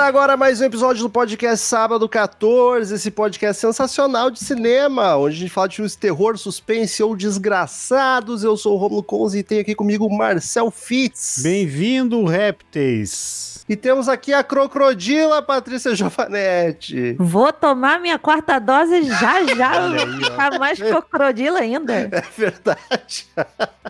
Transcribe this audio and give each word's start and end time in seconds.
Começa 0.00 0.08
agora 0.08 0.34
mais 0.34 0.62
um 0.62 0.64
episódio 0.64 1.02
do 1.02 1.10
podcast 1.10 1.66
Sábado 1.66 2.08
14, 2.08 2.94
esse 2.94 3.10
podcast 3.10 3.60
sensacional 3.60 4.30
de 4.30 4.38
cinema, 4.38 5.14
onde 5.18 5.36
a 5.36 5.38
gente 5.40 5.50
fala 5.50 5.68
de 5.68 5.76
filmes 5.76 5.92
de 5.92 5.98
terror, 5.98 6.38
suspense 6.38 7.02
ou 7.02 7.14
desgraçados. 7.14 8.42
Eu 8.42 8.56
sou 8.56 8.76
o 8.76 8.76
Romulo 8.78 9.02
Conze 9.02 9.40
e 9.40 9.42
tenho 9.42 9.60
aqui 9.60 9.74
comigo 9.74 10.06
o 10.06 10.16
Marcel 10.16 10.70
Fitz. 10.70 11.42
Bem-vindo, 11.42 12.24
Répteis! 12.24 13.59
E 13.70 13.76
temos 13.76 14.08
aqui 14.08 14.32
a 14.32 14.42
crocodila 14.42 15.40
Patrícia 15.40 15.94
Giovanetti. 15.94 17.14
Vou 17.20 17.52
tomar 17.52 18.00
minha 18.00 18.18
quarta 18.18 18.58
dose 18.58 19.04
já 19.04 19.44
já, 19.44 19.86
vou 19.94 20.24
ficar 20.24 20.58
mais 20.58 20.76
crocodila 20.76 21.60
ainda. 21.60 22.10
É 22.10 22.22
verdade. 22.36 23.26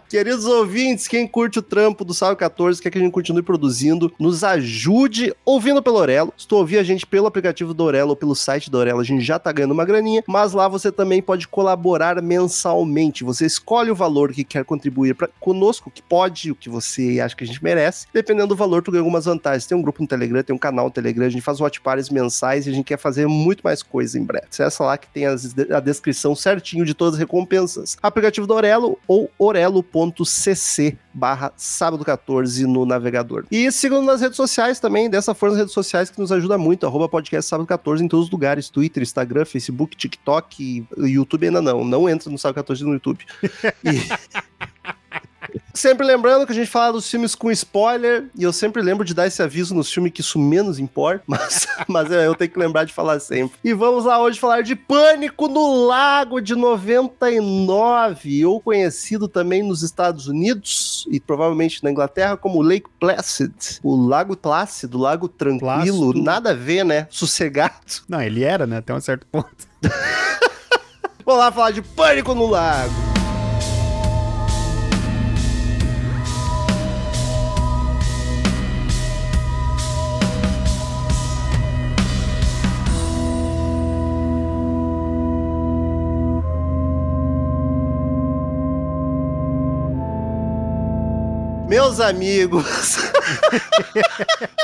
Queridos 0.09 0.45
ouvintes, 0.45 1.09
quem 1.09 1.27
curte 1.27 1.59
o 1.59 1.63
trampo 1.63 2.05
do 2.05 2.13
Sábado 2.13 2.37
14, 2.37 2.83
quer 2.83 2.91
que 2.91 2.99
a 2.99 3.01
gente 3.01 3.13
continue 3.13 3.43
produzindo, 3.43 4.13
nos 4.19 4.45
ajude 4.45 5.35
ouvindo 5.45 5.83
pelo 5.83 5.97
Orelo. 5.97 6.35
Se 6.37 6.47
tu 6.47 6.57
ouvir 6.57 6.79
a 6.79 6.83
gente 6.83 7.07
pelo 7.07 7.27
aplicativo 7.27 7.73
do 7.73 7.85
Orelo 7.85 8.11
ou 8.11 8.17
pelo 8.17 8.35
site 8.35 8.71
do 8.71 8.77
Orelo, 8.77 9.01
a 9.01 9.05
gente 9.05 9.25
já 9.25 9.39
tá 9.39 9.51
ganhando 9.51 9.73
uma 9.73 9.85
graninha, 9.85 10.23
mas 10.27 10.53
lá 10.53 10.69
você 10.69 10.93
também 10.93 11.23
pode 11.23 11.49
colaborar 11.49 12.21
mensalmente. 12.21 13.25
Você 13.25 13.47
escolhe 13.47 13.91
o 13.91 13.95
valor 13.95 14.33
que 14.33 14.45
quer 14.45 14.65
contribuir 14.65 15.15
pra, 15.15 15.29
conosco, 15.41 15.91
que 15.91 16.03
pode, 16.03 16.51
o 16.51 16.55
que 16.55 16.69
você 16.69 17.21
acha 17.21 17.35
que 17.35 17.45
a 17.45 17.47
gente 17.47 17.63
merece. 17.65 18.07
Dependendo 18.13 18.49
do 18.49 18.57
valor, 18.57 18.83
tu 18.83 18.91
ganha 18.91 19.01
algumas 19.01 19.25
vantagens 19.25 19.70
tem 19.71 19.79
um 19.79 19.83
grupo 19.83 20.03
no 20.03 20.09
Telegram, 20.09 20.43
tem 20.43 20.55
um 20.55 20.59
canal 20.59 20.87
no 20.87 20.91
Telegram, 20.91 21.25
a 21.25 21.29
gente 21.29 21.43
faz 21.43 21.61
watch 21.61 21.81
parties 21.81 22.11
mensais 22.11 22.67
e 22.67 22.71
a 22.71 22.73
gente 22.73 22.85
quer 22.85 22.99
fazer 22.99 23.29
muito 23.29 23.63
mais 23.63 23.83
coisa 23.83 24.19
em 24.19 24.25
breve. 24.25 24.47
Acessa 24.51 24.83
lá 24.83 24.99
que 24.99 25.09
tem 25.09 25.27
as, 25.27 25.55
a 25.71 25.79
descrição 25.79 26.35
certinho 26.35 26.85
de 26.85 26.93
todas 26.93 27.15
as 27.15 27.21
recompensas. 27.21 27.97
Aplicativo 28.03 28.49
do 28.49 28.55
Orelo 28.55 28.99
ou 29.07 29.31
orelo.cc 29.39 30.99
barra 31.15 31.53
sábado 31.57 32.05
14 32.05 32.67
no 32.67 32.85
navegador. 32.85 33.45
E 33.51 33.71
sigam 33.71 34.03
nas 34.03 34.21
redes 34.21 34.37
sociais 34.37 34.81
também, 34.81 35.09
dessa 35.09 35.35
forma 35.35 35.55
nas 35.55 35.61
redes 35.61 35.75
sociais 35.75 36.11
que 36.11 36.19
nos 36.19 36.33
ajuda 36.33 36.59
muito, 36.59 36.85
arroba 36.85 37.09
podcast 37.09 37.49
sábado 37.49 37.67
14 37.67 38.05
em 38.05 38.09
todos 38.09 38.27
os 38.27 38.33
lugares, 38.33 38.69
Twitter, 38.69 39.03
Instagram, 39.03 39.45
Facebook, 39.45 39.97
TikTok, 39.97 40.85
YouTube 40.99 41.47
ainda 41.47 41.63
não, 41.63 41.85
não 41.85 42.09
entra 42.09 42.29
no 42.29 42.39
sábado 42.39 42.57
14 42.57 42.85
no 42.85 42.95
YouTube. 42.95 43.25
E... 43.85 44.41
Sempre 45.75 46.07
lembrando 46.07 46.47
que 46.47 46.53
a 46.53 46.55
gente 46.55 46.71
fala 46.71 46.93
dos 46.93 47.09
filmes 47.11 47.35
com 47.35 47.51
spoiler, 47.51 48.27
e 48.37 48.43
eu 48.43 48.53
sempre 48.53 48.83
lembro 48.83 49.05
de 49.05 49.15
dar 49.15 49.27
esse 49.27 49.43
aviso 49.43 49.75
nos 49.75 49.93
filmes 49.93 50.13
que 50.13 50.21
isso 50.21 50.39
menos 50.39 50.79
importa, 50.79 51.23
mas, 51.27 51.67
mas 51.89 52.11
eu 52.11 52.35
tenho 52.35 52.51
que 52.51 52.59
lembrar 52.59 52.85
de 52.85 52.93
falar 52.93 53.21
sempre. 53.21 53.59
E 53.63 53.73
vamos 53.73 54.05
lá 54.05 54.21
hoje 54.21 54.39
falar 54.39 54.63
de 54.63 54.75
Pânico 54.77 55.49
no 55.49 55.87
Lago 55.87 56.41
de 56.41 56.55
99, 56.55 58.47
ou 58.47 58.61
conhecido 58.61 59.29
também 59.29 59.63
nos 59.63 59.83
Estados 59.83 60.27
Unidos 60.27 61.07
e 61.11 61.21
provavelmente 61.21 61.83
na 61.83 61.91
Inglaterra 61.91 62.37
como 62.37 62.63
Lake 62.63 62.89
Placid, 62.99 63.81
o 63.83 63.97
Lago 63.97 64.37
Plácido, 64.37 64.99
Lago 64.99 65.29
Tranquilo, 65.29 65.61
Plácido. 66.13 66.23
nada 66.23 66.51
a 66.51 66.55
ver, 66.55 66.85
né? 66.85 67.07
Sossegado. 67.11 67.75
Não, 68.09 68.21
ele 68.21 68.45
era, 68.45 68.67
né? 68.67 68.79
Até 68.79 68.95
um 68.95 69.01
certo 69.01 69.27
ponto. 69.31 69.49
Vamos 71.25 71.41
lá 71.41 71.53
falar 71.53 71.71
de 71.71 71.83
Pânico 71.83 72.35
no 72.35 72.47
Lago. 72.47 73.10
Meus 91.71 92.01
amigos. 92.01 92.99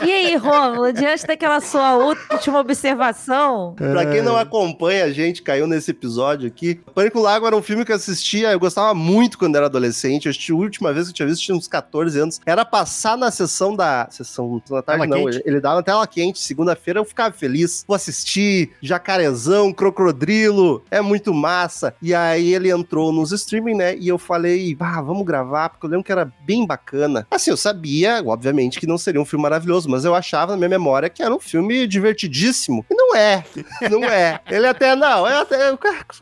e 0.03 0.13
aí, 0.13 0.37
Rômulo, 0.37 0.93
diante 0.93 1.27
daquela 1.27 1.61
sua 1.61 1.97
última 1.97 2.61
observação? 2.61 3.75
pra 3.77 4.07
quem 4.07 4.23
não 4.23 4.37
acompanha 4.37 5.05
a 5.05 5.13
gente, 5.13 5.43
caiu 5.43 5.67
nesse 5.67 5.91
episódio 5.91 6.47
aqui. 6.49 6.81
Pânico 6.95 7.21
Lago 7.21 7.47
era 7.47 7.57
um 7.57 7.63
filme 7.63 7.85
que 7.85 7.93
eu 7.93 7.97
assistia, 7.97 8.53
eu 8.53 8.61
gostava 8.61 8.95
muito 8.95 9.39
quando 9.39 9.57
era 9.57 9.67
adolescente. 9.67 10.29
Assisti 10.29 10.53
a 10.53 10.57
última 10.57 10.93
vez 10.93 11.07
que 11.07 11.11
eu 11.11 11.15
tinha 11.15 11.29
visto, 11.29 11.43
tinha 11.43 11.57
uns 11.57 11.69
14 11.69 12.19
anos. 12.19 12.41
Era 12.47 12.65
passar 12.65 13.17
na 13.17 13.31
sessão 13.31 13.75
da. 13.75 14.09
Sessão 14.11 14.63
da 14.69 14.83
tarde, 14.83 15.03
tela 15.03 15.07
não. 15.07 15.31
Quente. 15.31 15.43
Ele 15.45 15.61
dava 15.61 15.77
na 15.77 15.83
tela 15.83 16.07
quente. 16.07 16.39
Segunda-feira 16.39 17.01
eu 17.01 17.05
ficava 17.05 17.35
feliz. 17.35 17.85
Vou 17.87 17.95
assistir, 17.95 18.71
jacarezão, 18.81 19.73
crocodrilo. 19.73 20.83
É 20.91 21.01
muito 21.01 21.33
massa. 21.35 21.95
E 22.01 22.15
aí 22.15 22.55
ele 22.55 22.71
entrou 22.71 23.13
nos 23.13 23.33
streaming, 23.33 23.75
né? 23.75 23.97
E 23.97 24.09
eu 24.09 24.19
falei, 24.19 24.77
ah, 24.81 25.03
vamos 25.03 25.25
gravar, 25.25 25.71
porque 25.71 25.87
eu 25.87 25.91
lembro 25.91 26.05
que 26.05 26.13
era 26.13 26.31
bem 26.45 26.67
bacana 26.67 26.77
bacana. 26.87 27.27
Assim, 27.31 27.51
eu 27.51 27.57
sabia, 27.57 28.23
obviamente, 28.25 28.56
que 28.79 28.87
não 28.87 28.99
seria 28.99 29.21
um 29.21 29.25
filme 29.25 29.43
maravilhoso, 29.43 29.89
mas 29.89 30.05
eu 30.05 30.15
achava 30.15 30.53
na 30.53 30.57
minha 30.59 30.69
memória 30.69 31.09
que 31.09 31.23
era 31.23 31.35
um 31.35 31.39
filme 31.39 31.87
divertidíssimo. 31.87 32.85
E 32.91 32.95
não 32.95 33.15
é. 33.15 33.45
Não 33.91 34.05
é. 34.05 34.41
Ele 34.51 34.67
até 34.67 34.95
não. 34.95 35.27
É 35.27 35.41
até, 35.41 35.57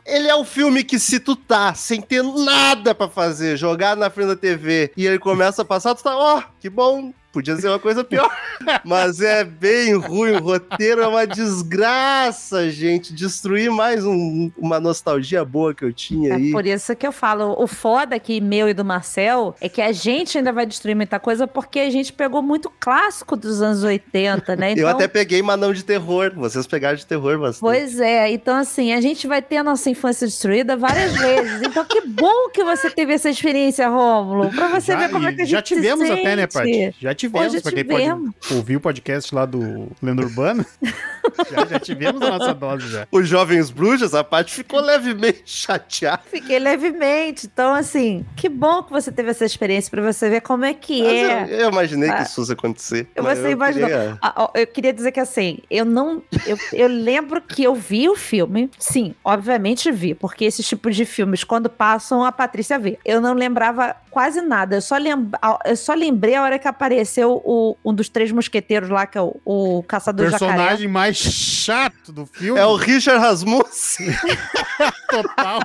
ele 0.05 0.27
é 0.27 0.35
um 0.35 0.43
filme 0.43 0.83
que 0.83 0.99
se 0.99 1.19
tu 1.19 1.35
tá 1.35 1.73
sem 1.73 2.01
ter 2.01 2.23
nada 2.23 2.93
para 2.93 3.09
fazer, 3.09 3.57
jogado 3.57 3.97
na 3.99 4.09
frente 4.09 4.27
da 4.27 4.35
TV 4.35 4.91
e 4.95 5.05
ele 5.05 5.19
começa 5.19 5.61
a 5.61 5.65
passar, 5.65 5.95
tu 5.95 6.03
tá, 6.03 6.15
ó, 6.15 6.39
oh, 6.39 6.43
que 6.59 6.69
bom, 6.69 7.13
Podia 7.35 7.57
ser 7.57 7.67
uma 7.67 7.79
coisa 7.79 8.01
pior. 8.01 8.31
Mas 8.85 9.19
é 9.19 9.43
bem 9.43 9.93
ruim. 9.93 10.31
O 10.37 10.39
roteiro 10.39 11.01
é 11.01 11.07
uma 11.07 11.27
desgraça, 11.27 12.71
gente. 12.71 13.13
Destruir 13.13 13.69
mais 13.69 14.05
um, 14.05 14.49
uma 14.57 14.79
nostalgia 14.79 15.43
boa 15.43 15.73
que 15.73 15.83
eu 15.83 15.91
tinha 15.91 16.29
é 16.29 16.35
aí. 16.37 16.47
É 16.47 16.51
por 16.53 16.65
isso 16.65 16.95
que 16.95 17.05
eu 17.05 17.11
falo. 17.11 17.61
O 17.61 17.67
foda 17.67 18.15
aqui, 18.15 18.39
meu 18.39 18.69
e 18.69 18.73
do 18.73 18.85
Marcel, 18.85 19.53
é 19.59 19.67
que 19.67 19.81
a 19.81 19.91
gente 19.91 20.37
ainda 20.37 20.53
vai 20.53 20.65
destruir 20.65 20.95
muita 20.95 21.19
coisa 21.19 21.45
porque 21.45 21.79
a 21.79 21.89
gente 21.89 22.13
pegou 22.13 22.41
muito 22.41 22.71
clássico 22.79 23.35
dos 23.35 23.61
anos 23.61 23.83
80, 23.83 24.55
né? 24.55 24.71
Então... 24.75 24.89
eu 24.89 24.95
até 24.95 25.07
peguei, 25.07 25.41
mas 25.41 25.59
não 25.59 25.73
de 25.73 25.83
terror. 25.83 26.31
Vocês 26.35 26.65
pegaram 26.65 26.95
de 26.95 27.05
terror 27.05 27.37
bastante. 27.37 27.59
Pois 27.59 27.99
é. 27.99 28.31
Então, 28.31 28.55
assim, 28.55 28.93
a 28.93 29.01
gente 29.01 29.27
vai 29.27 29.41
ter 29.41 29.57
a 29.57 29.63
nossa 29.63 29.89
infância 29.89 30.25
destruída 30.25 30.77
várias 30.77 31.11
vezes. 31.17 31.61
Então, 31.63 31.83
que 31.83 31.99
bom 32.01 32.49
que 32.49 32.63
você 32.63 32.89
teve 32.89 33.13
essa 33.13 33.29
experiência, 33.29 33.89
Rômulo. 33.89 34.49
Pra 34.51 34.69
você 34.69 34.93
já, 34.93 34.99
ver 34.99 35.09
como 35.09 35.27
é 35.27 35.33
que 35.33 35.41
a 35.41 35.45
gente 35.45 35.51
Já 35.51 35.61
tivemos 35.61 36.09
até, 36.09 36.35
né, 36.37 36.47
Paty? 36.47 36.95
Já 36.97 37.13
tivemos 37.13 37.24
tivemos, 37.27 37.53
Hoje 37.53 37.61
pra 37.61 37.71
quem 37.71 37.83
tivemos. 37.83 38.31
pode 38.41 38.53
ouvir 38.53 38.75
o 38.77 38.79
podcast 38.79 39.33
lá 39.33 39.45
do 39.45 39.91
Lendo 40.01 40.23
Urbano. 40.23 40.65
já, 41.51 41.65
já, 41.65 41.79
tivemos 41.79 42.21
a 42.21 42.37
nossa 42.37 42.53
dose 42.53 42.87
já. 42.87 43.07
Os 43.11 43.27
Jovens 43.27 43.69
Bruxas, 43.69 44.13
a 44.13 44.23
parte 44.23 44.53
ficou 44.53 44.79
levemente 44.79 45.43
chateada. 45.45 46.21
Fiquei 46.29 46.59
levemente. 46.59 47.47
Então, 47.47 47.73
assim, 47.73 48.25
que 48.35 48.47
bom 48.49 48.83
que 48.83 48.91
você 48.91 49.11
teve 49.11 49.31
essa 49.31 49.45
experiência 49.45 49.89
pra 49.89 50.01
você 50.01 50.29
ver 50.29 50.41
como 50.41 50.65
é 50.65 50.73
que 50.73 51.03
mas 51.03 51.11
é. 51.11 51.43
Eu, 51.43 51.47
eu 51.47 51.69
imaginei 51.69 52.09
ah, 52.09 52.17
que 52.17 52.23
isso 52.23 52.35
fosse 52.35 52.53
acontecer. 52.53 53.07
Você 53.15 53.47
eu 53.47 53.51
imaginou. 53.51 53.89
Queria... 53.89 54.17
Ah, 54.21 54.51
eu 54.55 54.67
queria 54.67 54.93
dizer 54.93 55.11
que, 55.11 55.19
assim, 55.19 55.59
eu 55.69 55.85
não... 55.85 56.21
Eu, 56.45 56.57
eu 56.73 56.87
lembro 56.87 57.41
que 57.41 57.63
eu 57.63 57.75
vi 57.75 58.07
o 58.07 58.15
filme. 58.15 58.69
Sim, 58.77 59.15
obviamente 59.23 59.91
vi. 59.91 60.13
Porque 60.13 60.45
esses 60.45 60.67
tipos 60.67 60.95
de 60.95 61.05
filmes, 61.05 61.43
quando 61.43 61.69
passam, 61.69 62.23
a 62.23 62.31
Patrícia 62.31 62.77
vê. 62.79 62.97
Eu 63.03 63.19
não 63.19 63.33
lembrava 63.33 63.95
quase 64.15 64.39
nada. 64.39 64.77
Eu 64.77 64.81
só, 64.81 64.95
lembra, 64.95 65.37
eu 65.65 65.75
só 65.75 65.93
lembrei 65.93 66.35
a 66.35 66.41
hora 66.41 66.57
que 66.57 66.69
apareceu 66.69 67.41
o, 67.43 67.75
um 67.83 67.93
dos 67.93 68.07
três 68.07 68.31
mosqueteiros 68.31 68.87
lá, 68.89 69.05
que 69.05 69.17
é 69.17 69.21
o, 69.21 69.35
o 69.43 69.83
caçador 69.83 70.27
de 70.27 70.31
jacaré. 70.31 70.53
O 70.53 70.55
personagem 70.55 70.87
mais 70.87 71.17
chato 71.17 72.13
do 72.13 72.25
filme. 72.25 72.57
É 72.57 72.65
o 72.65 72.77
Richard 72.77 73.19
Rasmussen. 73.19 74.07
Total. 75.11 75.59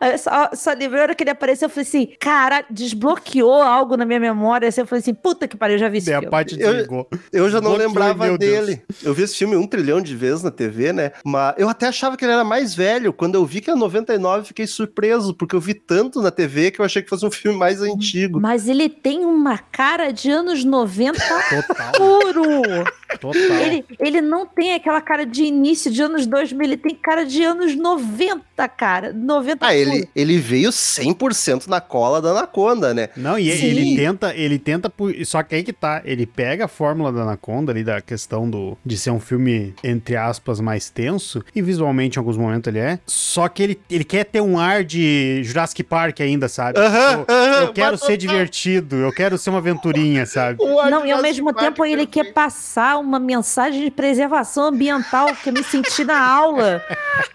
Eu 0.00 0.18
só, 0.18 0.50
só 0.54 0.70
lembrei 0.72 1.00
a 1.00 1.02
hora 1.02 1.14
que 1.14 1.22
ele 1.22 1.30
apareceu, 1.30 1.66
eu 1.66 1.70
falei 1.70 1.86
assim, 1.86 2.08
cara, 2.18 2.64
desbloqueou 2.70 3.62
algo 3.62 3.96
na 3.96 4.04
minha 4.04 4.20
memória. 4.20 4.68
Assim, 4.68 4.80
eu 4.80 4.86
falei 4.86 5.00
assim, 5.00 5.14
puta 5.14 5.46
que 5.48 5.56
pariu, 5.56 5.74
eu 5.76 5.78
já 5.80 5.88
vi 5.88 5.98
esse 5.98 6.08
Minha 6.08 6.20
filme. 6.20 6.30
parte. 6.30 6.56
Eu, 6.60 7.06
eu 7.32 7.50
já 7.50 7.60
não 7.60 7.74
lembrava 7.74 8.36
dele. 8.38 8.82
Deus. 8.88 9.02
Eu 9.02 9.14
vi 9.14 9.22
esse 9.22 9.36
filme 9.36 9.56
um 9.56 9.66
trilhão 9.66 10.00
de 10.00 10.14
vezes 10.16 10.42
na 10.42 10.50
TV, 10.50 10.92
né? 10.92 11.12
Mas 11.24 11.54
eu 11.58 11.68
até 11.68 11.86
achava 11.88 12.16
que 12.16 12.24
ele 12.24 12.32
era 12.32 12.44
mais 12.44 12.74
velho. 12.74 13.12
Quando 13.12 13.34
eu 13.36 13.44
vi 13.44 13.60
que 13.60 13.70
era 13.70 13.78
99, 13.78 14.46
fiquei 14.48 14.66
surpreso, 14.66 15.34
porque 15.34 15.54
eu 15.54 15.60
vi 15.60 15.74
tanto 15.74 16.20
na 16.20 16.30
TV 16.30 16.70
que 16.70 16.80
eu 16.80 16.84
achei 16.84 17.02
que 17.02 17.08
fosse 17.08 17.24
um 17.24 17.30
filme 17.30 17.58
mais 17.58 17.80
antigo. 17.82 18.40
Mas 18.40 18.68
ele 18.68 18.88
tem 18.88 19.24
uma 19.24 19.58
cara 19.58 20.12
de 20.12 20.30
anos 20.30 20.64
90 20.64 21.18
Total. 21.18 21.92
puro. 21.92 22.44
Total. 23.20 23.60
Ele, 23.60 23.84
ele 23.98 24.20
não 24.20 24.46
tem 24.46 24.74
aquela 24.74 25.00
cara 25.00 25.24
de 25.24 25.44
início 25.44 25.90
de 25.90 26.02
anos 26.02 26.26
2000, 26.26 26.62
ele 26.62 26.76
tem 26.76 26.94
cara 26.94 27.24
de 27.24 27.42
anos 27.42 27.74
90, 27.74 28.68
cara. 28.68 29.12
90 29.12 29.66
Ah, 29.66 29.74
ele, 29.74 30.08
ele 30.14 30.38
veio 30.38 30.70
100% 30.70 31.66
na 31.68 31.80
cola 31.80 32.20
da 32.20 32.30
Anaconda, 32.30 32.94
né? 32.94 33.08
Não, 33.16 33.38
e 33.38 33.50
Sim. 33.50 33.66
ele 33.66 33.96
tenta, 33.96 34.34
ele 34.34 34.58
tenta, 34.58 34.92
só 35.24 35.42
que 35.42 35.54
aí 35.54 35.62
que 35.62 35.72
tá, 35.72 36.02
ele 36.04 36.26
pega 36.26 36.64
a 36.64 36.68
fórmula 36.68 37.12
da 37.12 37.22
Anaconda 37.22 37.72
ali, 37.72 37.84
da 37.84 38.00
questão 38.00 38.48
do, 38.48 38.76
de 38.84 38.96
ser 38.96 39.10
um 39.10 39.20
filme, 39.20 39.74
entre 39.82 40.16
aspas, 40.16 40.60
mais 40.60 40.90
tenso, 40.90 41.44
e 41.54 41.62
visualmente 41.62 42.16
em 42.16 42.20
alguns 42.20 42.36
momentos 42.36 42.68
ele 42.68 42.78
é, 42.78 42.98
só 43.06 43.48
que 43.48 43.62
ele, 43.62 43.80
ele 43.90 44.04
quer 44.04 44.24
ter 44.24 44.40
um 44.40 44.58
ar 44.58 44.84
de 44.84 45.42
Jurassic 45.44 45.82
Park 45.82 46.20
ainda, 46.20 46.48
sabe? 46.48 46.78
Aham, 46.78 47.12
eu, 47.12 47.34
aham, 47.34 47.60
eu 47.62 47.72
quero 47.72 47.92
mas 47.92 48.00
ser 48.00 48.16
divertido, 48.16 48.96
eu 48.96 49.12
quero 49.12 49.38
ser 49.38 49.50
uma 49.50 49.58
aventurinha, 49.58 50.26
sabe? 50.26 50.58
Não, 50.90 51.06
e 51.06 51.10
ao 51.10 51.22
mesmo 51.22 51.52
Park 51.52 51.66
tempo 51.66 51.84
ele 51.84 52.06
quer 52.06 52.32
passar 52.32 52.98
uma 53.02 53.18
mensagem 53.18 53.82
de 53.82 53.90
preservação 53.90 54.64
ambiental 54.64 55.34
que 55.36 55.50
eu 55.50 55.52
me 55.52 55.62
senti 55.64 56.04
na 56.04 56.20
aula 56.24 56.82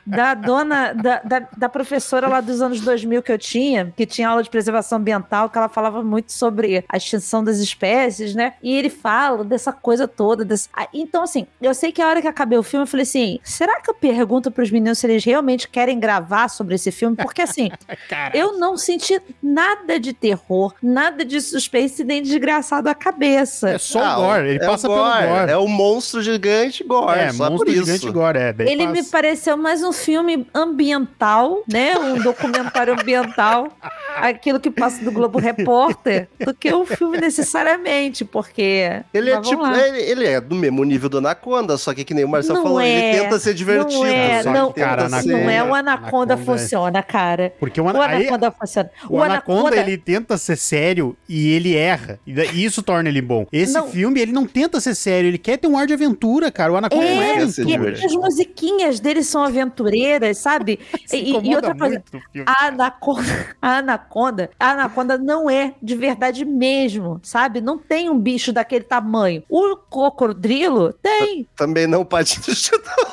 da 0.05 0.33
dona, 0.33 0.93
da, 0.93 1.19
da, 1.19 1.47
da 1.55 1.69
professora 1.69 2.27
lá 2.27 2.41
dos 2.41 2.61
anos 2.61 2.81
2000 2.81 3.21
que 3.21 3.31
eu 3.31 3.37
tinha, 3.37 3.93
que 3.95 4.05
tinha 4.05 4.29
aula 4.29 4.41
de 4.41 4.49
preservação 4.49 4.97
ambiental, 4.97 5.49
que 5.49 5.57
ela 5.57 5.69
falava 5.69 6.01
muito 6.03 6.31
sobre 6.31 6.83
a 6.87 6.97
extinção 6.97 7.43
das 7.43 7.57
espécies, 7.57 8.33
né? 8.33 8.53
E 8.63 8.73
ele 8.73 8.89
fala 8.89 9.43
dessa 9.43 9.71
coisa 9.71 10.07
toda. 10.07 10.43
Desse... 10.45 10.69
Ah, 10.73 10.87
Então, 10.93 11.23
assim, 11.23 11.45
eu 11.61 11.73
sei 11.73 11.91
que 11.91 12.01
a 12.01 12.07
hora 12.07 12.21
que 12.21 12.27
acabei 12.27 12.57
o 12.57 12.63
filme, 12.63 12.83
eu 12.83 12.87
falei 12.87 13.03
assim: 13.03 13.39
será 13.43 13.81
que 13.81 13.89
eu 13.89 13.93
pergunto 13.93 14.49
pros 14.51 14.71
meninos 14.71 14.99
se 14.99 15.07
eles 15.07 15.23
realmente 15.23 15.67
querem 15.67 15.99
gravar 15.99 16.47
sobre 16.47 16.75
esse 16.75 16.91
filme? 16.91 17.15
Porque, 17.15 17.41
assim, 17.41 17.69
Cara, 18.09 18.35
eu 18.37 18.57
não 18.57 18.77
senti 18.77 19.21
nada 19.41 19.99
de 19.99 20.13
terror, 20.13 20.73
nada 20.81 21.25
de 21.25 21.41
suspense, 21.41 22.03
nem 22.03 22.21
desgraçado 22.21 22.89
à 22.89 22.95
cabeça. 22.95 23.69
é 23.71 23.77
só 23.77 23.99
o 23.99 24.15
gore, 24.27 24.49
ele 24.49 24.63
é 24.63 24.65
passa 24.65 24.87
o 24.87 24.93
pelo 24.93 25.03
gore, 25.03 25.27
gore. 25.27 25.51
É 25.57 25.59
o 25.59 25.67
monstro 25.67 26.21
gigante 26.21 26.83
gore, 26.83 27.19
É, 27.19 27.31
só 27.33 27.49
monstro 27.49 27.65
por 27.65 27.73
isso. 27.73 27.85
gigante 27.85 28.11
gore, 28.11 28.37
é. 28.37 28.55
Ele 28.59 28.85
me 28.87 29.03
pareceu 29.03 29.57
mais 29.57 29.81
um 29.83 29.91
filme 29.91 30.45
ambiental, 30.53 31.63
né? 31.71 31.97
Um 31.97 32.21
documentário 32.21 32.93
ambiental, 32.93 33.67
aquilo 34.15 34.59
que 34.59 34.69
passa 34.69 35.03
do 35.03 35.11
Globo 35.11 35.39
Repórter, 35.39 36.27
do 36.39 36.53
que 36.53 36.73
um 36.73 36.85
filme 36.85 37.17
necessariamente, 37.19 38.23
porque. 38.23 39.01
Ele 39.13 39.31
é 39.31 39.41
tipo, 39.41 39.65
ele, 39.65 39.99
ele 40.01 40.25
é 40.25 40.39
do 40.39 40.55
mesmo 40.55 40.83
nível 40.83 41.09
do 41.09 41.17
Anaconda, 41.17 41.77
só 41.77 41.93
que 41.93 42.03
que 42.03 42.13
nem 42.13 42.23
o 42.23 42.29
Marcelo 42.29 42.57
Não 42.59 42.63
falou, 42.63 42.79
é, 42.81 42.87
ele 42.89 43.19
tenta 43.21 43.39
ser 43.39 43.53
divertido. 43.53 43.99
Não 43.99 44.05
é, 44.05 44.43
só 44.43 44.51
não, 44.51 44.71
cara, 44.71 45.05
Anaconda- 45.05 45.33
não 45.37 45.49
é 45.49 45.63
o 45.63 45.73
Anaconda, 45.73 45.97
Anaconda 45.97 46.33
é- 46.33 46.37
funciona, 46.37 47.03
cara. 47.03 47.53
Porque 47.59 47.81
o, 47.81 47.85
O 47.85 47.89
ana- 47.89 48.05
aí, 48.05 48.21
Anaconda 48.27 48.51
funciona. 48.51 48.89
o 49.09 49.21
Anaconda, 49.21 49.75
ele 49.77 49.97
tenta 49.97 50.37
ser 50.37 50.55
sério 50.57 51.17
e 51.27 51.51
ele 51.53 51.75
erra. 51.75 52.19
E 52.25 52.31
e 52.37 52.63
isso 52.63 52.81
torna 52.83 53.09
ele 53.09 53.21
bom. 53.21 53.45
Esse 53.51 53.73
Não. 53.73 53.87
filme, 53.89 54.19
ele 54.21 54.31
não 54.31 54.45
tenta 54.45 54.79
ser 54.79 54.93
sério, 54.95 55.27
ele 55.37 55.43
quer 55.43 55.57
ter 55.57 55.67
um 55.67 55.77
ar 55.77 55.85
de 55.85 55.93
aventura, 55.93 56.51
cara. 56.51 56.73
O 56.73 56.77
Anaconda 56.77 57.03
não 57.05 57.21
é 57.21 57.35
É, 57.35 57.43
aventura. 57.43 57.91
as 57.93 58.13
musiquinhas 58.13 58.99
dele 58.99 59.23
são 59.23 59.43
aventureiras, 59.43 60.37
sabe? 60.39 60.79
Se 61.05 61.17
E- 61.17 61.31
e, 61.31 61.55
outra 61.55 61.75
coisa. 61.75 62.03
A 62.45 62.65
anaconda, 62.67 63.21
a 63.61 63.77
anaconda, 63.77 64.49
a 64.59 64.71
anaconda 64.71 65.17
não 65.17 65.49
é 65.49 65.73
de 65.81 65.95
verdade 65.95 66.43
mesmo, 66.43 67.19
sabe? 67.23 67.61
Não 67.61 67.77
tem 67.77 68.09
um 68.09 68.17
bicho 68.19 68.51
daquele 68.51 68.83
tamanho. 68.83 69.43
O 69.49 69.75
cocodrilo 69.77 70.93
tem. 70.93 71.47
Também 71.55 71.85
não 71.87 72.03
pode 72.03 72.37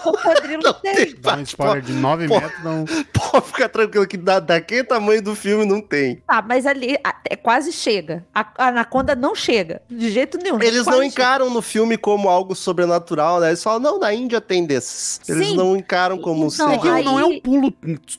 O 0.05 0.12
cocodrilo 0.12 0.62
Não 0.62 0.73
tem. 0.75 0.94
tem. 0.94 1.15
Dá 1.20 1.37
um 1.37 1.43
spoiler 1.43 1.82
de 1.82 1.93
9 1.93 2.29
Pô. 2.29 2.41
metros, 2.41 2.65
não. 2.65 2.85
Pode 3.12 3.47
ficar 3.47 3.69
tranquilo 3.69 4.06
que 4.06 4.17
da, 4.17 4.41
daquele 4.41 4.85
tamanho 4.85 5.23
do 5.23 5.35
filme 5.35 5.65
não 5.65 5.81
tem. 5.81 6.17
Tá, 6.27 6.43
mas 6.47 6.67
ali 6.67 6.97
até 7.03 7.37
quase 7.37 7.73
chega. 7.73 8.25
A, 8.35 8.47
a 8.59 8.69
anaconda 8.69 9.15
não 9.15 9.35
chega. 9.35 9.82
De 9.91 10.11
jeito 10.11 10.38
nenhum. 10.38 10.62
Eles 10.62 10.87
não 10.87 11.03
encaram 11.03 11.50
no 11.50 11.61
filme 11.62 11.97
como 11.97 12.13
algo 12.28 12.55
sobrenatural, 12.55 13.40
né? 13.40 13.49
Eles 13.49 13.62
falam, 13.62 13.81
não, 13.81 13.99
na 13.99 14.12
Índia 14.14 14.40
tem 14.40 14.64
desses. 14.66 15.20
Eles 15.28 15.49
Sim. 15.49 15.56
não 15.56 15.76
encaram 15.76 16.19
como 16.19 16.46
Então, 16.46 16.70
É 16.70 16.75
sendo- 16.75 16.90
aí- 16.93 17.05
não 17.05 17.19
é 17.19 17.25
um 17.25 17.40
pulo 17.40 17.72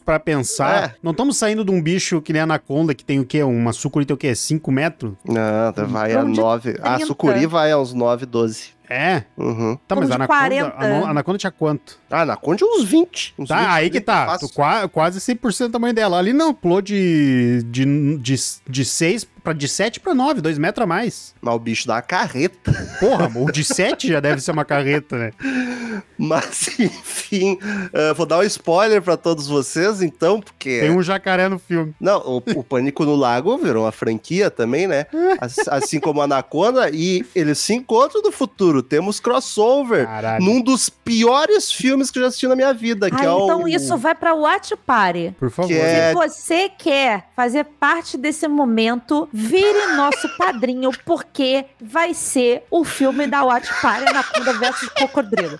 pra 0.03 0.19
pensar. 0.19 0.83
É. 0.83 0.95
Não 1.01 1.11
estamos 1.11 1.37
saindo 1.37 1.63
de 1.65 1.71
um 1.71 1.81
bicho 1.81 2.21
que 2.21 2.31
nem 2.33 2.41
a 2.41 2.43
anaconda, 2.43 2.93
que 2.93 3.03
tem 3.03 3.19
o 3.19 3.25
quê? 3.25 3.43
Uma 3.43 3.73
sucuri 3.73 4.05
tem 4.05 4.13
o 4.13 4.17
quê? 4.17 4.33
5 4.35 4.71
metros? 4.71 5.13
Não, 5.25 5.73
tá- 5.73 5.83
vai 5.85 6.13
a 6.13 6.19
Vamos 6.19 6.33
de 6.33 6.39
9. 6.39 6.69
A 6.81 6.95
30. 6.95 7.05
sucuri 7.05 7.45
vai 7.45 7.71
aos 7.71 7.93
9, 7.93 8.25
12. 8.25 8.75
É. 8.87 9.23
Uhum. 9.35 9.77
Tá, 9.87 9.95
mas 9.95 10.05
a 10.05 10.07
de 10.09 10.13
anaconda, 10.15 10.39
40. 10.39 10.75
a 10.77 10.85
a 11.07 11.09
anaconda 11.09 11.37
tinha 11.39 11.51
quanto? 11.51 11.97
Ah, 12.07 12.23
na 12.23 12.35
Conde 12.35 12.63
uns 12.63 12.83
20. 12.83 13.33
Uns 13.37 13.47
20, 13.49 13.57
Tá, 13.57 13.73
aí 13.73 13.85
que 13.89 13.99
30 13.99 14.25
tá. 14.27 14.37
Tu 14.37 14.47
qua- 14.53 14.87
quase 14.87 15.19
100% 15.19 15.69
do 15.69 15.71
tamanho 15.71 15.93
dela. 15.93 16.19
Ali 16.19 16.33
não, 16.33 16.53
pulou 16.53 16.81
de, 16.83 17.63
de, 17.65 18.17
de, 18.19 18.35
de 18.69 18.85
6 18.85 19.27
pra 19.45 19.53
de 19.53 19.67
7 19.67 19.99
pra 19.99 20.13
9, 20.13 20.41
2 20.41 20.57
metros 20.57 20.83
a 20.83 20.87
mais. 20.87 21.33
Mas 21.41 21.55
o 21.55 21.59
bicho 21.59 21.87
dá 21.87 21.93
uma 21.95 22.01
carreta. 22.01 22.73
Porra, 22.99 23.31
o 23.33 23.51
de 23.51 23.63
7 23.63 24.07
já 24.09 24.19
deve 24.19 24.41
ser 24.41 24.51
uma 24.51 24.65
carreta, 24.65 25.17
né? 25.17 25.31
Mas, 26.17 26.79
enfim, 26.79 27.57
eh, 27.93 28.13
vou 28.13 28.25
dar 28.25 28.39
um 28.39 28.43
spoiler 28.43 29.01
pra 29.01 29.17
todos 29.17 29.47
vocês, 29.47 30.01
então, 30.01 30.39
porque... 30.39 30.79
Tem 30.79 30.91
um 30.91 31.01
jacaré 31.03 31.47
no 31.49 31.59
filme. 31.59 31.93
Não, 31.99 32.19
o, 32.19 32.37
o 32.55 32.63
Pânico 32.63 33.03
no 33.05 33.15
Lago 33.15 33.57
virou 33.57 33.83
uma 33.83 33.91
franquia 33.91 34.49
também, 34.49 34.87
né? 34.87 35.05
As- 35.39 35.67
Assim 35.67 35.99
como 35.99 36.21
a 36.21 36.23
Anaconda, 36.25 36.89
e 36.89 37.25
eles 37.35 37.59
se 37.59 37.73
encontram 37.73 38.21
no 38.21 38.31
futuro. 38.31 38.81
Temos 38.81 39.19
crossover 39.19 40.05
Caralho. 40.05 40.43
num 40.43 40.61
dos 40.61 40.89
piores 40.89 41.71
filmes 41.71 42.09
que 42.09 42.17
eu 42.19 42.23
já 42.23 42.27
assisti 42.29 42.47
na 42.47 42.55
minha 42.55 42.73
vida, 42.73 43.09
que 43.11 43.21
Ah, 43.21 43.25
é 43.25 43.29
o... 43.31 43.43
então 43.43 43.67
isso 43.67 43.97
vai 43.97 44.15
pra 44.15 44.33
Watch 44.33 44.73
Party. 44.85 45.35
Por 45.37 45.51
favor. 45.51 45.67
Que 45.67 45.75
é- 45.77 46.09
Se 46.09 46.15
você 46.15 46.69
quer 46.69 47.27
fazer 47.35 47.65
parte 47.65 48.17
desse 48.17 48.47
momento, 48.47 49.27
vire 49.37 49.95
nosso 49.97 50.29
padrinho, 50.37 50.91
porque 51.05 51.65
vai 51.81 52.13
ser 52.13 52.63
o 52.71 52.85
filme 52.85 53.27
da 53.27 53.43
Watch 53.43 53.69
Party 53.81 54.07
Anaconda 54.07 54.53
versus 54.53 54.87
Crocodilo. 54.89 55.59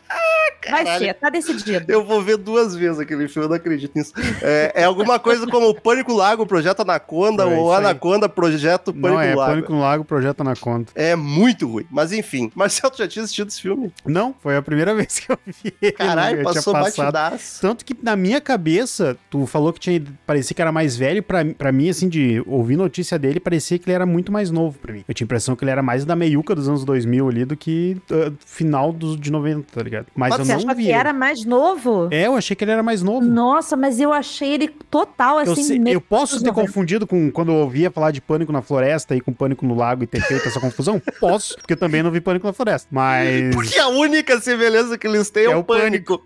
Vai 0.69 0.83
Caralho. 0.85 1.05
ser, 1.05 1.13
tá 1.15 1.29
decidido. 1.29 1.85
Eu 1.91 2.03
vou 2.05 2.21
ver 2.21 2.37
duas 2.37 2.73
vezes 2.75 2.99
aquele 2.99 3.27
filme, 3.27 3.45
eu 3.45 3.49
não 3.49 3.57
acredito 3.57 3.91
nisso. 3.95 4.13
É, 4.41 4.71
é 4.75 4.83
alguma 4.85 5.19
coisa 5.19 5.45
como 5.45 5.67
o 5.69 5.75
Pânico 5.79 6.13
Lago, 6.13 6.45
Projeto 6.45 6.79
Anaconda, 6.81 7.43
É 7.43 7.45
ou. 7.45 7.73
Anaconda, 7.73 8.29
Projeto 8.29 8.93
Pânico 8.93 9.09
Não, 9.09 9.21
é 9.21 9.35
Lago. 9.35 9.51
Pânico 9.51 9.73
Lago, 9.73 10.05
Projeto 10.05 10.41
Anaconda. 10.41 10.87
É 10.95 11.15
muito 11.15 11.67
ruim. 11.67 11.85
Mas 11.91 12.13
enfim, 12.13 12.49
Marcelo, 12.55 12.93
tu 12.93 12.99
já 12.99 13.07
tinha 13.07 13.23
assistido 13.23 13.49
esse 13.49 13.61
filme? 13.61 13.93
Não, 14.05 14.33
foi 14.41 14.55
a 14.55 14.61
primeira 14.61 14.95
vez 14.95 15.19
que 15.19 15.31
eu 15.31 15.37
vi 15.45 15.73
ele. 15.81 15.91
Caralho, 15.91 16.39
Eu 16.39 16.43
passou 16.45 16.73
batidaço. 16.73 17.59
Tanto 17.61 17.83
que 17.83 17.95
na 18.01 18.15
minha 18.15 18.39
cabeça, 18.39 19.17
tu 19.29 19.45
falou 19.45 19.73
que 19.73 19.79
tinha, 19.81 20.01
parecia 20.25 20.55
que 20.55 20.61
era 20.61 20.71
mais 20.71 20.95
velho, 20.95 21.21
pra, 21.21 21.43
pra 21.45 21.71
mim, 21.71 21.89
assim, 21.89 22.07
de 22.07 22.41
ouvir 22.47 22.77
notícia 22.77 23.19
dele, 23.19 23.39
parecia 23.39 23.64
que 23.79 23.85
ele 23.89 23.95
era 23.95 24.05
muito 24.05 24.31
mais 24.31 24.49
novo 24.51 24.77
pra 24.79 24.93
mim. 24.93 25.03
Eu 25.07 25.13
tinha 25.13 25.25
a 25.25 25.27
impressão 25.27 25.55
que 25.55 25.63
ele 25.63 25.71
era 25.71 25.81
mais 25.81 26.05
da 26.05 26.15
meiuca 26.15 26.53
dos 26.55 26.67
anos 26.69 26.83
2000 26.85 27.27
ali 27.29 27.45
do 27.45 27.55
que 27.57 27.97
ah, 28.11 28.31
final 28.45 28.91
dos, 28.93 29.19
de 29.19 29.31
90, 29.31 29.67
tá 29.73 29.83
ligado? 29.83 30.07
Mas 30.15 30.33
Você 30.35 30.41
eu 30.41 30.45
não 30.45 30.55
achou 30.55 30.69
vi. 30.75 30.83
que 30.83 30.89
ele. 30.89 30.91
era 30.97 31.13
mais 31.13 31.45
novo? 31.45 32.07
É, 32.11 32.27
eu 32.27 32.35
achei 32.35 32.55
que 32.55 32.63
ele 32.63 32.71
era 32.71 32.83
mais 32.83 33.01
novo. 33.01 33.25
Nossa, 33.25 33.75
mas 33.75 33.99
eu 33.99 34.11
achei 34.13 34.53
ele 34.53 34.67
total 34.67 35.41
Eu, 35.41 35.51
assim. 35.53 35.63
sei- 35.63 35.79
meio 35.79 35.95
eu 35.95 36.01
posso 36.01 36.39
ter 36.39 36.47
90. 36.47 36.61
confundido 36.67 37.07
com 37.07 37.31
quando 37.31 37.51
eu 37.51 37.55
ouvia 37.55 37.89
falar 37.91 38.11
de 38.11 38.21
pânico 38.21 38.51
na 38.51 38.61
floresta 38.61 39.15
e 39.15 39.21
com 39.21 39.33
pânico 39.33 39.65
no 39.65 39.75
lago 39.75 40.03
e 40.03 40.07
ter 40.07 40.21
feito 40.21 40.47
essa 40.47 40.59
confusão? 40.59 41.01
Posso, 41.19 41.55
porque 41.57 41.73
eu 41.73 41.77
também 41.77 42.01
não 42.03 42.11
vi 42.11 42.21
pânico 42.21 42.45
na 42.47 42.53
floresta. 42.53 42.87
Mas. 42.91 43.53
Porque 43.55 43.77
a 43.79 43.87
única 43.89 44.39
semelhança 44.39 44.97
que 44.97 45.07
eles 45.07 45.29
têm 45.29 45.43
é, 45.47 45.51
É 45.51 45.55
o 45.55 45.59
o 45.59 45.63
pânico. 45.63 46.21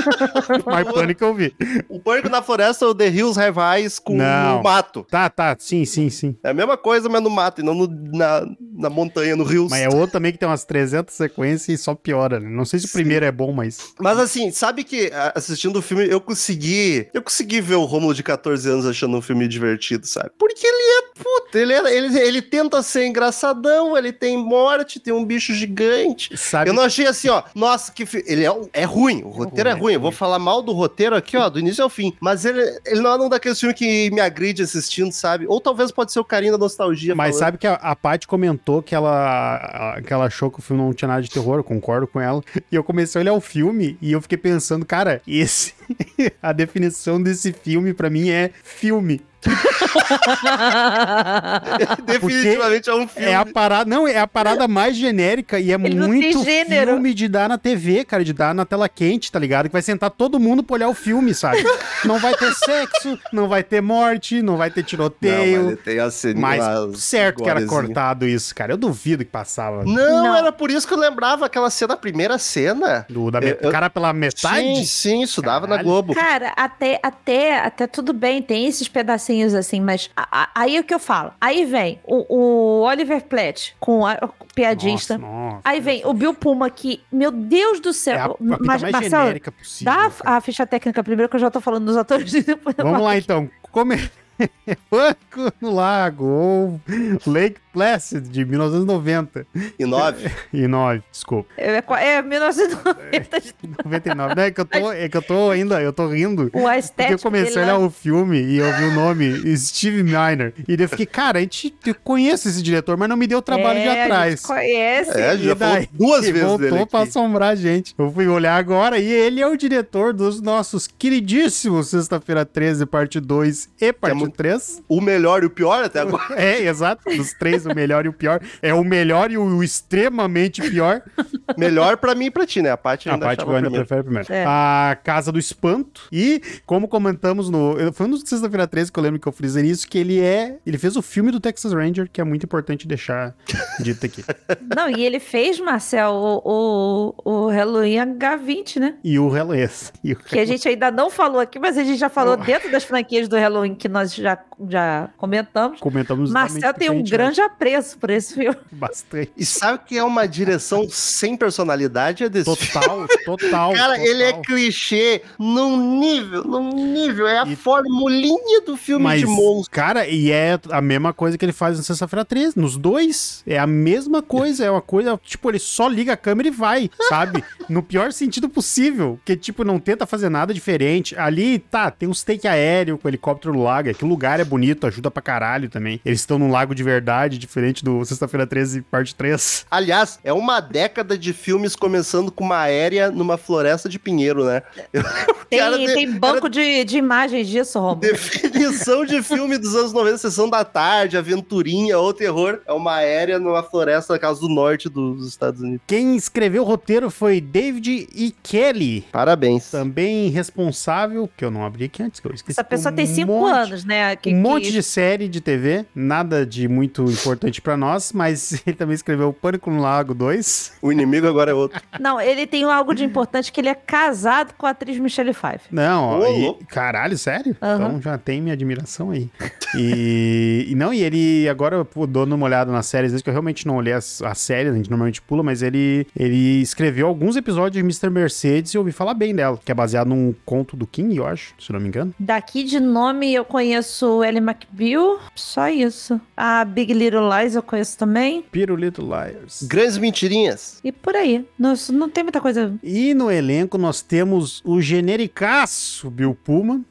Mas 0.66 0.90
pânico 0.92 1.24
eu 1.24 1.34
vi. 1.34 1.54
O 1.88 1.98
pânico 2.00 2.28
na 2.28 2.42
floresta 2.42 2.84
é 2.84 2.88
o 2.88 2.94
The 2.94 3.08
Hills 3.08 3.40
Have 3.40 3.58
Eyes 3.60 3.98
com 3.98 4.14
o 4.14 4.62
mato. 4.62 5.06
Tá, 5.10 5.28
tá, 5.30 5.56
sim, 5.58 5.84
sim, 5.84 6.10
sim. 6.10 6.36
É 6.42 6.50
a 6.50 6.54
mesma 6.54 6.73
coisa, 6.76 7.08
mas 7.08 7.22
no 7.22 7.30
mato, 7.30 7.60
e 7.60 7.64
não 7.64 7.74
no- 7.74 7.88
na, 8.12 8.46
na 8.76 8.90
montanha, 8.90 9.36
no 9.36 9.44
Hills. 9.44 9.70
Mas 9.70 9.82
é 9.82 9.88
outro 9.88 10.12
também 10.12 10.32
que 10.32 10.38
tem 10.38 10.48
umas 10.48 10.64
300 10.64 11.14
sequências 11.14 11.68
e 11.80 11.82
só 11.82 11.94
piora, 11.94 12.40
né? 12.40 12.48
Não 12.48 12.64
sei 12.64 12.78
se 12.80 12.86
o 12.86 12.90
primeiro 12.90 13.24
é 13.24 13.32
bom, 13.32 13.52
mas. 13.52 13.78
Mas 14.00 14.18
assim, 14.18 14.50
sabe 14.50 14.84
que 14.84 15.10
assistindo 15.34 15.78
o 15.78 15.82
filme 15.82 16.06
eu 16.08 16.20
consegui. 16.20 17.08
Eu 17.14 17.22
consegui 17.22 17.60
ver 17.60 17.74
o 17.76 17.84
Rômulo 17.84 18.14
de 18.14 18.22
14 18.22 18.68
anos 18.68 18.86
achando 18.86 19.16
um 19.16 19.22
filme 19.22 19.46
divertido, 19.48 20.06
sabe? 20.06 20.30
Porque. 20.38 20.66
Puta, 21.14 21.58
ele, 21.58 21.72
ele, 21.72 22.18
ele 22.18 22.42
tenta 22.42 22.82
ser 22.82 23.06
engraçadão, 23.06 23.96
ele 23.96 24.12
tem 24.12 24.36
morte, 24.36 24.98
tem 24.98 25.12
um 25.14 25.24
bicho 25.24 25.54
gigante. 25.54 26.36
Sabe? 26.36 26.70
Eu 26.70 26.74
não 26.74 26.82
achei 26.82 27.06
assim, 27.06 27.28
ó. 27.28 27.42
Nossa, 27.54 27.92
que. 27.92 28.04
fi- 28.04 28.24
Ele 28.26 28.44
é, 28.44 28.52
é 28.72 28.84
ruim. 28.84 29.22
O 29.22 29.28
roteiro 29.28 29.68
é 29.68 29.72
ruim, 29.72 29.80
ruim. 29.82 29.92
é 29.92 29.96
Eu 29.96 30.00
vou 30.00 30.10
ruim. 30.10 30.16
falar 30.16 30.38
mal 30.38 30.60
do 30.62 30.72
roteiro 30.72 31.14
aqui, 31.14 31.36
ó, 31.36 31.48
do 31.48 31.58
início 31.60 31.84
ao 31.84 31.90
fim. 31.90 32.12
Mas 32.20 32.44
ele, 32.44 32.60
ele 32.84 33.00
não 33.00 33.10
é 33.10 33.16
um 33.24 33.28
daqueles 33.28 33.58
filmes 33.60 33.78
que 33.78 34.10
me 34.10 34.20
agride 34.20 34.62
assistindo, 34.62 35.12
sabe? 35.12 35.46
Ou 35.48 35.60
talvez 35.60 35.90
pode 35.92 36.12
ser 36.12 36.18
o 36.20 36.24
carinho 36.24 36.52
da 36.52 36.58
nostalgia. 36.58 37.14
Mas 37.14 37.36
falando. 37.36 37.40
sabe 37.40 37.58
que 37.58 37.66
a, 37.66 37.74
a 37.74 37.94
Paty 37.94 38.26
comentou 38.26 38.82
que 38.82 38.94
ela, 38.94 40.00
que 40.04 40.12
ela 40.12 40.24
achou 40.26 40.50
que 40.50 40.58
o 40.58 40.62
filme 40.62 40.82
não 40.82 40.92
tinha 40.92 41.08
nada 41.08 41.22
de 41.22 41.30
terror, 41.30 41.58
eu 41.58 41.64
concordo 41.64 42.06
com 42.06 42.20
ela. 42.20 42.42
E 42.72 42.76
eu 42.76 42.82
comecei 42.82 43.20
a 43.20 43.22
olhar 43.22 43.34
o 43.34 43.40
filme 43.40 43.96
e 44.02 44.10
eu 44.12 44.20
fiquei 44.20 44.38
pensando, 44.38 44.84
cara, 44.84 45.22
esse. 45.28 45.74
a 46.42 46.52
definição 46.52 47.22
desse 47.22 47.52
filme 47.52 47.94
pra 47.94 48.10
mim 48.10 48.30
é 48.30 48.50
filme. 48.64 49.20
Definitivamente 52.06 52.88
é 52.90 52.94
um 52.94 53.06
filme. 53.08 53.28
É 53.28 53.34
a 53.34 53.44
parada, 53.46 53.88
não, 53.88 54.06
é 54.06 54.18
a 54.18 54.26
parada 54.26 54.66
mais 54.68 54.96
genérica 54.96 55.58
e 55.58 55.70
é 55.70 55.74
Ele 55.74 55.94
não 55.94 56.08
muito 56.08 56.42
filme 56.44 57.14
de 57.14 57.28
dar 57.28 57.48
na 57.48 57.58
TV, 57.58 58.04
cara, 58.04 58.24
de 58.24 58.32
dar 58.32 58.54
na 58.54 58.64
tela 58.64 58.88
quente, 58.88 59.30
tá 59.30 59.38
ligado? 59.38 59.66
Que 59.66 59.72
vai 59.72 59.82
sentar 59.82 60.10
todo 60.10 60.38
mundo 60.40 60.62
pra 60.62 60.74
olhar 60.74 60.88
o 60.88 60.94
filme, 60.94 61.34
sabe? 61.34 61.64
não 62.04 62.18
vai 62.18 62.34
ter 62.34 62.52
sexo, 62.54 63.18
não 63.32 63.48
vai 63.48 63.62
ter 63.62 63.80
morte, 63.80 64.42
não 64.42 64.56
vai 64.56 64.70
ter 64.70 64.80
Não, 64.80 64.86
tiroteio. 64.86 65.64
mas 65.66 65.78
tem 65.80 65.98
a 65.98 66.10
cena 66.10 66.40
mas 66.40 66.98
certo 67.00 67.42
que 67.42 67.48
era 67.48 67.64
cortado 67.66 68.26
isso, 68.26 68.54
cara. 68.54 68.72
Eu 68.72 68.76
duvido 68.76 69.24
que 69.24 69.30
passava. 69.30 69.84
Não, 69.84 70.24
Não. 70.24 70.36
era 70.36 70.52
por 70.52 70.70
isso 70.70 70.86
que 70.86 70.94
eu 70.94 70.98
lembrava 70.98 71.46
aquela 71.46 71.70
cena, 71.70 71.94
a 71.94 71.96
primeira 71.96 72.38
cena. 72.38 73.06
Do, 73.08 73.30
da 73.30 73.38
Eu- 73.38 73.42
met- 73.44 73.58
eu- 73.62 73.70
cara 73.70 73.88
pela 73.90 74.12
metade? 74.12 74.76
Sim, 74.76 74.84
sim, 74.84 75.22
isso 75.22 75.40
dava 75.42 75.66
na 75.66 75.76
Caralho. 75.76 75.84
Globo. 75.88 76.14
Cara, 76.14 76.52
até, 76.56 76.98
até, 77.02 77.58
até 77.58 77.86
tudo 77.86 78.12
bem, 78.12 78.42
tem 78.42 78.66
esses 78.66 78.88
pedacinhos 78.88 79.33
assim, 79.42 79.80
mas 79.80 80.10
a- 80.16 80.28
a- 80.44 80.50
aí 80.54 80.76
é 80.76 80.80
o 80.80 80.84
que 80.84 80.94
eu 80.94 80.98
falo. 81.00 81.32
Aí 81.40 81.64
vem 81.64 81.98
o, 82.04 82.24
o 82.36 82.82
Oliver 82.82 83.24
Platt 83.24 83.74
com 83.80 84.06
a, 84.06 84.18
o 84.40 84.44
piadista. 84.54 85.18
Nossa, 85.18 85.32
nossa. 85.34 85.60
Aí 85.64 85.80
vem 85.80 86.06
o 86.06 86.12
Bill 86.12 86.34
Puma 86.34 86.70
que, 86.70 87.02
meu 87.10 87.30
Deus 87.32 87.80
do 87.80 87.88
É 87.88 87.90
a, 87.90 87.94
céu. 87.94 88.38
a 88.40 88.44
mas, 88.44 88.82
mais 88.82 88.92
Marcelo, 88.92 89.22
genérica 89.24 89.50
possível. 89.50 89.92
dá 89.92 90.10
a, 90.24 90.36
a 90.36 90.40
ficha 90.40 90.66
técnica 90.66 91.02
primeiro 91.02 91.28
que 91.28 91.36
eu 91.36 91.40
já 91.40 91.50
tô 91.50 91.60
falando 91.60 91.86
dos 91.86 91.96
atores 91.96 92.32
Vamos 92.76 93.02
lá 93.02 93.16
então. 93.18 93.50
Come... 93.72 93.96
Banco 94.90 95.52
no 95.60 95.70
Lago 95.72 96.24
ou 96.24 96.80
Lake 97.26 97.60
Placid 97.74 98.28
de 98.28 98.44
1990 98.44 99.46
E 99.78 99.84
nove. 99.84 100.30
e 100.54 100.66
9, 100.66 101.02
desculpa. 101.10 101.52
É, 101.58 101.82
é 102.16 102.22
1990 102.22 103.40
de 103.40 103.54
99. 103.84 104.34
Não, 104.34 104.42
é 104.42 104.50
que 104.50 104.60
eu 104.60 104.64
tô, 104.64 104.92
é 104.92 105.08
que 105.08 105.16
eu 105.16 105.22
tô 105.22 105.50
ainda, 105.50 105.82
eu 105.82 105.92
tô 105.92 106.06
rindo. 106.08 106.44
o 106.52 106.60
Porque 106.96 107.14
eu 107.14 107.18
comecei 107.18 107.60
a 107.60 107.64
olhar 107.64 107.78
o 107.78 107.90
filme 107.90 108.40
e 108.40 108.58
eu 108.58 108.72
vi 108.76 108.84
o 108.84 108.92
nome 108.92 109.56
Steve 109.56 110.02
Miner. 110.02 110.54
E 110.68 110.76
daí 110.76 110.84
eu 110.84 110.88
fiquei, 110.88 111.06
cara, 111.06 111.38
a 111.38 111.42
gente 111.42 111.74
eu 111.84 111.94
conhece 111.96 112.48
esse 112.48 112.62
diretor, 112.62 112.96
mas 112.96 113.08
não 113.08 113.16
me 113.16 113.26
deu 113.26 113.38
o 113.38 113.42
trabalho 113.42 113.80
de 113.80 113.86
É, 113.88 114.00
a 114.02 114.04
atrás. 114.04 114.30
gente 114.34 114.42
conhece. 114.46 115.20
É, 115.20 115.36
já 115.36 115.54
daí, 115.54 115.86
falou 115.86 115.88
duas 115.92 116.24
vezes 116.26 116.40
voltou 116.42 116.58
dele 116.70 116.86
pra 116.86 117.00
aqui. 117.00 117.08
assombrar 117.08 117.50
a 117.50 117.54
gente. 117.56 117.94
Eu 117.98 118.10
fui 118.10 118.26
olhar 118.28 118.56
agora 118.56 118.98
e 118.98 119.06
ele 119.10 119.40
é 119.40 119.46
o 119.46 119.56
diretor 119.56 120.12
dos 120.12 120.40
nossos 120.40 120.86
queridíssimos 120.86 121.88
Sexta-feira 121.88 122.44
13, 122.44 122.86
parte 122.86 123.18
2 123.20 123.68
e 123.80 123.92
parte 123.92 124.14
muito- 124.16 124.36
3. 124.36 124.82
O 124.88 125.00
melhor 125.00 125.42
e 125.42 125.46
o 125.46 125.50
pior 125.50 125.82
até 125.84 126.00
agora. 126.00 126.24
É, 126.36 126.62
exato. 126.66 127.02
Dos 127.16 127.32
três, 127.32 127.63
o 127.66 127.74
melhor 127.74 128.04
e 128.04 128.08
o 128.08 128.12
pior. 128.12 128.40
É 128.62 128.72
o 128.74 128.84
melhor 128.84 129.30
e 129.30 129.38
o 129.38 129.62
extremamente 129.62 130.62
pior. 130.62 131.02
melhor 131.56 131.96
pra 131.96 132.14
mim 132.14 132.26
e 132.26 132.30
pra 132.30 132.46
ti, 132.46 132.62
né? 132.62 132.70
A 132.70 132.74
A 132.74 133.14
ainda 133.14 133.26
parte 133.26 133.44
que 133.44 133.50
eu 133.50 133.54
ainda 133.54 133.62
primeiro. 133.68 133.86
prefere 133.86 134.02
primeiro. 134.02 134.32
É. 134.32 134.44
A 134.46 134.96
Casa 135.02 135.30
do 135.30 135.38
Espanto. 135.38 136.08
E, 136.12 136.40
como 136.66 136.88
comentamos 136.88 137.50
no. 137.50 137.92
Foi 137.92 138.06
no 138.06 138.16
Sexta-feira 138.16 138.66
13 138.66 138.92
que 138.92 138.98
eu 138.98 139.02
lembro 139.02 139.20
que 139.20 139.26
eu 139.26 139.32
frisei 139.32 139.64
isso, 139.64 139.88
que 139.88 139.98
ele 139.98 140.20
é. 140.20 140.56
Ele 140.66 140.78
fez 140.78 140.96
o 140.96 141.02
filme 141.02 141.30
do 141.30 141.40
Texas 141.40 141.72
Ranger, 141.72 142.08
que 142.10 142.20
é 142.20 142.24
muito 142.24 142.44
importante 142.44 142.86
deixar 142.86 143.34
dito 143.80 144.04
aqui. 144.06 144.24
Não, 144.74 144.88
e 144.88 145.04
ele 145.04 145.20
fez, 145.20 145.60
Marcel, 145.60 146.12
o, 146.12 147.14
o, 147.24 147.44
o 147.46 147.48
Halloween 147.48 147.96
H20, 148.18 148.80
né? 148.80 148.94
E 149.02 149.18
o 149.18 149.28
Relance. 149.28 149.92
E 150.02 150.12
o 150.12 150.16
Que 150.16 150.38
a 150.38 150.44
gente 150.44 150.68
ainda 150.68 150.90
não 150.90 151.10
falou 151.10 151.40
aqui, 151.40 151.58
mas 151.58 151.76
a 151.78 151.84
gente 151.84 151.98
já 151.98 152.08
falou 152.08 152.36
dentro 152.36 152.70
das 152.70 152.84
franquias 152.84 153.28
do 153.28 153.36
Halloween 153.36 153.74
que 153.74 153.88
nós 153.88 154.14
já, 154.14 154.38
já 154.68 155.10
comentamos. 155.16 155.80
Comentamos 155.80 156.30
Marcel 156.30 156.74
tem 156.74 156.90
um 156.90 157.02
porque 157.02 157.14
a 157.40 157.48
apreço 157.54 157.96
por 157.98 158.10
esse 158.10 158.34
filme. 158.34 158.56
Bastante. 158.72 159.32
E 159.36 159.44
sabe 159.44 159.80
que 159.86 159.96
é 159.96 160.04
uma 160.04 160.26
direção 160.26 160.86
sem 160.90 161.36
personalidade? 161.36 162.24
É 162.24 162.28
desse 162.28 162.54
filme. 162.56 162.72
Total, 162.86 163.08
total. 163.24 163.72
Cara, 163.74 163.94
total. 163.94 164.06
ele 164.06 164.22
é 164.22 164.32
clichê 164.32 165.22
num 165.38 165.98
nível, 166.00 166.44
num 166.44 166.92
nível. 166.92 167.26
É 167.26 167.38
a 167.38 167.46
E- 167.46 167.56
formulinha 167.56 168.60
do 168.62 168.76
filme 168.76 169.04
Mas, 169.04 169.20
de 169.20 169.26
monstro. 169.26 169.70
cara, 169.70 170.06
e 170.06 170.30
é 170.30 170.58
a 170.70 170.80
mesma 170.80 171.12
coisa 171.12 171.38
que 171.38 171.44
ele 171.44 171.52
faz 171.52 171.78
no 171.78 171.84
Sexta-feira 171.84 172.24
13, 172.24 172.58
nos 172.58 172.76
dois. 172.76 173.42
É 173.46 173.58
a 173.58 173.66
mesma 173.66 174.20
coisa, 174.22 174.64
é 174.64 174.70
uma 174.70 174.82
coisa, 174.82 175.18
tipo, 175.22 175.50
ele 175.50 175.58
só 175.58 175.88
liga 175.88 176.12
a 176.12 176.16
câmera 176.16 176.48
e 176.48 176.50
vai, 176.50 176.90
sabe? 177.08 177.42
No 177.66 177.82
pior 177.82 178.12
sentido 178.12 178.46
possível, 178.46 179.18
que, 179.24 179.34
tipo, 179.34 179.64
não 179.64 179.78
tenta 179.78 180.04
fazer 180.04 180.28
nada 180.28 180.52
diferente. 180.52 181.16
Ali, 181.18 181.58
tá, 181.58 181.90
tem 181.90 182.06
uns 182.06 182.22
take 182.22 182.46
aéreo 182.46 182.98
com 182.98 183.08
helicóptero 183.08 183.54
no 183.54 183.62
lago, 183.62 183.88
aquele 183.88 184.10
lugar 184.10 184.38
é 184.38 184.44
bonito, 184.44 184.86
ajuda 184.86 185.10
pra 185.10 185.22
caralho 185.22 185.70
também. 185.70 185.98
Eles 186.04 186.20
estão 186.20 186.38
num 186.38 186.50
lago 186.50 186.74
de 186.74 186.82
verdade, 186.82 187.38
diferente 187.46 187.84
do 187.84 188.04
Sexta-feira 188.04 188.46
13, 188.46 188.82
parte 188.82 189.14
3. 189.14 189.66
Aliás, 189.70 190.18
é 190.24 190.32
uma 190.32 190.60
década 190.60 191.16
de 191.16 191.32
filmes 191.32 191.76
começando 191.76 192.30
com 192.32 192.44
uma 192.44 192.58
aérea 192.60 193.10
numa 193.10 193.36
floresta 193.38 193.88
de 193.88 193.98
pinheiro, 193.98 194.44
né? 194.44 194.62
Tem, 195.50 195.86
de- 195.86 195.94
tem 195.94 196.10
banco 196.18 196.48
de, 196.48 196.82
de 196.84 196.96
imagens 196.98 197.46
disso, 197.48 197.78
Romulo. 197.78 198.00
Definição 198.00 199.04
de 199.04 199.22
filme 199.22 199.56
dos 199.56 199.76
anos 199.76 199.92
90, 199.92 200.18
Sessão 200.18 200.48
da 200.48 200.64
Tarde, 200.64 201.16
Aventurinha 201.16 201.96
ou 201.98 202.12
Terror. 202.12 202.60
É 202.66 202.72
uma 202.72 202.94
aérea 202.96 203.38
numa 203.38 203.62
floresta 203.62 204.14
na 204.14 204.18
casa 204.18 204.40
do 204.40 204.48
norte 204.48 204.88
dos 204.88 205.28
Estados 205.28 205.60
Unidos. 205.60 205.82
Quem 205.86 206.16
escreveu 206.16 206.62
o 206.62 206.66
roteiro 206.66 207.08
foi 207.10 207.40
David 207.40 208.08
E. 208.14 208.34
Kelly. 208.42 209.04
Parabéns. 209.12 209.70
Também 209.70 210.28
responsável, 210.28 211.28
que 211.36 211.44
eu 211.44 211.50
não 211.50 211.64
abri 211.64 211.84
aqui 211.84 212.02
antes, 212.02 212.18
que 212.20 212.26
eu 212.26 212.34
esqueci. 212.34 212.58
Essa 212.58 212.64
pessoa 212.64 212.90
um 212.92 212.96
tem 212.96 213.06
cinco 213.06 213.32
monte- 213.32 213.52
anos, 213.52 213.84
né? 213.84 214.16
Que, 214.16 214.34
um 214.34 214.40
monte 214.40 214.64
que- 214.66 214.72
de 214.72 214.82
série 214.82 215.28
de 215.28 215.40
TV, 215.40 215.84
nada 215.94 216.44
de 216.44 216.66
muito 216.66 217.02
importante 217.04 217.33
pra 217.62 217.76
nós, 217.76 218.12
mas 218.12 218.62
ele 218.66 218.76
também 218.76 218.94
escreveu 218.94 219.32
Pânico 219.32 219.70
no 219.70 219.80
Lago 219.80 220.14
2. 220.14 220.74
O 220.82 220.92
inimigo 220.92 221.26
agora 221.26 221.50
é 221.50 221.54
outro. 221.54 221.80
Não, 222.00 222.20
ele 222.20 222.46
tem 222.46 222.64
algo 222.64 222.94
de 222.94 223.04
importante 223.04 223.52
que 223.52 223.60
ele 223.60 223.68
é 223.68 223.74
casado 223.74 224.54
com 224.56 224.66
a 224.66 224.70
atriz 224.70 224.98
Michelle 224.98 225.32
Pfeiffer. 225.32 225.68
Não, 225.70 226.04
ó, 226.04 226.18
Ô, 226.20 226.58
e- 226.60 226.64
caralho, 226.66 227.16
sério? 227.18 227.56
Aham. 227.62 227.74
Então 227.74 228.02
já 228.02 228.18
tem 228.18 228.40
minha 228.40 228.54
admiração 228.54 229.10
aí. 229.10 229.30
E, 229.76 230.66
e 230.68 230.74
não, 230.74 230.92
e 230.92 231.02
ele 231.02 231.48
agora 231.48 231.84
pô, 231.84 232.06
dando 232.06 232.34
uma 232.34 232.46
olhada 232.46 232.70
nas 232.70 232.86
séries, 232.86 233.20
que 233.22 233.28
eu 233.28 233.32
realmente 233.32 233.66
não 233.66 233.76
olhei 233.76 233.92
as, 233.92 234.22
as 234.22 234.38
séries, 234.38 234.72
a 234.72 234.76
gente 234.76 234.90
normalmente 234.90 235.20
pula, 235.22 235.42
mas 235.42 235.62
ele, 235.62 236.06
ele 236.16 236.60
escreveu 236.60 237.06
alguns 237.06 237.36
episódios 237.36 237.72
de 237.72 237.80
Mr. 237.80 238.10
Mercedes 238.10 238.72
e 238.72 238.76
eu 238.76 238.80
ouvi 238.80 238.92
falar 238.92 239.14
bem 239.14 239.34
dela, 239.34 239.58
que 239.64 239.70
é 239.72 239.74
baseado 239.74 240.08
num 240.08 240.34
conto 240.44 240.76
do 240.76 240.86
King, 240.86 241.16
eu 241.16 241.26
acho, 241.26 241.54
se 241.58 241.72
não 241.72 241.80
me 241.80 241.88
engano. 241.88 242.14
Daqui 242.18 242.62
de 242.64 242.78
nome 242.80 243.32
eu 243.34 243.44
conheço 243.44 244.22
Ellie 244.22 244.40
McBeal, 244.40 245.18
só 245.34 245.68
isso. 245.68 246.20
A 246.36 246.64
Big 246.64 246.92
Little 246.92 247.13
Lies 247.20 247.54
eu 247.54 247.62
conheço 247.62 247.98
também. 247.98 248.42
Piro 248.50 248.76
Little 248.76 249.06
Liars. 249.06 249.62
Grandes 249.64 249.98
mentirinhas. 249.98 250.80
E 250.82 250.90
por 250.90 251.14
aí. 251.14 251.44
Não, 251.58 251.74
não 251.90 252.08
tem 252.08 252.24
muita 252.24 252.40
coisa. 252.40 252.74
E 252.82 253.14
no 253.14 253.30
elenco 253.30 253.76
nós 253.78 254.00
temos 254.00 254.62
o 254.64 254.80
genericaço 254.80 256.10
Bill 256.10 256.36
Pullman. 256.44 256.84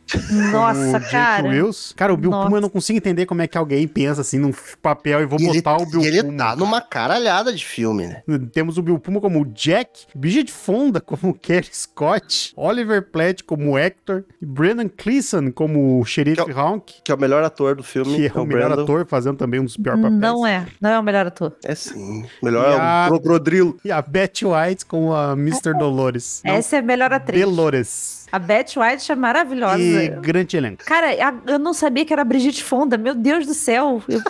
Nossa, 0.52 0.98
o 0.98 1.12
cara. 1.12 1.48
Wills. 1.48 1.94
Cara, 1.96 2.14
o 2.14 2.18
Bill 2.18 2.32
Nossa. 2.32 2.44
Pullman 2.44 2.58
eu 2.58 2.62
não 2.62 2.70
consigo 2.70 2.98
entender 2.98 3.26
como 3.26 3.42
é 3.42 3.48
que 3.48 3.58
alguém 3.58 3.88
pensa 3.88 4.22
assim 4.22 4.38
num 4.38 4.54
papel 4.82 5.22
e 5.22 5.26
vou 5.26 5.40
E 5.40 5.46
ele, 5.48 5.62
botar 5.62 5.78
o 5.82 5.86
Bill 5.86 6.02
e 6.02 6.08
ele 6.08 6.22
Pullman. 6.22 6.38
tá 6.38 6.56
numa 6.56 6.82
caralhada 6.82 7.54
de 7.54 7.66
filme, 7.66 8.08
né? 8.08 8.24
Temos 8.52 8.78
o 8.78 8.82
Bill 8.82 9.00
Pullman 9.00 9.22
como 9.22 9.42
o 9.42 9.46
Jack, 9.46 10.06
Bridget 10.16 10.52
Fonda 10.52 11.00
como 11.02 11.30
o 11.30 11.34
Kerry 11.38 11.70
Scott, 11.72 12.54
Oliver 12.56 13.10
Platt 13.12 13.44
como 13.44 13.72
o 13.72 13.78
Hector, 13.78 14.24
e 14.42 14.46
Brendan 14.46 14.88
Cleeson 14.90 15.52
como 15.52 16.00
o 16.00 16.06
Sheriff 16.06 16.44
Que 16.46 16.52
é 16.52 16.56
Honk, 16.56 16.94
Que 17.04 17.12
é 17.12 17.16
o 17.16 17.20
melhor 17.20 17.44
ator 17.44 17.76
do 17.76 17.84
filme. 17.84 18.16
que 18.16 18.28
é 18.28 18.40
o 18.42 18.46
melhor 18.46 18.68
Brandon. 18.68 18.84
ator, 18.84 19.06
fazendo 19.08 19.38
também 19.38 19.60
um 19.60 19.66
dos 19.66 19.78
piores 19.78 20.02
papéis. 20.02 20.20
Não 20.22 20.46
é. 20.46 20.66
Não 20.82 20.90
é 20.90 21.00
o 21.00 21.04
melhor 21.04 21.28
ator. 21.28 21.56
É 21.64 21.76
sim. 21.76 22.26
Melhor 22.42 22.70
E 22.70 22.74
é 22.74 22.80
a- 22.80 23.08
o 23.12 23.20
Crocodrilo. 23.20 23.78
E 23.84 23.92
a 23.92 24.02
Betty 24.02 24.46
White 24.46 24.86
como 24.86 25.14
a 25.14 25.34
Mr. 25.34 25.74
Dolores. 25.78 26.42
Não, 26.46 26.54
Essa 26.54 26.78
é 26.78 26.80
a 26.80 26.82
melhor 26.82 27.12
atriz. 27.14 27.42
Dolores. 27.44 28.24
A 28.32 28.40
Betty 28.40 28.80
White 28.80 29.12
é 29.12 29.16
maravilhosa. 29.16 29.80
E 29.80 30.03
grande 30.10 30.58
elenco. 30.58 30.84
Cara, 30.86 31.08
a- 31.08 31.52
eu 31.52 31.60
não 31.60 31.74
sabia 31.74 32.06
que 32.06 32.14
era 32.14 32.24
Brigitte 32.24 32.64
Fonda. 32.64 32.98
Meu 32.98 33.14
Deus 33.16 33.46
do 33.46 33.54
céu. 33.54 34.02
Eu 34.08 34.22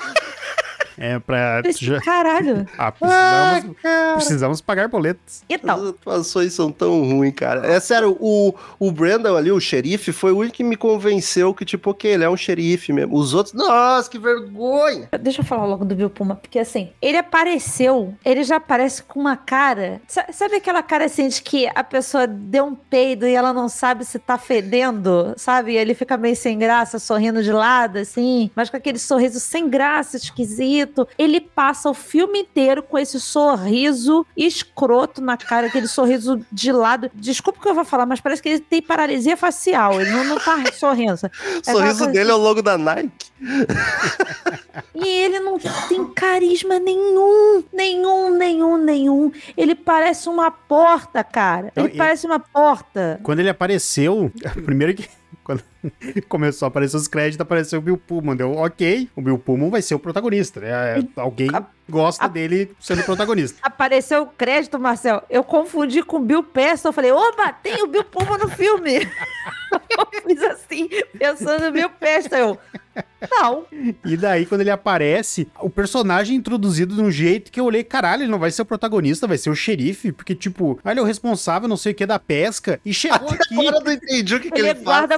É 0.97 1.19
pra... 1.19 1.61
já- 1.79 1.99
caralho. 2.01 2.65
Ah, 2.77 2.91
precisamos, 2.91 3.75
precisamos 4.15 4.61
pagar 4.61 4.87
boletos. 4.87 5.43
Então, 5.49 5.75
As 5.75 5.89
atuações 5.89 6.53
são 6.53 6.71
tão 6.71 7.01
ruins, 7.03 7.33
cara. 7.35 7.65
É 7.65 7.79
sério, 7.79 8.17
o, 8.19 8.53
o 8.79 8.91
Brandon 8.91 9.35
ali, 9.35 9.51
o 9.51 9.59
xerife, 9.59 10.11
foi 10.11 10.31
o 10.31 10.37
único 10.39 10.55
que 10.57 10.63
me 10.63 10.75
convenceu 10.75 11.53
que, 11.53 11.63
tipo, 11.65 11.91
ok, 11.91 12.11
ele 12.11 12.23
é 12.23 12.29
um 12.29 12.37
xerife 12.37 12.91
mesmo. 12.91 13.15
Os 13.15 13.33
outros, 13.33 13.53
nossa, 13.53 14.09
que 14.09 14.17
vergonha! 14.19 15.09
deixa 15.19 15.41
eu 15.41 15.45
falar 15.45 15.65
logo 15.65 15.85
do 15.85 15.95
Bill 15.95 16.09
Puma, 16.09 16.35
porque 16.35 16.59
assim, 16.59 16.89
ele 17.01 17.17
apareceu, 17.17 18.13
ele 18.25 18.43
já 18.43 18.57
aparece 18.57 19.03
com 19.03 19.19
uma 19.19 19.35
cara. 19.37 20.01
sa- 20.07 20.25
Sabe 20.31 20.55
aquela 20.55 20.81
cara 20.83 21.05
assim 21.05 21.27
de 21.27 21.41
que 21.41 21.67
a 21.73 21.83
pessoa 21.83 22.27
deu 22.27 22.65
um 22.65 22.75
peido 22.75 23.25
e 23.27 23.33
ela 23.33 23.53
não 23.53 23.69
sabe 23.69 24.03
se 24.05 24.19
tá 24.19 24.37
fedendo, 24.37 25.33
sabe? 25.37 25.73
E 25.73 25.77
ele 25.77 25.93
fica 25.93 26.17
meio 26.17 26.35
sem 26.35 26.57
graça, 26.57 26.99
sorrindo 26.99 27.41
de 27.43 27.51
lado, 27.51 27.97
assim, 27.99 28.49
mas 28.55 28.69
com 28.69 28.77
aquele 28.77 28.99
sorriso 28.99 29.39
sem 29.39 29.69
graça, 29.69 30.17
esquisito. 30.17 30.82
Ele 31.17 31.39
passa 31.41 31.89
o 31.89 31.93
filme 31.93 32.39
inteiro 32.39 32.83
com 32.83 32.97
esse 32.97 33.19
sorriso 33.19 34.25
escroto 34.35 35.21
na 35.21 35.37
cara, 35.37 35.67
aquele 35.67 35.87
sorriso 35.87 36.45
de 36.51 36.71
lado. 36.71 37.09
Desculpa 37.13 37.59
o 37.59 37.61
que 37.61 37.69
eu 37.69 37.75
vou 37.75 37.85
falar, 37.85 38.05
mas 38.05 38.21
parece 38.21 38.41
que 38.41 38.49
ele 38.49 38.59
tem 38.59 38.81
paralisia 38.81 39.37
facial. 39.37 39.99
Ele 39.99 40.11
não, 40.11 40.23
não 40.25 40.39
tá 40.39 40.57
sorrindo. 40.73 41.13
O 41.13 41.25
aquela 41.59 41.79
sorriso 41.79 42.07
dele 42.07 42.31
é 42.31 42.33
o 42.33 42.37
logo 42.37 42.61
da 42.61 42.77
Nike. 42.77 43.31
E 44.95 45.07
ele 45.07 45.39
não 45.39 45.57
tem 45.59 46.05
carisma 46.13 46.79
nenhum, 46.79 47.63
nenhum, 47.73 48.29
nenhum, 48.37 48.77
nenhum. 48.77 49.31
Ele 49.57 49.75
parece 49.75 50.29
uma 50.29 50.49
porta, 50.51 51.23
cara. 51.23 51.71
Não, 51.75 51.85
Ele 51.85 51.95
e- 51.95 51.97
parece 51.97 52.25
uma 52.25 52.39
porta. 52.39 53.19
Quando 53.23 53.39
ele 53.39 53.49
apareceu, 53.49 54.31
primeiro 54.65 54.93
que 54.93 55.09
Quando 55.43 55.63
começou 56.29 56.65
a 56.65 56.69
aparecer 56.69 56.97
os 56.97 57.07
créditos, 57.07 57.41
apareceu 57.41 57.79
o 57.79 57.81
Bill 57.81 57.97
Pullman. 57.97 58.35
Deu, 58.35 58.51
ok, 58.53 59.09
o 59.15 59.21
Bill 59.21 59.37
Pullman 59.37 59.69
vai 59.69 59.81
ser 59.81 59.95
o 59.95 59.99
protagonista, 59.99 60.59
né? 60.59 60.99
É, 60.99 61.03
alguém 61.15 61.49
gosta 61.89 62.25
a- 62.25 62.27
dele 62.27 62.71
sendo 62.79 63.03
protagonista. 63.03 63.59
Apareceu 63.63 64.23
o 64.23 64.27
crédito, 64.27 64.79
Marcel. 64.79 65.23
Eu 65.29 65.43
confundi 65.43 66.01
com 66.03 66.17
o 66.17 66.21
Bill 66.21 66.43
Pearson. 66.43 66.89
Eu 66.89 66.93
falei, 66.93 67.11
opa, 67.11 67.51
tem 67.51 67.83
o 67.83 67.87
Bill 67.87 68.03
Pullman 68.05 68.37
no 68.37 68.49
filme. 68.49 68.99
eu 69.89 70.21
fiz 70.27 70.41
assim, 70.43 70.87
pensando 71.17 71.65
no 71.65 71.71
Bill 71.71 71.89
Pearson. 71.89 72.35
Eu, 72.35 72.57
não. 73.39 73.65
E 74.05 74.15
daí, 74.15 74.45
quando 74.45 74.61
ele 74.61 74.69
aparece, 74.69 75.47
o 75.59 75.69
personagem 75.69 76.35
é 76.35 76.39
introduzido 76.39 76.93
de 76.95 77.01
um 77.01 77.09
jeito 77.09 77.51
que 77.51 77.59
eu 77.59 77.65
olhei, 77.65 77.83
caralho, 77.83 78.23
ele 78.23 78.31
não 78.31 78.37
vai 78.37 78.51
ser 78.51 78.61
o 78.61 78.65
protagonista, 78.65 79.25
vai 79.27 79.37
ser 79.37 79.49
o 79.49 79.55
xerife, 79.55 80.11
porque, 80.11 80.35
tipo, 80.35 80.79
ah, 80.83 80.91
ele 80.91 80.99
é 80.99 81.03
o 81.03 81.05
responsável, 81.05 81.67
não 81.67 81.77
sei 81.77 81.91
o 81.91 81.95
que, 81.95 82.05
da 82.05 82.19
pesca, 82.19 82.79
e 82.85 82.93
chegou 82.93 83.29
aqui. 83.29 83.53
Agora 83.53 83.77
eu 83.77 83.83
não 83.83 83.91
entendi 83.93 84.35
o 84.35 84.39
que, 84.39 84.51
que 84.51 84.59
Ele 84.59 84.69
ele, 84.69 84.79
é 84.79 84.83
guarda 84.83 85.17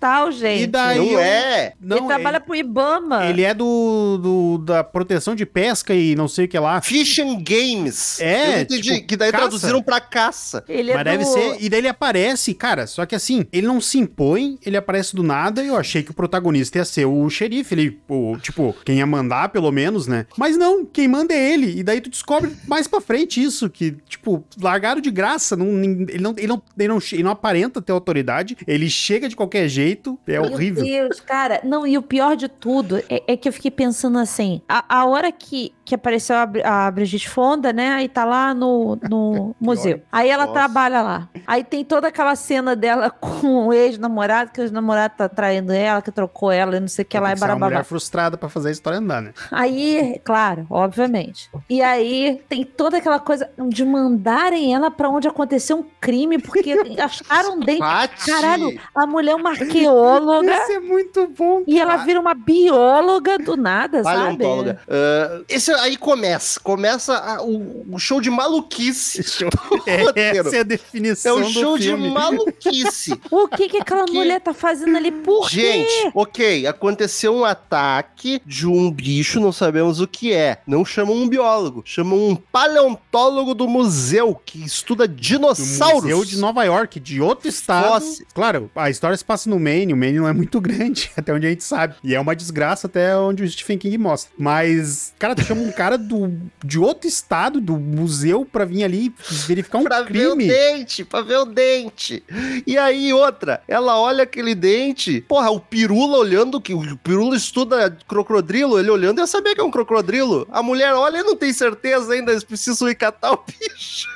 florestal, 0.00 0.32
gente. 0.32 0.62
E 0.62 0.66
daí 0.66 0.98
Não 0.98 1.04
eu- 1.12 1.18
é. 1.18 1.72
Não, 1.80 1.96
ele 1.98 2.06
trabalha 2.06 2.40
pro 2.40 2.54
Ibama. 2.56 3.26
Ele 3.26 3.42
é 3.42 3.52
do, 3.54 4.18
do- 4.18 4.58
da 4.58 4.82
proteção 4.82 5.34
de 5.34 5.44
pesca 5.44 5.94
e 5.94 6.16
não 6.16 6.26
sei 6.26 6.46
o 6.46 6.48
que 6.48 6.58
lá. 6.58 6.80
Fish 6.80 7.18
and 7.18 7.42
Games. 7.42 8.18
É, 8.20 8.62
entendi. 8.62 8.94
tipo, 8.94 9.06
que 9.06 9.16
daí 9.16 9.30
caça. 9.30 9.42
traduziram 9.48 9.82
pra 9.82 10.00
caça. 10.00 10.64
Ele 10.68 10.90
é 10.90 10.94
Mas 10.94 11.04
deve 11.04 11.24
do- 11.24 11.30
ser. 11.32 11.56
E 11.60 11.68
daí 11.68 11.80
ele 11.80 11.88
aparece, 11.88 12.54
cara. 12.54 12.86
Só 12.86 13.04
que 13.04 13.14
assim, 13.14 13.44
ele 13.52 13.66
não 13.66 13.80
se 13.80 13.98
impõe, 13.98 14.58
ele 14.64 14.76
aparece 14.76 15.14
do 15.14 15.22
nada. 15.22 15.62
E 15.62 15.68
eu 15.68 15.76
achei 15.76 16.02
que 16.02 16.10
o 16.10 16.14
protagonista 16.14 16.78
ia 16.78 16.84
ser 16.84 17.04
o 17.04 17.28
xerife. 17.28 17.74
Ele, 17.74 18.00
o, 18.08 18.36
tipo, 18.40 18.74
quem 18.84 18.98
ia 18.98 19.06
mandar, 19.06 19.50
pelo 19.50 19.70
menos, 19.70 20.06
né? 20.06 20.26
Mas 20.36 20.56
não, 20.56 20.84
quem 20.84 21.06
manda 21.08 21.34
é 21.34 21.52
ele. 21.52 21.78
E 21.78 21.82
daí 21.82 22.00
tu 22.00 22.08
descobre 22.10 22.50
mais 22.66 22.86
pra 22.88 23.00
frente 23.00 23.42
isso. 23.42 23.68
Que, 23.68 23.92
tipo, 24.08 24.44
largaram 24.60 25.00
de 25.00 25.10
graça. 25.10 25.56
Não, 25.56 25.66
ele, 25.82 26.18
não, 26.20 26.34
ele, 26.36 26.46
não, 26.46 26.62
ele, 26.76 26.88
não, 26.88 26.98
ele 27.12 27.22
não 27.22 27.30
aparenta 27.30 27.82
ter 27.82 27.92
autoridade. 27.92 28.56
Ele 28.66 28.88
chega 28.88 29.28
de 29.28 29.36
qualquer 29.36 29.68
jeito. 29.68 29.89
É 30.26 30.40
horrível. 30.40 30.84
Meu 30.84 30.92
Deus, 30.92 31.20
cara. 31.20 31.60
Não, 31.64 31.86
e 31.86 31.96
o 31.96 32.02
pior 32.02 32.36
de 32.36 32.48
tudo 32.48 32.98
é, 33.08 33.22
é 33.26 33.36
que 33.36 33.48
eu 33.48 33.52
fiquei 33.52 33.70
pensando 33.70 34.18
assim: 34.18 34.60
a, 34.68 35.00
a 35.00 35.04
hora 35.04 35.30
que, 35.30 35.72
que 35.90 35.94
apareceu 35.96 36.36
a, 36.36 36.86
a 36.86 36.90
Brigitte 36.92 37.28
Fonda, 37.28 37.72
né? 37.72 37.88
Aí 37.88 38.08
tá 38.08 38.24
lá 38.24 38.54
no, 38.54 38.96
no 39.10 39.56
museu. 39.60 40.00
Aí 40.12 40.30
ela 40.30 40.46
Nossa. 40.46 40.60
trabalha 40.60 41.02
lá. 41.02 41.28
Aí 41.44 41.64
tem 41.64 41.84
toda 41.84 42.06
aquela 42.06 42.36
cena 42.36 42.76
dela 42.76 43.10
com 43.20 43.66
o 43.66 43.72
ex-namorado, 43.72 44.52
que 44.52 44.60
o 44.60 44.62
ex-namorado 44.62 45.14
tá 45.16 45.28
traindo 45.28 45.72
ela, 45.72 46.00
que 46.00 46.12
trocou 46.12 46.52
ela 46.52 46.76
e 46.76 46.80
não 46.80 46.86
sei 46.86 47.02
o 47.02 47.08
que 47.08 47.18
lá 47.18 47.26
Tem 47.26 47.32
e 47.32 47.34
que 47.34 47.40
ser 47.40 47.52
uma 47.52 47.66
mulher 47.66 47.84
frustrada 47.84 48.36
pra 48.36 48.48
fazer 48.48 48.68
a 48.68 48.72
história 48.72 49.00
andar, 49.00 49.20
né? 49.20 49.32
Aí, 49.50 50.20
claro, 50.24 50.64
obviamente. 50.70 51.50
E 51.68 51.82
aí 51.82 52.40
tem 52.48 52.64
toda 52.64 52.98
aquela 52.98 53.18
coisa 53.18 53.50
de 53.68 53.84
mandarem 53.84 54.72
ela 54.72 54.92
pra 54.92 55.08
onde 55.08 55.26
aconteceu 55.26 55.78
um 55.78 55.84
crime, 56.00 56.38
porque 56.38 56.72
acharam. 57.02 57.58
Pati. 57.80 58.26
Caralho, 58.26 58.80
a 58.94 59.06
mulher 59.08 59.32
é 59.32 59.34
uma 59.34 59.50
arqueóloga. 59.50 60.52
Isso 60.52 60.72
é 60.72 60.78
muito 60.78 61.26
bom. 61.36 61.64
E 61.66 61.80
ela 61.80 61.96
vira 61.96 62.20
uma 62.20 62.34
bióloga 62.34 63.38
do 63.38 63.56
nada, 63.56 64.04
sabe? 64.04 64.16
Paleontóloga. 64.16 64.80
Ah, 64.88 65.42
esse 65.48 65.72
aí 65.82 65.96
começa. 65.96 66.60
Começa 66.60 67.16
a- 67.16 67.42
o, 67.42 67.86
o 67.90 67.98
show 67.98 68.20
de 68.20 68.30
maluquice. 68.30 69.20
É, 69.86 70.02
roteiro. 70.02 70.38
essa 70.48 70.56
é 70.56 70.58
a 70.58 70.60
É 70.60 70.64
definição 70.64 71.38
um 71.38 71.42
do 71.42 71.48
show 71.50 71.78
de 71.78 71.88
filme. 71.88 72.10
maluquice. 72.10 73.18
O 73.30 73.48
que 73.48 73.68
que 73.68 73.78
aquela 73.78 74.04
Que- 74.04 74.12
mulher 74.12 74.40
tá 74.40 74.52
fazendo 74.52 74.96
ali? 74.96 75.10
Por 75.10 75.48
quê? 75.48 75.60
Gente, 75.86 76.10
ok, 76.14 76.66
aconteceu 76.66 77.34
um 77.34 77.44
ataque 77.44 78.40
de 78.44 78.66
um 78.66 78.90
bicho, 78.90 79.40
não 79.40 79.52
sabemos 79.52 80.00
o 80.00 80.06
que 80.06 80.32
é. 80.32 80.58
Não 80.66 80.84
chamam 80.84 81.16
um 81.16 81.28
biólogo, 81.28 81.82
chamam 81.84 82.18
um 82.28 82.36
paleontólogo 82.36 83.54
do 83.54 83.68
museu 83.68 84.34
que 84.44 84.62
estuda 84.64 85.06
do 85.08 85.14
dinossauros. 85.14 86.02
Museu 86.02 86.24
de 86.24 86.38
Nova 86.38 86.64
York, 86.64 86.98
de 87.00 87.20
outro 87.20 87.48
estado. 87.48 87.88
Fóssil. 87.88 88.26
Claro, 88.34 88.70
a 88.74 88.90
história 88.90 89.16
se 89.16 89.24
passa 89.24 89.48
no 89.50 89.58
Maine, 89.58 89.92
o 89.92 89.96
Maine 89.96 90.18
não 90.18 90.28
é 90.28 90.32
muito 90.32 90.60
grande, 90.60 91.10
até 91.16 91.32
onde 91.32 91.46
a 91.46 91.50
gente 91.50 91.64
sabe. 91.64 91.94
E 92.02 92.14
é 92.14 92.20
uma 92.20 92.34
desgraça 92.36 92.86
até 92.86 93.16
onde 93.16 93.42
o 93.42 93.48
Stephen 93.50 93.78
King 93.78 93.96
mostra. 93.98 94.30
Mas, 94.38 95.12
cara, 95.18 95.34
tu 95.34 95.42
chama 95.42 95.62
um 95.62 95.69
cara 95.72 95.96
do, 95.98 96.32
de 96.64 96.78
outro 96.78 97.06
estado, 97.08 97.60
do 97.60 97.76
museu, 97.78 98.44
pra 98.44 98.64
vir 98.64 98.84
ali 98.84 99.12
verificar 99.46 99.78
um 99.78 99.84
Pra 99.84 100.02
ver 100.02 100.28
o 100.28 100.36
crime. 100.36 100.48
dente, 100.48 101.04
pra 101.04 101.20
ver 101.22 101.38
o 101.38 101.44
dente. 101.44 102.22
E 102.66 102.76
aí, 102.78 103.12
outra, 103.12 103.62
ela 103.68 103.98
olha 103.98 104.24
aquele 104.24 104.54
dente. 104.54 105.20
Porra, 105.22 105.50
o 105.50 105.60
Pirula 105.60 106.18
olhando, 106.18 106.60
que 106.60 106.74
o 106.74 106.96
Pirula 106.98 107.36
estuda 107.36 107.96
crocodrilo, 108.08 108.78
ele 108.78 108.90
olhando, 108.90 109.20
eu 109.20 109.26
sabia 109.26 109.54
que 109.54 109.60
é 109.60 109.64
um 109.64 109.70
crocodrilo. 109.70 110.46
A 110.50 110.62
mulher 110.62 110.92
olha 110.94 111.18
e 111.18 111.22
não 111.22 111.36
tem 111.36 111.52
certeza 111.52 112.12
ainda, 112.12 112.30
eles 112.32 112.44
precisam 112.44 112.88
ir 112.88 112.94
catar 112.94 113.32
o 113.32 113.42
bicho. 113.46 114.08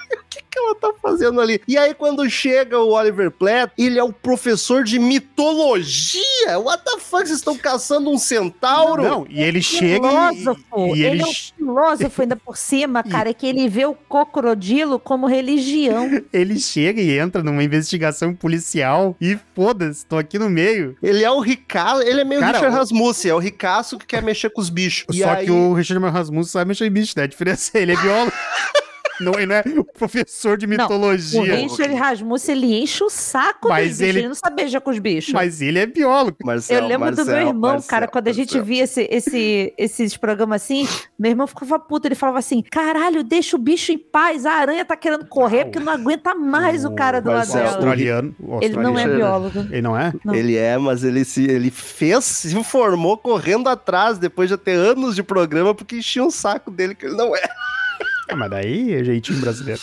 O 0.54 0.56
que, 0.56 0.58
ela 0.60 0.74
tá 0.76 0.92
fazendo 1.02 1.40
ali? 1.40 1.60
E 1.66 1.76
aí, 1.76 1.92
quando 1.94 2.28
chega 2.30 2.78
o 2.78 2.92
Oliver 2.92 3.30
Platt, 3.30 3.72
ele 3.76 3.98
é 3.98 4.04
o 4.04 4.12
professor 4.12 4.84
de 4.84 4.98
mitologia. 5.00 6.22
What 6.60 6.84
the 6.84 6.98
fuck? 7.00 7.26
Vocês 7.26 7.38
estão 7.38 7.56
caçando 7.56 8.08
um 8.08 8.18
centauro? 8.18 9.02
Não, 9.02 9.26
e 9.28 9.42
ele 9.42 9.60
chega 9.60 10.06
e, 10.06 10.36
filósofo. 10.36 10.96
e 10.96 11.02
ele, 11.02 11.06
ele, 11.06 11.22
é 11.22 11.26
um 11.26 11.32
filósofo 11.34 12.22
ainda 12.22 12.36
por 12.36 12.56
cima, 12.56 13.02
cara, 13.04 13.34
que 13.34 13.46
ele 13.46 13.68
vê 13.68 13.84
o 13.84 13.94
crocodilo 13.94 14.98
como 14.98 15.26
religião. 15.26 16.08
ele 16.32 16.58
chega 16.60 17.00
e 17.00 17.18
entra 17.18 17.42
numa 17.42 17.62
investigação 17.64 18.34
policial 18.34 19.16
e 19.20 19.36
foda-se, 19.54 20.06
tô 20.06 20.16
aqui 20.16 20.38
no 20.38 20.48
meio. 20.48 20.96
Ele 21.02 21.24
é 21.24 21.30
o 21.30 21.40
ricaço, 21.40 22.02
ele 22.02 22.20
é 22.20 22.24
meio 22.24 22.40
Cara, 22.40 22.58
Richard 22.58 22.74
o- 22.74 22.78
Rasmussen, 22.78 23.30
é 23.30 23.34
o 23.34 23.38
ricaço 23.38 23.98
que 23.98 24.06
quer 24.06 24.22
mexer 24.22 24.50
com 24.50 24.60
os 24.60 24.70
bichos. 24.70 25.06
E 25.16 25.20
Só 25.22 25.30
aí- 25.30 25.46
que 25.46 25.50
o 25.50 25.72
Richard 25.72 26.04
Rasmussen 26.06 26.52
sabe 26.52 26.68
mexer 26.68 26.86
em 26.86 26.90
bicho, 26.90 27.14
né? 27.16 27.24
A 27.24 27.26
diferença 27.26 27.70
é 27.76 27.82
ele 27.82 27.92
é 27.92 27.96
biólogo. 27.96 28.32
não, 29.20 29.32
ele 29.34 29.46
não 29.46 29.54
é 29.56 29.62
professor 29.96 30.56
de 30.56 30.66
Não, 30.66 30.74
O 30.76 30.80
mitologia. 30.82 31.54
Richard 31.56 31.94
Rasmussen, 31.94 32.54
ele 32.56 32.74
enche 32.82 33.02
o 33.04 33.10
saco 33.10 33.68
Mas 33.68 33.88
dos 33.90 33.98
bichos, 33.98 34.08
ele- 34.08 34.18
ele 34.20 34.28
não 34.28 34.34
sabe 34.34 34.56
beijar 34.56 34.80
com 34.80 34.90
os 34.90 34.98
bichos. 34.98 35.32
Mas 35.32 35.60
ele 35.60 35.78
é 35.78 35.86
biólogo. 35.86 36.36
Marcel, 36.44 36.80
Eu 36.82 36.88
lembro 36.88 37.14
do 37.14 37.24
meu 37.24 37.36
irmão, 37.36 37.54
Marcel, 37.72 37.88
cara, 37.90 38.08
quando 38.08 38.28
a 38.28 38.32
gente 38.32 38.60
via 38.60 38.84
esse, 38.84 39.08
esse, 39.10 39.72
esses 39.78 40.16
programas 40.16 40.62
assim, 40.62 40.86
meu 41.18 41.30
irmão 41.30 41.46
ficava 41.46 41.78
puto, 41.78 42.06
ele 42.08 42.14
falava 42.14 42.38
assim, 42.38 42.62
caralho, 42.62 43.22
deixa 43.22 43.56
o 43.56 43.58
bicho 43.58 43.92
em 43.92 43.98
paz, 43.98 44.44
a 44.46 44.52
aranha 44.52 44.84
tá 44.84 44.96
querendo 44.96 45.26
correr 45.26 45.58
Não. 45.58 45.64
porque 45.70 45.80
não 45.80 45.92
aguenta 45.92 46.34
mais 46.34 46.84
o 46.84 46.94
cara 46.94 47.20
do 47.20 47.30
lado 47.30 47.50
O 47.50 47.52
dela. 47.52 47.68
australiano. 47.68 48.34
o 48.40 48.58
Ele 48.62 48.76
não 48.76 48.98
é 48.98 49.06
biólogo. 49.08 49.58
Ele 49.70 49.82
não 49.82 49.96
é? 49.98 50.12
Não. 50.24 50.34
Ele 50.34 50.56
é, 50.56 50.76
mas 50.78 51.04
ele 51.04 51.24
se 51.24 51.44
ele 51.44 51.70
fez, 51.70 52.24
se 52.24 52.64
formou 52.64 53.16
correndo 53.16 53.68
atrás 53.68 54.18
depois 54.18 54.48
de 54.48 54.56
ter 54.56 54.72
anos 54.76 55.14
de 55.14 55.22
programa 55.22 55.74
porque 55.74 55.96
enchia 55.96 56.22
um 56.24 56.30
saco 56.30 56.70
dele 56.70 56.94
que 56.94 57.06
ele 57.06 57.16
não 57.16 57.34
é. 57.36 57.42
Ah, 58.28 58.36
mas 58.36 58.50
daí 58.50 58.94
é 58.94 59.04
jeitinho 59.04 59.40
brasileiro. 59.40 59.80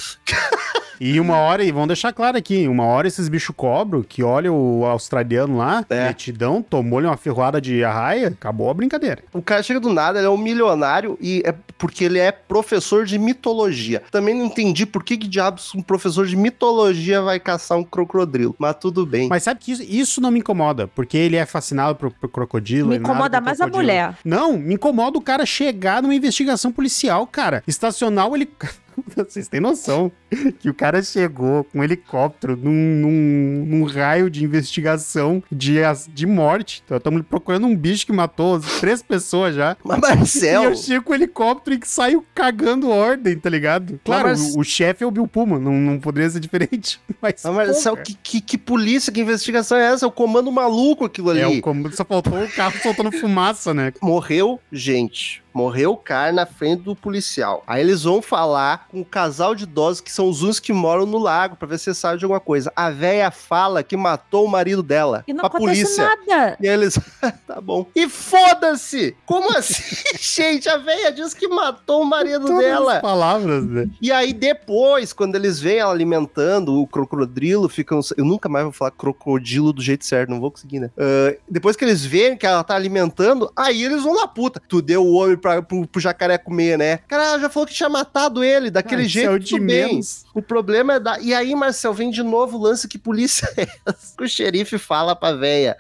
E 1.03 1.19
uma 1.19 1.35
hora, 1.37 1.63
e 1.63 1.71
vamos 1.71 1.87
deixar 1.87 2.13
claro 2.13 2.37
aqui, 2.37 2.67
uma 2.67 2.85
hora 2.85 3.07
esses 3.07 3.27
bichos 3.27 3.55
cobram, 3.55 4.03
que 4.03 4.21
olha 4.21 4.53
o 4.53 4.85
australiano 4.85 5.57
lá, 5.57 5.83
É. 5.89 6.09
metidão, 6.09 6.61
tomou-lhe 6.61 7.07
uma 7.07 7.17
ferroada 7.17 7.59
de 7.59 7.83
arraia, 7.83 8.27
acabou 8.27 8.69
a 8.69 8.73
brincadeira. 8.75 9.23
O 9.33 9.41
cara 9.41 9.63
chega 9.63 9.79
do 9.79 9.91
nada, 9.91 10.19
ele 10.19 10.27
é 10.27 10.29
um 10.29 10.37
milionário 10.37 11.17
e 11.19 11.41
é 11.43 11.55
porque 11.81 12.03
ele 12.03 12.19
é 12.19 12.31
professor 12.31 13.05
de 13.05 13.17
mitologia. 13.17 14.03
Também 14.11 14.35
não 14.35 14.45
entendi 14.45 14.85
por 14.85 15.03
que, 15.03 15.17
que 15.17 15.27
diabos 15.27 15.73
um 15.73 15.81
professor 15.81 16.27
de 16.27 16.35
mitologia 16.37 17.23
vai 17.23 17.39
caçar 17.39 17.75
um 17.75 17.83
crocodilo, 17.83 18.55
mas 18.59 18.75
tudo 18.79 19.03
bem. 19.03 19.27
Mas 19.27 19.41
sabe 19.41 19.59
que 19.59 19.71
isso, 19.71 19.81
isso 19.81 20.21
não 20.21 20.29
me 20.29 20.37
incomoda, 20.37 20.87
porque 20.87 21.17
ele 21.17 21.37
é 21.37 21.43
fascinado 21.43 21.95
por, 21.95 22.11
por 22.11 22.29
crocodilo. 22.29 22.89
Me 22.89 22.95
ele 22.97 23.01
nada 23.01 23.13
incomoda 23.15 23.39
com 23.39 23.45
mais 23.45 23.59
a 23.59 23.63
crocodilo. 23.63 23.83
mulher. 23.83 24.15
Não, 24.23 24.55
me 24.59 24.75
incomoda 24.75 25.17
o 25.17 25.21
cara 25.21 25.43
chegar 25.43 26.03
numa 26.03 26.13
investigação 26.13 26.71
policial, 26.71 27.25
cara. 27.25 27.63
Estacionar 27.65 28.27
o 28.27 28.35
helicóptero. 28.35 28.80
Vocês 29.15 29.47
têm 29.47 29.59
noção 29.59 30.11
que 30.59 30.69
o 30.69 30.73
cara 30.73 31.01
chegou 31.03 31.63
com 31.65 31.79
um 31.79 31.83
helicóptero 31.83 32.55
num, 32.55 32.71
num- 32.71 33.65
num 33.65 33.83
raio 33.83 34.29
de 34.29 34.43
investigação 34.43 35.43
de, 35.51 35.75
de 36.13 36.25
morte. 36.25 36.81
Então, 36.85 36.97
estamos 36.97 37.21
procurando 37.29 37.67
um 37.67 37.75
bicho 37.75 38.05
que 38.05 38.13
matou 38.13 38.59
três 38.79 39.01
pessoas 39.01 39.55
já. 39.55 39.75
Mas 39.83 39.97
E 39.97 40.01
Marcel, 40.01 40.63
eu 40.63 40.75
chego 40.75 41.03
com 41.05 41.11
o 41.11 41.15
helicóptero 41.15 41.75
e 41.81 41.87
saio 41.87 42.25
cagando 42.33 42.89
ordem, 42.89 43.37
tá 43.37 43.49
ligado? 43.49 43.99
Claro, 44.03 44.29
Mas- 44.29 44.55
o, 44.55 44.59
o 44.59 44.63
chefe 44.63 45.03
é 45.03 45.07
o 45.07 45.11
Bill 45.11 45.27
Pullman, 45.27 45.59
não, 45.59 45.73
não 45.73 45.99
poderia 45.99 46.29
ser 46.29 46.39
diferente. 46.39 46.99
Mas, 47.21 47.35
mas 47.43 47.53
Marcel, 47.53 47.95
que, 47.97 48.15
que, 48.15 48.41
que 48.41 48.57
polícia, 48.57 49.11
que 49.13 49.21
investigação 49.21 49.77
é 49.77 49.91
essa? 49.93 50.05
É 50.05 50.07
o 50.07 50.11
comando 50.11 50.51
maluco 50.51 51.05
aquilo 51.05 51.29
ali. 51.29 51.39
é 51.39 51.47
o 51.47 51.61
comando, 51.61 51.95
só 51.95 52.03
faltou 52.03 52.33
o 52.43 52.47
carro 52.49 52.79
soltando 52.81 53.11
fumaça, 53.11 53.73
né? 53.75 53.93
Morreu 54.01 54.59
gente. 54.71 55.43
Morreu 55.53 55.91
o 55.91 55.97
cara 55.97 56.31
na 56.31 56.45
frente 56.45 56.83
do 56.83 56.95
policial. 56.95 57.63
Aí 57.67 57.81
eles 57.81 58.03
vão 58.03 58.21
falar 58.21 58.87
com 58.89 59.01
o 59.01 59.05
casal 59.05 59.53
de 59.55 59.63
idosos 59.63 60.01
que 60.01 60.11
são 60.11 60.29
os 60.29 60.41
únicos 60.41 60.59
que 60.59 60.73
moram 60.73 61.05
no 61.05 61.17
lago 61.17 61.55
pra 61.55 61.67
ver 61.67 61.77
se 61.77 61.93
sabe 61.93 62.19
de 62.19 62.25
alguma 62.25 62.39
coisa. 62.39 62.71
A 62.75 62.89
véia 62.89 63.29
fala 63.31 63.83
que 63.83 63.95
matou 63.97 64.45
o 64.45 64.49
marido 64.49 64.81
dela. 64.83 65.23
E 65.27 65.33
não 65.33 65.45
a 65.45 65.49
polícia. 65.49 66.03
nada. 66.27 66.57
E 66.59 66.67
aí 66.67 66.73
eles. 66.73 66.99
Tá 67.47 67.59
bom. 67.59 67.85
E 67.93 68.07
foda-se! 68.07 69.15
Como 69.25 69.55
assim, 69.57 69.83
gente? 70.19 70.69
A 70.69 70.77
velha 70.77 71.11
diz 71.11 71.33
que 71.33 71.47
matou 71.47 72.01
o 72.01 72.05
marido 72.05 72.45
Todas 72.47 72.61
dela. 72.63 72.95
as 72.95 73.01
palavras, 73.01 73.65
né? 73.65 73.89
E 74.01 74.11
aí 74.11 74.31
depois, 74.33 75.11
quando 75.13 75.35
eles 75.35 75.59
veem 75.59 75.79
ela 75.79 75.91
alimentando 75.91 76.79
o 76.81 76.87
crocodilo, 76.87 77.67
ficam... 77.69 77.99
Eu 78.17 78.25
nunca 78.25 78.47
mais 78.49 78.63
vou 78.63 78.71
falar 78.73 78.91
crocodilo 78.91 79.73
do 79.73 79.81
jeito 79.81 80.05
certo, 80.05 80.29
não 80.29 80.39
vou 80.39 80.49
conseguir, 80.51 80.79
né? 80.79 80.89
Ah, 80.97 81.35
depois 81.49 81.75
que 81.75 81.83
eles 81.85 82.03
veem 82.05 82.37
que 82.37 82.45
ela 82.45 82.63
tá 82.63 82.75
alimentando, 82.75 83.51
aí 83.55 83.83
eles 83.83 84.03
vão 84.03 84.15
na 84.15 84.27
puta. 84.27 84.61
Tu 84.67 84.81
deu 84.81 85.03
o 85.05 85.13
homem 85.13 85.37
pra, 85.41 85.61
pro, 85.61 85.87
pro 85.87 86.01
jacaré 86.01 86.37
comer, 86.37 86.77
né? 86.77 86.97
Cara, 87.07 87.25
ela 87.25 87.39
já 87.39 87.49
falou 87.49 87.67
que 87.67 87.73
tinha 87.73 87.89
matado 87.89 88.43
ele, 88.43 88.69
daquele 88.69 89.01
Ah, 89.01 89.05
isso 89.05 89.13
jeito, 89.13 89.35
é 89.35 89.39
de 89.39 89.59
menos. 89.59 90.25
O 90.33 90.41
problema 90.41 90.93
é 90.93 90.99
da... 90.99 91.19
E 91.19 91.33
aí, 91.33 91.53
Marcel, 91.55 91.93
vem 91.93 92.09
de 92.09 92.23
novo 92.23 92.57
o 92.57 92.61
lance 92.61 92.87
que 92.87 92.97
polícia 92.97 93.47
é 93.57 93.67
essa? 93.85 94.15
O 94.19 94.27
xerife 94.27 94.77
fala 94.77 95.15
pra 95.15 95.33
véia. 95.33 95.75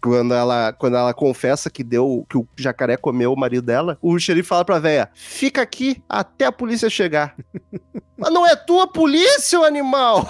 Quando 0.00 0.34
ela, 0.34 0.72
quando 0.72 0.96
ela 0.96 1.14
confessa 1.14 1.70
que 1.70 1.84
deu, 1.84 2.26
que 2.28 2.36
o 2.36 2.46
jacaré 2.56 2.96
comeu 2.96 3.32
o 3.32 3.38
marido 3.38 3.64
dela, 3.64 3.96
o 4.02 4.18
xerife 4.18 4.48
fala 4.48 4.64
pra 4.64 4.78
véia, 4.78 5.08
fica 5.14 5.62
aqui 5.62 6.02
até 6.08 6.46
a 6.46 6.52
polícia 6.52 6.90
chegar. 6.90 7.34
Mas 8.16 8.32
não 8.32 8.46
é 8.46 8.56
tua 8.56 8.86
polícia, 8.86 9.60
ô 9.60 9.64
animal! 9.64 10.28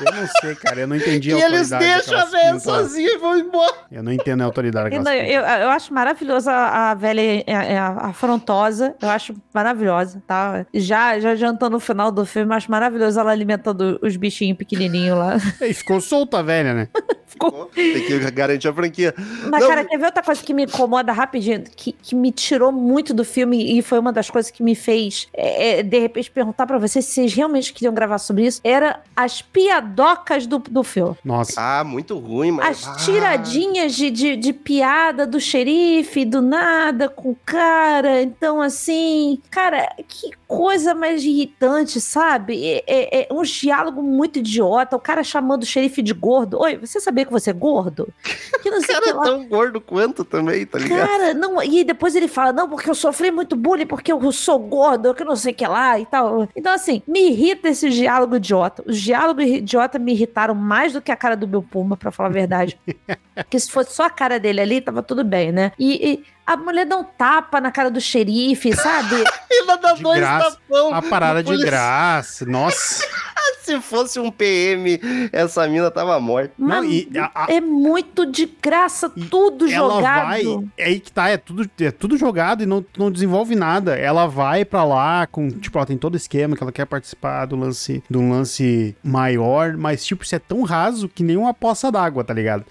Eu 0.00 0.12
não 0.12 0.26
sei, 0.40 0.54
cara. 0.54 0.80
Eu 0.80 0.86
não 0.86 0.96
entendi 0.96 1.30
E 1.34 1.42
a 1.42 1.46
eles 1.46 1.72
autoridade 1.72 1.84
deixam 1.84 2.14
a 2.14 2.24
daquelas 2.24 2.30
véia 2.32 2.52
pintas. 2.52 2.62
sozinha 2.62 3.10
e 3.12 3.18
vão 3.18 3.38
embora. 3.38 3.74
Eu 3.90 4.02
não 4.02 4.12
entendo 4.12 4.42
a 4.42 4.44
autoridade 4.44 4.94
Eu, 4.94 5.02
daquelas 5.02 5.28
eu, 5.28 5.40
eu 5.40 5.70
acho 5.70 5.92
maravilhosa 5.92 6.52
a, 6.52 6.90
a 6.90 6.94
velha 6.94 7.20
é, 7.20 7.44
é, 7.46 7.78
afrontosa. 7.78 8.94
Eu 9.02 9.10
acho 9.10 9.34
maravilhosa, 9.52 10.22
tá? 10.26 10.64
Já, 10.72 11.18
já 11.18 11.34
jantando 11.34 11.70
no 11.70 11.80
final 11.80 12.10
do 12.12 12.24
filme, 12.24 12.54
acho 12.54 12.70
maravilhoso 12.70 13.18
ela 13.18 13.32
alimentando 13.32 13.98
os 14.02 14.16
bichinhos 14.16 14.56
pequenininhos 14.56 15.18
lá. 15.18 15.36
E 15.60 15.72
ficou 15.74 16.00
solta 16.00 16.38
a 16.38 16.42
velha, 16.42 16.74
né? 16.74 16.88
Ficou 17.28 17.66
Tem 17.66 18.06
que 18.06 18.30
garantir 18.30 18.68
a 18.68 18.72
franquia. 18.72 19.14
Mas, 19.50 19.60
Não, 19.60 19.68
cara, 19.68 19.84
quer 19.84 19.98
ver 19.98 20.06
outra 20.06 20.22
coisa 20.22 20.42
que 20.42 20.54
me 20.54 20.64
incomoda 20.64 21.12
rapidinho? 21.12 21.62
Que, 21.62 21.92
que 21.92 22.14
me 22.14 22.32
tirou 22.32 22.72
muito 22.72 23.12
do 23.12 23.22
filme 23.22 23.78
e 23.78 23.82
foi 23.82 23.98
uma 23.98 24.10
das 24.10 24.30
coisas 24.30 24.50
que 24.50 24.62
me 24.62 24.74
fez, 24.74 25.28
é, 25.34 25.80
é, 25.80 25.82
de 25.82 25.98
repente, 25.98 26.30
perguntar 26.30 26.66
pra 26.66 26.78
vocês 26.78 27.04
se 27.04 27.07
vocês 27.10 27.34
realmente 27.34 27.72
queriam 27.72 27.92
gravar 27.92 28.18
sobre 28.18 28.46
isso. 28.46 28.60
Era 28.62 29.02
as 29.14 29.42
piadocas 29.42 30.46
do, 30.46 30.58
do 30.58 30.82
filme. 30.82 31.16
Nossa. 31.24 31.54
Ah, 31.56 31.84
muito 31.84 32.18
ruim, 32.18 32.52
mas... 32.52 32.86
As 32.86 33.04
tiradinhas 33.04 33.94
de, 33.94 34.10
de, 34.10 34.36
de 34.36 34.52
piada 34.52 35.26
do 35.26 35.40
xerife, 35.40 36.24
do 36.24 36.40
nada, 36.40 37.08
com 37.08 37.30
o 37.30 37.38
cara. 37.44 38.22
Então, 38.22 38.60
assim, 38.60 39.40
cara, 39.50 39.94
que 40.06 40.30
coisa 40.48 40.94
mais 40.94 41.22
irritante, 41.22 42.00
sabe? 42.00 42.64
É, 42.64 42.82
é, 42.86 43.22
é 43.22 43.28
um 43.30 43.42
diálogo 43.42 44.02
muito 44.02 44.38
idiota. 44.38 44.96
O 44.96 45.00
cara 45.00 45.22
chamando 45.22 45.62
o 45.62 45.66
xerife 45.66 46.00
de 46.00 46.14
gordo. 46.14 46.58
Oi, 46.58 46.78
você 46.78 46.98
sabia 46.98 47.26
que 47.26 47.30
você 47.30 47.50
é 47.50 47.52
gordo? 47.52 48.08
Que 48.60 48.70
não 48.70 48.78
O 48.78 48.82
sei 48.82 48.96
o 48.96 49.00
cara 49.00 49.04
que 49.04 49.10
é 49.10 49.14
lá. 49.14 49.22
tão 49.22 49.46
gordo 49.46 49.80
quanto 49.80 50.24
também, 50.24 50.66
tá 50.66 50.78
ligado? 50.80 51.06
Cara, 51.06 51.32
não. 51.34 51.62
E 51.62 51.84
depois 51.84 52.16
ele 52.16 52.26
fala, 52.26 52.52
não, 52.52 52.68
porque 52.68 52.90
eu 52.90 52.94
sofri 52.94 53.30
muito 53.30 53.54
bullying, 53.54 53.86
porque 53.86 54.10
eu 54.12 54.32
sou 54.32 54.58
gordo, 54.58 55.14
que 55.14 55.22
não 55.22 55.36
sei 55.36 55.52
o 55.52 55.54
que 55.54 55.64
lá 55.66 55.96
e 56.00 56.04
tal. 56.06 56.48
Então, 56.56 56.72
assim, 56.72 57.00
me 57.06 57.30
irrita 57.30 57.68
esse 57.68 57.88
diálogo 57.88 58.34
idiota. 58.34 58.82
Os 58.84 59.00
diálogos 59.00 59.44
idiota 59.44 59.96
me 59.98 60.10
irritaram 60.12 60.56
mais 60.56 60.92
do 60.92 61.00
que 61.00 61.12
a 61.12 61.16
cara 61.16 61.36
do 61.36 61.46
meu 61.46 61.62
Puma, 61.62 61.96
pra 61.96 62.10
falar 62.10 62.30
a 62.30 62.32
verdade. 62.32 62.76
Porque 63.36 63.60
se 63.60 63.70
fosse 63.70 63.94
só 63.94 64.04
a 64.06 64.10
cara 64.10 64.40
dele 64.40 64.60
ali, 64.60 64.80
tava 64.80 65.02
tudo 65.04 65.22
bem, 65.22 65.52
né? 65.52 65.70
E, 65.78 66.10
e 66.14 66.24
a 66.52 66.56
mulher 66.56 66.86
dá 66.86 66.96
um 66.96 67.04
tapa 67.04 67.60
na 67.60 67.70
cara 67.70 67.90
do 67.90 68.00
xerife, 68.00 68.74
sabe? 68.74 69.16
Ainda 69.50 69.76
dá 69.76 69.92
De 69.92 70.02
dois 70.02 70.18
graça. 70.20 70.50
tapão. 70.68 70.88
Uma 70.88 71.02
parada 71.02 71.42
de 71.42 71.56
graça. 71.58 72.44
Nossa. 72.46 73.04
Se 73.62 73.78
fosse 73.82 74.18
um 74.18 74.30
PM, 74.30 74.98
essa 75.30 75.68
mina 75.68 75.90
tava 75.90 76.18
morta. 76.18 76.52
Não, 76.58 76.68
Mas 76.68 76.90
e 76.90 77.10
a- 77.18 77.30
a- 77.34 77.46
é 77.52 77.60
muito 77.60 78.24
de 78.24 78.46
graça, 78.46 79.10
tudo 79.10 79.68
ela 79.70 79.94
jogado. 79.96 80.26
vai. 80.26 80.42
É 80.78 80.84
aí 80.86 81.00
que 81.00 81.12
tá, 81.12 81.28
é 81.28 81.36
tudo, 81.36 81.68
é 81.78 81.90
tudo 81.90 82.16
jogado 82.16 82.62
e 82.62 82.66
não, 82.66 82.82
não 82.96 83.10
desenvolve 83.10 83.54
nada. 83.54 83.94
Ela 83.94 84.26
vai 84.26 84.64
pra 84.64 84.84
lá 84.84 85.26
com. 85.26 85.50
Tipo, 85.50 85.76
ela 85.78 85.86
tem 85.86 85.98
todo 85.98 86.14
o 86.14 86.16
esquema 86.16 86.56
que 86.56 86.62
ela 86.62 86.72
quer 86.72 86.86
participar 86.86 87.44
do 87.44 87.56
lance, 87.56 88.02
de 88.08 88.16
um 88.16 88.30
lance 88.30 88.96
maior, 89.04 89.76
mas, 89.76 90.02
tipo, 90.04 90.24
isso 90.24 90.34
é 90.34 90.38
tão 90.38 90.62
raso 90.62 91.06
que 91.06 91.22
nem 91.22 91.36
uma 91.36 91.52
poça 91.52 91.92
d'água, 91.92 92.24
tá 92.24 92.32
ligado? 92.32 92.64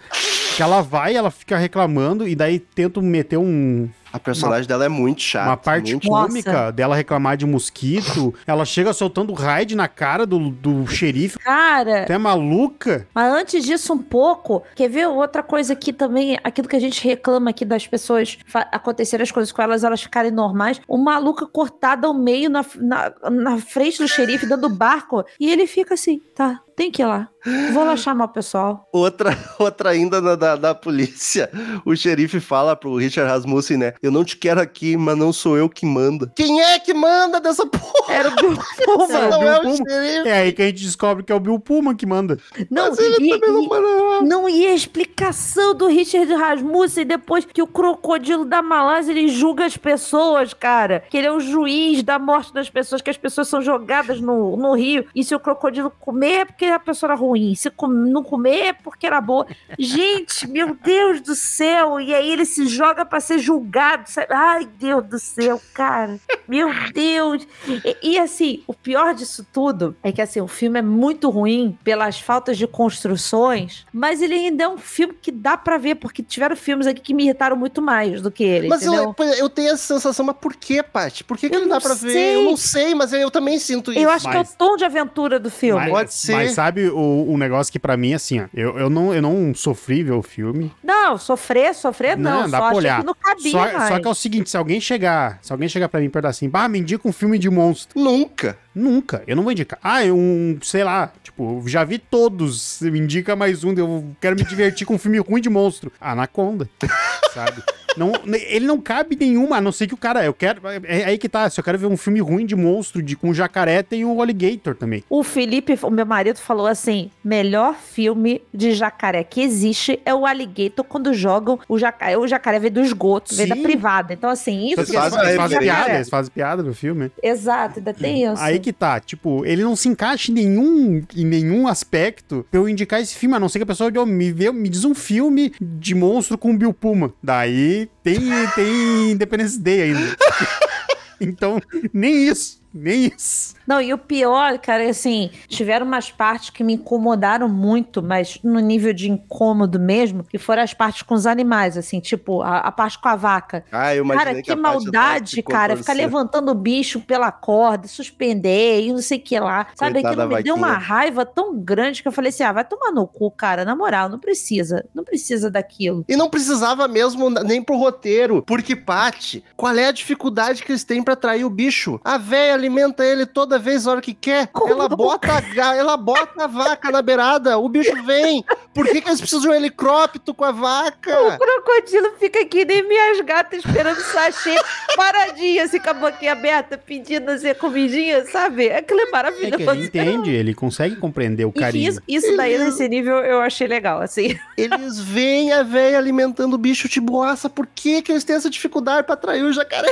Que 0.58 0.64
ela 0.64 0.82
vai, 0.82 1.16
ela 1.16 1.30
fica 1.30 1.56
reclamando 1.56 2.28
e 2.28 2.36
daí 2.36 2.58
tenta 2.58 3.00
meter 3.00 3.38
um, 3.38 3.88
A 4.12 4.18
personagem 4.18 4.68
dela 4.68 4.86
é 4.86 4.90
muito 4.90 5.22
chata. 5.22 5.50
uma 5.50 5.56
parte 5.56 5.92
muito... 5.92 6.10
Nossa. 6.10 6.28
cômica 6.30 6.72
dela 6.72 6.96
reclamar 6.96 7.38
de 7.38 7.46
mosquito. 7.46 8.34
Ela 8.48 8.66
chega 8.66 8.92
soltando 8.92 9.34
raid 9.34 9.76
na 9.76 9.88
cara 9.88 10.26
do, 10.26 10.50
do 10.50 10.88
xerife. 10.88 11.38
Cara, 11.38 12.02
Até 12.02 12.18
maluca. 12.18 13.08
Mas 13.14 13.32
antes 13.32 13.64
disso, 13.64 13.94
um 13.94 14.00
pouco, 14.00 14.64
quer 14.74 14.90
ver 14.90 15.08
outra 15.08 15.44
coisa 15.44 15.74
aqui 15.74 15.94
também? 15.94 16.40
Aquilo 16.44 16.68
que 16.68 16.76
a 16.76 16.80
gente 16.82 17.08
reclama 17.08 17.52
aqui 17.52 17.64
das 17.64 17.86
pessoas 17.86 18.40
acontecerem 18.72 19.22
as 19.22 19.32
coisas 19.32 19.52
com 19.52 19.62
elas, 19.62 19.84
elas 19.84 20.02
ficarem 20.02 20.32
normais. 20.32 20.82
O 20.88 20.98
maluco 20.98 21.46
cortado 21.46 22.08
ao 22.08 22.16
meio 22.16 22.50
na, 22.50 22.66
na, 22.78 23.14
na 23.30 23.58
frente 23.60 24.00
do 24.00 24.08
xerife, 24.08 24.48
dando 24.48 24.70
barco, 24.70 25.24
e 25.40 25.52
ele 25.52 25.68
fica 25.68 25.94
assim: 25.94 26.20
tá, 26.34 26.62
tem 26.78 26.90
que 26.92 27.02
ir 27.02 27.06
lá. 27.06 27.28
Vou 27.74 27.84
lá 27.86 27.96
chamar 27.96 28.26
o 28.26 28.30
pessoal. 28.30 28.88
Outra, 28.94 29.36
outra 29.58 29.90
ainda 29.90 30.20
na- 30.22 30.36
da, 30.36 30.56
da 30.56 30.76
polícia. 30.76 31.50
O 31.86 31.96
xerife 31.96 32.40
fala 32.40 32.76
pro 32.76 32.96
Richard 32.98 33.30
Rasmussen, 33.32 33.78
né? 33.78 33.94
Eu 34.02 34.12
não 34.12 34.24
te 34.24 34.36
quero 34.38 34.60
aqui, 34.62 34.96
mas 34.98 35.18
não 35.18 35.32
sou 35.34 35.58
eu 35.58 35.68
que 35.70 35.86
manda. 35.86 36.32
Quem 36.36 36.62
é 36.62 36.78
que 36.80 36.94
manda 36.94 37.40
dessa 37.40 37.66
porra? 37.66 38.14
Era 38.14 38.30
o 38.30 38.36
Bill 38.36 38.58
Pullman. 38.86 39.30
não 39.30 39.40
Bill 39.40 39.48
é 39.50 39.58
o 39.58 39.62
Pullman. 39.62 39.78
xerife. 39.78 40.28
É 40.30 40.34
aí 40.42 40.52
que 40.54 40.62
a 40.62 40.66
gente 40.68 40.84
descobre 40.84 41.24
que 41.24 41.32
é 41.32 41.36
o 41.36 41.40
Bill 41.40 41.60
Pullman 41.60 41.96
que 41.96 42.06
manda. 42.06 42.38
Não, 42.70 42.90
Mas 42.90 43.00
ele 43.00 43.16
e, 43.28 43.30
também 43.40 43.50
não 43.52 43.64
e- 43.64 43.68
manda. 43.70 44.22
não, 44.26 44.50
e 44.50 44.68
a 44.68 44.74
explicação 44.74 45.74
do 45.74 45.88
Richard 45.88 46.32
Rasmussen 46.34 47.06
depois 47.06 47.46
que 47.46 47.62
o 47.62 47.68
crocodilo 47.68 48.44
da 48.46 48.62
Malásia 48.62 49.12
ele 49.14 49.30
julga 49.30 49.66
as 49.66 49.78
pessoas, 49.78 50.54
cara. 50.54 51.04
Que 51.10 51.18
ele 51.18 51.28
é 51.28 51.32
o 51.32 51.40
juiz 51.40 52.04
da 52.04 52.20
morte 52.20 52.54
das 52.54 52.70
pessoas, 52.70 53.02
que 53.02 53.10
as 53.10 53.18
pessoas 53.18 53.48
são 53.48 53.62
jogadas 53.62 54.20
no, 54.20 54.56
no 54.58 54.74
rio. 54.76 55.06
E 55.16 55.24
se 55.24 55.34
o 55.34 55.40
crocodilo 55.40 55.90
comer 56.00 56.34
é 56.40 56.46
porque 56.46 56.67
a 56.72 56.80
pessoa 56.80 57.12
era 57.12 57.20
ruim. 57.20 57.56
Se 57.56 57.70
com- 57.70 57.88
não 57.88 58.24
comer 58.24 58.68
é 58.68 58.74
porque 58.74 59.06
era 59.08 59.20
boa. 59.22 59.46
Gente, 59.78 60.48
meu 60.48 60.76
Deus 60.76 61.22
do 61.22 61.36
céu. 61.36 62.00
E 62.00 62.14
aí 62.14 62.30
ele 62.32 62.46
se 62.46 62.68
joga 62.68 63.06
pra 63.06 63.20
ser 63.20 63.40
julgado. 63.40 64.10
sabe? 64.10 64.28
Ai, 64.32 64.68
Deus 64.80 65.04
do 65.06 65.20
céu, 65.20 65.62
cara. 65.74 66.20
Meu 66.48 66.70
Deus. 66.94 67.48
E, 67.68 68.12
e, 68.14 68.20
assim, 68.20 68.64
o 68.68 68.74
pior 68.74 69.14
disso 69.14 69.46
tudo 69.52 69.96
é 70.04 70.12
que 70.12 70.22
assim, 70.22 70.42
o 70.42 70.48
filme 70.48 70.80
é 70.80 70.82
muito 70.82 71.30
ruim 71.30 71.78
pelas 71.84 72.20
faltas 72.20 72.58
de 72.58 72.66
construções, 72.68 73.86
mas 73.94 74.22
ele 74.22 74.34
ainda 74.34 74.64
é 74.66 74.68
um 74.68 74.78
filme 74.78 75.14
que 75.22 75.32
dá 75.32 75.58
pra 75.58 75.78
ver, 75.78 75.96
porque 75.96 76.22
tiveram 76.22 76.56
filmes 76.56 76.88
aqui 76.88 77.02
que 77.02 77.14
me 77.14 77.24
irritaram 77.24 77.56
muito 77.56 77.82
mais 77.82 78.22
do 78.22 78.30
que 78.32 78.44
ele, 78.44 78.68
Mas 78.68 78.84
eu, 78.86 79.14
pô, 79.14 79.24
eu 79.24 79.50
tenho 79.50 79.70
essa 79.70 79.94
sensação, 79.96 80.26
mas 80.26 80.36
por 80.40 80.56
que, 80.56 80.82
Paty? 80.84 81.24
Por 81.24 81.38
que, 81.38 81.50
que 81.50 81.58
não 81.58 81.68
dá 81.68 81.80
pra 81.82 81.94
ver? 81.94 82.12
sei. 82.12 82.36
Eu 82.36 82.44
não 82.44 82.58
sei, 82.58 82.96
mas 82.96 83.14
eu, 83.14 83.20
eu 83.20 83.32
também 83.32 83.60
sinto 83.60 83.92
isso. 83.92 84.00
Eu 84.00 84.10
acho 84.10 84.28
que 84.30 84.36
é 84.36 84.40
Mas- 84.40 84.54
o 84.54 84.58
tom 84.58 84.76
de 84.76 84.86
aventura 84.86 85.40
do 85.40 85.50
filme. 85.50 85.82
Mas, 85.82 85.90
Pode 85.92 86.14
ser. 86.14 86.32
Mas 86.34 86.57
sabe 86.58 86.90
o, 86.90 87.26
o 87.30 87.38
negócio 87.38 87.72
que 87.72 87.78
pra 87.78 87.96
mim, 87.96 88.16
assim, 88.16 88.40
ó, 88.40 88.46
eu, 88.52 88.80
eu, 88.80 88.90
não, 88.90 89.14
eu 89.14 89.22
não 89.22 89.54
sofri 89.54 90.02
ver 90.02 90.14
o 90.14 90.24
filme. 90.24 90.74
Não, 90.84 91.16
sofrer, 91.16 91.76
sofrer 91.76 92.18
não. 92.18 92.42
Não, 92.42 92.50
dá 92.50 92.58
só 92.58 92.68
pra 92.70 92.76
olhar. 92.76 93.00
que 93.02 93.06
não 93.06 93.14
cabia 93.14 93.52
Só, 93.52 93.60
mais. 93.60 93.88
só 93.90 94.00
que 94.00 94.08
é 94.08 94.10
o 94.10 94.16
seguinte, 94.16 94.50
se 94.50 94.58
alguém 94.58 94.82
chegar, 94.82 95.38
se 95.44 95.52
alguém 95.52 95.70
chegar 95.70 95.88
pra 95.88 96.00
mim 96.00 96.08
e 96.08 96.10
perguntar 96.10 96.30
assim, 96.30 96.50
bah, 96.50 96.68
me 96.68 96.80
indica 96.80 97.08
um 97.08 97.12
filme 97.12 97.38
de 97.38 97.48
monstro. 97.48 98.00
Nunca. 98.02 98.58
Nunca, 98.78 99.24
eu 99.28 99.36
não 99.36 99.44
vou 99.44 99.52
indicar. 99.52 99.80
Ah, 99.84 100.04
é 100.06 100.12
um, 100.12 100.58
sei 100.62 100.84
lá, 100.84 101.12
tipo, 101.24 101.64
já 101.68 101.84
vi 101.84 101.98
todos, 101.98 102.62
você 102.62 102.92
me 102.92 103.00
indica 103.00 103.36
mais 103.36 103.64
um, 103.64 103.74
eu 103.74 104.06
quero 104.22 104.36
me 104.36 104.44
divertir 104.44 104.86
com 104.86 104.94
um 104.96 105.00
filme 105.00 105.18
ruim 105.20 105.42
de 105.42 105.50
monstro. 105.50 105.92
Anaconda, 106.00 106.70
sabe? 107.34 107.64
Não, 107.98 108.12
ele 108.48 108.68
não 108.68 108.80
cabe 108.80 109.16
nenhuma, 109.20 109.58
a 109.58 109.62
não 109.62 109.72
ser 109.72 109.88
que 109.88 109.94
o 109.96 109.98
cara, 109.98 110.24
eu 110.24 110.32
quero, 110.34 110.62
é 110.84 111.06
aí 111.06 111.18
que 111.18 111.28
tá, 111.28 111.50
se 111.50 111.60
eu 111.60 111.64
quero 111.64 111.80
ver 111.80 111.88
um 111.88 111.98
filme 111.98 112.20
ruim 112.20 112.46
de 112.46 112.56
monstro, 112.56 113.02
de, 113.02 113.16
com 113.16 113.34
jacaré, 113.34 113.82
tem 113.82 114.06
o 114.06 114.22
Alligator 114.22 114.76
também. 114.76 115.04
O 115.10 115.24
Felipe, 115.24 115.76
o 115.82 115.90
meu 115.90 116.06
marido, 116.06 116.38
falou 116.38 116.68
assim: 116.68 117.10
melhor 117.24 117.74
filme 117.74 118.40
de 118.54 118.74
jacaré 118.74 119.24
que 119.24 119.42
existe 119.42 120.00
é 120.06 120.14
o 120.14 120.28
Alligator 120.28 120.86
quando 120.86 121.12
jogam 121.12 121.60
o 121.68 121.80
jacaré. 121.80 122.16
O 122.20 122.28
jacaré 122.28 122.60
vem 122.60 122.72
do 122.72 122.82
esgoto, 122.82 123.34
vem 123.34 123.48
da 123.48 123.56
Sim. 123.56 123.64
privada. 123.64 124.14
Então, 124.14 124.30
assim, 124.30 124.68
isso 124.68 124.82
Eles 124.82 124.92
que 124.92 124.96
é 124.98 125.00
fazem- 125.00 125.20
fazem 125.20 125.36
jacaré. 125.36 125.60
piada, 125.60 125.96
eles 125.96 126.10
fazem 126.10 126.32
piada 126.32 126.62
no 126.62 126.76
filme. 126.76 127.12
Exato, 127.24 127.80
ainda 127.80 127.94
tem 127.96 128.26
isso. 128.32 128.40
Aí 128.44 128.60
que 128.60 128.67
tá, 128.74 129.00
tipo, 129.00 129.46
ele 129.46 129.64
não 129.64 129.76
se 129.76 129.88
encaixa 129.88 130.32
em 130.32 130.34
nenhum, 130.34 131.04
em 131.16 131.26
nenhum 131.26 131.68
aspecto 131.68 132.46
pra 132.50 132.60
eu 132.60 132.70
indicar 132.70 133.02
esse 133.02 133.16
filme, 133.16 133.36
a 133.36 133.40
não 133.40 133.50
ser 133.50 133.60
que 133.60 133.64
a 133.64 133.68
pessoa 133.68 133.92
"Ô, 134.00 134.06
me, 134.06 134.32
vê, 134.32 134.52
me 134.52 134.70
diz 134.70 134.84
um 134.84 134.94
filme 134.96 135.54
de 135.62 135.96
monstro 135.96 136.38
com 136.38 136.58
Bill 136.58 136.74
Puma. 136.74 137.14
Daí 137.22 137.90
tem, 138.04 138.20
tem 138.56 139.12
Independence 139.12 139.60
Day 139.60 139.82
ainda. 139.84 140.18
então, 141.22 141.60
nem 141.94 142.28
isso. 142.28 142.60
Nem 142.78 143.12
isso. 143.16 143.56
Não, 143.68 143.82
e 143.82 143.94
o 143.94 143.98
pior, 143.98 144.58
cara, 144.60 144.84
é 144.84 144.90
assim, 144.90 145.30
tiveram 145.48 145.86
umas 145.86 146.10
partes 146.10 146.50
que 146.50 146.64
me 146.64 146.74
incomodaram 146.74 147.50
muito, 147.50 148.02
mas 148.02 148.40
no 148.44 148.60
nível 148.60 148.94
de 148.94 149.12
incômodo 149.12 149.80
mesmo, 149.80 150.24
que 150.24 150.38
foram 150.38 150.64
as 150.64 150.74
partes 150.74 151.02
com 151.02 151.14
os 151.14 151.26
animais, 151.26 151.78
assim, 151.78 152.00
tipo, 152.00 152.42
a, 152.42 152.60
a 152.60 152.72
parte 152.72 152.98
com 152.98 153.10
a 153.10 153.16
vaca. 153.16 153.66
Ah, 153.72 153.94
eu 153.94 154.04
imaginei 154.04 154.26
Cara, 154.26 154.42
que 154.42 154.48
que 154.48 154.56
maldade, 154.56 155.44
cara. 155.44 155.76
Ficar 155.76 155.94
levantando 155.94 156.52
o 156.52 156.56
bicho 156.56 157.00
pela 157.02 157.32
corda, 157.32 157.88
suspender 157.88 158.82
e 158.82 158.92
não 158.92 159.02
sei 159.02 159.18
o 159.18 159.22
que 159.22 159.40
lá. 159.40 159.68
Sabe, 159.76 159.94
Coitada 159.96 160.24
aquilo 160.24 160.38
me 160.38 160.44
deu 160.44 160.56
uma 160.56 160.78
raiva 160.78 161.26
tão 161.26 161.58
grande 161.58 162.02
que 162.02 162.08
eu 162.08 162.12
falei 162.12 162.30
assim: 162.30 162.44
ah, 162.44 162.52
vai 162.52 162.66
tomar 162.66 162.92
no 162.92 163.08
cu, 163.08 163.30
cara. 163.32 163.66
Na 163.66 163.76
moral, 163.76 164.10
não 164.10 164.20
precisa. 164.20 164.86
Não 164.94 165.04
precisa 165.04 165.50
daquilo. 165.52 166.06
E 166.08 166.16
não 166.16 166.30
precisava 166.30 166.88
mesmo 166.88 167.30
nem 167.30 167.62
pro 167.62 167.78
roteiro. 167.78 168.44
Porque, 168.46 168.76
Paty, 168.76 169.44
qual 169.56 169.76
é 169.76 169.88
a 169.88 169.92
dificuldade 169.92 170.64
que 170.64 170.72
eles 170.72 170.84
têm 170.84 171.04
pra 171.04 171.14
atrair 171.14 171.46
o 171.46 171.50
bicho? 171.50 172.00
A 172.04 172.18
véia 172.18 172.56
alimenta 172.68 173.04
ele 173.06 173.26
toda 173.26 173.58
vez 173.58 173.88
a 173.88 173.92
hora 173.92 174.02
que 174.02 174.14
quer. 174.14 174.48
Como? 174.48 174.72
Ela 174.72 174.90
bota 174.90 175.28
a, 175.34 175.76
ela 175.76 175.96
bota 175.98 176.44
a 176.44 176.48
vaca 176.48 176.92
na 176.92 177.02
beirada. 177.02 177.58
O 177.58 177.70
bicho 177.70 178.04
vem. 178.04 178.44
Por 178.74 178.86
que, 178.86 179.02
que 179.02 179.10
eles 179.10 179.20
precisam 179.20 179.42
de 179.42 179.50
um 179.50 179.54
helicóptero 179.54 180.36
com 180.36 180.44
a 180.46 180.50
O 180.50 180.54
vaca? 180.54 181.38
crocodilo 181.38 182.14
fica 182.20 182.42
aqui, 182.42 182.64
nem 182.66 182.88
minhas 182.88 183.22
gatas 183.22 183.66
esperando 183.66 183.98
o 183.98 184.02
sachê, 184.02 184.56
paradinha, 184.96 185.64
assim, 185.64 185.80
com 185.80 185.90
a 185.90 185.94
boquinha 185.94 186.34
aberta, 186.34 186.78
pedindo 186.78 187.30
assim, 187.32 187.50
a 187.50 187.56
comidinha, 187.56 188.26
sabe? 188.26 188.72
Aquilo 188.72 189.00
é 189.00 189.04
É 189.08 189.12
maravilhoso. 189.12 189.72
ele 189.72 189.86
entende, 189.86 190.32
ele 190.32 190.54
consegue 190.54 190.96
compreender 190.98 191.46
o 191.46 191.52
carinho. 191.52 191.90
isso, 191.90 192.02
isso 192.08 192.36
daí, 192.38 192.58
nesse 192.58 192.88
nível, 192.88 193.18
eu 193.18 193.42
achei 193.42 193.68
legal, 193.68 194.02
assim. 194.02 194.38
Eles 194.58 195.00
veem 195.00 195.54
a 195.54 195.64
véia 195.64 195.98
alimentando 195.98 196.54
o 196.54 196.58
bicho 196.58 196.88
de 196.88 197.00
boaça. 197.00 197.50
Por 197.50 197.66
que, 197.68 198.02
que 198.02 198.12
eles 198.12 198.24
têm 198.24 198.36
essa 198.36 198.50
dificuldade 198.50 199.06
pra 199.06 199.14
atrair 199.14 199.44
o 199.44 199.54
jacaré? 199.54 199.92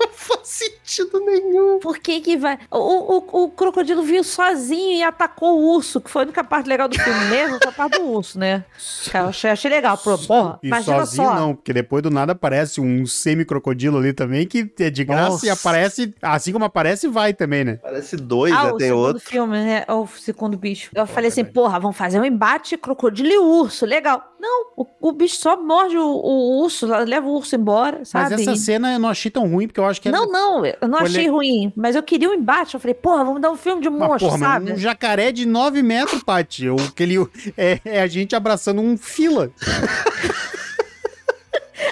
Não 0.00 0.08
faz 0.12 0.48
sentido 0.48 0.77
nenhum. 1.20 1.78
Por 1.80 1.98
que 1.98 2.20
que 2.20 2.36
vai... 2.36 2.58
O, 2.70 3.16
o, 3.16 3.44
o 3.44 3.50
crocodilo 3.50 4.02
viu 4.02 4.22
sozinho 4.24 4.98
e 4.98 5.02
atacou 5.02 5.58
o 5.58 5.74
urso, 5.74 6.00
que 6.00 6.10
foi 6.10 6.22
a 6.22 6.24
única 6.24 6.42
parte 6.44 6.68
legal 6.68 6.88
do 6.88 6.98
filme 6.98 7.24
mesmo, 7.26 7.58
foi 7.62 7.70
a 7.70 7.74
parte 7.74 7.98
do 7.98 8.06
urso, 8.06 8.38
né? 8.38 8.64
Eu 9.14 9.28
achei, 9.28 9.50
achei 9.50 9.70
legal. 9.70 9.96
Pô, 9.98 10.16
porra, 10.18 10.58
E 10.62 10.68
sozinho 10.82 11.28
só. 11.28 11.34
não, 11.34 11.54
porque 11.54 11.72
depois 11.72 12.02
do 12.02 12.10
nada 12.10 12.32
aparece 12.32 12.80
um 12.80 13.06
semi-crocodilo 13.06 13.98
ali 13.98 14.12
também, 14.12 14.46
que 14.46 14.70
é 14.80 14.90
de 14.90 15.04
graça 15.04 15.46
e 15.46 15.48
Nossa. 15.48 15.52
aparece, 15.68 16.14
assim 16.22 16.52
como 16.52 16.64
aparece, 16.64 17.08
vai 17.08 17.32
também, 17.34 17.64
né? 17.64 17.78
Parece 17.82 18.16
dois, 18.16 18.52
ah, 18.52 18.64
né? 18.64 18.72
o 18.72 18.76
Tem 18.76 18.88
segundo 18.88 19.06
outro. 19.06 19.22
filme, 19.22 19.56
né? 19.56 19.84
O 19.88 20.06
segundo 20.06 20.56
bicho. 20.56 20.90
Eu 20.94 21.06
falei 21.06 21.28
assim, 21.28 21.44
porra, 21.44 21.78
vamos 21.78 21.96
fazer 21.96 22.18
um 22.20 22.24
embate 22.24 22.76
crocodilo 22.76 23.28
e 23.28 23.38
urso, 23.38 23.84
legal. 23.86 24.22
Não, 24.40 24.66
o, 24.76 24.86
o 25.00 25.12
bicho 25.12 25.36
só 25.36 25.60
morde 25.60 25.96
o, 25.96 26.04
o 26.06 26.62
urso, 26.62 26.86
leva 26.86 27.26
o 27.26 27.34
urso 27.34 27.56
embora, 27.56 28.04
sabe? 28.04 28.30
Mas 28.30 28.40
essa 28.40 28.56
cena 28.56 28.92
eu 28.92 28.98
não 28.98 29.08
achei 29.08 29.30
tão 29.30 29.48
ruim, 29.48 29.66
porque 29.66 29.80
eu 29.80 29.84
acho 29.84 30.00
que 30.00 30.10
Não, 30.10 30.30
não, 30.30 30.62
eu 30.80 30.88
não 30.88 30.98
achei 30.98 31.28
ruim, 31.28 31.72
mas 31.76 31.96
eu 31.96 32.02
queria 32.02 32.28
um 32.30 32.34
embate. 32.34 32.74
Eu 32.74 32.80
falei, 32.80 32.94
porra, 32.94 33.24
vamos 33.24 33.40
dar 33.40 33.50
um 33.50 33.56
filme 33.56 33.82
de 33.82 33.90
Mas, 33.90 33.98
monstro, 33.98 34.28
porra, 34.28 34.38
sabe? 34.38 34.72
um 34.72 34.76
jacaré 34.76 35.32
de 35.32 35.46
9 35.46 35.82
metros, 35.82 36.22
Paty. 36.22 36.68
O 36.68 36.76
que 36.92 37.02
ele 37.02 37.16
é, 37.56 37.80
é 37.84 38.00
a 38.00 38.06
gente 38.06 38.36
abraçando 38.36 38.80
um 38.80 38.96
fila. 38.96 39.50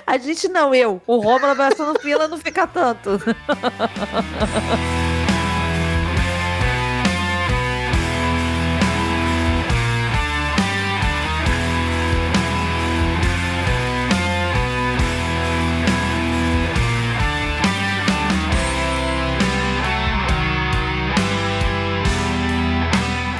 A 0.06 0.18
gente 0.18 0.48
não, 0.48 0.74
eu. 0.74 1.00
O 1.06 1.18
Romulo 1.18 1.50
abraçando 1.52 1.98
fila 2.00 2.28
não 2.28 2.38
fica 2.38 2.66
tanto. 2.66 3.20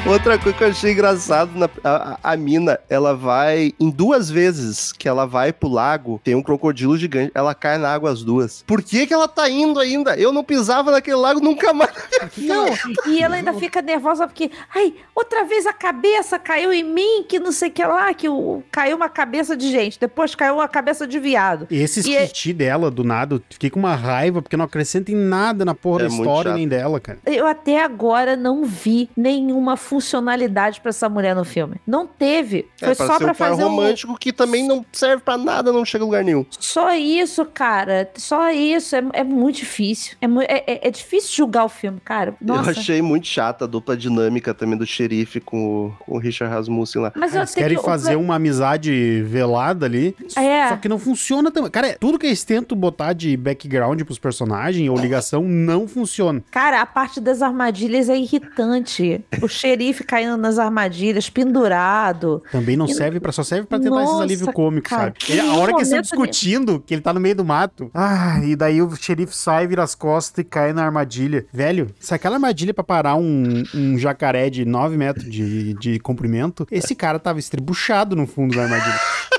Outra 0.08 0.38
coisa 0.38 0.56
que 0.56 0.62
eu 0.64 0.68
achei 0.68 0.92
engraçado, 0.92 1.50
na, 1.58 1.68
a, 1.82 2.18
a- 2.22 2.36
mina, 2.36 2.78
ela 2.88 3.12
vai, 3.14 3.72
em 3.80 3.90
duas 3.90 4.30
vezes 4.30 4.92
que 4.92 5.08
ela 5.08 5.26
vai 5.26 5.52
pro 5.52 5.68
lago, 5.68 6.20
tem 6.22 6.34
um 6.36 6.42
crocodilo 6.42 6.96
gigante, 6.96 7.32
ela 7.34 7.54
cai 7.54 7.76
na 7.76 7.92
água 7.92 8.10
as 8.12 8.22
duas. 8.22 8.62
Por 8.66 8.82
que 8.82 9.04
que 9.06 9.12
ela 9.12 9.26
tá 9.26 9.50
indo 9.50 9.80
ainda? 9.80 10.16
Eu 10.16 10.30
não 10.32 10.44
pisava 10.44 10.92
naquele 10.92 11.16
lago 11.16 11.40
nunca 11.40 11.72
mais. 11.72 11.90
Não, 12.38 12.66
e 13.06 13.20
ela 13.22 13.34
ainda 13.36 13.52
fica 13.54 13.82
nervosa 13.82 14.26
porque, 14.26 14.50
ai, 14.74 14.94
outra 15.14 15.44
vez 15.44 15.66
a 15.66 15.72
cabeça 15.72 16.38
caiu 16.38 16.72
em 16.72 16.82
mim, 16.84 17.24
que 17.28 17.38
não 17.38 17.50
sei 17.52 17.68
o 17.68 17.72
que 17.72 17.84
lá, 17.84 18.12
que 18.14 18.28
o, 18.28 18.62
caiu 18.70 18.96
uma 18.96 19.08
cabeça 19.08 19.56
de 19.56 19.70
gente, 19.70 19.98
depois 19.98 20.34
caiu 20.34 20.54
uma 20.54 20.68
cabeça 20.68 21.06
de 21.06 21.18
viado. 21.18 21.66
E 21.70 21.82
esse 21.82 22.08
E 22.08 22.16
é- 22.16 22.24
skit 22.24 22.52
dela, 22.52 22.90
do 22.90 23.02
nada, 23.04 23.36
eu 23.36 23.42
fiquei 23.50 23.70
com 23.70 23.78
uma 23.80 23.94
raiva, 23.94 24.40
porque 24.40 24.56
não 24.56 24.64
acrescenta 24.66 25.10
em 25.10 25.14
nada 25.16 25.64
na 25.64 25.74
porra 25.74 26.02
É 26.04 26.08
da 26.08 26.14
história 26.14 26.50
chato. 26.50 26.56
nem 26.58 26.68
dela, 26.68 27.00
cara. 27.00 27.18
Eu 27.26 27.46
até 27.46 27.82
agora 27.82 28.36
não 28.36 28.64
vi 28.64 29.08
nenhuma 29.16 29.76
funcionalidade 29.96 30.80
pra 30.80 30.90
essa 30.90 31.09
mulher 31.09 31.35
no 31.35 31.44
filme. 31.44 31.76
Não 31.87 32.06
teve. 32.06 32.68
Foi 32.78 32.90
é, 32.90 32.94
só 32.94 33.06
ser 33.06 33.24
pra 33.24 33.32
um 33.32 33.35
par 33.35 33.48
fazer 33.50 33.64
um... 33.64 33.68
romântico 33.68 34.18
que 34.18 34.32
também 34.32 34.66
não 34.66 34.85
serve 34.92 35.22
pra 35.22 35.38
nada, 35.38 35.72
não 35.72 35.85
chega 35.85 36.04
a 36.04 36.06
lugar 36.06 36.22
nenhum. 36.22 36.44
Só 36.50 36.94
isso, 36.94 37.44
cara. 37.46 38.11
Só 38.16 38.50
isso. 38.50 38.94
É, 38.94 39.02
é 39.14 39.24
muito 39.24 39.56
difícil. 39.56 40.16
É, 40.20 40.26
é- 40.26 40.64
é- 40.74 40.88
é 40.88 40.90
difícil 40.90 41.35
julgar 41.35 41.64
o 41.64 41.68
filme, 41.68 41.98
cara. 42.04 42.35
Nossa. 42.40 42.70
Eu 42.70 42.78
achei 42.78 43.02
muito 43.02 43.26
chata 43.26 43.64
a 43.64 43.68
dupla 43.68 43.96
dinâmica 43.96 44.52
também 44.52 44.76
do 44.78 44.87
xerife 44.87 45.40
com 45.40 45.87
o, 45.87 45.94
com 46.00 46.16
o 46.16 46.18
Richard 46.18 46.52
Rasmussen 46.54 47.02
lá. 47.02 47.12
Mas 47.16 47.35
eu 47.35 47.40
Eles 47.40 47.54
querem 47.54 47.76
que 47.78 47.82
fazer 47.85 48.16
uma 48.16 48.35
amizade 48.37 49.22
velada 49.22 49.87
ali, 49.87 50.14
É. 50.37 50.68
só 50.68 50.76
que 50.76 50.88
não 50.88 50.98
funciona 50.98 51.50
também. 51.50 51.70
Cara, 51.70 51.96
tudo 51.98 52.18
que 52.18 52.26
eles 52.26 52.44
tentam 52.44 52.76
botar 52.76 53.12
de 53.12 53.37
background 53.37 54.00
pros 54.02 54.18
personagens 54.18 54.88
ou 54.90 54.96
ligação 54.98 55.42
não 55.42 55.88
funciona. 55.88 56.42
Cara, 56.50 56.80
a 56.82 56.87
parte 56.87 57.20
das 57.20 57.40
armadilhas 57.42 58.09
é 58.09 58.16
irritante. 58.16 59.24
O 59.42 59.48
xerife 59.48 59.86
caindo 59.92 60.37
nas 60.37 60.59
armadilhas, 60.59 61.29
pendurado. 61.31 62.42
Também 62.51 62.77
não 62.77 62.87
E- 62.87 62.94
serve 62.94 63.20
para 63.20 63.33
só 63.33 63.42
serve 63.42 63.66
pra 63.66 63.79
tentar 63.79 64.03
esses 64.03 64.20
alívio 64.20 64.53
cômico, 64.53 64.88
cara, 64.88 65.14
sabe? 65.18 65.33
Ele- 65.33 65.40
a 65.49 65.55
hora 65.55 65.72
que 65.72 65.79
eles 65.79 65.88
estão 65.88 66.01
discutindo, 66.03 66.81
que 66.85 66.94
ele 66.94 67.01
tá 67.03 67.12
no 67.12 67.20
meio 67.20 67.35
do 67.35 67.44
mato. 67.44 67.90
Ah, 67.94 68.40
e 68.44 68.55
daí 68.57 68.81
o 68.83 68.94
xerife 68.96 69.37
sai, 69.37 69.66
vira 69.66 69.83
as 69.83 69.94
costas 69.94 70.38
e 70.38 70.44
cai 70.44 70.72
na 70.72 70.85
armadilha. 70.85 71.46
Velho, 71.53 71.88
se 72.01 72.14
aquela 72.14 72.37
armadilha 72.37 72.72
pra 72.75 72.85
parar 72.85 73.16
um, 73.16 73.62
um 73.75 73.99
jacaré 73.99 74.49
de 74.51 74.64
9 74.64 74.96
metros 74.96 75.31
de, 75.31 75.75
de 75.75 75.99
comprimento, 76.01 76.66
esse 76.70 76.94
cara 76.94 77.18
tava 77.18 77.38
estribuchado 77.38 78.14
no 78.16 78.27
fundo 78.27 78.55
da 78.57 78.62
armadilha. 78.64 78.99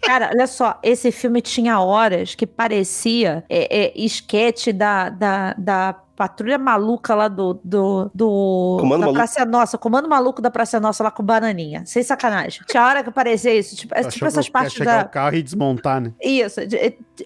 Cara, 0.00 0.30
olha 0.32 0.46
só, 0.46 0.78
esse 0.82 1.12
filme 1.12 1.42
tinha 1.42 1.80
horas 1.80 2.34
que 2.34 2.46
parecia 2.46 3.44
é, 3.46 3.78
é, 3.88 3.92
esquete 3.94 4.72
da, 4.72 5.10
da, 5.10 5.52
da 5.58 5.94
patrulha 6.18 6.58
maluca 6.58 7.14
lá 7.14 7.28
do. 7.28 7.60
do, 7.62 8.10
do 8.12 8.76
Comando 8.80 9.00
da 9.00 9.06
Maluco. 9.06 9.14
Praça 9.14 9.44
Nossa, 9.44 9.78
comando 9.78 10.08
maluco 10.08 10.42
da 10.42 10.50
Praça 10.50 10.80
Nossa 10.80 11.04
lá 11.04 11.12
com 11.12 11.22
bananinha. 11.22 11.84
Sem 11.86 12.02
sacanagem. 12.02 12.62
Tinha 12.66 12.84
hora 12.84 13.04
que 13.04 13.10
parecia 13.12 13.54
isso. 13.54 13.76
Tipo, 13.76 13.94
é, 13.96 14.02
tipo 14.02 14.26
essas 14.26 14.48
partes 14.48 14.84
da. 14.84 15.02
o 15.02 15.08
carro 15.08 15.36
e 15.36 15.42
desmontar, 15.42 16.00
né? 16.00 16.12
Isso, 16.20 16.60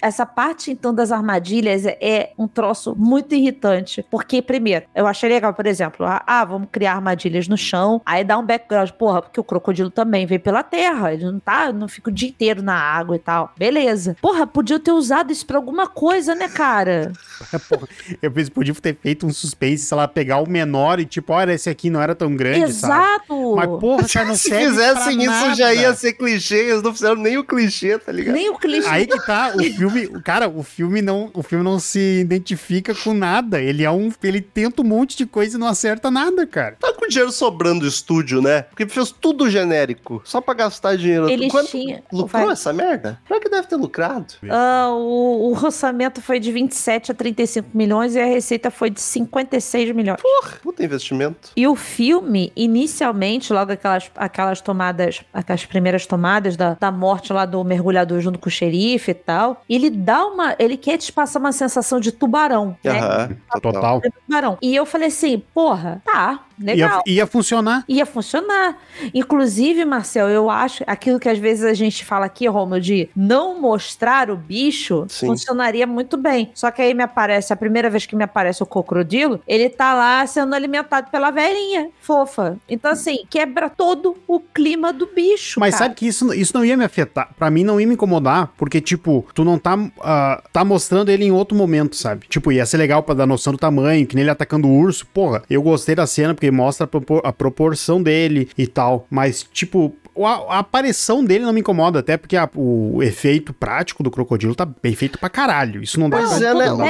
essa 0.02 0.26
parte 0.26 0.70
então 0.70 0.94
das 0.94 1.10
armadilhas 1.10 1.86
é, 1.86 1.96
é 2.02 2.32
um 2.38 2.46
troço 2.46 2.94
muito 2.94 3.34
irritante. 3.34 4.04
Porque, 4.10 4.42
primeiro, 4.42 4.84
eu 4.94 5.06
achei 5.06 5.30
legal, 5.30 5.54
por 5.54 5.66
exemplo, 5.66 6.04
ah, 6.06 6.44
vamos 6.44 6.68
criar 6.70 6.94
armadilhas 6.94 7.48
no 7.48 7.56
chão, 7.56 8.02
aí 8.04 8.22
dá 8.22 8.36
um 8.36 8.44
background, 8.44 8.90
porra, 8.90 9.22
porque 9.22 9.40
o 9.40 9.44
crocodilo 9.44 9.90
também 9.90 10.26
vem 10.26 10.38
pela 10.38 10.62
terra, 10.62 11.14
ele 11.14 11.24
não 11.24 11.40
tá, 11.40 11.72
não 11.72 11.88
fica 11.88 12.10
o 12.10 12.12
dia 12.12 12.28
inteiro 12.28 12.62
na 12.62 12.74
água 12.74 13.16
e 13.16 13.18
tal. 13.18 13.52
Beleza. 13.56 14.16
Porra, 14.20 14.46
podia 14.46 14.78
ter 14.78 14.92
usado 14.92 15.32
isso 15.32 15.46
pra 15.46 15.56
alguma 15.56 15.86
coisa, 15.86 16.34
né, 16.34 16.48
cara? 16.48 17.12
Porra, 17.68 17.88
eu 18.20 18.30
pensei, 18.30 18.52
podia 18.52 18.74
ter 18.82 18.96
feito 19.00 19.26
um 19.26 19.32
suspense, 19.32 19.84
sei 19.86 19.96
lá, 19.96 20.08
pegar 20.08 20.38
o 20.40 20.48
menor 20.48 20.98
e 21.00 21.04
tipo, 21.06 21.32
olha, 21.32 21.52
esse 21.52 21.70
aqui 21.70 21.88
não 21.88 22.00
era 22.02 22.14
tão 22.14 22.34
grande, 22.34 22.72
sabe? 22.72 22.92
Exato. 22.94 23.56
Mas 23.56 23.66
porra, 23.80 24.08
cara, 24.08 24.26
não 24.26 24.34
Se 24.42 24.50
fizessem 24.50 25.18
isso, 25.18 25.26
nada. 25.30 25.54
já 25.54 25.72
ia 25.74 25.94
ser 25.94 26.14
clichê. 26.14 26.56
Eles 26.70 26.82
não 26.82 26.92
fizeram 26.92 27.16
nem 27.16 27.38
o 27.38 27.44
clichê, 27.44 27.98
tá 27.98 28.10
ligado? 28.12 28.34
Nem 28.34 28.50
o 28.50 28.58
clichê. 28.58 28.88
Aí 28.88 29.06
que 29.06 29.24
tá, 29.24 29.52
o 29.54 29.62
filme, 29.62 30.08
cara, 30.22 30.48
o 30.48 30.62
filme 30.62 31.00
não, 31.00 31.30
o 31.32 31.42
filme 31.42 31.64
não 31.64 31.78
se 31.78 32.20
identifica 32.20 32.94
com 32.94 33.14
nada. 33.14 33.60
Ele 33.60 33.84
é 33.84 33.90
um, 33.90 34.10
ele 34.22 34.40
tenta 34.40 34.82
um 34.82 34.84
monte 34.84 35.16
de 35.16 35.26
coisa 35.26 35.56
e 35.56 35.60
não 35.60 35.66
acerta 35.68 36.10
nada, 36.10 36.46
cara. 36.46 36.76
Tá 36.80 36.92
com 36.92 37.06
dinheiro 37.06 37.30
sobrando 37.30 37.80
do 37.80 37.86
estúdio, 37.86 38.42
né? 38.42 38.62
Porque 38.62 38.86
fez 38.86 39.10
tudo 39.12 39.48
genérico. 39.48 40.20
Só 40.24 40.40
pra 40.40 40.54
gastar 40.54 40.96
dinheiro. 40.96 41.28
Eles 41.28 41.50
Quanto 41.50 41.70
tinham- 41.70 42.02
lucrou 42.12 42.44
vai- 42.44 42.52
essa 42.52 42.72
merda? 42.72 43.20
Pior 43.26 43.38
que 43.40 43.48
deve 43.48 43.66
ter 43.68 43.76
lucrado. 43.76 44.34
Ah, 44.50 44.88
o, 44.90 45.50
o 45.50 45.52
orçamento 45.52 46.20
foi 46.20 46.40
de 46.40 46.50
27 46.50 47.12
a 47.12 47.14
35 47.14 47.68
milhões 47.74 48.14
e 48.14 48.20
a 48.20 48.24
receita 48.26 48.70
foi 48.72 48.90
de 48.90 49.00
56 49.00 49.94
milhões. 49.94 50.20
Puta 50.62 50.84
investimento. 50.84 51.50
E 51.56 51.66
o 51.66 51.74
filme, 51.74 52.52
inicialmente, 52.56 53.52
logo 53.52 53.72
aquelas, 53.72 54.10
aquelas 54.16 54.60
tomadas, 54.60 55.22
aquelas 55.32 55.64
primeiras 55.64 56.06
tomadas 56.06 56.56
da, 56.56 56.74
da 56.74 56.90
morte 56.90 57.32
lá 57.32 57.44
do 57.44 57.62
mergulhador 57.64 58.20
junto 58.20 58.38
com 58.38 58.48
o 58.48 58.52
xerife 58.52 59.10
e 59.10 59.14
tal, 59.14 59.62
ele 59.68 59.90
dá 59.90 60.24
uma. 60.26 60.54
Ele 60.58 60.76
quer 60.76 60.98
te 60.98 61.12
passar 61.12 61.38
uma 61.38 61.52
sensação 61.52 62.00
de 62.00 62.12
tubarão, 62.12 62.76
né? 62.82 62.98
Aham, 62.98 63.36
total. 63.60 64.00
De 64.00 64.10
Tubarão. 64.10 64.58
E 64.62 64.74
eu 64.74 64.86
falei 64.86 65.08
assim, 65.08 65.42
porra, 65.52 66.02
tá, 66.04 66.44
Ia, 66.60 66.64
legal. 66.66 67.02
ia 67.06 67.26
funcionar. 67.26 67.84
Ia 67.88 68.06
funcionar. 68.06 68.78
Inclusive, 69.12 69.84
Marcel, 69.84 70.28
eu 70.28 70.48
acho 70.50 70.84
aquilo 70.86 71.18
que 71.18 71.28
às 71.28 71.38
vezes 71.38 71.64
a 71.64 71.74
gente 71.74 72.04
fala 72.04 72.26
aqui, 72.26 72.46
Romulo, 72.46 72.80
de 72.80 73.08
não 73.16 73.60
mostrar 73.60 74.30
o 74.30 74.36
bicho, 74.36 75.06
Sim. 75.08 75.26
funcionaria 75.26 75.86
muito 75.86 76.16
bem. 76.16 76.50
Só 76.54 76.70
que 76.70 76.82
aí 76.82 76.94
me 76.94 77.02
aparece, 77.02 77.52
a 77.52 77.56
primeira 77.56 77.90
vez 77.90 78.06
que 78.06 78.14
me 78.14 78.24
aparece 78.24 78.61
o 78.62 78.66
crocodilo, 78.66 79.40
ele 79.46 79.68
tá 79.68 79.94
lá 79.94 80.26
sendo 80.26 80.54
alimentado 80.54 81.10
pela 81.10 81.30
velhinha, 81.30 81.88
fofa. 82.00 82.58
Então, 82.68 82.90
assim, 82.90 83.24
quebra 83.28 83.68
todo 83.68 84.16
o 84.26 84.40
clima 84.40 84.92
do 84.92 85.06
bicho. 85.06 85.58
Mas 85.60 85.74
cara. 85.74 85.84
sabe 85.84 85.94
que 85.96 86.06
isso, 86.06 86.32
isso 86.34 86.52
não 86.54 86.64
ia 86.64 86.76
me 86.76 86.84
afetar. 86.84 87.30
Pra 87.38 87.50
mim, 87.50 87.64
não 87.64 87.80
ia 87.80 87.86
me 87.86 87.94
incomodar, 87.94 88.52
porque, 88.56 88.80
tipo, 88.80 89.26
tu 89.34 89.44
não 89.44 89.58
tá, 89.58 89.78
ah, 90.00 90.42
tá 90.52 90.64
mostrando 90.64 91.10
ele 91.10 91.24
em 91.24 91.32
outro 91.32 91.56
momento, 91.56 91.96
sabe? 91.96 92.26
Tipo, 92.28 92.52
ia 92.52 92.64
ser 92.66 92.76
legal 92.76 93.02
pra 93.02 93.14
dar 93.14 93.26
noção 93.26 93.52
do 93.52 93.58
tamanho, 93.58 94.06
que 94.06 94.14
nem 94.14 94.22
ele 94.22 94.30
atacando 94.30 94.68
o 94.68 94.76
urso. 94.78 95.06
Porra, 95.06 95.42
eu 95.50 95.62
gostei 95.62 95.94
da 95.94 96.06
cena 96.06 96.34
porque 96.34 96.50
mostra 96.50 96.84
a, 96.84 96.88
propor- 96.88 97.22
a 97.24 97.32
proporção 97.32 98.02
dele 98.02 98.48
e 98.56 98.66
tal. 98.66 99.06
Mas, 99.10 99.46
tipo. 99.52 99.94
A, 100.14 100.56
a 100.56 100.58
aparição 100.58 101.24
dele 101.24 101.42
não 101.42 101.54
me 101.54 101.60
incomoda, 101.60 102.00
até 102.00 102.18
porque 102.18 102.36
a- 102.36 102.46
o 102.54 103.02
efeito 103.02 103.54
prático 103.54 104.02
do 104.02 104.10
crocodilo 104.10 104.54
tá 104.54 104.66
bem 104.66 104.94
feito 104.94 105.18
pra 105.18 105.30
caralho. 105.30 105.82
Isso 105.82 105.98
não 105.98 106.10
dá 106.10 106.18
pra, 106.18 106.26
é, 106.36 106.54
né? 106.54 106.66
não 106.66 106.84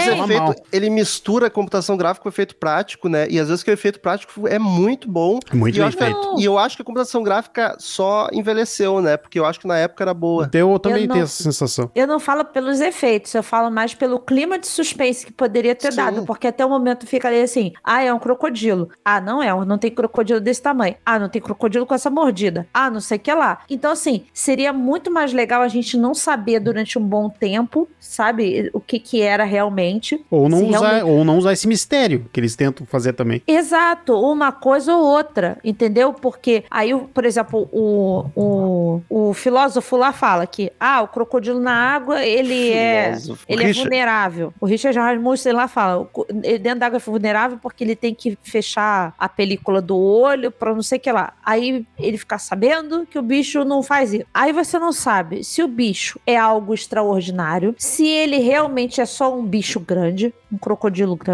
Os 0.49 0.57
ele 0.73 0.91
mistura 0.91 1.49
computação 1.53 1.97
gráfica 1.97 2.23
com 2.23 2.29
o 2.29 2.33
efeito 2.33 2.57
prático, 2.57 3.09
né? 3.09 3.27
E 3.31 3.39
às 3.39 3.49
vezes 3.49 3.63
que 3.63 3.71
o 3.71 3.73
efeito 3.73 4.01
prático 4.01 4.47
é 4.49 4.59
muito 4.59 5.09
bom. 5.11 5.39
Muito 5.53 5.79
bem 5.79 5.91
feito. 5.93 6.35
e 6.39 6.45
eu 6.45 6.59
acho 6.59 6.77
que 6.77 6.83
a 6.83 6.85
computação 6.85 7.23
gráfica 7.23 7.77
só 7.79 8.29
envelheceu, 8.33 9.01
né? 9.01 9.17
Porque 9.17 9.39
eu 9.39 9.45
acho 9.47 9.61
que 9.61 9.67
na 9.67 9.77
época 9.79 10.03
era 10.05 10.15
boa. 10.15 10.51
Eu 10.53 10.79
também 10.79 11.03
Eu 11.03 11.09
não- 11.09 11.15
tenho 11.15 11.25
essa 11.25 11.43
sensação. 11.43 11.91
Eu 11.95 12.07
não 12.07 12.19
falo 12.19 12.45
pelos 12.45 12.81
efeitos, 12.81 13.35
eu 13.35 13.43
falo 13.43 13.71
mais 13.71 13.95
pelo 13.95 14.19
clima 14.19 14.59
de 14.59 14.67
suspense 14.67 15.27
que 15.27 15.33
poderia 15.33 15.75
ter 15.75 15.91
Sim. 15.93 15.97
dado, 15.97 16.25
porque 16.25 16.47
até 16.47 16.65
o 16.65 16.69
momento 16.69 17.07
fica 17.07 17.29
ali 17.29 17.41
assim: 17.43 17.73
ah, 17.85 18.03
é 18.03 18.13
um 18.13 18.19
crocodilo. 18.19 18.89
Ah, 19.05 19.21
não 19.21 19.43
é, 19.43 19.53
não 19.65 19.79
tem 19.79 19.91
crocodilo 19.91 20.41
desse 20.41 20.63
tamanho. 20.63 20.95
Ah, 21.05 21.19
não 21.19 21.29
tem 21.29 21.41
crocodilo 21.43 21.87
com 21.87 21.95
essa 21.95 22.11
mordida. 22.11 22.67
Ah, 22.73 22.91
não 22.91 23.01
sei 23.01 23.17
o 23.19 23.21
que 23.21 23.33
lá. 23.33 23.61
Então, 23.69 23.91
assim, 23.93 24.25
seria 24.33 24.73
muito 24.73 25.11
mais 25.11 25.33
legal 25.33 25.63
a 25.63 25.69
gente 25.69 25.97
não 25.97 26.15
saber 26.15 26.61
durante 26.61 26.99
um 26.99 27.03
bom 27.03 27.29
tempo, 27.29 27.89
sabe, 28.01 28.71
o 28.73 28.81
que 28.81 28.99
que 28.99 29.21
era 29.23 29.45
realmente. 29.45 30.25
Ou 30.31 30.49
não, 30.49 30.59
usar, 30.69 30.79
realmente- 30.81 31.05
ou 31.11 31.25
não 31.25 31.39
usar 31.43 31.53
esse 31.53 31.69
mistério 31.69 32.27
que 32.33 32.41
eles 32.41 32.57
tentam 32.57 32.87
fazer 32.87 33.13
também. 33.13 33.43
Exato, 33.47 34.19
uma 34.19 34.53
coisa 34.53 34.95
ou 34.95 35.05
outra, 35.05 35.59
entendeu? 35.63 36.13
Porque 36.13 36.65
aí, 36.71 36.97
por 37.13 37.25
exemplo, 37.25 37.69
o, 37.73 38.25
o, 38.35 39.03
o 39.09 39.35
filósofo 39.35 39.97
lá 39.97 40.13
fala 40.13 40.47
que, 40.47 40.73
ah, 40.79 41.03
o 41.03 41.09
crocodilo 41.09 41.61
na 41.61 41.75
água, 41.75 42.25
ele 42.25 42.71
é... 42.71 43.13
Filósofo. 43.13 43.45
Ele 43.49 43.63
é 43.63 43.67
Richard. 43.67 43.89
vulnerável. 43.89 44.55
O 44.61 44.67
Richard 44.67 44.99
Rasmussen 44.99 45.53
lá 45.53 45.69
fala, 45.69 46.09
ele 46.43 46.59
dentro 46.59 46.81
da 46.81 46.87
água 46.87 46.97
é 46.97 47.01
vulnerável 47.01 47.59
porque 47.61 47.85
ele 47.85 47.97
tem 47.97 48.15
que 48.15 48.39
fechar 48.43 49.15
a 49.19 49.29
película 49.29 49.81
do 49.81 49.97
olho 49.99 50.51
pra 50.51 50.75
não 50.75 50.83
sei 50.83 50.99
o 50.99 51.01
que 51.01 51.11
lá. 51.11 51.35
Aí 51.45 51.87
ele 51.99 52.19
fica 52.19 52.39
sabendo 52.39 53.07
que 53.07 53.19
o 53.19 53.23
bicho 53.23 53.65
não 53.65 53.83
faz 53.83 54.13
isso. 54.13 54.25
Aí 54.33 54.53
você 54.53 54.79
não 54.79 54.93
sabe 54.93 55.45
se 55.45 55.63
o 55.63 55.69
bicho 55.69 56.21
é 56.27 56.37
algo 56.37 56.75
extraordinário, 56.75 57.75
se 57.79 58.07
ele 58.07 58.39
realmente 58.39 59.01
é 59.01 59.07
só 59.07 59.35
um 59.35 59.45
bicho 59.45 59.81
grande, 59.81 60.33
um 60.53 60.59
crocodilo 60.59 61.17
grande, 61.17 61.32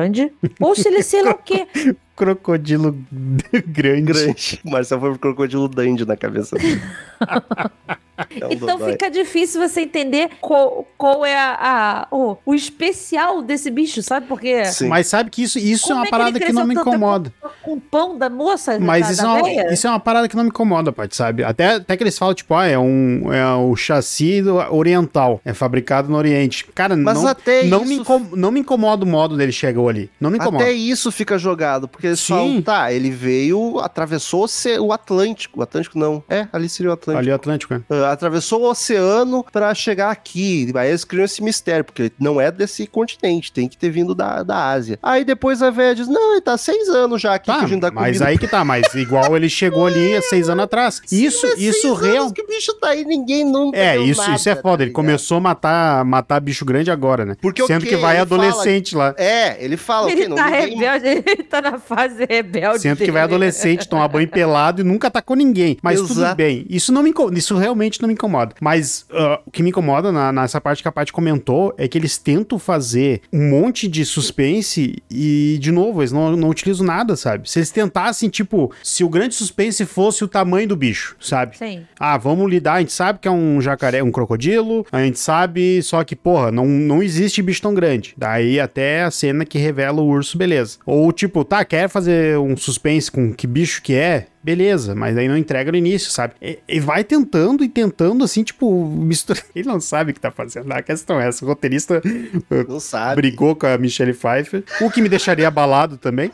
ou 0.60 0.74
se 0.74 0.88
ele 0.88 1.02
sei 1.02 1.22
lá 1.22 1.30
o 1.30 1.38
quê. 1.38 1.66
Crocodilo 2.16 2.98
grande. 3.66 4.12
Grande. 4.12 4.60
Marcel 4.64 4.98
foi 4.98 5.10
pro 5.10 5.18
crocodilo 5.18 5.68
dandy 5.68 6.04
na 6.04 6.16
cabeça 6.16 6.56
dele. 6.56 6.80
É 8.40 8.46
um 8.46 8.52
Então 8.52 8.78
fica 8.78 9.10
difícil 9.10 9.60
você 9.60 9.82
entender 9.82 10.30
qual, 10.40 10.86
qual 10.96 11.24
é 11.24 11.36
a, 11.36 11.56
a- 11.60 12.08
o, 12.10 12.36
o 12.44 12.54
especial 12.54 13.42
desse 13.42 13.70
bicho, 13.70 14.02
sabe? 14.02 14.26
Porque 14.26 14.64
Sim. 14.66 14.88
Mas 14.88 15.06
sabe 15.06 15.30
que 15.30 15.42
isso, 15.42 15.58
isso 15.58 15.86
é 15.86 15.88
Como 15.88 15.94
uma 15.98 16.02
é 16.02 16.06
que 16.06 16.10
parada 16.10 16.40
que 16.40 16.52
não 16.52 16.64
me 16.66 16.74
incomoda. 16.74 17.32
com 17.62 17.74
o 17.74 17.80
pão 17.80 18.16
da 18.18 18.28
moça, 18.30 18.78
Mas 18.78 19.06
da, 19.06 19.12
isso, 19.12 19.22
da 19.22 19.28
é 19.28 19.42
uma, 19.42 19.72
isso 19.72 19.86
é 19.86 19.90
uma 19.90 20.00
parada 20.00 20.28
que 20.28 20.36
não 20.36 20.42
me 20.44 20.48
incomoda, 20.50 20.92
Paty, 20.92 21.14
sabe? 21.16 21.44
Até, 21.44 21.74
até 21.76 21.96
que 21.96 22.02
eles 22.02 22.18
falam, 22.18 22.34
tipo, 22.34 22.54
ah, 22.54 22.66
é, 22.66 22.78
um, 22.78 23.32
é 23.32 23.54
o 23.54 23.74
chassi 23.76 24.42
do- 24.42 24.56
oriental, 24.74 25.40
é 25.44 25.52
fabricado 25.54 26.08
no 26.08 26.16
Oriente. 26.16 26.64
Cara, 26.74 26.96
Mas 26.96 27.22
não, 27.22 27.26
até 27.28 27.64
não, 27.64 27.78
isso- 27.82 27.88
me 27.88 27.94
incom- 27.96 28.26
não 28.34 28.50
me 28.50 28.60
incomoda 28.60 29.04
o 29.04 29.08
modo 29.08 29.36
dele 29.36 29.52
chegou 29.52 29.88
ali. 29.88 30.10
Não 30.20 30.30
me 30.30 30.38
incomoda. 30.38 30.64
Até 30.64 30.72
isso 30.72 31.10
fica 31.12 31.38
jogado, 31.38 31.86
porque 31.88 32.06
eles 32.08 32.20
Sim. 32.20 32.32
falam, 32.34 32.62
tá, 32.62 32.92
ele 32.92 33.10
veio, 33.10 33.78
atravessou 33.80 34.46
o 34.80 34.92
Atlântico. 34.92 35.60
O 35.60 35.62
Atlântico 35.62 35.98
não. 35.98 36.22
É, 36.28 36.46
ali 36.52 36.68
seria 36.68 36.90
o 36.90 36.92
Atlântico. 36.94 37.18
Ali 37.20 37.30
o 37.30 37.34
Atlântico, 37.34 37.74
né? 37.74 37.82
Ah, 37.90 38.07
atravessou 38.12 38.62
o 38.62 38.70
oceano 38.70 39.44
pra 39.52 39.74
chegar 39.74 40.10
aqui. 40.10 40.70
Aí 40.74 40.88
eles 40.88 41.04
criam 41.04 41.24
esse 41.24 41.42
mistério, 41.42 41.84
porque 41.84 42.10
não 42.18 42.40
é 42.40 42.50
desse 42.50 42.86
continente, 42.86 43.52
tem 43.52 43.68
que 43.68 43.76
ter 43.76 43.90
vindo 43.90 44.14
da, 44.14 44.42
da 44.42 44.70
Ásia. 44.70 44.98
Aí 45.02 45.24
depois 45.24 45.62
a 45.62 45.70
velha 45.70 45.94
diz: 45.94 46.08
Não, 46.08 46.32
ele 46.32 46.40
tá 46.40 46.56
seis 46.56 46.88
anos 46.88 47.20
já 47.20 47.34
aqui 47.34 47.46
Tá, 47.46 47.58
que 47.60 47.64
a 47.64 47.68
gente 47.68 47.80
dá 47.80 47.90
mas 47.90 48.04
comida. 48.18 48.26
aí 48.26 48.38
que 48.38 48.46
tá, 48.48 48.64
mas 48.64 48.94
igual 48.94 49.36
ele 49.36 49.48
chegou 49.48 49.86
ali 49.86 50.16
há 50.16 50.22
seis 50.22 50.48
anos 50.48 50.64
atrás. 50.64 51.00
Isso, 51.10 51.46
Mas 51.46 51.58
isso 51.60 51.94
real. 51.94 52.32
que 52.32 52.42
o 52.42 52.46
bicho 52.46 52.74
tá 52.74 52.88
aí, 52.88 53.04
ninguém 53.04 53.44
nunca. 53.44 53.78
É, 53.78 53.96
isso, 53.98 54.20
nada, 54.20 54.34
isso 54.34 54.48
é 54.48 54.54
tá 54.54 54.62
foda. 54.62 54.82
Ele 54.82 54.88
ligado? 54.90 54.96
começou 54.96 55.36
a 55.38 55.40
matar, 55.40 56.04
matar 56.04 56.40
bicho 56.40 56.64
grande 56.64 56.90
agora, 56.90 57.24
né? 57.24 57.36
Porque 57.40 57.64
Sendo 57.66 57.82
quê? 57.84 57.90
que 57.90 57.96
vai 57.96 58.14
Ele 58.14 58.22
adolescente 58.22 58.94
lá. 58.96 59.14
É, 59.16 59.62
ele 59.64 59.76
fala 59.76 60.06
o 60.06 60.08
quê? 60.08 60.12
Ele 60.14 60.28
Não, 60.28 60.36
tá 60.36 60.50
ninguém- 60.50 60.76
rebelde, 60.78 61.06
ele 61.30 61.42
tá 61.44 61.60
na 61.62 61.78
fase 61.78 62.24
rebelde. 62.28 62.80
Sendo 62.80 62.98
que 62.98 63.10
vai 63.10 63.22
adolescente, 63.22 63.88
tomar 63.88 64.08
banho 64.08 64.28
pelado 64.28 64.80
e 64.80 64.84
nunca 64.84 65.08
atacou 65.08 65.36
ninguém. 65.36 65.78
Mas 65.82 66.00
tudo 66.00 66.12
Exato. 66.20 66.36
bem. 66.36 66.66
Isso 66.68 66.92
não 66.92 67.02
me 67.02 67.12
Isso 67.32 67.56
realmente 67.56 67.97
não 68.02 68.08
me 68.08 68.14
incomoda. 68.14 68.54
Mas 68.60 69.06
ah, 69.10 69.40
o 69.46 69.50
que 69.50 69.62
me 69.62 69.70
incomoda 69.70 70.10
na- 70.12 70.32
nessa 70.32 70.60
parte 70.60 70.82
que 70.82 70.88
a 70.88 70.92
Paty 70.92 71.12
comentou 71.12 71.74
é 71.78 71.86
que 71.88 71.96
eles 71.98 72.18
tentam 72.18 72.58
fazer 72.58 73.20
um 73.32 73.48
monte 73.50 73.88
de 73.88 74.04
suspense 74.04 75.02
e, 75.10 75.58
de 75.60 75.72
novo, 75.72 76.00
eles 76.00 76.12
não, 76.12 76.36
não 76.36 76.48
utilizam 76.48 76.86
nada, 76.86 77.16
sabe? 77.16 77.50
Se 77.50 77.58
eles 77.58 77.70
tentassem, 77.70 78.28
tipo, 78.28 78.72
se 78.82 79.02
o 79.04 79.08
grande 79.08 79.34
suspense 79.34 79.84
fosse 79.86 80.22
o 80.24 80.28
tamanho 80.28 80.68
do 80.68 80.76
bicho, 80.76 81.16
sabe? 81.20 81.56
Sim. 81.56 81.82
Ah, 81.98 82.16
vamos 82.16 82.48
lidar, 82.50 82.74
a 82.74 82.80
gente 82.80 82.92
sabe 82.92 83.18
que 83.18 83.28
é 83.28 83.30
um 83.30 83.60
jacaré, 83.60 84.02
um 84.02 84.10
crocodilo, 84.10 84.86
a 84.92 85.02
gente 85.02 85.18
sabe, 85.18 85.82
só 85.82 86.04
que, 86.04 86.14
porra, 86.14 86.50
não, 86.52 86.66
não 86.66 87.02
existe 87.02 87.42
bicho 87.42 87.62
tão 87.62 87.74
grande. 87.74 88.14
Daí 88.16 88.60
até 88.60 89.02
a 89.04 89.10
cena 89.10 89.44
que 89.44 89.58
revela 89.58 90.00
o 90.00 90.06
urso, 90.06 90.36
beleza. 90.38 90.78
Ou 90.86 91.10
tipo, 91.12 91.44
tá, 91.44 91.64
quer 91.64 91.88
fazer 91.88 92.38
um 92.38 92.56
suspense 92.56 93.10
com 93.10 93.32
que 93.32 93.46
bicho 93.46 93.82
que 93.82 93.94
é? 93.94 94.26
Beleza, 94.42 94.94
mas 94.94 95.16
aí 95.16 95.26
não 95.28 95.36
entrega 95.36 95.72
no 95.72 95.78
início, 95.78 96.10
sabe? 96.10 96.34
E, 96.40 96.58
e 96.68 96.80
vai 96.80 97.02
tentando 97.02 97.64
e 97.64 97.68
tentando, 97.68 98.24
assim, 98.24 98.42
tipo, 98.44 98.86
misturar. 98.86 99.42
Ele 99.54 99.66
não 99.66 99.80
sabe 99.80 100.12
o 100.12 100.14
que 100.14 100.20
tá 100.20 100.30
fazendo. 100.30 100.70
A 100.72 100.82
questão 100.82 101.20
é 101.20 101.26
essa. 101.26 101.44
O 101.44 101.48
roteirista 101.48 102.00
uh, 102.04 102.68
Não 102.68 102.80
sabe. 102.80 103.16
brigou 103.16 103.56
com 103.56 103.66
a 103.66 103.76
Michelle 103.76 104.14
Pfeiffer, 104.14 104.62
o 104.80 104.90
que 104.90 105.02
me 105.02 105.08
deixaria 105.08 105.48
abalado 105.48 105.96
também. 105.96 106.30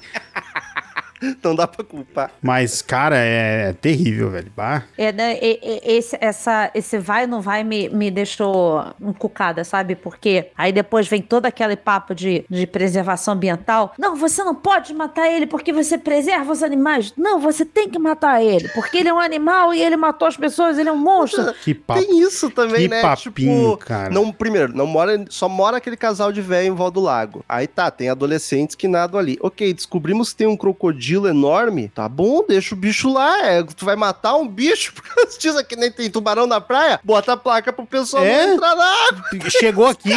Não 1.42 1.54
dá 1.54 1.66
pra 1.66 1.84
culpar. 1.84 2.30
Mas, 2.42 2.82
cara, 2.82 3.16
é 3.18 3.72
terrível, 3.72 4.30
velho. 4.30 4.50
Bah. 4.56 4.82
É, 4.96 5.12
né, 5.12 5.38
e- 5.40 5.60
e- 5.62 5.96
esse, 5.96 6.16
essa, 6.20 6.70
esse 6.74 6.98
vai 6.98 7.22
ou 7.22 7.28
não 7.28 7.40
vai 7.40 7.62
me, 7.64 7.88
me 7.88 8.10
deixou 8.10 8.84
encucada, 9.00 9.64
sabe? 9.64 9.94
Porque 9.94 10.50
aí 10.56 10.72
depois 10.72 11.06
vem 11.08 11.22
todo 11.22 11.46
aquele 11.46 11.76
papo 11.76 12.14
de, 12.14 12.44
de 12.48 12.66
preservação 12.66 13.34
ambiental. 13.34 13.92
Não, 13.98 14.16
você 14.16 14.42
não 14.42 14.54
pode 14.54 14.92
matar 14.94 15.28
ele 15.30 15.46
porque 15.46 15.72
você 15.72 15.96
preserva 15.98 16.52
os 16.52 16.62
animais. 16.62 17.12
Não, 17.16 17.38
você 17.40 17.64
tem 17.64 17.88
que 17.88 17.98
matar 17.98 18.42
ele, 18.42 18.68
porque 18.68 18.98
ele 18.98 19.08
é 19.08 19.14
um 19.14 19.18
animal 19.20 19.72
e 19.74 19.80
ele 19.82 19.96
matou 19.96 20.26
as 20.28 20.37
pessoas, 20.37 20.78
ele 20.78 20.88
é 20.88 20.92
um 20.92 20.96
monstro. 20.98 21.52
Que 21.62 21.74
papo. 21.74 22.00
Tem 22.00 22.20
isso 22.20 22.50
também, 22.50 22.82
que 22.82 22.88
né? 22.88 23.02
papinho, 23.02 23.72
tipo, 23.72 23.76
cara. 23.78 24.10
Não, 24.10 24.32
primeiro, 24.32 24.74
não 24.76 24.87
mora, 24.87 25.24
só 25.28 25.48
mora 25.48 25.76
aquele 25.76 25.96
casal 25.96 26.32
de 26.32 26.40
velho 26.40 26.68
em 26.68 26.74
volta 26.74 26.94
do 26.94 27.00
lago. 27.00 27.44
Aí 27.48 27.66
tá, 27.66 27.90
tem 27.90 28.08
adolescentes 28.08 28.74
que 28.76 28.87
nadam 28.88 29.18
ali. 29.18 29.38
Ok, 29.40 29.72
descobrimos 29.72 30.30
que 30.30 30.37
tem 30.38 30.46
um 30.46 30.56
crocodilo 30.56 31.13
enorme. 31.29 31.88
Tá 31.94 32.09
bom, 32.09 32.44
deixa 32.46 32.74
o 32.74 32.79
bicho 32.79 33.12
lá. 33.12 33.46
É, 33.46 33.62
tu 33.62 33.85
vai 33.85 33.96
matar 33.96 34.37
um 34.37 34.46
bicho? 34.48 34.92
Porque 34.94 35.38
diz 35.38 35.62
que 35.62 35.77
nem 35.77 35.90
tem 35.90 36.11
tubarão 36.11 36.46
na 36.46 36.61
praia. 36.61 36.98
Bota 37.05 37.33
a 37.33 37.37
placa 37.37 37.72
pro 37.72 37.87
pessoal 37.87 38.24
É? 38.24 38.46
não 38.46 38.55
entrar 38.55 38.74
na 38.77 38.85
água. 39.09 39.24
Chegou 39.50 39.87
aqui. 39.87 40.11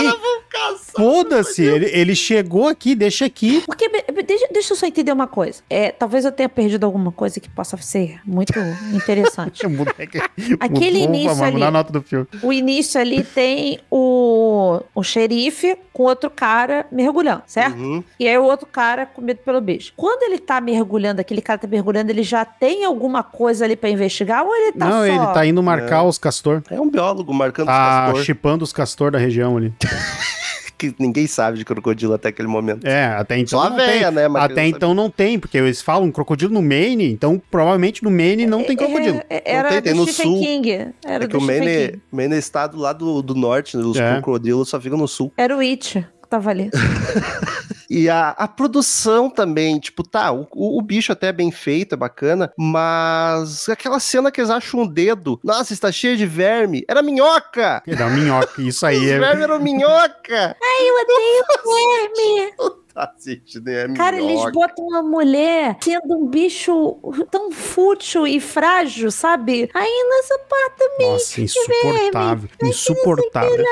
Foda-se, 0.96 1.64
ele, 1.64 1.86
ele 1.94 2.16
chegou 2.16 2.68
aqui, 2.68 2.96
deixa 2.96 3.26
aqui. 3.26 3.62
Porque, 3.66 3.88
deixa, 4.26 4.48
deixa 4.52 4.74
eu 4.74 4.78
só 4.78 4.86
entender 4.86 5.12
uma 5.12 5.28
coisa. 5.28 5.62
É, 5.70 5.92
talvez 5.92 6.26
eu 6.26 6.32
tenha 6.32 6.50
perdido 6.50 6.86
alguma 6.86 7.12
coisa 7.12 7.40
que 7.40 7.50
possa 7.50 7.78
ser 7.78 8.20
muito 8.26 8.54
interessante. 8.94 9.62
Aquele 10.60 11.00
Vou- 11.00 11.08
início 11.16 11.44
ali. 11.44 11.64
a 11.64 11.72
nota 11.72 11.92
do 11.92 12.02
filme. 12.02 12.28
O 12.42 12.52
início 12.52 13.00
ali 13.00 13.24
tem 13.24 13.80
o, 13.92 14.82
o 14.96 15.04
xerife 15.04 15.78
com 15.94 16.04
outro 16.04 16.30
cara 16.30 16.86
mergulhando, 16.92 17.44
certo? 17.48 17.78
Uhum. 17.78 18.04
E 18.20 18.28
aí 18.28 18.38
o 18.38 18.44
outro 18.44 18.66
cara 18.68 19.06
com 19.06 19.22
medo 19.22 19.40
pelo 19.44 19.60
bicho. 19.62 19.94
Quando 19.96 20.24
ele 20.24 20.40
tá 20.40 20.60
mergulhando, 20.62 20.77
aquele 21.20 21.42
cara 21.42 21.60
tá 21.60 21.68
mergulhando, 21.68 22.12
ele 22.12 22.24
já 22.24 22.44
tem 22.46 22.84
alguma 22.86 23.24
coisa 23.24 23.66
ali 23.66 23.76
pra 23.76 23.90
investigar 23.90 24.44
ou 24.46 24.56
ele 24.56 24.72
tá 24.74 24.86
Não, 24.86 25.00
só... 25.00 25.06
ele 25.06 25.34
tá 25.34 25.46
indo 25.46 25.62
marcar 25.64 26.04
os 26.04 26.18
castor. 26.18 26.62
É 26.70 26.80
um 26.80 26.90
biólogo 26.90 27.34
marcando 27.34 27.68
os 27.68 27.74
Tá 27.74 28.04
castor, 28.06 28.24
chipando 28.24 28.64
os 28.64 28.74
castor 28.74 29.12
da 29.12 29.18
região 29.20 29.58
ali. 29.58 29.74
que 30.78 30.94
ninguém 31.00 31.26
sabe 31.26 31.58
de 31.58 31.66
crocodilo 31.66 32.14
até 32.14 32.30
aquele 32.30 32.48
momento. 32.48 32.86
É, 32.86 33.08
até 33.08 33.38
então 33.40 33.60
Só 33.60 33.66
a 33.66 33.70
não 33.72 33.78
véia, 33.78 34.06
tem. 34.08 34.12
né? 34.12 34.28
Mas 34.28 34.44
Até 34.44 34.62
não 34.62 34.68
então 34.70 34.94
não 34.94 35.10
tem, 35.10 35.40
porque 35.40 35.58
eles 35.58 35.82
falam 35.82 36.12
crocodilo 36.12 36.54
no 36.54 36.62
Maine, 36.62 37.12
então 37.12 37.42
provavelmente 37.50 38.04
no 38.04 38.12
Maine 38.12 38.46
não 38.46 38.64
tem 38.64 38.78
crocodilo. 38.78 39.20
É, 39.30 39.38
é, 39.38 39.56
era 39.56 39.64
Não 39.64 39.70
tem, 39.72 39.82
tem 39.82 39.94
do 39.94 40.02
no 40.02 40.08
Stephen 40.08 40.32
sul. 40.34 40.42
King. 40.42 40.72
Era 41.04 41.24
É 41.24 41.28
que 41.28 41.34
do 41.34 41.40
o 41.40 41.42
Maine, 41.42 41.66
King. 41.66 42.02
Maine 42.12 42.36
é 42.36 42.38
estado 42.38 42.78
lá 42.78 42.94
do, 42.94 43.24
do 43.24 43.34
norte, 43.34 43.76
né? 43.76 43.84
os 43.84 43.98
É. 43.98 44.14
crocodilos 44.14 44.70
só 44.70 44.80
ficam 44.80 45.00
no 45.00 45.08
sul. 45.08 45.34
Era 45.36 45.56
o 45.58 45.60
It 45.60 46.06
que 46.22 46.30
tava 46.30 46.50
ali. 46.52 46.70
E 47.90 48.10
a, 48.10 48.30
a 48.30 48.48
produção 48.48 49.30
também, 49.30 49.80
tipo, 49.80 50.04
tá, 50.04 50.32
o, 50.32 50.48
o, 50.52 50.82
bicho 50.82 51.12
até 51.12 51.28
é 51.28 51.34
bem 51.34 51.52
feito, 51.52 51.94
é 51.94 51.98
bacana, 51.98 52.52
mas 52.58 53.70
aquela 53.70 54.00
cena 54.00 54.32
que 54.32 54.42
eles 54.42 54.50
acham 54.50 54.82
um 54.82 54.88
dedo, 54.88 55.40
nossa, 55.44 55.74
está 55.74 55.92
cheio 55.92 56.18
de 56.18 56.26
verme, 56.26 56.84
era 56.88 57.02
minhoca! 57.02 57.82
Dá 57.98 58.10
minhoca, 58.10 58.62
isso 58.62 58.80
Os 58.80 58.84
aí 58.84 59.10
é. 59.10 59.20
vermes 59.20 59.44
eram 59.44 59.60
minhoca! 59.60 60.56
Eu 60.62 60.96
odeio 61.02 61.46
verme! 61.66 62.54
Assiste, 62.98 63.60
né? 63.60 63.88
Cara, 63.96 64.18
eles 64.20 64.42
botam 64.52 64.86
uma 64.88 65.04
mulher 65.04 65.78
sendo 65.82 66.16
um 66.18 66.26
bicho 66.26 66.98
tão 67.30 67.52
fútil 67.52 68.26
e 68.26 68.40
frágil, 68.40 69.12
sabe? 69.12 69.70
Aí 69.74 70.06
nessa 70.10 70.40
parte 70.40 70.78
também. 70.80 71.12
Nossa, 71.12 71.42
insuportável. 71.42 72.50
Insuportável. 72.64 73.66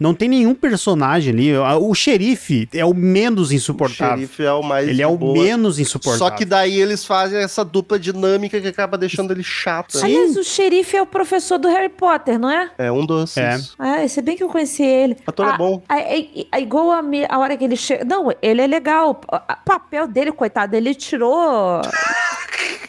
Não 0.00 0.14
tem 0.14 0.28
nenhum 0.28 0.54
personagem 0.54 1.32
ali. 1.32 1.52
O 1.56 1.94
xerife 1.94 2.68
é 2.74 2.84
o 2.84 2.94
menos 2.94 3.50
O 3.50 3.54
insuportável. 3.54 4.16
xerife 4.16 4.42
é 4.44 4.52
o 4.52 4.62
mais 4.62 4.88
Ele 4.88 5.02
é 5.02 5.06
o 5.06 5.16
boa. 5.16 5.34
menos 5.34 5.78
insuportável. 5.78 6.18
Só 6.26 6.30
que 6.30 6.44
daí 6.44 6.80
eles 6.80 7.04
fazem 7.04 7.38
essa 7.38 7.64
dupla 7.64 7.98
dinâmica 7.98 8.60
que 8.60 8.66
acaba 8.68 8.96
deixando 8.98 9.30
ele 9.32 9.42
chato. 9.42 9.96
né? 9.98 10.04
Aliás, 10.04 10.36
o 10.36 10.42
xerife 10.44 10.96
é 10.96 11.02
o 11.02 11.06
professor 11.06 11.58
do 11.58 11.68
Harry 11.68 11.88
Potter, 11.88 12.38
não 12.38 12.50
é? 12.50 12.70
É 12.78 12.90
um 12.90 13.04
doce. 13.04 13.40
É. 13.40 13.58
Ah, 13.78 14.06
se 14.08 14.20
bem 14.22 14.36
que 14.36 14.42
eu 14.42 14.48
conheci 14.48 14.82
ele. 14.82 15.16
O 15.26 15.30
ator 15.30 15.46
é 15.46 15.50
Ah, 15.50 15.56
bom. 15.58 15.82
ah, 15.88 15.98
É, 16.00 16.18
é- 16.20 16.46
é 16.52 16.60
igual 16.60 16.90
a, 16.90 17.02
a 17.28 17.38
hora 17.38 17.56
que 17.56 17.64
ele 17.64 17.76
chega. 17.76 18.04
Não, 18.04 18.32
ele 18.42 18.53
é 18.62 18.66
legal. 18.66 19.20
O 19.28 19.40
papel 19.64 20.06
dele, 20.06 20.32
coitado, 20.32 20.74
ele 20.76 20.94
tirou. 20.94 21.80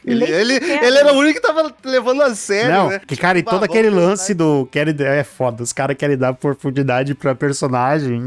Ele, 0.06 0.24
ele, 0.24 0.54
ele 0.54 0.98
era 1.00 1.12
o 1.12 1.18
único 1.18 1.42
que 1.42 1.42
tava 1.42 1.74
levando 1.84 2.22
a 2.22 2.36
sério, 2.36 2.72
Não, 2.72 2.90
né? 2.90 3.02
que 3.08 3.18
cara, 3.18 3.40
e 3.40 3.42
Bah, 3.42 3.52
todo 3.52 3.62
vamos 3.62 3.76
aquele 3.76 3.90
lance 3.90 4.36
do. 4.36 4.68
Querem, 4.72 4.96
é 5.00 5.24
foda, 5.24 5.64
os 5.64 5.74
caras 5.74 5.98
querem 5.98 6.16
dar 6.16 6.34
profundidade 6.36 7.16
pra 7.16 7.34
personagem. 7.34 8.22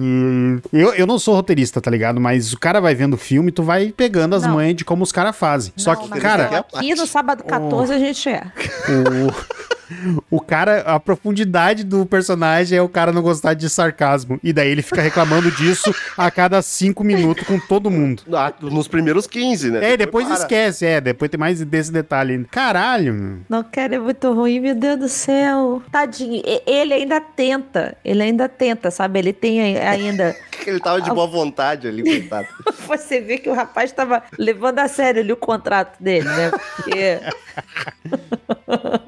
E. 0.73 0.77
Eu, 0.77 0.93
eu 0.95 1.07
não 1.07 1.21
sou 1.21 1.37
roteirista, 1.37 1.81
tá 1.81 1.89
ligado? 1.89 2.21
Mas 2.21 2.53
o 2.53 2.59
cara 2.59 2.81
vai 2.81 2.97
vendo 2.97 3.15
o 3.15 3.17
filme, 3.19 3.53
tu 3.53 3.63
vai 3.63 3.93
pegando 3.97 4.35
as 4.35 4.43
Não. 4.43 4.55
manhas 4.55 4.75
de 4.75 4.85
como 4.85 5.05
os 5.05 5.13
caras 5.13 5.37
fazem. 5.37 5.73
Só 5.77 5.95
que, 5.95 6.09
cara, 6.19 6.65
aqui 6.75 6.97
no 6.97 7.07
sábado 7.07 7.45
14 7.45 7.93
a 7.95 7.99
gente 7.99 8.29
é. 8.29 8.43
o, 8.89 9.78
o 10.31 10.41
cara, 10.41 10.81
a 10.83 11.01
profundidade 11.01 11.85
do 11.85 12.05
personagem 12.07 12.79
é 12.79 12.83
o 12.83 12.89
cara 12.89 13.13
não 13.13 13.23
gostar 13.23 13.55
de 13.55 13.69
sarcasmo. 13.69 14.39
E 14.43 14.53
daí 14.53 14.71
ele 14.71 14.83
fica 14.83 15.01
reclamando 15.01 15.51
disso 15.51 15.95
a 16.17 16.31
cada 16.31 16.61
cinco 16.63 17.03
minutos 17.05 17.47
com 17.47 17.59
todo 17.59 17.91
mundo. 17.91 18.23
Ah, 18.33 18.53
nos 18.61 18.89
primeiros 18.89 19.27
15, 19.27 19.71
né? 19.71 19.93
É, 19.93 19.97
depois 19.97 20.27
para. 20.27 20.37
esquece, 20.37 20.87
é, 20.87 21.01
depois 21.01 21.31
tem 21.31 21.39
mais 21.39 21.63
desse 21.65 21.93
detalhe 21.93 22.35
ainda. 22.35 22.49
Caralho, 22.51 23.13
meu. 23.15 23.39
Não 23.49 23.63
quero, 23.63 23.95
é 23.95 23.99
muito 23.99 24.33
ruim, 24.33 24.61
meu 24.61 24.75
Deus 24.75 24.99
do 24.99 25.09
céu. 25.09 25.83
Tadinho, 25.91 26.43
ele 26.67 26.95
ainda 26.95 27.21
tenta, 27.21 27.97
ele 28.05 28.23
ainda 28.23 28.49
tenta, 28.49 28.91
sabe? 28.91 29.19
Ele 29.19 29.33
tem 29.33 29.77
ai- 29.77 29.87
ainda. 29.87 30.37
Ele 30.67 30.81
tava 30.81 31.01
de 31.01 31.09
boa 31.11 31.27
vontade 31.27 31.87
ali, 31.87 32.03
coitado. 32.03 32.49
Você 32.89 33.21
vê 33.21 33.39
que 33.39 33.49
o 33.49 33.55
rapaz 33.55 33.91
estava 33.91 34.23
levando 34.37 34.81
a 34.81 34.89
sério 34.89 35.23
ali 35.23 35.33
o 35.33 35.37
contrato 35.37 36.03
dele, 36.03 36.29
né? 36.29 36.51
Porque. 36.77 37.21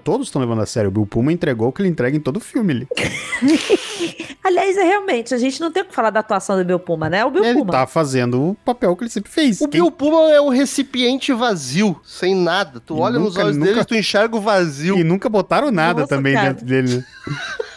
Todos 0.04 0.28
estão 0.28 0.40
levando 0.40 0.62
a 0.62 0.66
sério. 0.70 0.88
O 0.88 0.92
Bill 0.92 1.06
Puma 1.06 1.32
entregou 1.32 1.68
o 1.68 1.72
que 1.72 1.82
ele 1.82 1.88
entrega 1.88 2.16
em 2.16 2.20
todo 2.20 2.36
o 2.38 2.40
filme 2.40 2.72
ali. 2.72 2.88
Aliás, 4.42 4.76
é 4.76 4.82
realmente, 4.82 5.34
a 5.34 5.38
gente 5.38 5.60
não 5.60 5.70
tem 5.70 5.82
o 5.82 5.86
que 5.86 5.94
falar 5.94 6.10
da 6.10 6.20
atuação 6.20 6.56
do 6.56 6.64
Bill 6.64 6.78
Puma, 6.78 7.10
né? 7.10 7.24
O 7.24 7.30
Bill 7.30 7.44
Ele 7.44 7.58
Puma. 7.58 7.72
tá 7.72 7.86
fazendo 7.86 8.50
o 8.50 8.54
papel 8.64 8.96
que 8.96 9.04
ele 9.04 9.10
sempre 9.10 9.30
fez. 9.30 9.60
O 9.60 9.68
Quem- 9.68 9.80
Bill 9.82 9.90
Puma 9.90 10.30
é 10.30 10.40
um 10.40 10.48
recipiente 10.48 11.32
vazio, 11.32 12.00
sem 12.04 12.34
nada. 12.34 12.80
Tu 12.80 12.96
E 12.96 13.00
olha 13.00 13.18
nos 13.18 13.28
nunca- 13.34 13.44
olhos 13.44 13.56
nunca- 13.56 13.68
dele 13.70 13.80
e 13.82 13.84
tu 13.84 13.94
enxerga 13.94 14.36
o 14.36 14.40
vazio. 14.40 14.96
E 14.98 15.04
nunca 15.04 15.28
botaram 15.28 15.70
nada 15.70 16.00
Nossa, 16.00 16.08
também 16.16 16.34
cara. 16.34 16.48
dentro 16.54 16.64
dele. 16.66 17.04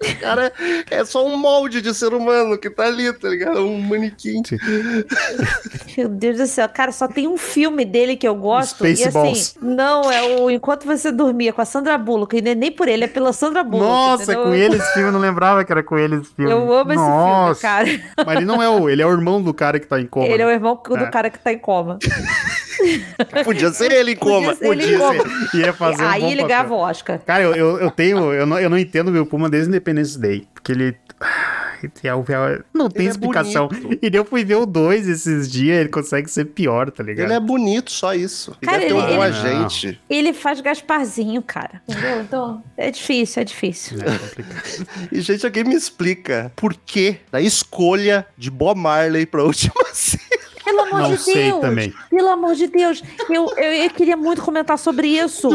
né? 0.00 0.06
O 0.16 0.20
cara 0.20 0.52
é 0.90 1.04
só 1.04 1.24
um 1.26 1.36
molde 1.36 1.80
de 1.80 1.94
ser 1.94 2.12
humano 2.12 2.58
que 2.58 2.68
tá 2.68 2.84
ali, 2.86 3.12
tá 3.12 3.28
ligado? 3.28 3.60
Um 3.60 3.80
manequim. 3.80 4.42
Meu 5.96 6.08
Deus 6.08 6.36
do 6.38 6.46
céu, 6.46 6.68
cara, 6.68 6.92
só 6.92 7.06
tem 7.08 7.26
um 7.28 7.36
filme 7.36 7.84
dele 7.84 8.16
que 8.16 8.26
eu 8.26 8.34
gosto. 8.34 8.86
e 8.86 8.96
Spaceballs. 8.96 9.56
assim, 9.56 9.58
não, 9.62 10.10
é 10.10 10.22
o 10.40 10.50
Enquanto 10.50 10.84
Você 10.86 11.10
Dormia 11.12 11.52
com 11.52 11.60
a 11.60 11.64
Sandra 11.64 11.96
Bullock. 11.96 12.36
E 12.36 12.42
não 12.42 12.50
é 12.50 12.54
nem 12.54 12.70
por 12.72 12.88
ele, 12.88 13.04
é 13.04 13.08
pela 13.08 13.32
Sandra 13.32 13.62
Bullock. 13.62 13.88
Nossa, 13.88 14.22
entendeu? 14.24 14.42
com 14.44 14.54
ele 14.54 14.76
esse 14.76 14.92
filme, 14.92 15.08
eu 15.08 15.12
não 15.12 15.20
lembrava 15.20 15.64
que 15.64 15.72
era 15.72 15.82
com 15.82 15.96
ele 15.98 16.16
esse 16.16 16.34
filme. 16.34 16.50
Eu 16.50 16.72
amo 16.72 16.92
esse 16.92 17.00
Nossa. 17.00 17.60
filme, 17.60 17.98
cara. 18.06 18.24
Mas 18.26 18.36
ele 18.36 18.44
não 18.46 18.62
é 18.62 18.68
o, 18.68 18.88
ele 18.90 19.02
é 19.02 19.06
o 19.06 19.10
irmão 19.12 19.42
do 19.42 19.54
cara 19.54 19.78
que 19.80 19.86
tá 19.86 20.00
em 20.00 20.06
coma. 20.06 20.26
Ele 20.26 20.42
é 20.42 20.46
o 20.46 20.50
irmão 20.50 20.80
do 20.84 20.96
É. 20.96 21.10
cara 21.10 21.30
que 21.30 21.38
tá 21.38 21.52
em 21.52 21.58
coma. 21.58 21.98
Podia 23.44 23.72
ser 23.72 23.92
ele 23.92 24.12
em 24.12 24.16
coma. 24.16 24.54
ser 24.54 24.66
ele 24.66 24.94
em 24.94 24.98
coma. 24.98 25.24
Ia 25.54 25.72
fazer 25.72 26.02
um 26.04 26.08
Aí 26.08 26.20
bom 26.20 26.26
ele 26.28 26.42
papel. 26.42 26.48
ganhava 26.48 26.74
o 26.74 26.78
Oscar. 26.78 27.18
Cara, 27.20 27.42
eu, 27.42 27.54
eu, 27.54 27.78
eu 27.78 27.90
tenho. 27.90 28.32
Eu 28.32 28.46
não, 28.46 28.58
eu 28.58 28.70
não 28.70 28.78
entendo 28.78 29.08
o 29.08 29.12
meu 29.12 29.26
Puma 29.26 29.48
desde 29.48 29.68
Independence 29.68 30.18
Day. 30.18 30.46
Porque 30.54 30.72
ele. 30.72 30.96
é 32.02 32.08
é 32.08 32.14
o- 32.14 32.24
Não 32.74 32.88
tem 32.88 33.02
Ele 33.02 33.08
é 33.08 33.10
explicação. 33.10 33.68
bonito. 33.68 33.98
e 34.02 34.16
eu 34.16 34.24
fui 34.24 34.44
ver 34.44 34.56
o 34.56 34.66
2 34.66 35.06
esses 35.08 35.50
dias, 35.50 35.78
ele 35.80 35.88
consegue 35.90 36.28
ser 36.30 36.46
pior, 36.46 36.90
tá 36.90 37.02
ligado? 37.02 37.26
Ele 37.26 37.34
é 37.34 37.40
bonito, 37.40 37.90
só 37.92 38.14
isso. 38.14 38.56
Ele 38.62 38.70
Cara, 38.70 38.78
deve 38.78 38.88
ter 38.88 38.94
um 38.94 38.98
ele- 39.06 39.16
bom 39.16 39.24
ele- 39.24 39.36
agente. 39.36 40.00
Ele 40.08 40.32
faz 40.32 40.60
Gasparzinho, 40.60 41.42
cara. 41.42 41.80
Entendeu? 41.88 42.20
Então, 42.22 42.62
é 42.76 42.90
difícil, 42.90 43.42
é 43.42 43.44
difícil. 43.44 43.98
É 44.00 44.18
complicado. 44.18 44.86
E, 45.12 45.20
gente, 45.20 45.44
alguém 45.46 45.64
me 45.64 45.74
explica 45.74 46.50
por 46.56 46.74
que 46.74 47.16
da 47.30 47.40
escolha 47.40 48.26
de 48.36 48.50
Bob 48.50 48.78
Marley 48.80 49.24
pra 49.26 49.42
última 49.44 49.84
cena. 49.92 50.22
Pelo 50.76 50.88
amor 50.88 51.00
Não 51.02 51.10
de 51.14 51.18
sei 51.22 51.34
Deus. 51.50 51.60
também. 51.60 51.94
Pelo 52.10 52.28
amor 52.28 52.54
de 52.54 52.66
Deus. 52.66 53.02
Eu, 53.30 53.46
eu, 53.56 53.72
eu 53.72 53.90
queria 53.90 54.16
muito 54.16 54.42
comentar 54.42 54.78
sobre 54.78 55.08
isso. 55.08 55.48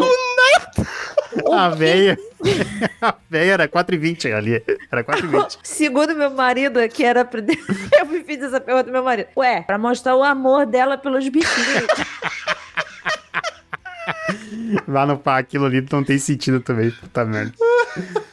A 1.52 1.70
véia. 1.70 2.18
A 3.00 3.14
véia 3.30 3.52
era 3.54 3.68
4,20 3.68 4.34
ali. 4.36 4.64
Era 4.92 5.04
4,20. 5.04 5.60
Segundo 5.64 6.16
meu 6.16 6.32
marido, 6.32 6.80
que 6.90 7.04
era. 7.04 7.24
pra- 7.24 7.42
Eu 8.00 8.06
me 8.08 8.24
fiz 8.24 8.42
essa 8.42 8.60
pergunta 8.60 8.86
pro 8.86 8.94
meu 8.94 9.04
marido. 9.04 9.28
Ué, 9.38 9.62
pra 9.62 9.78
mostrar 9.78 10.16
o 10.16 10.24
amor 10.24 10.66
dela 10.66 10.98
pelos 10.98 11.28
bichinhos. 11.30 11.86
Lá 14.88 15.06
no 15.06 15.18
pá, 15.18 15.38
aquilo 15.38 15.66
ali 15.66 15.86
não 15.92 16.04
tem 16.04 16.18
sentido 16.18 16.60
também. 16.60 16.90
Puta 16.92 17.24
merda. 17.26 17.54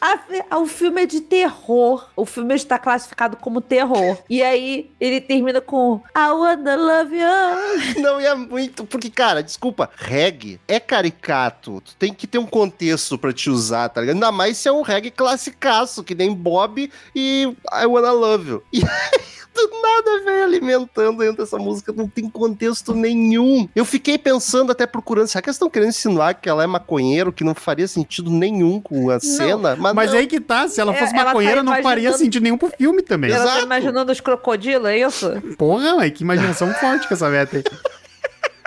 A 0.00 0.18
o 0.58 0.66
filme 0.66 1.02
é 1.02 1.06
de 1.06 1.20
terror. 1.20 2.08
O 2.16 2.24
filme 2.24 2.54
está 2.54 2.78
classificado 2.78 3.36
como 3.36 3.60
terror. 3.60 4.18
E 4.28 4.42
aí 4.42 4.90
ele 5.00 5.20
termina 5.20 5.60
com 5.60 6.00
I 6.16 6.30
wanna 6.30 6.76
love 6.76 7.16
you. 7.16 8.02
Não, 8.02 8.20
e 8.20 8.26
é 8.26 8.34
muito. 8.34 8.84
Porque, 8.84 9.10
cara, 9.10 9.42
desculpa, 9.42 9.90
reggae 9.96 10.60
é 10.66 10.78
caricato. 10.78 11.80
Tu 11.80 11.96
tem 11.96 12.12
que 12.12 12.26
ter 12.26 12.38
um 12.38 12.46
contexto 12.46 13.18
pra 13.18 13.32
te 13.32 13.50
usar, 13.50 13.88
tá 13.88 14.00
ligado? 14.00 14.16
Ainda 14.16 14.32
mais 14.32 14.56
se 14.58 14.68
é 14.68 14.72
um 14.72 14.82
reggae 14.82 15.10
classicaço, 15.10 16.04
que 16.04 16.14
nem 16.14 16.32
Bob 16.32 16.90
e 17.14 17.56
I 17.72 17.86
Wanna 17.86 18.12
Love 18.12 18.50
You. 18.50 18.62
E 18.72 18.78
aí, 18.78 19.20
do 19.66 19.82
nada, 19.82 20.24
velho, 20.24 20.44
alimentando 20.44 21.18
dentro 21.18 21.38
dessa 21.38 21.58
música, 21.58 21.92
não 21.92 22.08
tem 22.08 22.28
contexto 22.28 22.94
nenhum. 22.94 23.68
Eu 23.74 23.84
fiquei 23.84 24.16
pensando, 24.16 24.70
até 24.70 24.86
procurando, 24.86 25.26
será 25.26 25.42
que 25.42 25.48
eles 25.48 25.56
estão 25.56 25.70
querendo 25.70 25.88
insinuar 25.88 26.34
que 26.34 26.48
ela 26.48 26.62
é 26.62 26.66
maconheiro, 26.66 27.32
que 27.32 27.42
não 27.42 27.54
faria 27.54 27.88
sentido 27.88 28.30
nenhum 28.30 28.80
com 28.80 29.10
a 29.10 29.18
cena? 29.18 29.47
Mas, 29.56 29.94
Mas 29.94 30.10
não. 30.12 30.18
aí 30.18 30.26
que 30.26 30.40
tá, 30.40 30.68
se 30.68 30.80
ela 30.80 30.92
É, 30.94 30.98
fosse 30.98 31.12
ela 31.14 31.20
tá 31.24 31.28
maconheira, 31.30 31.62
não 31.62 31.82
faria 31.82 32.12
sentido 32.12 32.42
nenhum 32.42 32.58
pro 32.58 32.70
filme 32.76 33.02
também. 33.02 33.30
Ela 33.30 33.44
tá 33.44 33.50
Exato. 33.52 33.64
imaginando 33.66 34.12
os 34.12 34.20
crocodilos, 34.20 34.88
é 34.88 34.98
isso? 34.98 35.30
Porra, 35.56 35.94
mas 35.96 36.12
que 36.12 36.22
imaginação 36.22 36.72
forte 36.74 37.08
com 37.08 37.14
essa 37.14 37.28
meta 37.28 37.56
aí. 37.58 37.64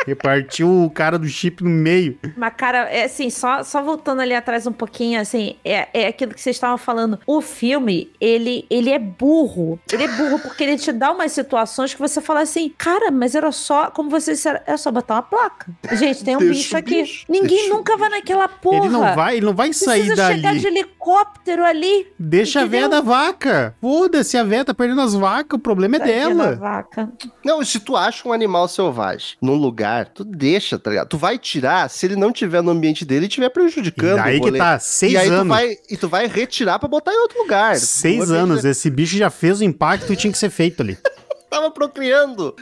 Repartiu 0.06 0.84
o 0.86 0.90
cara 0.90 1.18
do 1.18 1.28
chip 1.28 1.64
no 1.64 1.70
meio. 1.70 2.18
Mas, 2.36 2.54
cara, 2.56 2.90
é 2.90 3.04
assim, 3.06 3.30
só, 3.30 3.64
só 3.64 3.82
voltando 3.82 4.22
ali 4.22 4.34
atrás 4.34 4.66
um 4.68 4.72
pouquinho, 4.72 5.20
assim, 5.20 5.56
é, 5.64 5.88
é 5.94 6.08
aquilo 6.08 6.34
que 6.34 6.42
vocês 6.42 6.56
estavam 6.56 6.78
falando. 6.78 7.20
O 7.28 7.42
filme, 7.42 8.12
ele, 8.20 8.66
ele 8.70 8.90
é 8.90 9.00
burro. 9.00 9.80
Ele 9.92 10.04
é 10.04 10.08
burro 10.08 10.40
porque 10.40 10.64
ele 10.64 10.78
te 10.78 10.92
dá 10.92 11.12
umas 11.12 11.32
situações 11.32 11.94
que 11.94 12.00
você 12.00 12.22
fala 12.22 12.42
assim, 12.42 12.70
cara, 12.78 13.12
mas 13.12 13.36
era 13.36 13.52
só, 13.52 13.92
como 13.92 14.10
vocês 14.10 14.38
disseram, 14.38 14.60
é 14.66 14.76
só 14.78 14.92
botar 14.92 15.16
uma 15.16 15.22
placa. 15.24 15.72
Gente, 15.94 16.24
tem 16.24 16.36
um 16.36 16.40
Deixa 16.40 16.54
bicho 16.54 16.78
aqui. 16.78 17.02
bicho, 17.02 17.26
Ninguém 17.30 17.70
nunca 17.70 17.96
vai 17.98 18.10
naquela 18.10 18.48
porra. 18.48 18.78
Ele 18.78 18.90
não 18.90 19.16
vai, 19.16 19.38
ele 19.38 19.46
não 19.46 19.54
vai 19.54 19.74
sair 19.74 20.02
Precisa 20.08 20.28
chegar 20.28 20.50
dali. 20.50 20.60
de 20.60 20.68
helicóptero 20.68 21.64
ali. 21.64 22.08
Deixa 22.18 22.62
a 22.62 22.66
véia 22.66 22.88
da 22.90 23.02
vaca. 23.02 23.76
Foda-se, 23.82 24.38
a 24.38 24.44
véia 24.44 24.66
tá 24.66 24.74
perdendo 24.74 25.02
as 25.02 25.14
vacas, 25.14 25.58
o 25.58 25.62
problema 25.62 25.96
é 25.98 26.00
Tadinha 26.00 26.30
da 26.36 26.44
dela. 26.46 26.56
vaca. 26.56 27.12
Não, 27.44 27.64
se 27.64 27.80
tu 27.80 27.96
acha 27.96 28.28
um 28.28 28.34
animal 28.34 28.68
selvagem 28.68 29.36
num 29.42 29.56
lugar, 29.56 29.91
tu 30.14 30.24
deixa, 30.24 30.78
tá 30.80 30.90
ligado? 30.90 31.08
Tu 31.10 31.18
vai 31.18 31.38
tirar 31.38 31.90
se 31.90 32.06
ele 32.06 32.16
não 32.16 32.32
tiver 32.32 32.62
no 32.62 32.72
ambiente 32.72 33.04
dele 33.06 33.26
e 33.26 33.28
estiver 33.28 33.48
E 33.48 33.50
prejudicando. 33.50 34.16
daí 34.18 34.38
o 34.38 34.42
que 34.42 34.52
tá, 34.58 34.80
seis 34.80 35.14
e 35.14 35.18
aí 35.18 35.28
tu 35.28 35.34
anos. 35.34 35.48
vai 35.48 35.76
e 35.90 35.98
tu 35.98 36.08
vai 36.10 36.28
retirar 36.28 36.80
pra 36.80 36.88
botar 36.90 37.14
em 37.14 37.18
outro 37.20 37.38
lugar. 37.40 37.76
Seis 37.78 38.26
Tu 38.28 38.34
anos, 38.34 38.66
esse 38.66 38.90
bicho 38.90 39.18
já 39.18 39.30
fez 39.30 39.60
o 39.60 39.64
impacto 39.64 40.12
e 40.12 40.16
tinha 40.16 40.32
que 40.32 40.38
ser 40.40 40.50
feito 40.50 40.82
ali. 40.82 40.98
Tava 41.52 41.70
procriando. 41.70 42.56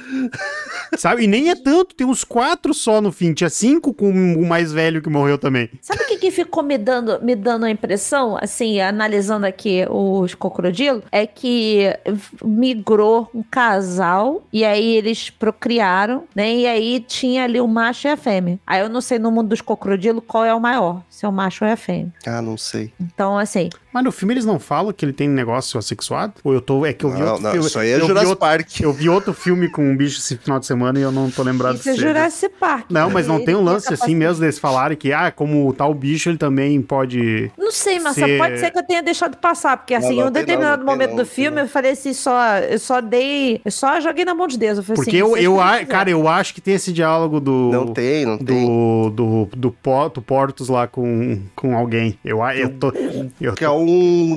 Sabe? 0.97 1.25
E 1.25 1.27
nem 1.27 1.51
é 1.51 1.55
tanto, 1.55 1.93
tem 1.93 2.07
uns 2.07 2.23
quatro 2.23 2.73
só 2.73 2.99
no 2.99 3.11
fim. 3.11 3.35
Tinha 3.35 3.49
cinco 3.49 3.93
com 3.93 4.09
o 4.09 4.47
mais 4.47 4.71
velho 4.73 4.99
que 4.99 5.09
morreu 5.11 5.37
também. 5.37 5.69
Sabe 5.79 6.01
o 6.01 6.07
que, 6.07 6.17
que 6.17 6.31
ficou 6.31 6.63
me 6.63 6.75
dando, 6.75 7.23
me 7.23 7.35
dando 7.35 7.65
a 7.65 7.69
impressão, 7.69 8.35
assim, 8.41 8.81
analisando 8.81 9.45
aqui 9.45 9.85
os 9.87 10.33
crocodilos? 10.33 11.03
É 11.11 11.27
que 11.27 11.95
migrou 12.43 13.29
um 13.31 13.43
casal 13.43 14.43
e 14.51 14.65
aí 14.65 14.95
eles 14.95 15.29
procriaram, 15.29 16.23
né? 16.35 16.51
E 16.51 16.65
aí 16.65 16.99
tinha 16.99 17.43
ali 17.43 17.61
o 17.61 17.67
macho 17.67 18.07
e 18.07 18.11
a 18.11 18.17
fêmea. 18.17 18.59
Aí 18.65 18.81
eu 18.81 18.89
não 18.89 19.01
sei 19.01 19.19
no 19.19 19.29
mundo 19.29 19.49
dos 19.49 19.61
crocodilos 19.61 20.23
qual 20.27 20.43
é 20.43 20.53
o 20.55 20.59
maior, 20.59 21.03
se 21.11 21.27
é 21.27 21.29
o 21.29 21.31
macho 21.31 21.63
ou 21.63 21.69
é 21.69 21.73
a 21.73 21.77
fêmea. 21.77 22.11
Ah, 22.25 22.41
não 22.41 22.57
sei. 22.57 22.91
Então, 22.99 23.37
assim, 23.37 23.69
Mas 23.93 24.03
no 24.03 24.11
filme 24.11 24.33
eles 24.33 24.45
não 24.45 24.59
falam 24.59 24.93
que 24.93 25.03
ele 25.03 25.13
tem 25.13 25.27
negócio 25.27 25.77
assexuado? 25.79 26.33
Ou 26.43 26.53
eu 26.53 26.61
tô. 26.61 26.85
É 26.85 26.93
que 26.93 27.03
eu 27.05 27.09
vi 27.11 27.19
Não, 27.19 27.27
outro 27.27 27.43
não, 27.43 27.51
filme. 27.51 27.67
isso 27.67 27.79
aí 27.79 27.89
é 27.89 27.95
eu 27.95 28.01
vi 28.01 28.07
Jurassic 28.07 28.29
outro- 28.29 28.39
Park. 28.39 28.79
Eu 28.81 28.93
vi 28.93 29.09
outro 29.09 29.33
filme 29.33 29.69
com 29.69 29.83
um 29.89 29.95
bicho 29.97 30.19
esse 30.19 30.37
final 30.37 30.59
de 30.59 30.65
semana 30.65 30.99
e 30.99 31.01
eu 31.01 31.11
não 31.11 31.29
tô 31.31 31.41
lembrado 31.43 31.75
Isso 31.77 31.89
é 31.89 31.93
se- 31.93 31.99
Jurassic 31.99 32.53
Park. 32.59 32.85
Não, 32.89 33.09
mas 33.09 33.27
não 33.27 33.37
Ele 33.37 33.45
tem 33.45 33.55
um 33.55 33.63
lance 33.63 33.87
assim 33.87 33.95
capacidade- 33.95 34.15
mesmo 34.15 34.39
deles 34.41 34.59
falarem 34.59 34.97
que, 34.97 35.11
ah, 35.11 35.31
como 35.31 35.73
tal 35.73 35.93
bicho, 35.93 36.29
ele 36.29 36.37
também 36.37 36.81
pode. 36.81 37.51
Não 37.57 37.71
sei, 37.71 37.99
Marcelo, 37.99 38.27
Ser- 38.27 38.37
pode 38.37 38.59
ser 38.59 38.71
que 38.71 38.77
eu 38.79 38.83
tenha 38.85 39.01
deixado 39.01 39.37
passar, 39.37 39.77
porque 39.77 39.93
assim, 39.95 40.17
não 40.17 40.25
em 40.25 40.27
um 40.27 40.31
determinado 40.31 40.85
momento 40.85 41.09
não, 41.11 41.17
do 41.17 41.25
filme 41.25 41.55
não. 41.57 41.63
eu 41.63 41.69
falei 41.69 41.91
assim, 41.91 42.13
só, 42.13 42.57
eu 42.59 42.77
só 42.79 43.01
dei, 43.01 43.61
eu 43.65 43.71
só 43.71 43.99
joguei 43.99 44.23
na 44.25 44.33
mão 44.35 44.47
de 44.47 44.57
Deus. 44.57 44.77
Eu 44.77 44.83
falei 44.83 44.95
Porque 45.03 45.17
assim, 45.17 45.17
eu, 45.19 45.35
eu 45.37 45.59
a- 45.61 45.83
cara, 45.85 46.09
eu 46.09 46.27
acho 46.27 46.53
que 46.53 46.61
tem 46.61 46.75
esse 46.75 46.91
diálogo 46.93 47.39
do. 47.39 47.69
Não 47.71 47.87
tem, 47.87 48.25
não 48.25 48.37
tem. 48.37 48.65
Do, 48.65 49.09
do, 49.09 49.49
do, 49.55 49.71
Po- 49.71 50.09
do 50.09 50.21
Portos 50.21 50.69
lá 50.69 50.87
com, 50.87 51.41
com 51.55 51.75
alguém. 51.75 52.17
Eu, 52.23 52.43
a- 52.43 52.55
eu, 52.55 52.69
tô, 52.69 52.93
eu, 53.41 53.53
Que 53.53 53.65
é 53.65 53.69
um 53.69 53.79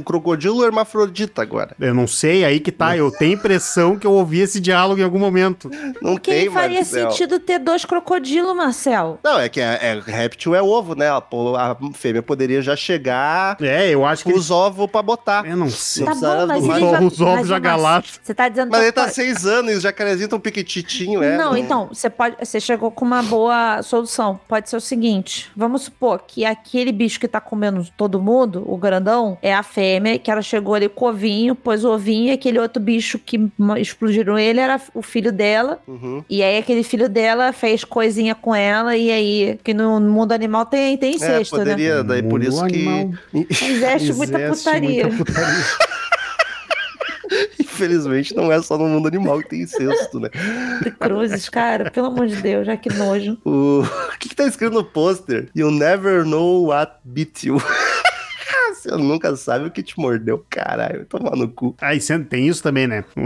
crocodilo 0.05 0.65
hermafrodita 0.65 1.43
agora. 1.43 1.75
eu 1.81 1.95
não 1.95 2.07
sei, 2.07 2.45
aí 2.45 2.61
que 2.61 2.73
tá. 2.73 2.97
Eu 2.97 3.11
tenho 3.11 3.33
a 3.33 3.35
impressão 3.35 3.99
que 3.99 4.07
eu 4.07 4.13
ouvi 4.13 4.41
esse 4.41 4.61
diálogo 4.61 5.01
em 5.01 5.05
algum 5.05 5.19
momento. 5.19 5.71
Não 6.01 6.13
Porque 6.15 6.31
tem, 6.31 6.51
faria 6.51 6.77
Marcel. 6.81 7.11
sentido 7.11 7.39
ter 7.39 7.59
dois 7.59 7.85
crocodilos, 7.85 8.55
Marcel. 8.57 9.19
Não, 9.23 9.39
é 9.39 9.49
que 9.49 9.61
é, 9.61 9.79
é- 9.83 10.01
réptil 10.05 10.55
é 10.55 10.63
ovo, 10.63 10.95
né? 10.95 11.09
A, 11.09 11.17
a 11.19 11.77
fêmea 11.95 12.23
poderia 12.23 12.61
já 12.63 12.77
chegar 12.77 13.57
É, 13.61 13.91
eu 13.91 14.05
acho 14.05 14.25
com 14.25 14.31
que. 14.33 14.39
os 14.39 14.51
ovos 14.51 14.91
pra 14.91 15.03
botar. 15.03 15.47
Eu 15.47 15.57
não 15.57 15.71
sei. 15.71 16.05
Não 16.05 16.13
Tá 16.13 16.37
bom, 16.37 16.47
mas 16.47 16.65
ele 16.65 16.81
já... 16.91 17.01
Os 17.03 17.21
ovos 17.21 17.49
já 17.49 17.59
galados. 17.59 18.21
Você 18.23 18.35
tá 18.35 18.49
dizendo 18.49 18.71
Mas 18.71 18.83
ele 18.83 18.93
tá 18.93 19.03
pode- 19.03 19.15
seis 19.15 19.45
anos 19.47 19.73
e 19.73 19.77
os 19.77 19.83
jacarezinhos 19.83 20.31
tão 20.31 20.39
piquititinho, 20.41 21.23
é? 21.23 21.37
Não, 21.37 21.57
então, 21.57 21.89
você 21.89 22.09
pode. 22.11 22.37
Você 22.45 22.61
chegou 22.61 22.91
com 22.91 23.05
uma 23.05 23.23
boa 23.23 23.83
solução. 23.83 24.39
Pode 24.49 24.69
ser 24.69 24.77
o 24.77 24.81
seguinte: 24.81 25.51
vamos 25.57 25.83
supor 25.83 26.23
que 26.27 26.45
aquele 26.45 26.93
bicho 26.93 27.19
que 27.19 27.27
tá 27.29 27.41
comendo 27.41 27.87
todo 27.97 28.21
mundo, 28.21 28.63
o 28.67 28.77
grandão, 28.77 29.32
é 29.41 29.55
a 29.55 29.63
fêmea, 29.63 30.19
que 30.19 30.31
ela 30.31 30.43
chegou 30.43 30.75
ali 30.75 30.89
com 30.89 31.07
o 31.07 31.09
ovinho, 31.09 31.55
pôs 31.55 31.85
o 31.85 31.91
ovinho, 31.93 32.29
e 32.29 32.33
aquele 32.33 32.59
outro 32.59 32.83
bicho 32.83 33.19
que 33.19 33.41
explodiram 33.79 34.39
ele 34.39 34.61
era 34.61 34.81
o 34.95 35.03
filho 35.03 35.33
dela. 35.33 35.79
Uhum. 35.87 36.25
E 36.29 36.43
aí 36.43 36.59
aquele 36.59 36.83
filho 36.83 37.09
dela 37.09 37.53
fez 37.53 37.85
coisinha 37.85 38.35
com 38.35 38.55
ela, 38.55 38.97
e 38.97 39.11
aí. 39.11 39.59
Que 39.63 39.73
no 39.75 40.01
mundo 40.01 40.33
animal 40.33 40.67
tem, 40.67 40.97
tem 40.97 41.13
É, 41.13 41.17
incesto, 41.17 41.57
né? 41.59 41.65
poderia, 41.65 42.05
daí 42.05 42.23
por 42.23 42.43
isso 42.43 42.63
animal. 42.63 43.11
que. 43.33 43.49
Existe 43.65 44.13
muita 44.15 44.39
putaria. 44.49 45.07
muita 45.07 45.25
putaria. 45.25 45.65
Infelizmente 47.61 48.35
não 48.35 48.51
é 48.53 48.61
só 48.61 48.77
no 48.77 48.87
mundo 48.87 49.09
animal 49.09 49.39
que 49.41 49.49
tem 49.51 49.63
incesto, 49.63 50.21
né? 50.21 50.29
De 50.83 50.91
cruzes, 50.91 51.49
cara, 51.49 51.91
pelo 51.91 52.09
amor 52.09 52.27
de 52.27 52.37
Deus, 52.37 52.67
já 52.67 52.77
que 52.77 52.91
nojo. 52.93 53.39
O, 53.45 53.81
o 53.83 53.87
que, 54.19 54.29
que 54.29 54.37
tá 54.37 54.45
escrito 54.47 54.73
no 54.73 54.85
pôster? 54.85 55.49
You 55.55 55.71
never 55.71 56.25
know 56.25 56.67
what 56.67 56.93
beat 57.05 57.45
you. 57.45 57.61
Você 58.83 58.91
nunca 58.97 59.35
sabe 59.37 59.67
o 59.67 59.71
que 59.71 59.83
te 59.83 59.97
mordeu. 59.99 60.45
Caralho, 60.51 60.99
vai 60.99 61.05
tomar 61.05 61.37
no 61.37 61.49
cu. 61.49 61.77
Aí 61.81 62.01
cê- 62.01 62.19
tem 62.19 62.49
isso 62.49 62.63
também, 62.63 62.87
né? 62.87 63.05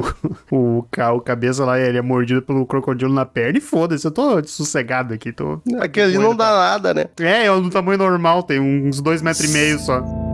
O, 0.51 0.57
o, 0.57 0.87
o 1.15 1.21
cabeça 1.21 1.65
lá, 1.65 1.79
ele 1.79 1.99
é 1.99 2.03
mordido 2.03 2.43
pelo 2.43 2.67
crocodilo 2.67 3.13
na 3.13 3.25
perna 3.25 3.59
e 3.59 3.61
foda-se, 3.61 4.07
eu 4.07 4.11
tô 4.11 4.43
sossegado 4.45 5.15
aqui. 5.15 5.33
Tô... 5.33 5.61
Aquele 5.81 6.19
não 6.19 6.37
dá 6.37 6.51
nada, 6.51 6.93
né? 6.95 7.07
É, 7.19 7.47
é 7.47 7.61
do 7.61 7.71
tamanho 7.71 7.99
normal, 7.99 8.43
tem 8.43 8.61
uns 8.61 9.01
dois 9.01 9.23
metros 9.23 9.49
e 9.49 9.53
meio 9.53 9.79
só. 9.79 10.26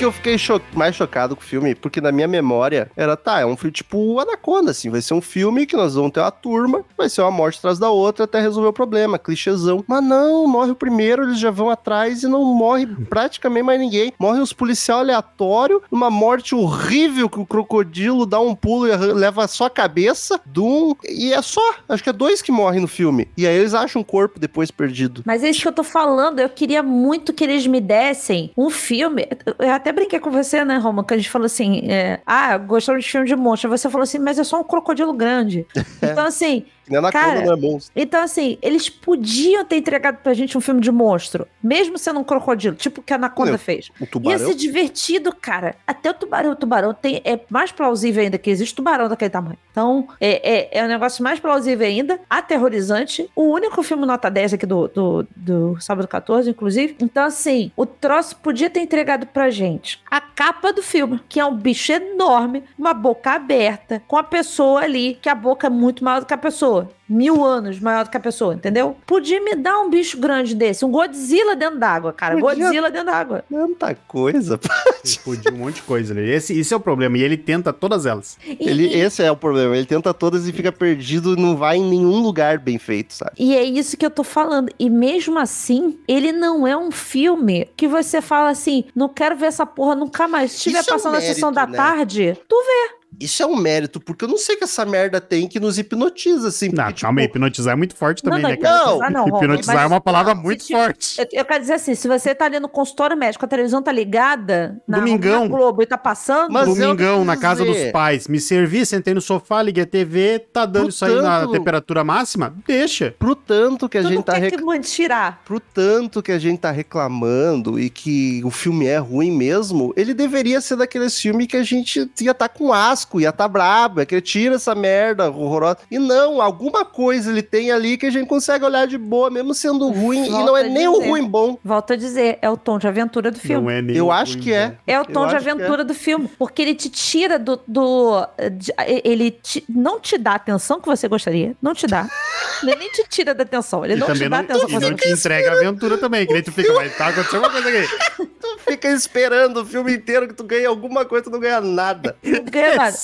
Que 0.00 0.04
eu 0.06 0.12
fiquei 0.12 0.38
cho- 0.38 0.62
mais 0.72 0.96
chocado 0.96 1.36
com 1.36 1.42
o 1.42 1.44
filme? 1.44 1.74
Porque 1.74 2.00
na 2.00 2.10
minha 2.10 2.26
memória 2.26 2.90
era, 2.96 3.18
tá, 3.18 3.40
é 3.40 3.44
um 3.44 3.54
filme 3.54 3.70
tipo 3.70 4.18
Anaconda, 4.18 4.70
assim. 4.70 4.88
Vai 4.88 5.02
ser 5.02 5.12
um 5.12 5.20
filme 5.20 5.66
que 5.66 5.76
nós 5.76 5.94
vamos 5.94 6.10
ter 6.12 6.20
uma 6.20 6.30
turma, 6.30 6.82
vai 6.96 7.06
ser 7.10 7.20
uma 7.20 7.30
morte 7.30 7.58
atrás 7.58 7.78
da 7.78 7.90
outra 7.90 8.24
até 8.24 8.40
resolver 8.40 8.68
o 8.68 8.72
problema, 8.72 9.18
clichêzão. 9.18 9.84
Mas 9.86 10.02
não, 10.02 10.46
morre 10.46 10.70
o 10.70 10.74
primeiro, 10.74 11.24
eles 11.24 11.38
já 11.38 11.50
vão 11.50 11.68
atrás 11.68 12.22
e 12.22 12.26
não 12.28 12.42
morre 12.42 12.86
praticamente 12.86 13.62
mais 13.66 13.78
ninguém. 13.78 14.10
Morre 14.18 14.40
uns 14.40 14.54
policial 14.54 15.00
aleatório, 15.00 15.82
uma 15.92 16.08
morte 16.08 16.54
horrível 16.54 17.28
que 17.28 17.38
o 17.38 17.44
crocodilo 17.44 18.24
dá 18.24 18.40
um 18.40 18.54
pulo 18.54 18.88
e 18.88 18.96
leva 18.96 19.46
só 19.48 19.66
a 19.66 19.70
cabeça 19.70 20.40
de 20.46 20.60
um. 20.60 20.94
E 21.06 21.30
é 21.30 21.42
só, 21.42 21.74
acho 21.86 22.02
que 22.02 22.08
é 22.08 22.12
dois 22.14 22.40
que 22.40 22.50
morrem 22.50 22.80
no 22.80 22.88
filme. 22.88 23.28
E 23.36 23.46
aí 23.46 23.54
eles 23.54 23.74
acham 23.74 24.00
um 24.00 24.04
corpo 24.04 24.40
depois 24.40 24.70
perdido. 24.70 25.22
Mas 25.26 25.44
é 25.44 25.50
isso 25.50 25.60
que 25.60 25.68
eu 25.68 25.72
tô 25.72 25.84
falando. 25.84 26.38
Eu 26.40 26.48
queria 26.48 26.82
muito 26.82 27.34
que 27.34 27.44
eles 27.44 27.66
me 27.66 27.82
dessem 27.82 28.50
um 28.56 28.70
filme. 28.70 29.28
Eu 29.58 29.70
até 29.72 29.89
brinquei 29.92 30.18
com 30.18 30.30
você, 30.30 30.64
né, 30.64 30.76
Roman? 30.78 31.04
Que 31.04 31.14
a 31.14 31.16
gente 31.16 31.30
falou 31.30 31.46
assim: 31.46 31.90
é, 31.90 32.20
ah, 32.26 32.56
gostamos 32.58 33.04
de 33.04 33.10
filme 33.10 33.26
de 33.26 33.36
monstro. 33.36 33.70
Você 33.70 33.88
falou 33.88 34.02
assim, 34.04 34.18
mas 34.18 34.38
é 34.38 34.44
só 34.44 34.60
um 34.60 34.64
crocodilo 34.64 35.12
grande. 35.12 35.66
Então, 36.02 36.24
assim, 36.26 36.64
nem 36.90 36.98
Anaconda 36.98 37.24
Cara, 37.24 37.44
não 37.46 37.52
é 37.52 37.56
monstro. 37.56 37.92
então, 37.94 38.22
assim, 38.22 38.58
eles 38.60 38.88
podiam 38.88 39.64
ter 39.64 39.76
entregado 39.76 40.16
pra 40.18 40.34
gente 40.34 40.58
um 40.58 40.60
filme 40.60 40.80
de 40.80 40.90
monstro, 40.90 41.46
mesmo 41.62 41.96
sendo 41.96 42.20
um 42.20 42.24
crocodilo, 42.24 42.74
tipo 42.76 43.00
o 43.00 43.04
que 43.04 43.12
a 43.12 43.16
Anaconda 43.16 43.52
Não, 43.52 43.58
fez. 43.58 43.90
O 44.00 44.04
Ia 44.04 44.06
tubarão. 44.06 44.38
ser 44.46 44.54
divertido, 44.54 45.34
cara. 45.34 45.76
Até 45.86 46.10
o 46.10 46.14
tubarão. 46.14 46.50
O 46.50 46.56
tubarão 46.56 46.92
tem, 46.92 47.22
é 47.24 47.38
mais 47.48 47.72
plausível 47.72 48.22
ainda 48.22 48.36
que 48.38 48.50
existe 48.50 48.74
tubarão 48.74 49.08
daquele 49.08 49.30
tamanho. 49.30 49.58
Então, 49.70 50.08
é, 50.20 50.58
é, 50.76 50.78
é 50.80 50.84
um 50.84 50.88
negócio 50.88 51.22
mais 51.22 51.38
plausível 51.38 51.86
ainda, 51.86 52.20
aterrorizante. 52.28 53.30
O 53.34 53.44
único 53.44 53.82
filme 53.82 54.04
nota 54.04 54.30
10 54.30 54.54
aqui 54.54 54.66
do, 54.66 54.88
do, 54.88 55.26
do 55.34 55.80
Sábado 55.80 56.06
14, 56.08 56.50
inclusive. 56.50 56.96
Então, 57.00 57.24
assim, 57.24 57.70
o 57.76 57.86
troço 57.86 58.36
podia 58.36 58.68
ter 58.68 58.80
entregado 58.80 59.26
pra 59.26 59.50
gente 59.50 60.00
a 60.10 60.20
capa 60.20 60.72
do 60.72 60.82
filme, 60.82 61.20
que 61.28 61.38
é 61.38 61.44
um 61.44 61.54
bicho 61.54 61.92
enorme, 61.92 62.64
uma 62.78 62.92
boca 62.92 63.30
aberta, 63.32 64.02
com 64.08 64.16
a 64.16 64.22
pessoa 64.22 64.80
ali, 64.82 65.18
que 65.20 65.28
a 65.28 65.34
boca 65.34 65.66
é 65.66 65.70
muito 65.70 66.02
maior 66.04 66.20
do 66.20 66.26
que 66.26 66.34
a 66.34 66.38
pessoa. 66.38 66.79
Mil 67.08 67.44
anos 67.44 67.80
maior 67.80 68.04
do 68.04 68.10
que 68.10 68.16
a 68.16 68.20
pessoa, 68.20 68.54
entendeu? 68.54 68.96
Podia 69.04 69.42
me 69.42 69.56
dar 69.56 69.80
um 69.80 69.90
bicho 69.90 70.16
grande 70.18 70.54
desse, 70.54 70.84
um 70.84 70.90
Godzilla 70.92 71.56
dentro 71.56 71.78
d'água, 71.78 72.12
cara. 72.12 72.38
Podia. 72.38 72.64
Godzilla 72.66 72.88
dentro 72.90 73.06
d'água. 73.06 73.44
Tanta 73.50 73.94
coisa. 74.06 74.60
Podia 75.24 75.52
um 75.52 75.56
monte 75.56 75.76
de 75.76 75.82
coisa 75.82 76.14
ali. 76.14 76.30
Esse, 76.30 76.56
esse 76.58 76.72
é 76.72 76.76
o 76.76 76.80
problema, 76.80 77.18
e 77.18 77.22
ele 77.22 77.36
tenta 77.36 77.72
todas 77.72 78.06
elas. 78.06 78.38
E- 78.46 78.56
Ele, 78.60 78.86
e- 78.86 78.94
esse 79.00 79.22
é 79.24 79.30
o 79.32 79.36
problema. 79.36 79.76
Ele 79.76 79.86
tenta 79.86 80.14
todas 80.14 80.46
e 80.46 80.52
fica 80.52 80.70
perdido, 80.70 81.34
não 81.36 81.56
vai 81.56 81.78
em 81.78 81.84
nenhum 81.90 82.20
lugar 82.20 82.58
bem 82.58 82.78
feito, 82.78 83.12
sabe? 83.14 83.32
E 83.38 83.56
é 83.56 83.64
isso 83.64 83.96
que 83.96 84.06
eu 84.06 84.10
tô 84.10 84.22
falando. 84.22 84.72
E 84.78 84.88
mesmo 84.88 85.36
assim, 85.38 85.98
ele 86.06 86.30
não 86.30 86.64
é 86.66 86.76
um 86.76 86.92
filme 86.92 87.68
que 87.76 87.88
você 87.88 88.22
fala 88.22 88.50
assim: 88.50 88.84
não 88.94 89.08
quero 89.08 89.34
ver 89.36 89.46
essa 89.46 89.66
porra 89.66 89.96
nunca 89.96 90.28
mais. 90.28 90.52
Se 90.52 90.56
estiver 90.58 90.80
Isso 90.80 90.90
é 90.90 90.92
um 90.92 90.96
passando 90.96 91.16
a 91.16 91.20
sessão 91.20 91.52
da 91.52 91.66
mérito, 91.66 91.82
né? 91.82 91.88
tarde, 91.96 92.38
tu 92.48 92.56
vê. 92.56 92.99
Isso 93.18 93.42
é 93.42 93.46
um 93.46 93.56
mérito, 93.56 94.00
porque 94.00 94.24
eu 94.24 94.28
não 94.28 94.38
sei 94.38 94.56
que 94.56 94.64
essa 94.64 94.84
merda 94.84 95.20
tem 95.20 95.48
que 95.48 95.58
nos 95.58 95.78
hipnotiza, 95.78 96.48
assim. 96.48 96.70
Não, 96.72 96.84
porque, 96.84 97.00
calma 97.02 97.20
aí, 97.20 97.26
tipo, 97.26 97.38
hipnotizar 97.38 97.72
é 97.72 97.76
muito 97.76 97.96
forte 97.96 98.22
também, 98.22 98.42
não, 98.42 98.50
né, 98.50 98.56
cara? 98.56 98.76
Não, 98.76 98.94
hipnotizar 98.94 99.10
não, 99.12 99.38
Hipnotizar 99.38 99.74
mas- 99.76 99.84
é 99.84 99.86
uma 99.88 100.00
palavra 100.00 100.34
não, 100.34 100.42
muito 100.42 100.64
se 100.64 100.72
forte. 100.72 101.20
Eu, 101.20 101.26
eu 101.32 101.44
quero 101.44 101.60
dizer 101.60 101.74
assim, 101.74 101.94
se 101.94 102.06
você 102.06 102.34
tá 102.34 102.44
ali 102.46 102.60
no 102.60 102.68
consultório 102.68 103.16
médico, 103.16 103.44
a 103.44 103.48
televisão 103.48 103.82
tá 103.82 103.92
ligada 103.92 104.80
na, 104.86 104.98
Domingão. 104.98 105.42
na 105.42 105.48
Globo 105.48 105.82
e 105.82 105.86
tá 105.86 105.98
passando, 105.98 106.52
Mas 106.52 106.66
Domingão, 106.66 107.24
na 107.24 107.36
casa 107.36 107.64
dos 107.64 107.90
pais. 107.90 108.28
Me 108.28 108.40
servi, 108.40 108.86
sentei 108.86 109.12
no 109.12 109.20
sofá, 109.20 109.62
liguei 109.62 109.84
a 109.84 109.86
TV, 109.86 110.38
tá 110.52 110.64
dando 110.64 110.90
isso 110.90 111.04
aí 111.04 111.20
na 111.20 111.46
temperatura 111.48 112.04
máxima? 112.04 112.54
Deixa. 112.66 113.14
Pro 113.18 113.34
tanto 113.34 113.88
que 113.88 113.98
a 113.98 114.02
tu 114.02 114.04
não 114.04 114.10
gente 114.12 114.24
tá 114.24 114.34
rec... 114.34 114.54
tirar. 114.82 115.42
Pro 115.44 115.60
tanto 115.60 116.22
que 116.22 116.32
a 116.32 116.38
gente 116.38 116.60
tá 116.60 116.70
reclamando 116.70 117.78
e 117.78 117.90
que 117.90 118.40
o 118.44 118.50
filme 118.50 118.86
é 118.86 118.98
ruim 118.98 119.30
mesmo, 119.30 119.92
ele 119.96 120.14
deveria 120.14 120.60
ser 120.60 120.76
daqueles 120.76 121.18
filmes 121.18 121.46
que 121.46 121.56
a 121.56 121.62
gente 121.62 122.10
ia 122.20 122.34
tá 122.34 122.48
com 122.48 122.72
asco, 123.00 123.20
ia 123.20 123.32
tá 123.32 123.48
brabo, 123.48 124.00
é 124.00 124.06
que 124.06 124.14
ele 124.14 124.22
tira 124.22 124.56
essa 124.56 124.74
merda 124.74 125.30
horrorosa. 125.30 125.78
E 125.90 125.98
não, 125.98 126.40
alguma 126.40 126.84
coisa 126.84 127.30
ele 127.30 127.42
tem 127.42 127.70
ali 127.70 127.96
que 127.96 128.06
a 128.06 128.10
gente 128.10 128.26
consegue 128.28 128.64
olhar 128.64 128.86
de 128.86 128.98
boa, 128.98 129.30
mesmo 129.30 129.54
sendo 129.54 129.88
ruim, 129.90 130.26
e 130.26 130.30
não 130.30 130.56
é 130.56 130.64
nem 130.64 130.86
o 130.88 130.94
dizer. 130.98 131.08
ruim 131.08 131.24
bom. 131.26 131.58
Volto 131.64 131.92
a 131.92 131.96
dizer, 131.96 132.38
é 132.42 132.50
o 132.50 132.56
tom 132.56 132.78
de 132.78 132.86
aventura 132.86 133.30
do 133.30 133.38
filme. 133.38 133.62
Não 133.64 133.70
é 133.70 133.82
nem 133.82 133.96
Eu 133.96 134.06
o 134.06 134.12
acho 134.12 134.34
ruim 134.34 134.42
que 134.42 134.52
é. 134.52 134.68
bom. 134.68 134.76
É 134.86 135.00
o 135.00 135.04
tom 135.04 135.22
Eu 135.24 135.28
de 135.28 135.36
acho 135.36 135.48
aventura 135.50 135.84
do 135.84 135.94
filme, 135.94 136.28
porque 136.38 136.62
ele 136.62 136.74
te 136.74 136.88
tira 136.88 137.38
do. 137.38 137.60
do 137.66 138.26
de- 138.58 138.72
ele 139.04 139.30
te- 139.30 139.64
não 139.68 139.98
te 140.00 140.18
dá 140.18 140.32
a 140.32 140.36
atenção 140.36 140.80
que 140.80 140.86
você 140.86 141.08
gostaria. 141.08 141.54
Não 141.62 141.74
te 141.74 141.86
dá. 141.86 142.08
Ele 142.62 142.76
nem 142.76 142.90
te 142.90 143.04
tira 143.08 143.34
da 143.34 143.42
atenção. 143.42 143.84
Ele 143.84 143.94
E 143.94 143.96
não 143.96 144.12
te 144.12 144.28
dá 144.28 144.38
a 144.38 144.42
não, 144.42 144.50
atenção 144.50 144.66
que 144.66 144.72
e 144.74 144.78
você 144.80 144.90
não 144.90 144.96
te 144.96 145.08
entrega 145.08 145.50
a 145.50 145.54
aventura 145.54 145.96
também, 145.98 146.26
que 146.26 146.32
nem 146.32 146.42
tu 146.42 146.52
fica, 146.52 146.72
vai 146.74 146.88
tá 146.90 147.08
acontecendo 147.08 147.44
alguma 147.44 147.62
coisa 147.62 147.78
aqui. 147.78 148.29
Fica 148.66 148.88
esperando 148.88 149.62
o 149.62 149.66
filme 149.66 149.94
inteiro 149.94 150.28
que 150.28 150.34
tu 150.34 150.44
ganha 150.44 150.68
alguma 150.68 151.04
coisa, 151.04 151.24
tu 151.24 151.30
não 151.30 151.40
ganha 151.40 151.60
nada. 151.60 152.16
não 152.22 152.44
ganha 152.44 152.76
nada. 152.76 152.96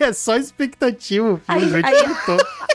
É 0.00 0.12
só 0.12 0.36
expectativa, 0.36 1.40
Aí- 1.46 1.62
aí-. 1.84 2.06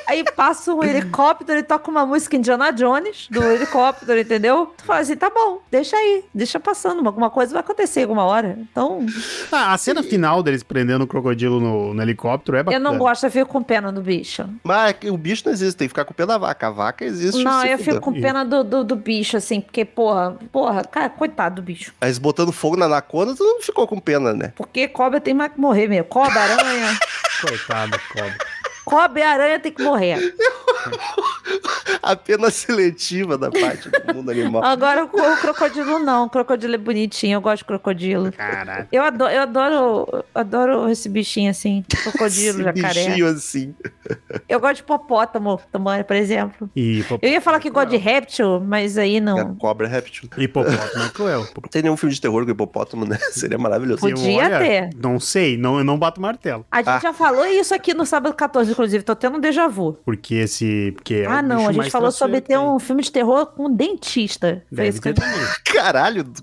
Aí 0.07 0.23
passa 0.35 0.73
um 0.73 0.83
helicóptero, 0.83 1.59
ele 1.59 1.63
toca 1.63 1.91
uma 1.91 2.05
música 2.05 2.35
Indiana 2.35 2.71
Jones 2.71 3.27
do 3.29 3.43
helicóptero, 3.43 4.19
entendeu? 4.19 4.73
Tu 4.77 4.85
fala 4.85 5.01
assim, 5.01 5.15
tá 5.15 5.29
bom, 5.29 5.61
deixa 5.69 5.95
aí, 5.97 6.23
deixa 6.33 6.59
passando, 6.59 7.05
alguma 7.05 7.29
coisa 7.29 7.51
vai 7.53 7.59
acontecer 7.61 8.03
alguma 8.03 8.23
hora. 8.23 8.57
Então, 8.71 9.05
Ah, 9.51 9.73
a 9.73 9.77
cena 9.77 10.01
final 10.01 10.41
deles 10.41 10.63
prendendo 10.63 11.03
o 11.03 11.07
crocodilo 11.07 11.59
no, 11.59 11.93
no 11.93 12.01
helicóptero 12.01 12.57
é 12.57 12.61
eu 12.61 12.63
bacana. 12.65 12.89
não 12.91 12.97
gosto, 12.97 13.25
eu 13.25 13.31
fico 13.31 13.51
com 13.51 13.61
pena 13.61 13.91
do 13.91 14.01
bicho. 14.01 14.45
Mas 14.63 14.95
é 15.03 15.11
o 15.11 15.17
bicho 15.17 15.43
não 15.45 15.51
existe, 15.51 15.77
tem 15.77 15.87
que 15.87 15.91
ficar 15.91 16.05
com 16.05 16.11
o 16.11 16.15
pé 16.15 16.25
da 16.25 16.37
vaca. 16.37 16.67
A 16.67 16.71
vaca 16.71 17.03
existe. 17.05 17.43
Não, 17.43 17.63
eu 17.65 17.77
fico 17.77 17.99
com 17.99 18.13
pena 18.13 18.43
do, 18.45 18.63
do, 18.63 18.83
do 18.83 18.95
bicho, 18.95 19.35
assim, 19.37 19.59
porque, 19.61 19.83
porra, 19.83 20.37
porra, 20.51 20.83
cara, 20.83 21.09
coitado 21.09 21.55
do 21.55 21.61
bicho. 21.61 21.93
Mas 21.99 22.17
botando 22.17 22.51
fogo 22.51 22.77
na 22.77 22.85
anaconda, 22.85 23.35
tu 23.35 23.43
não 23.43 23.61
ficou 23.61 23.85
com 23.87 23.99
pena, 23.99 24.33
né? 24.33 24.53
Porque 24.55 24.87
cobra 24.87 25.19
tem 25.19 25.33
mais 25.33 25.51
que 25.51 25.59
morrer 25.59 25.87
mesmo. 25.87 26.05
Cobra, 26.05 26.39
aranha. 26.39 26.97
Coitado, 27.41 27.99
cobra. 28.11 28.35
Cobra 28.87 29.19
e 29.19 29.23
aranha 29.23 29.59
tem 29.59 29.71
que 29.71 29.83
morrer. 29.83 30.15
A 30.66 30.66
pena 32.27 32.49
seletiva 32.51 33.37
da 33.37 33.49
parte 33.49 33.89
do 33.89 34.13
mundo 34.13 34.31
animal. 34.31 34.63
Agora 34.63 35.05
o, 35.05 35.07
o 35.07 35.37
crocodilo 35.37 35.99
não. 35.99 36.25
O 36.25 36.29
crocodilo 36.29 36.75
é 36.75 36.77
bonitinho. 36.77 37.35
Eu 37.37 37.41
gosto 37.41 37.59
de 37.59 37.65
crocodilo. 37.65 38.31
Caralho. 38.31 38.87
Eu 38.91 39.03
adoro, 39.03 39.31
eu 39.33 39.41
adoro, 39.41 40.25
adoro 40.35 40.89
esse 40.89 41.07
bichinho 41.09 41.49
assim. 41.51 41.83
Crocodilo, 42.03 42.61
Esse 42.61 42.63
jacaré. 42.63 43.05
bichinho 43.05 43.27
assim. 43.27 43.75
Eu 44.47 44.59
gosto 44.59 44.75
de 44.75 44.81
hipopótamo 44.81 45.59
também, 45.71 46.03
por 46.03 46.15
exemplo. 46.15 46.69
E 46.75 47.03
Eu 47.21 47.29
ia 47.29 47.41
falar 47.41 47.59
que 47.59 47.69
gosto 47.69 47.89
de 47.89 47.97
réptil, 47.97 48.59
mas 48.59 48.97
aí 48.97 49.19
não. 49.19 49.55
cobra 49.55 49.87
é 49.87 49.89
réptil. 49.89 50.29
Hipopótamo 50.37 51.03
é 51.05 51.09
cruel. 51.09 51.41
Não 51.41 51.63
tem 51.69 51.81
nenhum 51.81 51.97
filme 51.97 52.13
de 52.13 52.21
terror 52.21 52.45
com 52.45 52.51
hipopótamo, 52.51 53.05
né? 53.05 53.17
Seria 53.31 53.57
maravilhoso. 53.57 54.01
Podia 54.01 54.43
olha, 54.45 54.59
ter. 54.59 54.89
Não 55.01 55.19
sei, 55.19 55.57
não, 55.57 55.77
eu 55.77 55.83
não 55.83 55.97
bato 55.97 56.21
martelo. 56.21 56.65
A 56.71 56.77
gente 56.77 56.89
Ah. 56.89 56.99
já 56.99 57.13
falou 57.13 57.45
isso 57.45 57.73
aqui 57.73 57.93
no 57.93 58.05
sábado 58.05 58.33
14, 58.35 58.71
inclusive. 58.71 59.03
Tô 59.03 59.15
tendo 59.15 59.37
um 59.37 59.39
déjà 59.39 59.67
vu. 59.67 59.97
Porque 60.05 60.35
esse. 60.35 60.66
Porque 60.95 61.15
é 61.15 61.25
ah, 61.25 61.41
não. 61.41 61.67
A 61.67 61.71
gente 61.71 61.89
falou 61.89 62.11
sobre 62.11 62.41
ter 62.41 62.53
que 62.53 62.57
um 62.57 62.79
filme 62.79 63.01
de 63.01 63.11
terror 63.11 63.45
com 63.47 63.65
um 63.65 63.73
dentista. 63.73 64.63
Foi 64.69 64.77
Deve 64.77 64.89
isso 64.89 65.01
que 65.01 65.13
ter 65.13 65.21
eu 65.21 65.25
também. 65.25 65.47
Caralho, 65.65 66.23
do, 66.23 66.41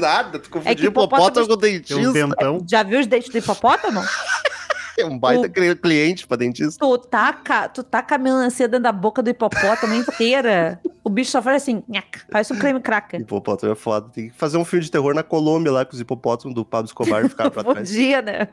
nada, 0.00 0.38
tu 0.38 0.50
confundiu 0.50 0.72
É 0.72 0.74
que 0.74 0.86
hipopótamo 0.86 0.88
hipopótamo 0.88 1.48
com 1.48 1.56
Tem 1.56 1.74
um 1.74 1.78
dentista. 1.78 2.12
dentão. 2.12 2.66
Já 2.68 2.82
viu 2.82 3.00
os 3.00 3.06
dentes 3.06 3.30
do 3.30 3.38
hipopótamo? 3.38 4.00
É 4.98 5.04
um 5.04 5.18
baita 5.18 5.48
cliente 5.48 6.26
pra 6.26 6.36
dentista. 6.36 6.84
Tu 6.84 6.98
taca, 6.98 7.68
tu 7.68 7.82
taca 7.82 8.14
a 8.14 8.18
melancia 8.18 8.68
dentro 8.68 8.82
da 8.84 8.92
boca 8.92 9.22
do 9.22 9.30
hipopótamo 9.30 9.94
inteira. 9.94 10.80
O 11.04 11.10
bicho 11.10 11.30
só 11.32 11.42
faz 11.42 11.62
assim, 11.62 11.82
nhac, 11.88 12.20
parece 12.30 12.52
um 12.52 12.58
creme 12.58 12.80
cracker. 12.80 13.20
Hipopótamo 13.20 13.72
é 13.72 13.74
foda. 13.74 14.08
Tem 14.12 14.28
que 14.28 14.36
fazer 14.36 14.56
um 14.56 14.64
filme 14.64 14.84
de 14.84 14.90
terror 14.90 15.14
na 15.14 15.22
Colômbia 15.22 15.72
lá 15.72 15.84
com 15.84 15.92
os 15.94 16.00
hipopótamos 16.00 16.54
do 16.54 16.64
Pablo 16.64 16.86
Escobar 16.86 17.26
ficaram 17.28 17.50
pra 17.50 17.64
trás. 17.64 17.88
Podia, 17.90 18.22
né? 18.22 18.46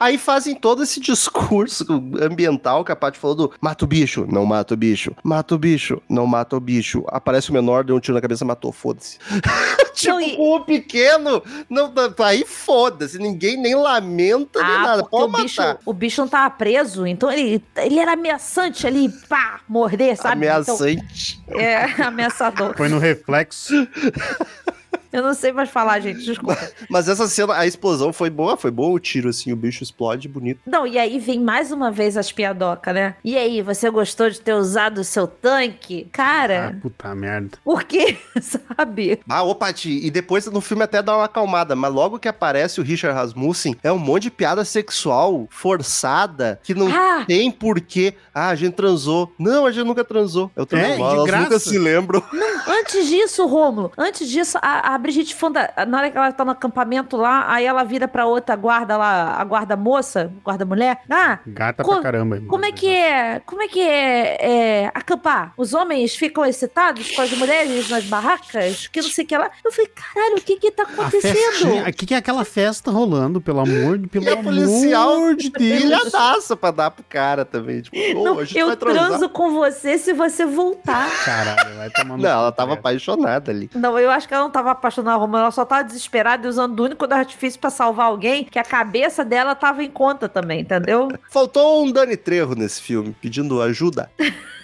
Aí 0.00 0.18
fazem 0.18 0.54
todo 0.54 0.82
esse 0.82 0.98
discurso 0.98 1.84
ambiental 2.20 2.84
que 2.84 2.90
a 2.90 2.96
Paty 2.96 3.18
falou 3.18 3.36
do 3.36 3.52
mata 3.60 3.84
o 3.84 3.88
bicho, 3.88 4.26
não 4.28 4.44
mata 4.44 4.74
o 4.74 4.76
bicho, 4.76 5.14
mata 5.22 5.54
o 5.54 5.58
bicho, 5.58 6.02
não 6.08 6.26
mata 6.26 6.56
o 6.56 6.60
bicho. 6.60 7.04
Aparece 7.08 7.50
o 7.50 7.52
menor, 7.52 7.84
deu 7.84 7.94
um 7.94 8.00
tiro 8.00 8.14
na 8.14 8.20
cabeça, 8.20 8.44
matou, 8.44 8.72
foda-se. 8.72 9.18
tipo, 9.94 10.12
Não, 10.12 10.20
e- 10.20 10.36
o 10.38 10.60
pequeno, 10.64 11.42
não, 11.70 11.92
aí 12.24 12.44
foda-se, 12.44 13.18
ninguém 13.18 13.56
nem 13.56 13.74
lamenta 13.76 14.60
nem 14.60 14.70
Ah, 14.72 14.82
nada, 14.82 15.02
porque 15.04 15.16
pode 15.16 15.34
o 15.34 15.42
bicho, 15.44 15.60
matar. 15.60 15.78
O 15.84 15.92
bicho 15.92 16.20
não 16.20 16.28
tava 16.28 16.50
preso, 16.50 17.06
então 17.06 17.30
ele, 17.30 17.62
ele 17.76 17.98
era 17.98 18.12
ameaçante 18.12 18.86
ali, 18.86 19.08
pá, 19.28 19.60
morder, 19.68 20.16
sabe? 20.16 20.46
Ameaçante. 20.46 21.42
Então, 21.46 21.60
é, 21.60 21.84
ameaçador. 22.02 22.76
Foi 22.76 22.88
no 22.88 22.98
reflexo. 22.98 23.74
Eu 25.12 25.22
não 25.22 25.34
sei 25.34 25.52
mais 25.52 25.68
falar, 25.68 26.00
gente, 26.00 26.24
desculpa. 26.24 26.58
Mas 26.88 27.08
essa 27.08 27.28
cena, 27.28 27.54
a 27.54 27.66
explosão 27.66 28.12
foi 28.12 28.30
boa, 28.30 28.56
foi 28.56 28.70
boa 28.70 28.90
o 28.94 28.98
tiro, 28.98 29.28
assim, 29.28 29.52
o 29.52 29.56
bicho 29.56 29.82
explode 29.82 30.26
bonito. 30.28 30.60
Não, 30.66 30.86
e 30.86 30.98
aí 30.98 31.18
vem 31.18 31.38
mais 31.40 31.70
uma 31.70 31.90
vez 31.90 32.16
as 32.16 32.32
piadocas, 32.32 32.94
né? 32.94 33.14
E 33.22 33.36
aí, 33.36 33.60
você 33.62 33.90
gostou 33.90 34.30
de 34.30 34.40
ter 34.40 34.54
usado 34.54 34.98
o 35.02 35.04
seu 35.04 35.26
tanque? 35.26 36.06
Ah, 36.08 36.16
Cara, 36.16 36.78
puta 36.80 37.14
merda. 37.14 37.58
por 37.64 37.84
quê? 37.84 38.16
Sabe? 38.40 39.20
Ah, 39.28 39.42
ô 39.42 39.54
Paty, 39.54 40.00
e 40.06 40.10
depois 40.10 40.46
no 40.46 40.60
filme 40.60 40.82
até 40.84 41.02
dá 41.02 41.16
uma 41.16 41.24
acalmada, 41.24 41.76
mas 41.76 41.92
logo 41.92 42.18
que 42.18 42.28
aparece 42.28 42.80
o 42.80 42.84
Richard 42.84 43.14
Rasmussen, 43.16 43.76
é 43.82 43.92
um 43.92 43.98
monte 43.98 44.24
de 44.24 44.30
piada 44.30 44.64
sexual 44.64 45.46
forçada 45.50 46.60
que 46.62 46.74
não 46.74 46.88
Ah, 46.88 47.24
tem 47.26 47.50
porquê. 47.50 48.14
Ah, 48.34 48.48
a 48.48 48.54
gente 48.54 48.74
transou. 48.74 49.32
Não, 49.38 49.66
a 49.66 49.70
gente 49.72 49.84
nunca 49.86 50.04
transou. 50.04 50.50
Eu 50.56 50.64
tô 50.64 50.76
É, 50.76 50.96
de 50.96 51.02
elas 51.02 51.24
graça. 51.24 51.44
nunca 51.44 51.58
se 51.58 51.78
lembram. 51.78 52.22
Antes 52.66 53.06
disso, 53.08 53.46
Rômulo, 53.46 53.92
antes 53.98 54.28
disso, 54.28 54.58
a, 54.62 54.94
a 54.94 54.98
Brigitte 55.02 55.34
Fonda, 55.34 55.72
na 55.86 55.98
hora 55.98 56.10
que 56.10 56.16
ela 56.16 56.32
tá 56.32 56.44
no 56.44 56.52
acampamento 56.52 57.16
lá, 57.16 57.44
aí 57.52 57.66
ela 57.66 57.82
vira 57.84 58.06
pra 58.08 58.24
outra 58.26 58.54
guarda 58.56 58.96
lá, 58.96 59.34
a 59.38 59.44
guarda 59.44 59.76
moça, 59.76 60.32
guarda 60.44 60.64
mulher. 60.64 61.00
Ah, 61.10 61.38
Gata 61.46 61.82
Co- 61.82 61.92
pra 61.94 62.02
caramba. 62.02 62.40
como 62.48 62.64
é 62.64 62.72
que 62.72 62.88
é, 62.88 63.40
como 63.44 63.62
é 63.62 63.68
que 63.68 63.80
é, 63.80 64.36
é 64.84 64.90
acampar? 64.94 65.52
Os 65.56 65.74
homens 65.74 66.14
ficam 66.14 66.44
excitados 66.44 67.10
com 67.10 67.22
as 67.22 67.30
mulheres 67.32 67.88
nas 67.90 68.04
barracas? 68.04 68.86
Que 68.86 69.00
não 69.02 69.08
sei 69.08 69.24
o 69.24 69.28
que 69.28 69.36
lá. 69.36 69.50
Eu 69.64 69.72
falei, 69.72 69.90
caralho, 69.94 70.36
o 70.36 70.40
que 70.40 70.56
que 70.56 70.70
tá 70.70 70.84
acontecendo? 70.84 71.78
O 71.88 71.92
que, 71.92 72.06
que 72.06 72.14
é 72.14 72.18
aquela 72.18 72.44
festa 72.44 72.90
rolando, 72.90 73.40
pelo 73.40 73.60
amor 73.60 73.98
de 73.98 74.06
Pelo 74.08 74.24
E 74.24 74.28
a 74.28 74.36
policial 74.36 75.12
amor 75.14 75.36
de 75.36 75.50
Deus. 75.52 75.82
Pilhadaça 75.82 76.56
pra 76.56 76.70
dar 76.70 76.90
pro 76.90 77.04
cara 77.08 77.44
também. 77.44 77.80
Tipo, 77.82 77.96
ô, 78.20 78.24
Não, 78.24 78.38
a 78.38 78.44
gente 78.44 78.58
eu 78.58 78.76
transo 78.76 79.28
com 79.28 79.50
você 79.52 79.98
se 79.98 80.12
você 80.12 80.44
voltar. 80.46 81.08
Caralho, 81.24 81.76
vai 81.76 81.90
tomar 81.90 82.16
no 82.16 82.22
Não, 82.22 82.30
ela 82.30 82.52
tava 82.52 82.74
apaixonada 82.74 83.50
ali. 83.50 83.70
Não, 83.74 83.98
eu 83.98 84.10
acho 84.10 84.28
que 84.28 84.34
ela 84.34 84.42
não 84.44 84.50
tava 84.50 84.70
apaixonada, 84.70 84.91
Roma. 85.00 85.40
Ela 85.40 85.50
só 85.50 85.64
tava 85.64 85.84
desesperada 85.84 86.46
e 86.46 86.50
usando 86.50 86.78
o 86.78 86.84
único 86.84 87.04
artifício 87.12 87.58
pra 87.58 87.70
salvar 87.70 88.06
alguém, 88.06 88.44
que 88.44 88.58
a 88.58 88.64
cabeça 88.64 89.24
dela 89.24 89.54
tava 89.54 89.82
em 89.82 89.90
conta 89.90 90.28
também, 90.28 90.60
entendeu? 90.60 91.08
Faltou 91.30 91.84
um 91.84 91.90
Dani 91.90 92.16
Trejo 92.16 92.54
nesse 92.54 92.82
filme, 92.82 93.14
pedindo 93.20 93.60
ajuda. 93.62 94.10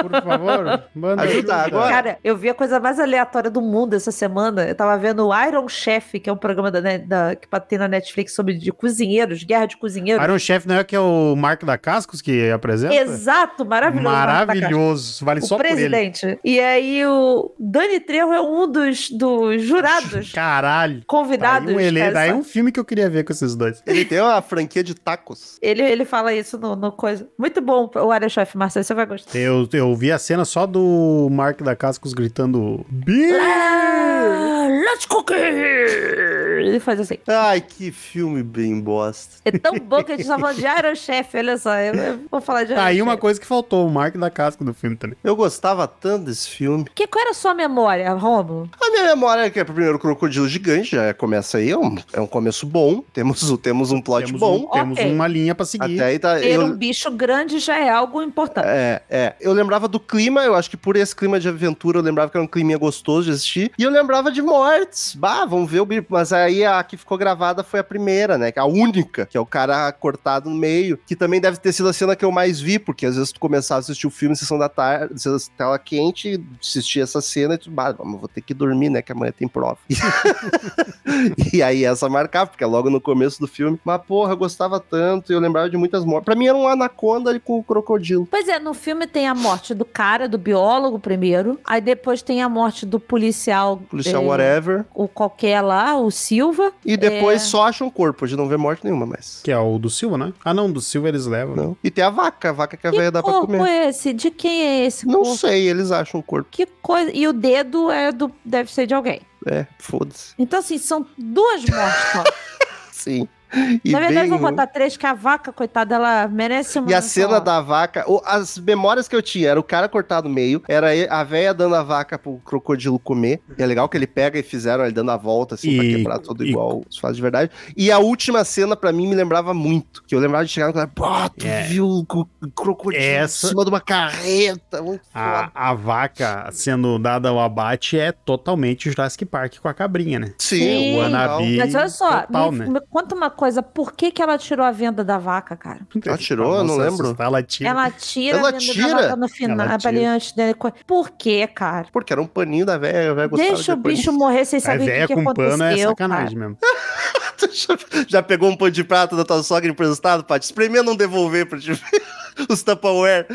Por 0.00 0.10
favor, 0.22 0.84
manda 0.94 1.22
Ajuda 1.22 1.54
agora. 1.56 1.90
Cara, 1.90 2.18
eu 2.24 2.34
vi 2.36 2.48
a 2.48 2.54
coisa 2.54 2.80
mais 2.80 2.98
aleatória 2.98 3.50
do 3.50 3.60
mundo 3.60 3.94
essa 3.94 4.10
semana. 4.10 4.64
Eu 4.64 4.74
tava 4.74 4.96
vendo 4.96 5.26
o 5.28 5.46
Iron 5.46 5.68
Chef, 5.68 6.18
que 6.18 6.30
é 6.30 6.32
um 6.32 6.36
programa 6.38 6.70
da, 6.70 6.80
Net- 6.80 7.06
da- 7.06 7.36
que 7.36 7.46
tem 7.68 7.78
na 7.78 7.86
Netflix 7.86 8.34
sobre 8.34 8.54
de 8.54 8.72
cozinheiros, 8.72 9.42
guerra 9.44 9.66
de 9.66 9.76
cozinheiros. 9.76 10.24
Iron 10.24 10.38
Chef 10.38 10.66
não 10.66 10.76
é 10.76 10.84
que 10.84 10.96
é 10.96 11.00
o 11.00 11.34
Marco 11.36 11.66
da 11.66 11.76
Cascos 11.76 12.22
que 12.22 12.50
apresenta? 12.50 12.94
Exato, 12.94 13.64
maravilhoso. 13.66 14.04
Maravilhoso. 14.10 15.24
Vale 15.24 15.40
O 15.40 15.46
só 15.46 15.56
por 15.56 15.66
ele. 15.66 15.74
presidente. 15.74 16.38
E 16.42 16.58
aí 16.60 17.04
o 17.06 17.52
Dani 17.58 18.00
Trejo 18.00 18.32
é 18.32 18.40
um 18.40 18.70
dos, 18.70 19.10
dos 19.10 19.62
jurados 19.62 20.32
Caralho. 20.32 21.00
Tá 21.00 21.04
convidados. 21.06 21.68
aí 21.68 21.74
um, 21.74 21.80
ele, 21.80 22.00
cara, 22.00 22.12
daí 22.12 22.32
um 22.32 22.42
filme 22.44 22.72
que 22.72 22.80
eu 22.80 22.84
queria 22.84 23.10
ver 23.10 23.24
com 23.24 23.32
esses 23.32 23.54
dois. 23.54 23.82
Ele 23.86 24.04
tem 24.04 24.20
uma 24.20 24.40
franquia 24.40 24.82
de 24.82 24.94
tacos. 24.94 25.58
ele, 25.60 25.82
ele 25.82 26.04
fala 26.06 26.32
isso 26.32 26.56
no, 26.58 26.74
no 26.74 26.90
coisa. 26.90 27.28
Muito 27.38 27.60
bom 27.60 27.90
o 27.94 28.14
Iron 28.14 28.28
Chef, 28.28 28.56
Marcelo, 28.56 28.84
você 28.84 28.94
vai 28.94 29.04
gostar. 29.06 29.36
Eu, 29.38 29.49
eu 29.72 29.94
vi 29.96 30.12
a 30.12 30.18
cena 30.18 30.44
só 30.44 30.66
do 30.66 31.28
Mark 31.30 31.60
da 31.62 31.74
Cascos 31.76 32.12
gritando 32.14 32.84
Beer! 32.88 33.40
Ah, 33.42 34.68
let's 34.68 35.06
cook! 35.06 35.30
Ele 35.32 36.78
faz 36.78 37.00
assim. 37.00 37.16
Ai, 37.26 37.60
que 37.60 37.90
filme 37.90 38.42
bem 38.42 38.78
bosta. 38.80 39.36
É 39.44 39.50
tão 39.50 39.74
bom 39.78 40.02
que 40.04 40.12
a 40.12 40.16
gente 40.16 40.26
tá 40.26 40.38
falando 40.38 40.56
de 40.56 40.64
Iron 40.78 40.94
Chef, 40.94 41.36
olha 41.36 41.56
só. 41.58 41.74
Eu, 41.76 41.94
eu 41.94 42.20
vou 42.30 42.40
falar 42.40 42.64
de 42.64 42.72
Iron 42.72 42.80
Tá 42.80 42.86
aí 42.86 43.02
uma 43.02 43.12
Chef. 43.12 43.20
coisa 43.20 43.40
que 43.40 43.46
faltou, 43.46 43.86
o 43.86 43.90
Mark 43.90 44.16
da 44.16 44.30
Casco 44.30 44.62
do 44.62 44.72
filme 44.74 44.94
também. 44.96 45.16
Eu 45.24 45.34
gostava 45.34 45.86
tanto 45.88 46.26
desse 46.26 46.48
filme. 46.48 46.84
Que, 46.94 47.06
qual 47.06 47.22
era 47.22 47.30
a 47.30 47.34
sua 47.34 47.54
memória, 47.54 48.12
Romulo? 48.12 48.68
A 48.80 48.90
minha 48.90 49.04
memória 49.04 49.42
é 49.42 49.50
que 49.50 49.58
é 49.58 49.62
o 49.62 49.66
primeiro 49.66 49.98
Crocodilo 49.98 50.46
Gigante, 50.46 50.94
já 50.94 51.12
começa 51.14 51.58
aí, 51.58 51.70
é 51.70 51.78
um, 51.78 51.96
é 52.12 52.20
um 52.20 52.26
começo 52.26 52.66
bom. 52.66 53.02
Temos, 53.12 53.50
o- 53.50 53.56
temos 53.58 53.90
um 53.90 54.00
plot 54.00 54.26
temos 54.26 54.40
bom. 54.40 54.56
um- 54.58 54.70
temos 54.70 54.98
Ok. 54.98 55.12
uma 55.12 55.26
linha 55.26 55.54
pra 55.54 55.64
seguir. 55.66 55.94
Até 56.00 56.04
aí 56.04 56.18
tá. 56.18 56.38
Ter 56.38 56.52
Eu, 56.52 56.62
um 56.62 56.76
bicho 56.76 57.10
grande 57.10 57.58
já 57.58 57.78
é 57.78 57.88
algo 57.88 58.22
importante. 58.22 58.66
é, 58.68 59.02
é. 59.10 59.34
Eu 59.40 59.52
lembrava 59.52 59.88
do 59.88 59.98
clima, 59.98 60.42
eu 60.44 60.54
acho 60.54 60.70
que 60.70 60.76
por 60.76 60.96
esse 60.96 61.14
clima 61.14 61.40
de 61.40 61.48
aventura, 61.48 61.98
eu 61.98 62.02
lembrava 62.02 62.30
que 62.30 62.36
era 62.36 62.44
um 62.44 62.48
clima 62.48 62.76
gostoso 62.76 63.26
de 63.26 63.32
assistir. 63.32 63.72
E 63.78 63.82
eu 63.82 63.90
lembrava 63.90 64.30
de 64.30 64.42
mortes. 64.42 65.14
Bah, 65.14 65.46
vamos 65.46 65.70
ver 65.70 65.80
o 65.80 65.86
bicho. 65.86 66.06
Mas 66.08 66.32
aí 66.32 66.64
a 66.64 66.82
que 66.82 66.96
ficou 66.96 67.16
gravada 67.16 67.62
foi 67.62 67.80
a 67.80 67.84
primeira, 67.84 68.36
né? 68.36 68.52
A 68.56 68.66
única, 68.66 69.26
que 69.26 69.36
é 69.36 69.40
o 69.40 69.46
cara 69.46 69.90
cortado 69.92 70.50
no 70.50 70.56
meio. 70.56 70.98
Que 71.06 71.16
também 71.16 71.40
deve 71.40 71.56
ter 71.56 71.72
sido 71.72 71.88
a 71.88 71.92
cena 71.92 72.14
que 72.14 72.24
eu 72.24 72.30
mais 72.30 72.60
vi, 72.60 72.78
porque 72.78 73.06
às 73.06 73.16
vezes 73.16 73.32
tu 73.32 73.40
começava 73.40 73.78
a 73.78 73.82
assistir 73.82 74.06
o 74.06 74.10
filme 74.10 74.36
sessão 74.36 74.58
da 74.58 74.68
tarde, 74.68 75.14
tela 75.56 75.78
quente, 75.78 76.42
assistia 76.60 77.02
essa 77.02 77.20
cena 77.20 77.54
e 77.54 77.58
tu, 77.58 77.70
bah, 77.70 77.92
vou 77.92 78.28
ter 78.28 78.42
que 78.42 78.52
dormir, 78.52 78.90
né? 78.90 79.00
Que 79.00 79.12
amanhã 79.12 79.32
tem 79.32 79.48
prova. 79.48 79.78
e 81.52 81.62
aí 81.62 81.84
essa 81.84 82.08
marcava, 82.08 82.50
porque 82.50 82.64
é 82.64 82.66
logo 82.66 82.90
no 82.90 83.00
começo 83.00 83.40
do 83.40 83.48
filme. 83.48 83.80
Mas, 83.84 84.02
porra, 84.02 84.32
eu 84.32 84.36
gostava 84.36 84.78
tanto 84.78 85.32
e 85.32 85.34
eu 85.34 85.40
lembrava 85.40 85.70
de 85.70 85.76
muitas 85.76 86.04
mortes. 86.04 86.24
Pra 86.24 86.34
mim 86.34 86.46
era 86.46 86.56
um 86.56 86.68
anaconda 86.68 87.38
com 87.40 87.58
o 87.58 87.64
crocodilo. 87.64 88.26
Pois 88.30 88.48
é, 88.48 88.58
no 88.58 88.74
filme 88.74 89.06
tem 89.06 89.29
a 89.30 89.34
morte 89.34 89.72
do 89.74 89.84
cara, 89.84 90.28
do 90.28 90.36
biólogo 90.36 90.98
primeiro. 90.98 91.58
Aí 91.64 91.80
depois 91.80 92.20
tem 92.22 92.42
a 92.42 92.48
morte 92.48 92.84
do 92.84 93.00
policial. 93.00 93.78
Policial 93.88 94.22
é, 94.22 94.26
whatever. 94.26 94.84
O 94.94 95.08
qualquer 95.08 95.60
lá, 95.62 95.96
o 95.96 96.10
Silva. 96.10 96.72
E 96.84 96.96
depois 96.96 97.42
É. 97.42 97.44
só 97.46 97.66
acham 97.66 97.86
um 97.86 97.90
corpo, 97.90 98.26
de 98.26 98.36
não 98.36 98.46
ver 98.48 98.58
morte 98.58 98.84
nenhuma 98.84 99.06
mais. 99.06 99.40
Que 99.42 99.50
é 99.50 99.58
o 99.58 99.78
do 99.78 99.88
Silva, 99.88 100.18
né? 100.18 100.32
Ah, 100.44 100.52
não, 100.52 100.70
do 100.70 100.80
Silva 100.80 101.08
eles 101.08 101.26
levam. 101.26 101.56
Não. 101.56 101.76
E 101.82 101.90
tem 101.90 102.04
a 102.04 102.10
vaca, 102.10 102.50
a 102.50 102.52
vaca 102.52 102.76
que 102.76 102.86
a 102.86 102.90
Que 102.90 102.96
velha 102.98 103.10
dá 103.10 103.22
pra 103.22 103.32
corpo 103.32 103.46
comer. 103.46 103.68
é 103.68 103.88
esse? 103.88 104.12
De 104.12 104.30
quem 104.30 104.62
é 104.62 104.84
esse 104.86 105.06
Não 105.06 105.22
corpo? 105.22 105.36
sei, 105.38 105.68
eles 105.68 105.90
acham 105.90 106.20
um 106.20 106.22
corpo. 106.22 106.48
Que 106.50 106.66
coisa. 106.66 107.10
E 107.14 107.26
o 107.26 107.32
dedo 107.32 107.90
é 107.90 108.12
do. 108.12 108.30
deve 108.44 108.70
ser 108.72 108.86
de 108.86 108.94
alguém. 108.94 109.20
É, 109.46 109.66
foda-se. 109.78 110.34
Então, 110.38 110.58
assim, 110.58 110.76
são 110.76 111.06
duas 111.16 111.64
mortes 111.64 112.12
só. 112.12 112.24
Sim. 112.92 113.26
E 113.84 113.90
Na 113.92 113.98
verdade, 114.00 114.28
bem 114.28 114.28
vou 114.30 114.38
botar 114.38 114.66
três, 114.66 114.96
que 114.96 115.06
a 115.06 115.12
vaca, 115.14 115.52
coitada, 115.52 115.94
ela 115.94 116.28
merece 116.28 116.78
uma. 116.78 116.90
E 116.90 116.94
a 116.94 117.00
só. 117.02 117.08
cena 117.08 117.40
da 117.40 117.60
vaca, 117.60 118.04
as 118.24 118.58
memórias 118.58 119.08
que 119.08 119.16
eu 119.16 119.22
tinha, 119.22 119.48
era 119.50 119.58
o 119.60 119.62
cara 119.62 119.88
cortado 119.88 120.28
no 120.28 120.34
meio, 120.34 120.62
era 120.68 120.88
a 121.10 121.24
véia 121.24 121.52
dando 121.54 121.74
a 121.74 121.82
vaca 121.82 122.18
pro 122.18 122.38
crocodilo 122.44 122.98
comer. 122.98 123.40
E 123.58 123.62
é 123.62 123.66
legal 123.66 123.88
que 123.88 123.96
ele 123.96 124.06
pega 124.06 124.38
e 124.38 124.42
fizeram 124.42 124.84
ele 124.84 124.92
dando 124.92 125.10
a 125.10 125.16
volta, 125.16 125.54
assim, 125.54 125.76
pra 125.76 125.84
E- 125.84 125.96
quebrar 125.96 126.18
tudo 126.18 126.44
e- 126.44 126.50
igual 126.50 126.82
os 126.88 126.98
faz 126.98 127.16
de 127.16 127.22
verdade. 127.22 127.50
E 127.76 127.90
a 127.90 127.98
última 127.98 128.44
cena, 128.44 128.76
pra 128.76 128.92
mim, 128.92 129.06
me 129.08 129.14
lembrava 129.14 129.52
muito. 129.54 130.02
Que 130.06 130.14
eu 130.14 130.20
lembrava 130.20 130.44
de 130.44 130.50
chegar 130.52 130.68
no 130.68 130.72
cara, 130.74 130.86
pô, 130.88 131.04
tu 131.30 131.46
É. 131.46 131.62
viu 131.62 131.86
o 131.88 132.04
cro- 132.04 132.28
crocodilo 132.54 133.02
Essa- 133.02 133.46
em 133.46 133.50
cima 133.50 133.64
de 133.64 133.70
uma 133.70 133.80
carreta. 133.80 134.82
A, 135.14 135.50
a 135.70 135.74
vaca 135.74 136.48
sendo 136.52 136.98
dada 136.98 137.28
ao 137.28 137.40
abate 137.40 137.98
é 137.98 138.12
totalmente 138.12 138.90
Jurassic 138.90 139.24
Park 139.24 139.58
com 139.60 139.68
a 139.68 139.74
cabrinha, 139.74 140.18
né? 140.18 140.32
Sim, 140.38 140.96
o. 140.98 141.00
Anabi. 141.02 141.56
Mas 141.56 141.74
olha 141.74 141.88
só, 141.88 142.20
total, 142.22 142.52
me, 142.52 142.58
né? 142.58 142.66
me 142.68 142.80
conta 142.88 143.14
uma 143.14 143.30
coisa, 143.40 143.62
por 143.62 143.94
que, 143.94 144.10
que 144.10 144.20
ela 144.20 144.36
tirou 144.36 144.66
a 144.66 144.70
venda 144.70 145.02
da 145.02 145.16
vaca, 145.16 145.56
cara? 145.56 145.80
Ela 146.04 146.18
tirou? 146.18 146.56
Eu 146.56 146.62
não 146.64 146.76
lembro. 146.76 147.16
Ela 147.18 147.42
tira. 147.42 147.70
Ela 147.70 147.90
tira 147.90 148.36
Ela 148.36 148.48
a 148.48 148.50
venda 148.50 148.60
tira? 148.60 148.88
da 148.88 148.94
vaca 149.02 149.16
no 149.16 149.28
final, 149.28 149.66
ali 149.86 150.04
antes 150.04 150.32
dele. 150.32 150.54
Por 150.86 151.08
quê, 151.10 151.46
cara? 151.46 151.86
Porque 151.90 152.12
era 152.12 152.20
um 152.20 152.26
paninho 152.26 152.66
da 152.66 152.76
véia, 152.76 153.12
a 153.12 153.14
véia 153.14 153.28
gostava 153.28 153.52
Deixa 153.54 153.72
o 153.72 153.76
de 153.76 153.82
paninho. 153.82 153.98
bicho 153.98 154.12
morrer 154.12 154.44
sem 154.44 154.60
saber 154.60 154.82
o 154.82 155.06
que, 155.06 155.06
que 155.06 155.14
com 155.14 155.24
pano 155.32 155.64
é 155.64 155.68
aconteceu, 155.68 155.88
sacanagem 155.88 156.38
cara. 156.38 156.48
mesmo. 156.50 156.58
já, 158.06 158.22
pegou 158.22 158.50
um 158.50 158.56
pano 158.56 158.70
de 158.70 158.84
prato 158.84 159.16
da 159.16 159.24
tua 159.24 159.42
sogra 159.42 159.70
emprestado, 159.70 160.22
Paty? 160.22 160.44
Espremia 160.44 160.82
não 160.82 160.94
devolver 160.94 161.46
pra 161.46 161.58
te 161.58 161.72
ver 161.72 162.02
os 162.46 162.62
Tupperware. 162.62 163.26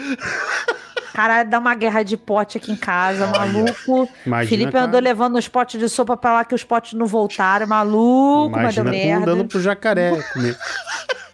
Caralho, 1.15 1.49
dá 1.49 1.59
uma 1.59 1.73
guerra 1.75 2.03
de 2.03 2.17
pote 2.17 2.57
aqui 2.57 2.71
em 2.71 2.75
casa, 2.75 3.25
maluco. 3.27 4.09
Imagina 4.25 4.49
Felipe 4.49 4.71
com 4.73 4.77
a- 4.77 4.81
andou 4.81 4.99
levando 4.99 5.37
os 5.37 5.47
potes 5.47 5.79
de 5.79 5.87
sopa 5.87 6.17
pra 6.17 6.33
lá 6.33 6.45
que 6.45 6.53
os 6.53 6.63
potes 6.63 6.93
não 6.93 7.05
voltaram, 7.05 7.65
maluco, 7.65 8.49
mas 8.51 8.75
deu 8.75 8.83
Imagina 8.83 8.91
merda. 8.91 9.25
dando 9.27 9.45
pro 9.45 9.61
jacaré 9.61 10.11
comer. 10.33 10.57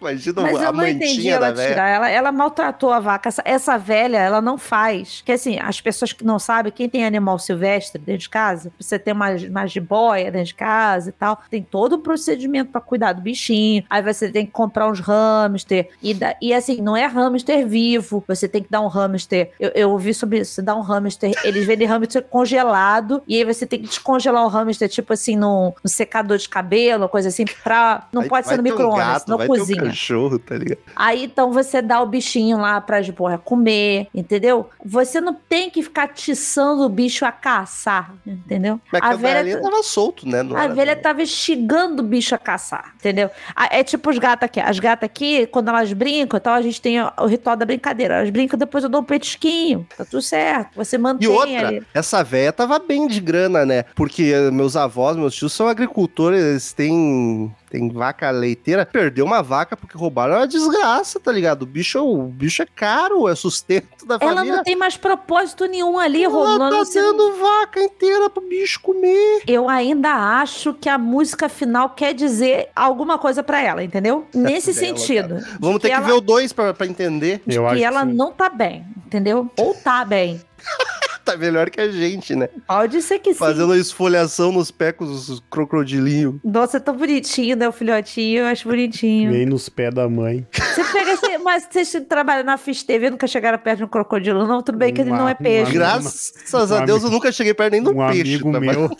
Imagina 0.02 0.42
Mas 0.42 0.58
a 0.58 0.64
eu 0.64 0.74
não 0.74 0.88
entendi 0.88 1.30
ela 1.30 1.54
tirar. 1.54 1.88
Ela, 1.88 2.10
ela 2.10 2.32
maltratou 2.32 2.92
a 2.92 3.00
vaca. 3.00 3.30
Essa, 3.30 3.42
essa 3.46 3.78
velha, 3.78 4.18
ela 4.18 4.42
não 4.42 4.58
faz. 4.58 5.22
Que 5.24 5.32
assim, 5.32 5.60
as 5.60 5.80
pessoas 5.80 6.12
que 6.12 6.26
não 6.26 6.40
sabem, 6.40 6.72
quem 6.72 6.90
tem 6.90 7.06
animal 7.06 7.38
silvestre 7.38 8.02
dentro 8.02 8.22
de 8.22 8.30
casa, 8.30 8.72
você 8.80 8.98
tem 8.98 9.14
uma, 9.14 9.30
uma 9.30 9.68
jiboia 9.68 10.32
dentro 10.32 10.48
de 10.48 10.56
casa 10.56 11.10
e 11.10 11.12
tal, 11.12 11.40
tem 11.52 11.62
todo 11.62 11.94
o 11.94 12.00
procedimento 12.00 12.72
pra 12.72 12.82
cuidar 12.82 13.14
do 13.14 13.22
bichinho. 13.22 13.84
Aí 13.90 14.02
você 14.02 14.30
tem 14.30 14.46
que 14.46 14.52
comprar 14.52 14.90
uns 14.90 15.00
hamster. 15.00 15.90
E, 16.02 16.18
e 16.42 16.54
assim, 16.54 16.82
não 16.82 16.98
é 16.98 17.06
hamster 17.06 17.68
vivo. 17.68 18.24
Você 18.28 18.48
tem 18.48 18.64
que 18.64 18.72
dar 18.72 18.82
um 18.82 18.88
hamster. 18.88 19.52
Eu, 19.60 19.72
eu 19.76 19.92
ouvi 19.92 20.16
sobre 20.16 20.40
isso. 20.40 20.54
Você 20.54 20.62
dá 20.64 20.76
um 20.76 20.82
hamster. 20.82 21.32
Eles 21.44 21.68
vendem 21.68 21.88
hamster 21.88 22.24
congelado. 22.24 23.22
E 23.28 23.38
aí 23.38 23.46
você 23.46 23.68
tem 23.68 23.80
que 23.80 23.88
descongelar 23.88 24.44
o 24.44 24.48
hamster, 24.48 24.90
tipo 24.90 25.14
assim, 25.14 25.36
no, 25.36 25.76
no 25.84 25.90
secador 25.90 26.38
de 26.40 26.50
cabelo, 26.50 27.08
coisa 27.08 27.28
assim, 27.30 27.46
pra. 27.64 28.08
Não 28.12 28.22
Vai- 28.22 28.30
pode 28.30 28.48
ser 28.48 28.56
no 28.56 28.62
um 28.62 28.64
micro-ondas, 28.64 29.06
gato, 29.06 29.28
não 29.30 29.38
um 29.38 29.48
cozinha. 29.48 29.91
Cachorro, 29.92 30.40
tá 30.40 30.56
ligado? 30.56 30.80
Aí 30.96 31.24
então 31.26 31.52
você 31.52 31.82
dá 31.82 32.02
o 32.02 32.06
bichinho 32.06 32.58
lá 32.58 32.80
pra 32.82 33.02
jiborra 33.02 33.38
comer, 33.38 34.08
entendeu? 34.14 34.70
Você 34.86 35.20
não 35.22 35.34
tem 35.34 35.70
que 35.70 35.82
ficar 35.84 36.08
tiçando 36.10 36.84
o 36.84 36.90
bicho 36.90 37.26
a 37.26 37.32
caçar, 37.32 38.14
entendeu? 38.26 38.80
Mas 38.92 39.02
A 39.04 39.16
velha, 39.16 39.44
velha 39.44 39.62
tava 39.62 39.84
solto, 39.84 40.28
né? 40.28 40.44
Não 40.44 40.56
a 40.58 40.68
velha 40.68 40.96
dela. 40.96 41.02
tava 41.02 41.22
instigando 41.22 42.02
o 42.02 42.06
bicho 42.06 42.34
a 42.36 42.38
caçar, 42.38 42.94
entendeu? 43.00 43.30
É 43.70 43.84
tipo 43.84 44.10
os 44.10 44.18
gatos 44.18 44.46
aqui. 44.46 44.60
As 44.60 44.80
gatas 44.80 45.06
aqui, 45.08 45.46
quando 45.48 45.70
elas 45.70 45.92
brincam, 45.94 46.38
então 46.38 46.54
a 46.54 46.62
gente 46.62 46.82
tem 46.82 47.02
o, 47.02 47.26
ritual 47.26 47.56
da 47.56 47.66
brincadeira. 47.66 48.16
Elas 48.16 48.30
brincam, 48.30 48.58
depois 48.58 48.84
eu 48.84 48.90
dou 48.90 49.02
um 49.02 49.04
petisquinho. 49.04 49.88
Tá 49.98 50.06
tudo 50.06 50.22
certo. 50.22 50.76
Você 50.76 50.96
E 50.96 51.00
mantém 51.00 51.28
outra, 51.30 51.68
ali. 51.68 51.84
essa 51.94 52.24
véia 52.24 52.52
tava 52.52 52.80
bem 52.80 53.08
de 53.08 53.20
grana, 53.20 53.66
né? 53.66 53.84
Porque 53.96 54.34
meus 54.52 54.76
avós, 54.76 55.16
meus 55.18 55.36
tios 55.36 55.54
são 55.54 55.68
agricultores, 55.68 56.42
eles 56.44 56.74
têm, 56.74 57.54
têm 57.72 57.90
vaca 57.90 58.30
leiteira. 58.30 58.86
Perdeu 58.86 59.26
uma 59.26 59.42
vaca 59.42 59.78
porque 59.78 59.98
roubaram 59.98 60.36
é 60.36 60.38
uma 60.40 60.48
desgraça, 60.48 61.20
tá 61.20 61.32
ligado? 61.32 61.64
O 61.64 61.66
bicho, 61.66 62.00
o 62.04 62.24
bicho 62.28 62.62
é 62.62 62.68
caro, 62.76 63.28
é 63.28 63.34
sustento 63.36 64.06
da 64.06 64.18
Ela 64.20 64.36
família. 64.36 64.58
não 64.58 64.64
tem 64.64 64.76
mais 64.76 64.98
propósito 64.98 65.66
nenhum 65.66 65.98
ali, 65.98 66.24
Ela 66.24 66.34
rolando. 66.34 66.76
tá 66.76 66.82
assim, 66.82 67.00
dando 67.00 67.38
vaca 67.38 67.80
inteira 67.82 68.30
pro 68.30 68.42
bicho 68.48 68.80
comer. 68.82 69.42
Eu 69.48 69.70
ainda 69.70 70.10
acho 70.42 70.74
que 70.74 70.90
a 70.90 70.98
música 70.98 71.48
final 71.48 71.90
quer 71.92 72.14
dizer 72.14 72.70
alguma 72.76 73.18
coisa 73.18 73.42
pra 73.42 73.62
ela, 73.62 73.84
entendeu? 73.84 74.28
Nesse 74.34 74.74
dela, 74.74 74.88
sentido. 74.88 75.40
Vamos 75.60 75.78
de 75.78 75.82
ter 75.84 75.88
que 75.90 75.94
ela, 75.96 76.06
ver 76.06 76.14
o 76.14 76.22
dois 76.22 76.52
pra, 76.52 76.74
pra 76.74 76.86
entender. 76.86 77.42
de 77.48 77.56
Eu 77.56 77.66
acho 77.66 77.76
que 77.76 77.80
que 77.82 77.86
ela 77.86 78.06
sim. 78.06 78.14
não 78.14 78.32
tá 78.32 78.50
bem, 78.50 78.86
entendeu? 79.06 79.50
Ou 79.58 79.74
tá 79.74 80.04
bem. 80.04 80.42
Tá 81.24 81.38
melhor 81.38 81.70
que 81.70 81.80
a 81.80 81.90
gente, 81.92 82.36
né? 82.36 82.50
Pode 82.68 83.02
ser 83.02 83.20
que 83.20 83.34
sim. 83.34 83.40
Fazendo 83.40 83.76
esfoliação 83.76 84.52
nos 84.52 84.72
pés 84.72 84.94
com 84.98 85.06
os 85.06 85.42
crocodilinhos. 85.50 86.36
Nossa, 86.44 86.78
é 86.78 86.80
tão 86.80 86.96
bonitinho, 86.96 87.56
né? 87.56 87.68
O 87.68 87.72
filhotinho, 87.72 88.40
eu 88.40 88.46
acho 88.48 88.68
bonitinho. 88.68 89.32
Vem 89.32 89.46
nos 89.46 89.70
pés 89.70 89.94
da 89.94 90.10
mãe. 90.10 90.46
Você 90.52 90.84
pega 90.92 91.12
esse, 91.12 91.38
mas 91.40 91.68
vocês 91.70 91.96
trabalham 92.10 92.44
na 92.44 92.58
Fish 92.58 92.84
TV, 92.84 93.10
nunca 93.10 93.28
chegaram 93.28 93.58
perto 93.60 93.78
de 93.80 93.84
um 93.84 93.88
crocodilo, 93.88 94.46
não? 94.48 94.62
Tudo 94.62 94.78
bem 94.78 94.94
que 94.94 95.02
ele 95.02 95.10
não 95.12 95.28
é 95.28 95.34
peixe. 95.34 95.72
uma- 95.72 95.80
Graças 95.80 96.72
a 96.72 96.82
um 96.82 96.86
Deus 96.86 97.04
eu 97.04 97.10
nunca 97.12 97.32
cheguei 97.32 97.54
perto 97.54 97.72
nem 97.74 97.84
do 97.84 97.92
um 97.92 98.08
peixe. 98.08 98.22
amigo 98.22 98.52
trabalhando. 98.52 98.98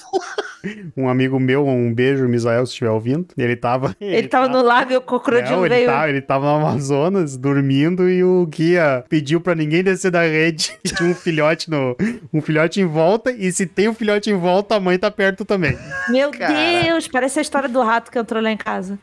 meu, 0.64 0.86
um 0.98 1.10
amigo 1.10 1.40
meu, 1.40 1.68
um 1.68 1.94
beijo, 1.94 2.28
Misael, 2.28 2.66
se 2.66 2.74
estiver 2.74 2.92
ouvindo. 2.92 3.28
Ele 3.38 3.56
tava. 3.56 3.96
Ele 4.00 4.28
tava 4.28 4.48
no 4.48 4.62
lago 4.62 4.94
e 4.94 4.98
o 4.98 5.02
crocodilo 5.02 5.44
Não, 5.58 5.66
ele, 5.66 5.76
veio. 5.76 5.88
tava, 5.88 6.10
ele 6.10 6.22
tava 6.22 6.46
no 6.46 6.68
Amazonas 6.68 7.36
dormindo 7.38 8.08
e 8.10 8.24
o 8.24 8.46
guia 8.46 9.04
pediu 9.10 9.42
pra 9.42 9.56
ninguém 9.56 9.84
descer 9.84 10.12
da 10.12 10.22
rede. 10.22 10.78
E 10.84 10.90
tinha 10.94 11.10
um 11.10 11.16
filhote 11.16 11.70
no, 11.70 11.96
um 12.34 12.42
filhote 12.42 12.82
em 12.82 12.86
volta 12.86 13.32
e 13.32 13.52
se 13.52 13.66
tem 13.66 13.90
um 13.90 13.94
filhote 13.94 14.30
em 14.30 14.36
volta, 14.36 14.76
a 14.76 14.80
mãe 14.80 14.98
tá 14.98 15.12
perto 15.12 15.46
também. 15.46 15.78
Meu 16.10 16.32
Cara. 16.32 16.84
Deus, 16.84 17.08
parece 17.08 17.40
a 17.40 17.42
história 17.42 17.70
do 17.70 17.82
rato 17.82 18.12
que 18.12 18.18
entrou 18.18 18.42
lá 18.42 18.52
em 18.52 18.58
casa. 18.58 19.00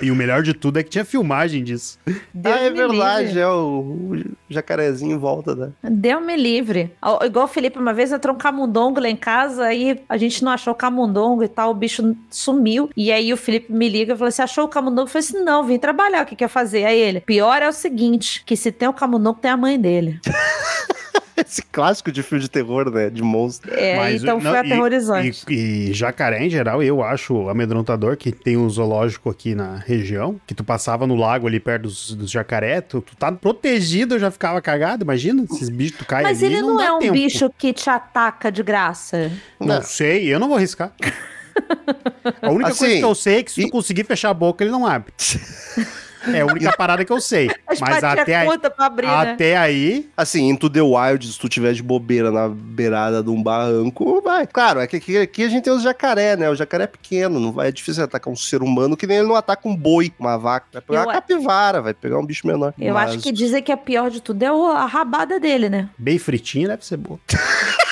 E 0.00 0.10
o 0.10 0.14
melhor 0.14 0.42
de 0.42 0.52
tudo 0.52 0.78
é 0.78 0.82
que 0.82 0.90
tinha 0.90 1.04
filmagem 1.04 1.64
disso. 1.64 1.98
Deus 2.32 2.54
ah, 2.54 2.60
é 2.60 2.70
verdade, 2.70 3.28
livre. 3.28 3.40
é 3.40 3.48
o, 3.48 3.80
o 3.80 4.24
jacarezinho 4.48 5.14
em 5.14 5.18
volta, 5.18 5.54
né? 5.54 5.70
Deu 5.82 6.20
me 6.20 6.36
livre. 6.36 6.92
Igual 7.24 7.46
o 7.46 7.48
Felipe, 7.48 7.78
uma 7.78 7.94
vez 7.94 8.12
entrou 8.12 8.34
um 8.34 8.38
camundongo 8.38 9.00
lá 9.00 9.08
em 9.08 9.16
casa, 9.16 9.64
aí 9.64 10.02
a 10.08 10.16
gente 10.16 10.44
não 10.44 10.52
achou 10.52 10.74
o 10.74 10.76
camundongo 10.76 11.42
e 11.42 11.48
tal, 11.48 11.70
o 11.70 11.74
bicho 11.74 12.14
sumiu. 12.30 12.90
E 12.94 13.10
aí 13.10 13.32
o 13.32 13.36
Felipe 13.36 13.72
me 13.72 13.88
liga 13.88 14.12
e 14.12 14.16
falou: 14.16 14.30
Você 14.30 14.42
achou 14.42 14.64
o 14.64 14.68
camundongo? 14.68 15.08
Eu 15.08 15.12
falei 15.12 15.26
assim: 15.26 15.42
Não, 15.42 15.64
vim 15.64 15.78
trabalhar, 15.78 16.24
o 16.24 16.26
que 16.26 16.36
quer 16.36 16.48
fazer? 16.48 16.84
Aí 16.84 16.98
ele: 16.98 17.20
Pior 17.20 17.62
é 17.62 17.68
o 17.68 17.72
seguinte: 17.72 18.42
que 18.44 18.56
se 18.56 18.70
tem 18.70 18.88
o 18.88 18.92
camundongo, 18.92 19.38
tem 19.40 19.50
a 19.50 19.56
mãe 19.56 19.80
dele. 19.80 20.20
Esse 21.46 21.62
clássico 21.62 22.10
de 22.10 22.22
filme 22.22 22.42
de 22.42 22.48
terror, 22.50 22.90
né? 22.90 23.10
De 23.10 23.22
monstro. 23.22 23.70
É, 23.74 23.96
Mas, 23.96 24.22
então 24.22 24.40
não, 24.40 24.50
foi 24.50 24.60
e- 24.60 24.72
aterrorizante. 24.72 25.44
E, 25.50 25.88
e 25.88 25.92
jacaré, 25.92 26.44
em 26.44 26.48
geral, 26.50 26.82
eu 26.82 27.02
acho 27.02 27.48
amedrontador 27.48 28.16
que 28.16 28.32
tem 28.32 28.56
um 28.56 28.68
zoológico 28.70 29.28
aqui 29.28 29.54
na 29.54 29.76
região, 29.76 30.40
que 30.46 30.54
tu 30.54 30.64
passava 30.64 31.06
no 31.06 31.14
lago 31.14 31.46
ali 31.46 31.60
perto 31.60 31.82
dos, 31.82 32.14
dos 32.14 32.30
jacaré, 32.30 32.80
tu, 32.80 33.00
tu 33.02 33.14
tá 33.16 33.30
protegido, 33.30 34.14
eu 34.14 34.18
já 34.18 34.30
ficava 34.30 34.60
cagado, 34.62 35.04
imagina, 35.04 35.44
esses 35.50 35.68
bichos 35.68 35.98
tu 35.98 36.04
cai 36.06 36.22
Mas 36.22 36.42
ali, 36.42 36.54
ele 36.54 36.62
não, 36.62 36.76
dá 36.76 36.84
é 36.86 36.92
um 36.92 36.98
tempo. 37.00 37.12
bicho 37.12 37.50
que 37.58 37.72
te 37.72 37.90
ataca 37.90 38.50
de 38.50 38.62
graça. 38.62 39.30
Não, 39.60 39.82
sei, 39.82 40.26
eu 40.32 40.38
não 40.40 40.48
vou 40.48 40.56
arriscar. 40.56 40.92
A 42.42 42.50
única 42.50 42.70
Assim, 42.70 42.78
coisa 42.80 42.96
que 42.98 43.04
eu 43.04 43.14
sei 43.14 43.38
é 43.38 43.42
que 43.42 43.50
se 43.52 43.62
tu 43.62 43.66
e- 43.68 43.70
conseguir 43.70 44.04
fechar 44.04 44.30
a 44.30 44.34
boca, 44.34 44.62
ele 44.62 44.70
não 44.70 44.86
abre. 44.86 45.12
É 46.34 46.40
a 46.40 46.46
única 46.46 46.72
parada 46.76 47.04
que 47.04 47.12
eu 47.12 47.20
sei. 47.20 47.50
As 47.66 47.80
Mas 47.80 48.02
até 48.02 48.36
aí, 48.36 48.48
abrir, 48.78 49.06
né? 49.06 49.32
até 49.32 49.56
aí, 49.56 50.08
Assim, 50.16 50.48
Into 50.48 50.68
the 50.70 50.80
Wild, 50.82 51.26
se 51.30 51.38
tu 51.38 51.48
tiver 51.48 51.72
de 51.72 51.82
bobeira 51.82 52.30
na 52.30 52.48
beirada 52.48 53.22
de 53.22 53.30
um 53.30 53.42
barranco, 53.42 54.20
vai. 54.22 54.46
Claro, 54.46 54.80
é 54.80 54.86
que 54.86 54.96
aqui, 54.96 55.16
aqui 55.18 55.42
a 55.44 55.48
gente 55.48 55.64
tem 55.64 55.72
os 55.72 55.82
jacaré, 55.82 56.36
né? 56.36 56.48
O 56.50 56.54
jacaré 56.54 56.84
é 56.84 56.86
pequeno, 56.88 57.38
não 57.40 57.52
vai, 57.52 57.68
é 57.68 57.72
difícil 57.72 58.04
atacar 58.04 58.32
um 58.32 58.36
ser 58.36 58.62
humano, 58.62 58.96
que 58.96 59.06
nem 59.06 59.18
ele 59.18 59.28
não 59.28 59.36
ataca 59.36 59.68
um 59.68 59.76
boi, 59.76 60.12
uma 60.18 60.36
vaca. 60.36 60.66
Vai 60.72 60.82
pegar 60.82 61.00
Eu 61.00 61.04
uma 61.06 61.12
capivara, 61.12 61.80
vai 61.82 61.94
pegar 61.94 62.18
um 62.18 62.26
bicho 62.26 62.46
menor. 62.46 62.72
Eu 62.78 62.94
Mas- 62.94 63.10
acho 63.10 63.18
que 63.20 63.32
dizem 63.32 63.62
que 63.62 63.72
a 63.72 63.76
pior 63.76 64.10
de 64.10 64.20
tudo 64.20 64.42
é 64.42 64.52
o- 64.52 64.66
a 64.72 64.86
rabada 64.86 65.38
dele, 65.40 65.68
né? 65.68 65.88
bem 65.98 66.18
fritinho, 66.18 66.68
deve 66.68 66.84
ser 66.84 66.96
boa. 66.96 67.18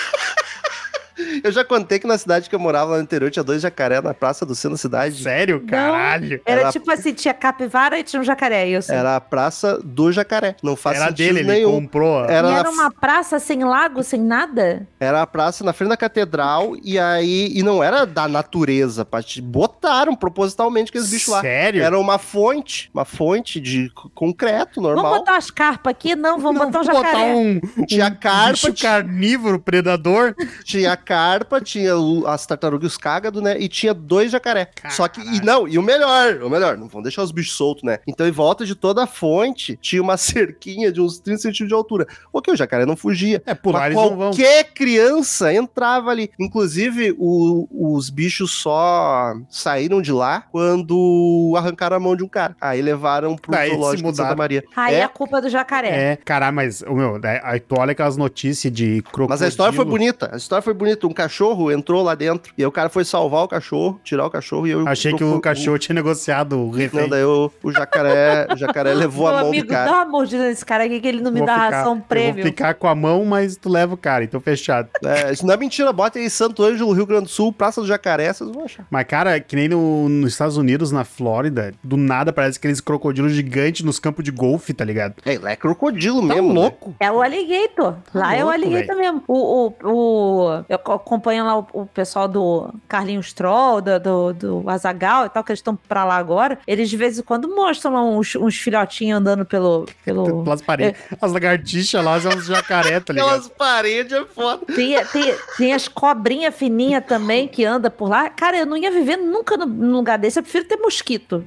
Eu 1.43 1.51
já 1.53 1.65
contei 1.65 1.99
que 1.99 2.07
na 2.07 2.19
cidade 2.19 2.49
que 2.49 2.55
eu 2.55 2.59
morava 2.59 2.93
lá 2.93 2.97
no 2.99 3.03
interior 3.03 3.31
tinha 3.31 3.43
dois 3.43 3.63
jacaré 3.63 4.01
na 4.01 4.15
praça 4.15 4.45
do 4.47 4.55
centro 4.55 4.73
da 4.77 4.81
cidade. 4.81 5.23
Sério? 5.23 5.61
Caralho. 5.67 6.41
Era, 6.45 6.61
Era- 6.63 6.73
tipo 6.73 6.91
assim, 6.91 7.13
tinha 7.13 7.35
capivara 7.35 7.99
e 7.99 8.03
tinha 8.03 8.21
um 8.21 8.25
jacaré, 8.25 8.67
isso. 8.69 8.93
Era 8.93 9.17
a 9.17 9.21
praça 9.21 9.79
do 9.83 10.13
jacaré. 10.13 10.57
Não 10.63 10.77
faz 10.77 10.97
Era 10.97 11.07
sentido 11.09 11.27
dele, 11.35 11.39
ele 11.41 11.49
nenhum. 11.53 11.81
comprou. 11.83 12.25
Era, 12.25 12.49
e 12.49 12.53
na 12.53 12.59
era 12.59 12.71
uma 12.71 12.91
praça 12.91 13.39
sem 13.39 13.65
lago, 13.65 14.03
sem 14.03 14.21
nada? 14.21 14.87
Era 15.01 15.23
a 15.23 15.27
praça 15.27 15.65
na 15.65 15.73
frente 15.73 15.89
da 15.91 15.97
catedral 15.97 16.75
e 16.83 16.99
aí 16.99 17.51
e 17.55 17.63
não 17.63 17.83
era 17.83 18.05
da 18.07 18.29
natureza, 18.29 19.05
Paty. 19.05 19.41
botaram 19.43 20.15
propositalmente 20.15 20.91
aqueles 20.91 21.11
bichos 21.11 21.29
lá. 21.29 21.41
Sério? 21.41 21.83
Era 21.83 21.99
uma 21.99 22.19
fonte, 22.19 22.91
uma 22.93 23.05
fonte 23.05 23.61
de 23.61 23.91
concreto 24.15 24.81
normal. 24.81 25.05
Vamos 25.05 25.19
botar 25.21 25.33
umas 25.33 25.51
carpas 25.51 25.91
aqui? 25.91 26.15
Não, 26.17 26.39
vamos 26.39 26.61
Não, 26.61 26.67
botar 26.71 26.81
um 26.81 26.85
jacaré. 26.85 27.05
botar 27.13 27.37
um, 27.37 27.61
Tinha 27.87 28.07
um 28.07 28.15
carpa, 28.15 28.51
bicho 28.53 28.73
tinha- 28.73 28.91
carnívoro, 28.93 29.59
predador. 29.59 30.35
Tinha 30.65 30.97
carpa, 30.97 31.24
carpa, 31.25 31.61
tinha 31.61 31.97
o- 31.97 32.27
as 32.27 32.45
tartarugas 32.47 32.85
e 32.85 32.87
os 32.93 32.97
cágado, 32.99 33.41
né? 33.41 33.57
E 33.59 33.67
tinha 33.69 33.95
dois 33.95 34.31
jacaré. 34.31 34.69
Só 34.91 35.09
que, 35.09 35.21
e 35.21 35.41
não, 35.41 35.67
e 35.67 35.79
o 35.79 35.83
melhor, 35.83 36.43
o 36.43 36.51
melhor, 36.51 36.77
não 36.77 36.87
vão 36.87 37.01
deixar 37.03 37.23
os 37.23 37.33
bichos 37.33 37.57
soltos, 37.57 37.83
né? 37.83 37.99
Então, 38.07 38.27
em 38.29 38.31
volta 38.31 38.67
de 38.67 38.75
toda 38.75 39.03
a 39.05 39.07
fonte, 39.07 39.79
tinha 39.81 40.03
uma 40.03 40.17
cerquinha 40.19 40.93
de 40.93 41.01
uns 41.01 41.19
30 41.19 41.39
centímetros 41.43 41.69
de 41.69 41.75
altura. 41.75 42.07
Ok, 42.33 42.53
o 42.53 42.57
jacaré 42.57 42.85
não 42.85 42.97
fugia. 42.97 43.43
É, 43.47 43.55
por 43.55 43.73
Mas 43.73 43.85
eles 43.87 43.97
não 43.97 44.09
vão. 44.17 44.19
qualquer 44.31 44.65
criança 44.75 45.53
entrava 45.53 46.11
ali. 46.11 46.31
Inclusive, 46.39 47.15
o- 47.19 47.67
os 47.97 48.11
bichos 48.11 48.53
só 48.53 49.35
saíram 49.49 50.03
de 50.03 50.13
lá 50.13 50.43
quando 50.53 51.55
arrancaram 51.57 51.97
a 51.97 52.01
mão 52.01 52.15
de 52.17 52.23
um 52.23 52.29
cara. 52.29 52.55
Aí 52.61 52.83
levaram 52.83 53.37
pro 53.37 53.51
Daí 53.53 53.71
zoológico 53.71 54.11
de 54.11 54.17
Santa. 54.17 54.35
Maria. 54.37 54.63
Aí 54.77 54.97
É. 54.97 55.03
a 55.05 55.09
culpa 55.09 55.41
do 55.41 55.49
jacaré. 55.49 55.89
É, 56.13 56.17
caralho, 56.17 56.55
mas, 56.55 56.83
o 56.83 56.95
meu, 56.95 57.19
né, 57.19 57.41
aí 57.43 57.61
tu 57.61 57.77
olha 57.79 57.93
aquelas 57.93 58.17
notícias 58.17 58.73
de 58.73 59.01
crocodilo. 59.03 59.29
Mas 59.31 59.43
a 59.43 59.49
história 59.49 59.73
foi 59.73 59.85
bonita. 59.85 60.31
A 60.33 60.37
história 60.37 60.63
foi 60.63 60.75
bonita. 60.75 61.07
Um 61.07 61.13
cachorro 61.15 61.71
entrou 61.71 62.03
lá 62.03 62.15
dentro. 62.15 62.53
E 62.59 62.63
aí 62.63 62.67
o 62.67 62.73
cara 62.73 62.89
foi 62.89 63.05
salvar 63.05 63.45
o 63.45 63.49
cachorro, 63.49 64.01
tirar 64.05 64.27
o 64.27 64.31
cachorro 64.31 64.67
e 64.67 64.71
eu. 64.73 64.87
Achei 64.89 65.15
que 65.15 65.25
o 65.25 65.41
cachorro 65.41 65.79
tinha 65.79 65.95
negociado 65.95 66.59
o 66.59 66.71
refém. 66.71 67.03
Não, 67.03 67.09
daí 67.09 67.25
o, 67.25 67.51
o 67.63 67.73
jacaré, 67.73 68.47
o 68.53 68.57
jacaré 68.57 68.93
levou 68.95 69.27
Meu 69.29 69.37
a 69.37 69.41
mão 69.41 69.49
amigo, 69.49 69.67
do 69.67 69.71
cara. 69.71 69.91
dá 69.91 69.97
uma 69.99 70.05
mordida 70.07 70.45
nesse 70.45 70.65
cara 70.65 70.85
aqui 70.85 71.01
que 71.01 71.09
ele 71.09 71.21
não 71.21 71.31
me 71.31 71.39
Vou 71.39 71.47
dá 71.47 71.55
ficar- 71.55 71.71
ração 71.71 71.93
Eu 71.93 71.99
vou 71.99 72.05
prêmio. 72.09 72.45
ficar 72.45 72.75
com 72.75 72.87
a 72.89 72.95
mão, 72.95 73.25
mas 73.25 73.57
tu 73.57 73.69
leva 73.69 73.95
o 73.95 73.97
cara, 73.97 74.25
então 74.25 74.41
fechado. 74.41 74.89
É, 75.05 75.33
isso 75.33 75.47
não 75.47 75.55
é 75.55 75.57
mentira, 75.57 75.93
bota 75.93 76.19
aí 76.19 76.29
Santo 76.29 76.63
Ângelo, 76.63 76.93
Rio 76.93 77.07
Grande 77.07 77.25
do 77.25 77.31
Sul, 77.31 77.53
Praça 77.53 77.81
do 77.81 77.87
Jacaré, 77.87 78.33
vocês 78.33 78.51
vão 78.51 78.65
achar. 78.65 78.87
Mas, 78.91 79.05
cara, 79.07 79.39
que 79.41 79.55
nem 79.57 79.69
no- 79.69 80.09
nos 80.09 80.33
Estados 80.33 80.57
Unidos, 80.57 80.91
na 80.91 81.05
Flórida, 81.05 81.73
do 81.83 81.97
nada 81.97 82.33
parece 82.33 82.59
aqueles 82.59 82.81
crocodilos 82.81 83.33
gigantes 83.33 83.85
nos 83.85 83.99
campos 83.99 84.25
de 84.25 84.31
golfe, 84.31 84.73
tá 84.75 84.85
ligado? 84.85 85.15
É, 85.25 85.39
lá 85.39 85.51
é 85.53 85.57
crocodilo 85.57 86.27
Tá 86.27 86.35
mesmo. 86.35 86.49
né? 86.49 86.55
louco? 86.61 86.95
É 86.99 87.11
o 87.11 87.21
alligator. 87.23 87.95
Lá 88.15 88.35
é 88.35 88.43
o 88.43 88.47
louco, 88.49 88.53
alligator 88.65 88.97
mesmo. 88.97 89.23
O, 89.29 89.67
o, 89.69 89.75
o- 89.85 90.65
eu 91.05 91.07
acompanho 91.07 91.45
lá 91.45 91.59
o, 91.59 91.67
o 91.73 91.87
pessoal 91.87 92.27
do 92.27 92.73
Carlinhos 92.89 93.33
Troll, 93.33 93.81
do, 93.83 94.01
do, 94.01 94.33
do 94.33 94.71
Azagal 94.71 95.27
e 95.27 95.29
tal, 95.29 95.45
que 95.45 95.53
eles 95.53 95.59
estão 95.61 95.77
pra 95.77 96.05
lá 96.05 96.17
agora. 96.17 96.59
Eles 96.67 96.89
de 96.89 96.97
vez 96.97 97.19
em 97.19 97.23
quando 97.23 97.49
mostram 97.55 97.93
lá 97.93 98.03
uns, 98.03 98.35
uns 98.37 98.57
filhotinhos 98.57 99.19
andando 99.19 99.45
pelo. 99.45 99.87
pelo... 100.05 100.43
Pelas 100.45 100.63
paredes. 100.63 101.01
As 101.21 101.33
lagartixas 101.33 102.05
lá 102.05 102.19
são 102.21 102.33
uns 102.33 102.47
jacaré, 102.47 103.01
tá 103.01 103.13
ligado? 103.13 103.29
Aquelas 103.29 103.49
paredes 103.49 104.13
é 104.13 104.25
foda. 104.25 104.65
Tem, 104.75 105.05
tem, 105.07 105.35
tem 105.59 105.73
as 105.73 105.89
cobrinhas 105.89 106.55
fininhas 106.55 107.05
também 107.05 107.47
que 107.49 107.65
anda 107.65 107.91
por 107.91 108.09
lá. 108.09 108.31
Cara, 108.31 108.57
eu 108.57 108.67
não 108.67 108.77
ia 108.77 108.91
viver 108.91 109.17
nunca 109.17 109.57
no- 109.57 109.67
num 109.67 109.93
lugar 109.97 110.19
desse. 110.19 110.39
Eu 110.39 110.43
prefiro 110.43 110.65
ter 110.67 110.77
mosquito. 110.77 111.45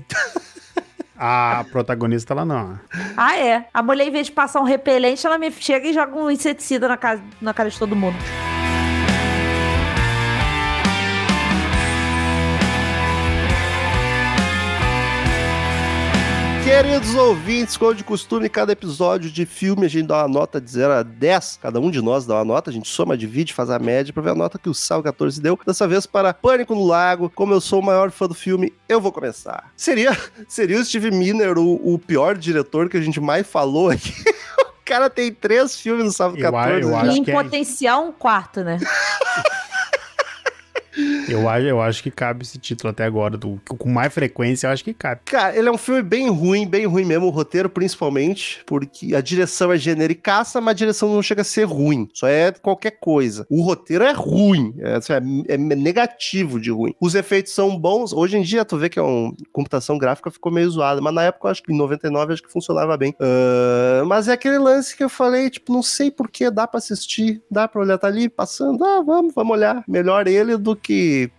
A 1.20 1.66
protagonista 1.72 2.34
lá 2.36 2.45
não. 2.45 2.80
Ah, 3.16 3.36
é. 3.38 3.66
A 3.74 3.82
mulher, 3.82 4.08
em 4.08 4.12
vez 4.12 4.28
de 4.28 4.32
passar 4.34 4.60
um 4.62 4.64
repelente, 4.66 5.26
ela 5.26 5.38
me 5.38 5.51
chega 5.51 5.88
e 5.88 5.93
joga 5.93 6.16
um 6.16 6.30
inseticida 6.30 6.88
na 6.88 6.95
cara, 6.95 7.20
na 7.41 7.53
cara 7.55 7.70
de 7.72 7.80
todo 7.80 7.95
mundo. 7.95 8.16
Queridos 16.68 17.15
ouvintes, 17.15 17.78
como 17.78 17.95
de 17.95 18.03
costume, 18.03 18.49
cada 18.49 18.74
episódio 18.74 19.32
de 19.32 19.45
filme 19.45 19.86
a 19.86 19.89
gente 19.89 20.07
dá 20.07 20.18
uma 20.18 20.28
nota 20.28 20.59
de 20.59 20.70
0 20.70 20.91
a 20.95 21.01
10. 21.01 21.59
Cada 21.61 21.80
um 21.80 21.89
de 21.89 22.01
nós 22.01 22.26
dá 22.26 22.36
uma 22.36 22.43
nota, 22.43 22.70
a 22.70 22.74
gente 22.74 22.89
soma, 22.89 23.18
divide, 23.18 23.53
faz 23.53 23.70
a 23.70 23.80
média 23.80 24.11
pra 24.11 24.22
ver 24.22 24.32
a 24.32 24.36
nota 24.36 24.59
que 24.59 24.70
o 24.70 24.74
Sal 24.74 25.01
14 25.01 25.41
deu. 25.41 25.57
Dessa 25.65 25.88
vez 25.88 26.05
para 26.05 26.34
Pânico 26.34 26.76
no 26.76 26.86
Lago. 26.86 27.32
Como 27.34 27.53
eu 27.53 27.61
sou 27.61 27.80
o 27.80 27.86
maior 27.86 28.11
fã 28.11 28.28
do 28.28 28.34
filme, 28.34 28.74
eu 28.89 28.99
vou 28.99 29.13
começar. 29.13 29.72
Seria, 29.78 30.11
seria 30.49 30.78
o 30.78 30.84
Steve 30.84 31.09
Miner 31.09 31.57
o, 31.57 31.93
o 31.93 31.97
pior 31.97 32.36
diretor 32.38 32.89
que 32.89 32.97
a 32.97 33.01
gente 33.01 33.22
mais 33.22 33.47
falou 33.47 33.89
aqui? 33.89 34.13
O 34.59 34.89
cara 34.89 35.09
tem 35.09 35.34
três 35.34 35.78
filmes 35.78 36.05
no 36.05 36.11
Sábado 36.13 36.39
Eu 36.39 36.47
a- 36.47 36.51
14. 36.63 36.82
eu 36.82 36.89
já. 36.91 37.01
acho 37.01 37.11
e 37.11 37.20
em 37.20 37.24
que 37.26 37.32
é- 37.32 37.34
potencial, 37.34 38.05
um 38.05 38.11
quarto, 38.13 38.63
né? 38.63 38.78
Eu 41.27 41.47
acho, 41.47 41.65
eu 41.65 41.81
acho 41.81 42.03
que 42.03 42.09
cabe 42.11 42.43
esse 42.43 42.57
título 42.57 42.91
até 42.91 43.03
agora. 43.03 43.37
Do, 43.37 43.59
com 43.67 43.89
mais 43.89 44.13
frequência, 44.13 44.67
eu 44.67 44.71
acho 44.71 44.83
que 44.83 44.93
cabe. 44.93 45.21
Cara, 45.25 45.55
ele 45.57 45.67
é 45.67 45.71
um 45.71 45.77
filme 45.77 46.01
bem 46.01 46.29
ruim, 46.29 46.67
bem 46.67 46.85
ruim 46.85 47.05
mesmo, 47.05 47.27
o 47.27 47.29
roteiro 47.29 47.69
principalmente, 47.69 48.61
porque 48.65 49.13
a 49.15 49.21
direção 49.21 49.71
é 49.71 49.77
genericaça, 49.77 50.59
mas 50.61 50.71
a 50.71 50.75
direção 50.75 51.13
não 51.13 51.21
chega 51.21 51.41
a 51.41 51.45
ser 51.45 51.65
ruim, 51.65 52.07
só 52.13 52.27
é 52.27 52.51
qualquer 52.51 52.91
coisa. 52.99 53.45
O 53.49 53.61
roteiro 53.61 54.03
é 54.03 54.11
ruim, 54.11 54.73
é, 54.79 54.95
assim, 54.95 55.13
é- 55.13 55.53
é 55.53 55.57
negativo 55.57 56.59
de 56.59 56.71
ruim. 56.71 56.93
Os 56.99 57.15
efeitos 57.15 57.53
são 57.53 57.77
bons, 57.77 58.13
hoje 58.13 58.37
em 58.37 58.41
dia 58.41 58.63
tu 58.65 58.77
vê 58.77 58.89
que 58.89 58.99
é 58.99 59.01
uma 59.01 59.33
computação 59.51 59.97
gráfica 59.97 60.31
ficou 60.31 60.51
meio 60.51 60.69
zoada, 60.69 61.01
mas 61.01 61.13
na 61.13 61.23
época 61.23 61.47
eu 61.47 61.51
acho 61.51 61.63
que 61.63 61.71
em 61.73 61.77
99 61.77 62.33
acho 62.33 62.43
que 62.43 62.51
funcionava 62.51 62.95
bem. 62.97 63.13
Ah, 63.19 64.03
mas 64.05 64.27
é 64.27 64.33
aquele 64.33 64.57
lance 64.57 64.95
que 64.95 65.03
eu 65.03 65.09
falei, 65.09 65.49
tipo, 65.49 65.71
não 65.73 65.83
sei 65.83 66.09
porquê, 66.11 66.49
dá 66.49 66.65
pra 66.67 66.77
assistir, 66.77 67.41
dá 67.49 67.67
pra 67.67 67.81
olhar, 67.81 67.97
tá 67.97 68.07
ali 68.07 68.29
passando, 68.29 68.83
ah, 68.83 69.01
vamos, 69.05 69.33
vamos 69.33 69.55
olhar. 69.57 69.83
Melhor 69.87 70.27
ele 70.27 70.57
do 70.57 70.75
que 70.75 70.86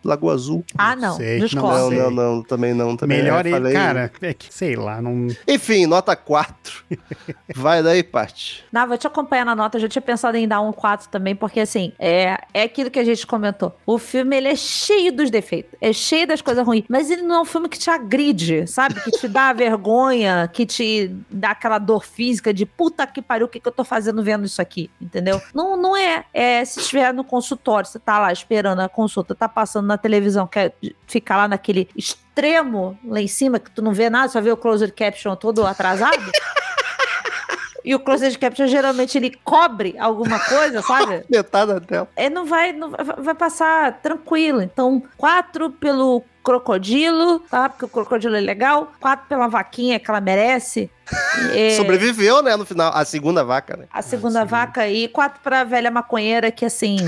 Lagoa 0.05 0.35
Azul. 0.35 0.65
Ah, 0.77 0.95
não. 0.97 1.17
sei, 1.17 1.39
Não, 1.39 1.47
Discordo. 1.47 1.91
não, 1.97 2.11
não, 2.11 2.43
também 2.43 2.75
não. 2.75 2.97
Também 2.97 3.19
Melhor 3.19 3.47
é, 3.47 3.51
falei- 3.51 3.73
cara, 3.73 4.13
é 4.21 4.35
que, 4.35 4.53
sei 4.53 4.77
lá, 4.77 5.01
não. 5.01 5.29
enfim, 5.47 5.87
nota 5.87 6.15
4. 6.17 6.85
Vai 7.55 7.83
daí, 7.83 8.03
Paty. 8.03 8.65
Não, 8.73 8.87
vou 8.87 8.97
te 8.99 9.07
acompanhar 9.07 9.45
na 9.45 9.55
nota. 9.55 9.77
Eu 9.77 9.83
já 9.83 9.89
tinha 9.89 10.03
pensado 10.03 10.37
em 10.37 10.47
dar 10.47 10.61
um 10.61 10.73
4 10.73 11.09
também, 11.09 11.35
porque 11.35 11.61
assim, 11.61 11.93
é, 11.99 12.39
é 12.53 12.63
aquilo 12.63 12.91
que 12.91 12.99
a 12.99 13.05
gente 13.05 13.27
comentou. 13.27 13.77
O 13.87 13.99
filme, 13.99 14.37
ele 14.37 14.49
é 14.49 14.57
cheio 14.57 15.13
dos 15.13 15.31
defeitos, 15.31 15.73
é 15.81 15.93
cheio 15.93 16.27
das 16.27 16.41
coisas 16.43 16.65
ruins, 16.67 16.85
mas 16.89 17.11
ele 17.11 17.23
não 17.23 17.37
é 17.37 17.41
um 17.41 17.45
filme 17.45 17.69
que 17.69 17.79
te 17.79 17.91
agride, 17.91 18.67
sabe? 18.67 19.01
Que 19.01 19.11
te 19.11 19.29
dá 19.29 19.53
vergonha, 19.55 20.49
que 20.53 20.67
te 20.67 21.15
dá 21.31 21.51
aquela 21.51 21.79
dor 21.79 22.05
física 22.05 22.53
de 22.53 22.65
puta 22.67 23.07
que 23.07 23.23
pariu, 23.23 23.47
o 23.47 23.49
que, 23.49 23.61
que 23.61 23.69
eu 23.69 23.73
tô 23.73 23.85
fazendo 23.85 24.23
vendo 24.23 24.45
isso 24.45 24.61
aqui, 24.61 24.91
entendeu? 25.01 25.41
Não, 25.55 25.77
não 25.77 25.97
é. 25.97 26.25
É 26.33 26.65
se 26.65 26.81
estiver 26.81 27.13
no 27.13 27.25
consultório, 27.25 27.89
você 27.89 27.99
tá 27.99 28.19
lá 28.19 28.33
esperando 28.33 28.81
a 28.81 28.89
consulta, 28.89 29.35
tá 29.39 29.49
passando 29.49 29.87
na 29.87 29.97
televisão, 29.97 30.47
quer 30.47 30.75
ficar 31.07 31.37
lá 31.37 31.49
naquele 31.49 31.89
extremo 31.97 32.99
lá 33.05 33.21
em 33.21 33.29
cima, 33.29 33.59
que 33.59 33.71
tu 33.71 33.83
não 33.83 33.93
vê 33.93 34.11
nada, 34.11 34.29
só 34.29 34.41
vê 34.41 34.51
o 34.51 34.57
closed 34.57 34.93
caption 34.93 35.35
todo 35.37 35.67
atrasado. 35.67 36.31
E 37.85 37.95
o 37.95 38.01
closed 38.01 38.37
caption 38.39 38.67
geralmente 38.67 39.17
ele 39.17 39.39
cobre 39.43 39.97
alguma 39.99 40.39
coisa, 40.41 40.83
sabe? 40.83 41.25
Metade 41.31 41.73
da 41.73 41.81
tela. 41.81 42.09
É, 42.17 42.29
não 42.29 42.45
vai, 42.45 42.71
não 42.71 42.91
vai, 42.91 43.03
vai 43.03 43.35
passar 43.35 44.01
tranquilo. 44.03 44.61
Então, 44.61 45.03
quatro 45.17 45.71
pelo 45.71 46.23
crocodilo, 46.45 47.41
tá? 47.41 47.69
Porque 47.69 47.87
o 47.87 47.89
crocodilo 47.89 48.37
é 48.37 48.41
legal. 48.41 48.93
Quatro 49.01 49.27
pela 49.27 49.49
vaquinha 49.49 49.99
que 49.99 50.11
ela 50.11 50.21
merece. 50.21 50.91
É, 51.55 51.71
Sobreviveu, 51.71 52.43
né, 52.43 52.55
no 52.57 52.67
final. 52.67 52.93
A 52.95 53.03
segunda 53.03 53.43
vaca, 53.43 53.77
né? 53.77 53.87
a 53.91 54.03
segunda 54.03 54.45
vaca 54.45 54.87
e 54.87 55.09
quatro 55.09 55.41
pra 55.43 55.65
velha 55.65 55.91
maconheira 55.91 56.51
que 56.51 56.67
assim 56.67 56.99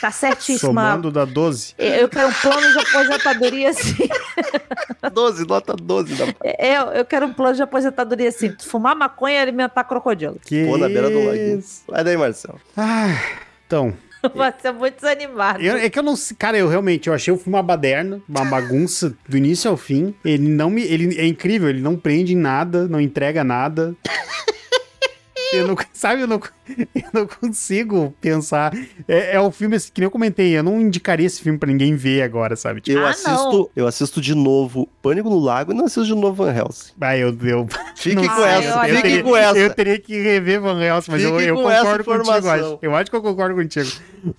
tá 0.00 0.10
certíssima. 0.10 0.58
Somando 0.58 1.10
da 1.10 1.24
12. 1.24 1.74
Eu 1.78 2.08
quero 2.08 2.28
um 2.28 2.32
plano 2.32 2.72
de 2.72 2.78
aposentadoria 2.78 3.70
assim. 3.70 4.08
12, 5.12 5.46
nota 5.46 5.74
12 5.74 6.14
da 6.14 6.26
É, 6.44 6.76
eu, 6.78 6.82
eu 6.92 7.04
quero 7.04 7.26
um 7.26 7.32
plano 7.32 7.54
de 7.54 7.62
aposentadoria 7.62 8.28
assim. 8.28 8.54
Fumar 8.60 8.94
maconha 8.96 9.36
e 9.36 9.42
alimentar 9.42 9.84
crocodilo. 9.84 10.38
Que 10.44 10.64
Pô, 10.66 10.76
na 10.76 10.88
beira 10.88 11.10
do 11.10 11.18
isso? 11.34 11.82
Vai 11.88 12.04
daí, 12.04 12.16
Marcelo. 12.16 12.60
Ah, 12.76 13.16
então, 13.66 13.94
Vai 14.34 14.52
ser 14.60 14.72
muito 14.72 14.96
desanimado. 14.96 15.62
eu- 15.62 15.76
é 15.76 15.88
que 15.88 15.98
eu 15.98 16.02
não 16.02 16.16
sei, 16.16 16.36
cara, 16.36 16.58
eu 16.58 16.68
realmente, 16.68 17.08
eu 17.08 17.14
achei 17.14 17.32
o 17.32 17.36
filme 17.36 17.54
uma 17.56 17.62
baderna, 17.62 18.20
uma 18.28 18.44
bagunça 18.44 19.14
do 19.28 19.36
início 19.36 19.70
ao 19.70 19.76
fim. 19.76 20.12
Ele 20.24 20.48
não 20.48 20.70
me, 20.70 20.82
ele 20.82 21.16
é 21.20 21.24
incrível, 21.26 21.68
ele 21.68 21.80
não 21.80 21.96
prende 21.96 22.32
em 22.34 22.36
nada, 22.36 22.88
não 22.88 23.00
entrega 23.00 23.44
nada. 23.44 23.94
Eu 25.52 25.66
não, 25.68 25.76
sabe, 25.92 26.22
eu 26.22 26.26
não, 26.26 26.40
eu 26.94 27.08
não 27.12 27.26
consigo 27.26 28.14
pensar. 28.20 28.72
É, 29.06 29.34
é 29.36 29.40
o 29.40 29.50
filme 29.50 29.76
assim, 29.76 29.90
que 29.92 30.00
nem 30.00 30.06
eu 30.06 30.10
comentei, 30.10 30.56
eu 30.58 30.62
não 30.62 30.80
indicaria 30.80 31.26
esse 31.26 31.40
filme 31.40 31.58
pra 31.58 31.68
ninguém 31.70 31.94
ver 31.96 32.22
agora, 32.22 32.54
sabe? 32.56 32.80
Tipo, 32.80 32.98
Eu 32.98 33.06
Ah, 33.06 33.10
assisto, 33.10 33.52
não. 33.58 33.70
eu 33.74 33.86
assisto 33.86 34.20
de 34.20 34.34
novo 34.34 34.88
Pânico 35.02 35.30
no 35.30 35.38
Lago 35.38 35.72
e 35.72 35.74
não 35.74 35.84
assisto 35.86 36.04
de 36.06 36.14
novo 36.14 36.44
Van 36.44 36.52
Helsing. 36.54 36.92
ah, 37.00 37.16
eu, 37.16 37.36
eu, 37.42 37.66
Fique 37.96 38.14
não 38.16 38.26
com 38.28 38.34
sei, 38.34 38.44
essa, 38.44 38.80
fique 38.84 39.02
teria, 39.02 39.22
com 39.22 39.36
essa. 39.36 39.58
Eu 39.58 39.74
teria 39.74 39.98
que 39.98 40.20
rever 40.20 40.60
Van 40.60 40.82
Helsing, 40.82 41.10
mas 41.10 41.22
eu, 41.22 41.36
Fique 41.38 41.48
eu 41.50 41.54
concordo 41.56 42.04
contigo, 42.04 42.48
acho. 42.48 42.78
Eu 42.82 42.94
acho 42.94 43.10
que 43.10 43.16
eu 43.16 43.22
concordo 43.22 43.54
contigo. 43.54 43.90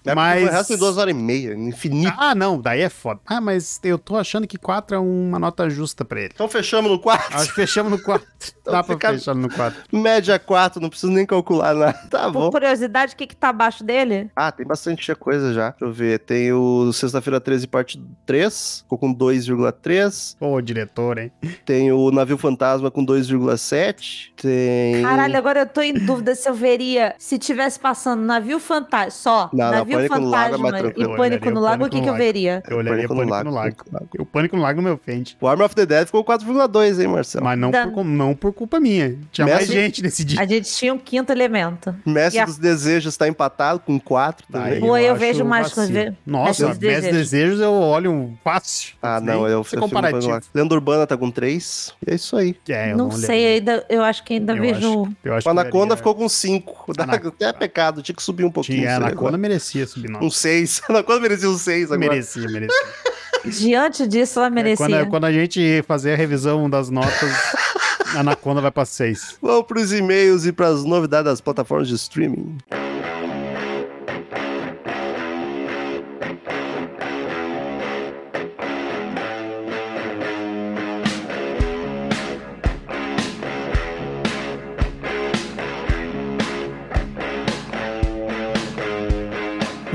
É 0.05 0.15
mas... 0.15 0.47
O 0.47 0.51
resto 0.51 0.67
tem 0.69 0.77
duas 0.77 0.97
horas 0.97 1.13
e 1.13 1.17
meia, 1.17 1.53
infinito. 1.53 2.13
Ah, 2.17 2.33
não, 2.35 2.59
daí 2.59 2.81
é 2.81 2.89
foda. 2.89 3.19
Ah, 3.25 3.39
mas 3.41 3.79
eu 3.83 3.97
tô 3.97 4.15
achando 4.17 4.47
que 4.47 4.57
4 4.57 4.95
é 4.95 4.99
uma 4.99 5.39
nota 5.39 5.69
justa 5.69 6.03
pra 6.05 6.19
ele. 6.21 6.31
Então 6.33 6.47
fechamos 6.47 6.89
no 6.91 6.99
4. 6.99 7.37
Acho 7.37 7.49
que 7.49 7.55
fechamos 7.55 7.91
no 7.91 7.99
4. 7.99 8.27
Então 8.69 8.73
Dá 8.73 8.83
pra 8.83 8.95
fica- 8.95 9.13
fechar 9.13 9.33
no 9.33 9.49
4. 9.49 9.81
Média 9.91 10.37
4, 10.37 10.79
não 10.79 10.89
preciso 10.89 11.11
nem 11.11 11.25
calcular 11.25 11.73
nada. 11.73 11.93
Tá 12.07 12.25
Por 12.25 12.33
bom. 12.33 12.51
curiosidade, 12.51 13.13
o 13.13 13.17
que 13.17 13.25
que 13.25 13.35
tá 13.35 13.49
abaixo 13.49 13.83
dele? 13.83 14.29
Ah, 14.35 14.51
tem 14.51 14.63
bastante 14.65 15.13
coisa 15.15 15.51
já. 15.53 15.71
Deixa 15.71 15.85
eu 15.85 15.91
ver. 15.91 16.19
Tem 16.19 16.53
o 16.53 16.93
Sexta-feira 16.93 17.41
13, 17.41 17.65
parte 17.65 17.99
3, 18.27 18.81
ficou 18.83 18.97
com 18.99 19.11
2,3. 19.13 20.35
Ô, 20.39 20.61
diretor, 20.61 21.17
hein? 21.17 21.31
Tem 21.65 21.91
o 21.91 22.11
Navio 22.11 22.37
Fantasma 22.37 22.91
com 22.91 23.03
2,7. 23.03 24.31
Tem. 24.39 25.01
Caralho, 25.01 25.37
agora 25.37 25.61
eu 25.61 25.65
tô 25.67 25.81
em 25.81 25.93
dúvida 25.93 26.35
se 26.35 26.47
eu 26.47 26.53
veria 26.53 27.15
se 27.17 27.37
tivesse 27.39 27.79
passando 27.79 28.21
navio 28.21 28.59
fantasma 28.59 29.09
só. 29.11 29.49
Não, 29.53 29.68
não, 29.71 29.77
Navio 29.79 29.97
Pânico 29.97 30.19
no 30.19 30.29
Lago 30.29 30.55
é 30.55 30.57
mais 30.57 30.71
Fantasma 30.75 30.93
e. 30.97 31.01
Eu 31.03 31.15
Pânico 31.15 31.49
no 31.51 31.59
o 31.59 31.63
Lago, 31.63 31.75
o 31.75 31.79
Pânico 31.79 31.95
que, 31.95 32.01
que 32.01 32.09
eu 32.09 32.15
veria? 32.15 32.63
Eu 32.69 32.77
olharia 32.77 33.07
Pânico 33.07 33.15
Pânico, 33.15 33.35
no 33.43 33.43
no 33.51 33.55
Lago, 33.55 33.75
no 33.85 33.93
Lago. 33.93 34.07
O 34.19 34.25
Pânico 34.25 34.55
no 34.57 34.61
Lago 34.61 34.81
não 34.81 34.89
me 34.89 34.95
ofende. 34.95 35.37
O 35.39 35.47
Army 35.47 35.63
of 35.63 35.75
the 35.75 35.85
Dead 35.85 36.05
ficou 36.07 36.23
4,2, 36.23 36.99
hein, 37.01 37.07
Marcelo? 37.07 37.45
Mas 37.45 37.59
não 37.59 37.71
Da- 37.71 37.87
por, 37.87 38.03
não 38.03 38.33
por 38.35 38.53
culpa 38.53 38.79
minha. 38.79 39.17
Tinha 39.31 39.45
mais 39.47 39.59
Messi- 39.61 39.73
gente 39.73 40.01
nesse 40.01 40.23
dia. 40.23 40.41
A 40.41 40.45
gente 40.45 40.71
tinha 40.71 40.93
um 40.93 40.97
quinto 40.97 41.31
elemento. 41.31 41.95
Mestre 42.05 42.39
a- 42.41 42.45
dos 42.45 42.57
Desejos 42.57 43.15
tá 43.15 43.27
empatado 43.27 43.79
com 43.79 43.99
4 43.99 44.45
também. 44.51 44.73
Aí 44.73 44.79
Pô, 44.79 44.97
eu 44.97 45.11
acho 45.11 45.19
vejo 45.19 45.45
mais 45.45 45.71
coisa- 45.73 46.15
Nossa, 46.25 46.47
Mestre 46.49 46.65
dos 46.67 46.77
Mestre 46.79 47.01
Desejos. 47.11 47.31
Desejos 47.31 47.59
eu 47.61 47.73
olho 47.73 48.11
um 48.11 48.35
fácil. 48.43 48.93
Ah, 49.01 49.19
não, 49.21 49.47
eu 49.47 49.59
eu 49.59 49.63
fico 49.63 49.81
comparativo. 49.81 50.39
Lenda 50.53 50.73
Urbana 50.73 51.05
tá 51.05 51.17
com 51.17 51.29
3. 51.29 51.93
E 52.07 52.11
é 52.11 52.15
isso 52.15 52.35
aí. 52.37 52.55
É, 52.69 52.91
eu 52.93 52.97
não 52.97 53.11
sei, 53.11 53.55
ainda, 53.57 53.85
eu 53.89 54.01
acho 54.03 54.23
que 54.23 54.33
ainda 54.35 54.53
Eu 54.53 54.61
vejo. 54.61 54.77
acho- 55.03 55.11
eu 55.23 55.33
acho 55.35 55.47
O 55.47 55.51
Anaconda 55.51 55.97
ficou 55.97 56.15
com 56.15 56.29
5. 56.29 56.85
Ana- 56.97 57.13
Até 57.15 57.45
é 57.45 57.53
pecado, 57.53 58.01
tinha 58.01 58.15
que 58.15 58.23
subir 58.23 58.43
um 58.45 58.51
pouquinho. 58.51 58.79
Tinha, 58.79 58.95
Anaconda 58.97 59.17
agora. 59.29 59.37
Merecia 59.59 59.87
subir, 59.87 60.09
não. 60.09 60.21
Um 60.21 60.29
6. 60.31 60.81
Anaconda 60.89 61.19
merecia 61.21 61.49
um 61.49 61.57
6 61.57 61.91
agora. 61.91 61.99
Merecia, 61.99 62.47
merecia. 62.49 62.87
Diante 63.45 64.07
disso, 64.07 64.39
ela 64.39 64.47
É, 64.47 64.49
merecia. 64.49 64.85
quando, 64.85 65.09
quando 65.09 65.25
a 65.25 65.31
gente 65.31 65.83
fazer 65.87 66.13
a 66.13 66.15
revisão 66.15 66.69
das 66.69 66.89
notas, 66.89 67.31
a 68.15 68.19
Anaconda 68.19 68.59
vai 68.61 68.71
pra 68.71 68.85
6. 68.85 69.37
Vamos 69.41 69.65
pros 69.65 69.93
e-mails 69.93 70.45
e 70.45 70.51
pras 70.51 70.83
novidades 70.83 71.25
das 71.25 71.41
plataformas 71.41 71.87
de 71.87 71.95
streaming. 71.95 72.57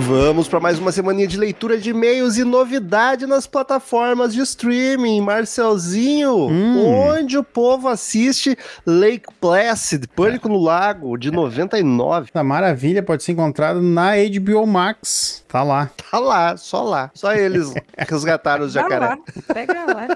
Vamos 0.07 0.48
para 0.48 0.61
mais 0.61 0.78
uma 0.78 0.92
semaninha 0.92 1.26
de 1.26 1.36
leitura 1.38 1.78
de 1.78 1.90
e-mails 1.90 2.36
e 2.36 2.44
novidade 2.44 3.26
nas 3.26 3.46
plataformas 3.46 4.34
de 4.34 4.40
streaming. 4.42 5.20
Marcelzinho, 5.20 6.48
Hum. 6.48 6.84
onde 7.09 7.38
o 7.38 7.44
povo 7.44 7.88
assiste 7.88 8.57
Lake 8.86 9.26
Placid, 9.40 10.07
Pânico 10.09 10.48
no 10.48 10.59
Lago, 10.61 11.16
de 11.16 11.30
99. 11.30 12.28
Essa 12.34 12.44
maravilha 12.44 13.02
pode 13.02 13.22
ser 13.22 13.32
encontrada 13.32 13.80
na 13.80 14.12
HBO 14.16 14.66
Max. 14.66 15.42
Tá 15.48 15.62
lá. 15.62 15.90
Tá 16.11 16.18
lá, 16.18 16.57
só 16.57 16.82
lá. 16.82 17.11
Só 17.14 17.32
eles 17.32 17.72
resgataram 17.96 18.64
os 18.66 18.74
Vai 18.74 18.82
jacaré. 18.82 19.07
lá, 19.07 19.18
pega 19.55 19.84
lá. 19.86 20.09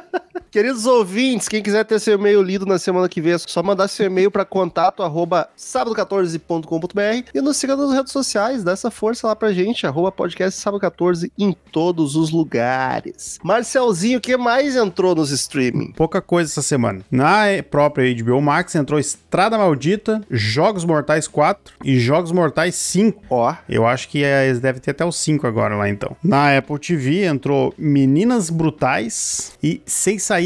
Queridos 0.50 0.86
ouvintes, 0.86 1.46
quem 1.46 1.62
quiser 1.62 1.84
ter 1.84 1.98
seu 2.00 2.14
e-mail 2.14 2.40
lido 2.42 2.64
na 2.64 2.78
semana 2.78 3.06
que 3.06 3.20
vem, 3.20 3.34
é 3.34 3.38
só 3.38 3.62
mandar 3.62 3.86
seu 3.86 4.06
e-mail 4.06 4.30
para 4.30 4.46
contato 4.46 5.02
arroba 5.02 5.46
sábado14.com.br 5.58 7.28
e 7.34 7.40
nos 7.42 7.58
siga 7.58 7.76
nas 7.76 7.92
redes 7.92 8.12
sociais, 8.12 8.64
dá 8.64 8.72
essa 8.72 8.90
força 8.90 9.26
lá 9.26 9.36
pra 9.36 9.52
gente, 9.52 9.86
arroba 9.86 10.10
podcast 10.10 10.58
sábado14 10.58 11.30
em 11.38 11.54
todos 11.70 12.16
os 12.16 12.30
lugares. 12.30 13.38
Marcelzinho, 13.42 14.18
o 14.18 14.20
que 14.22 14.38
mais 14.38 14.74
entrou 14.74 15.14
nos 15.14 15.30
streaming? 15.30 15.92
Pouca 15.92 16.22
coisa 16.22 16.50
essa 16.50 16.62
semana. 16.62 17.00
Na 17.10 17.44
própria 17.70 18.10
HBO 18.22 18.40
Max 18.40 18.74
entrou 18.74 18.98
Estrada 18.98 19.58
Maldita, 19.58 20.22
Jogos 20.30 20.84
Mortais 20.84 21.28
4 21.28 21.74
e 21.84 21.98
Jogos 22.00 22.32
Mortais 22.32 22.74
5. 22.74 23.22
Ó, 23.28 23.54
Eu 23.68 23.86
acho 23.86 24.08
que 24.08 24.24
é, 24.24 24.46
eles 24.46 24.60
devem 24.60 24.80
ter 24.80 24.92
até 24.92 25.04
os 25.04 25.16
5 25.16 25.46
agora 25.46 25.76
lá 25.76 25.88
então. 25.90 26.16
Na 26.22 26.56
Apple 26.56 26.78
TV 26.78 27.24
entrou 27.24 27.74
Meninas 27.76 28.48
Brutais 28.48 29.52
e 29.62 29.82
Sem 29.84 30.18
Saída. 30.18 30.38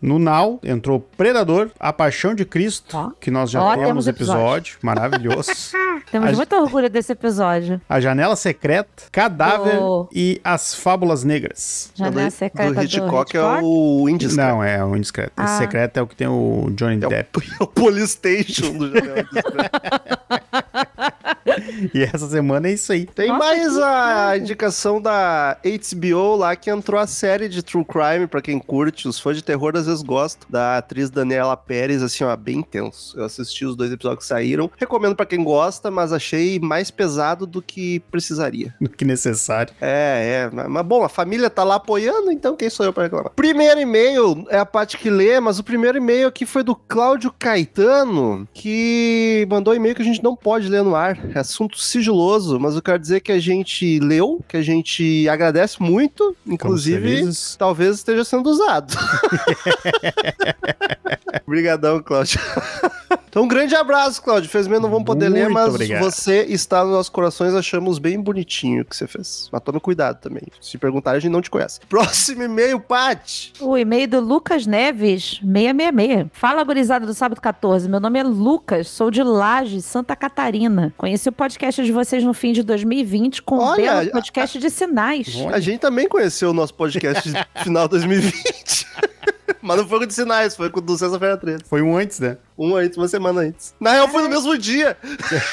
No 0.00 0.18
Now 0.18 0.58
entrou 0.62 1.00
Predador, 1.16 1.70
A 1.78 1.92
Paixão 1.92 2.34
de 2.34 2.44
Cristo, 2.44 2.96
Ó. 2.96 3.10
que 3.20 3.30
nós 3.30 3.50
já 3.50 3.62
Ó, 3.62 3.70
temos 3.72 3.86
temos 3.86 4.06
episódio. 4.08 4.40
episódio. 4.42 4.78
Maravilhoso. 4.82 5.50
Temos 6.10 6.30
A- 6.30 6.32
muito 6.32 6.56
orgulho 6.56 6.90
desse 6.90 7.12
episódio. 7.12 7.80
A 7.88 8.00
Janela 8.00 8.34
Secreta, 8.34 9.04
Cadáver 9.12 9.78
Do- 9.78 10.08
e 10.12 10.40
As 10.42 10.74
Fábulas 10.74 11.22
Negras. 11.22 11.92
Janela 11.94 12.28
do, 12.28 12.30
secreta 12.32 12.72
do 12.74 12.82
Hitchcock 12.82 13.36
é 13.36 13.42
o 13.62 14.08
Indiscreto. 14.08 14.48
Não, 14.50 14.64
é 14.64 14.84
o 14.84 14.96
Indiscreto. 14.96 15.32
Ah. 15.36 15.58
secreto 15.58 15.98
é 15.98 16.02
o 16.02 16.06
que 16.08 16.16
tem 16.16 16.26
o 16.26 16.68
Johnny 16.74 16.96
É 17.04 17.08
Depp. 17.08 17.38
o, 17.38 17.42
é 17.62 17.64
o 17.64 17.66
Polystation 17.66 18.72
do 18.72 18.88
Janela. 18.90 19.24
E 21.94 22.02
essa 22.02 22.28
semana 22.28 22.68
é 22.68 22.72
isso 22.72 22.92
aí. 22.92 23.06
Tem 23.06 23.28
Nossa, 23.28 23.38
mais 23.44 23.78
a 23.78 24.36
indicação 24.36 25.00
da 25.00 25.56
HBO 25.64 26.36
lá 26.36 26.54
que 26.54 26.70
entrou 26.70 27.00
a 27.00 27.06
série 27.06 27.48
de 27.48 27.62
True 27.62 27.84
Crime 27.84 28.26
pra 28.26 28.40
quem 28.42 28.58
curte. 28.58 29.08
Os 29.08 29.18
fãs 29.18 29.39
de 29.40 29.44
terror 29.44 29.72
às 29.76 29.86
vezes 29.86 30.02
gostam. 30.02 30.48
Da 30.48 30.78
atriz 30.78 31.10
Daniela 31.10 31.56
Pérez, 31.56 32.02
assim, 32.02 32.24
ó, 32.24 32.34
bem 32.36 32.58
intenso. 32.58 33.18
Eu 33.18 33.24
assisti 33.24 33.64
os 33.64 33.74
dois 33.74 33.92
episódios 33.92 34.24
que 34.24 34.28
saíram. 34.28 34.70
Recomendo 34.76 35.16
pra 35.16 35.26
quem 35.26 35.42
gosta, 35.42 35.90
mas 35.90 36.12
achei 36.12 36.58
mais 36.58 36.90
pesado 36.90 37.46
do 37.46 37.60
que 37.60 38.00
precisaria. 38.10 38.74
Do 38.80 38.88
que 38.88 39.04
necessário. 39.04 39.72
É, 39.80 40.50
é. 40.52 40.68
Mas, 40.68 40.86
bom, 40.86 41.04
a 41.04 41.08
família 41.08 41.48
tá 41.48 41.62
lá 41.62 41.76
apoiando, 41.76 42.30
então 42.32 42.56
quem 42.56 42.68
sou 42.68 42.84
eu 42.84 42.92
pra 42.92 43.04
reclamar? 43.04 43.32
Primeiro 43.36 43.80
e-mail 43.80 44.44
é 44.48 44.58
a 44.58 44.66
Paty 44.66 44.98
que 44.98 45.08
lê, 45.08 45.38
mas 45.38 45.58
o 45.58 45.64
primeiro 45.64 45.98
e-mail 45.98 46.26
aqui 46.26 46.44
foi 46.44 46.62
do 46.62 46.74
Cláudio 46.74 47.32
Caetano, 47.38 48.48
que 48.52 49.46
mandou 49.48 49.72
um 49.72 49.76
e-mail 49.76 49.94
que 49.94 50.02
a 50.02 50.04
gente 50.04 50.22
não 50.22 50.34
pode 50.34 50.68
ler 50.68 50.82
no 50.82 50.94
ar. 50.94 51.18
É 51.34 51.38
assunto 51.38 51.78
sigiloso, 51.78 52.58
mas 52.58 52.74
eu 52.74 52.82
quero 52.82 52.98
dizer 52.98 53.20
que 53.20 53.32
a 53.32 53.38
gente 53.38 54.00
leu, 54.00 54.40
que 54.48 54.56
a 54.56 54.62
gente 54.62 55.28
agradece 55.28 55.80
muito, 55.80 56.36
inclusive 56.46 57.30
talvez 57.58 57.96
esteja 57.96 58.24
sendo 58.24 58.48
usado. 58.50 58.96
Obrigadão, 61.46 62.02
Cláudio. 62.02 62.40
Então, 63.28 63.44
um 63.44 63.48
grande 63.48 63.74
abraço, 63.74 64.22
Cláudio. 64.22 64.46
Infelizmente 64.48 64.82
não 64.82 64.90
vamos 64.90 65.04
poder 65.04 65.28
ler, 65.28 65.44
Muito 65.44 65.54
mas 65.54 65.68
obrigado. 65.68 66.02
você 66.02 66.42
está 66.48 66.82
nos 66.84 66.92
nossos 66.92 67.10
corações. 67.10 67.54
Achamos 67.54 67.98
bem 67.98 68.20
bonitinho 68.20 68.82
o 68.82 68.84
que 68.84 68.96
você 68.96 69.06
fez. 69.06 69.48
Mas 69.52 69.62
tome 69.62 69.78
cuidado 69.80 70.20
também. 70.20 70.42
Se 70.60 70.76
perguntarem, 70.78 71.18
a 71.18 71.20
gente 71.20 71.32
não 71.32 71.40
te 71.40 71.50
conhece. 71.50 71.80
Próximo 71.88 72.42
e-mail, 72.42 72.80
Paty. 72.80 73.52
O 73.60 73.76
e-mail 73.76 74.08
do 74.08 74.20
Lucas 74.20 74.66
Neves, 74.66 75.40
666. 75.42 76.28
Fala, 76.32 76.64
gurizada 76.64 77.06
do 77.06 77.14
Sábado 77.14 77.40
14. 77.40 77.88
Meu 77.88 78.00
nome 78.00 78.18
é 78.18 78.22
Lucas, 78.22 78.88
sou 78.88 79.10
de 79.10 79.22
Laje, 79.22 79.80
Santa 79.80 80.16
Catarina. 80.16 80.92
Conheci 80.96 81.28
o 81.28 81.32
podcast 81.32 81.84
de 81.84 81.92
vocês 81.92 82.24
no 82.24 82.34
fim 82.34 82.52
de 82.52 82.62
2020 82.62 83.42
com 83.42 83.56
o 83.56 83.62
Olha, 83.62 83.94
belo 84.00 84.10
podcast 84.12 84.58
de 84.58 84.70
sinais. 84.70 85.34
A 85.52 85.60
gente 85.60 85.78
também 85.80 86.08
conheceu 86.08 86.50
o 86.50 86.52
nosso 86.52 86.74
podcast 86.74 87.30
de 87.30 87.46
final 87.62 87.84
de 87.84 87.90
2020. 87.90 88.86
Mas 89.62 89.76
não 89.76 89.86
foi 89.86 89.98
com 89.98 90.04
o 90.04 90.06
de 90.06 90.14
sinais, 90.14 90.56
foi 90.56 90.70
com 90.70 90.78
o 90.78 90.82
do 90.82 90.96
Sexta-feira 90.96 91.36
13. 91.36 91.64
Foi 91.66 91.82
um 91.82 91.96
antes, 91.96 92.20
né? 92.20 92.38
Um 92.56 92.76
antes, 92.76 92.98
uma 92.98 93.08
semana 93.08 93.40
antes. 93.40 93.74
Na 93.80 93.92
real, 93.92 94.08
foi 94.08 94.22
no 94.22 94.28
mesmo 94.28 94.56
dia. 94.58 94.96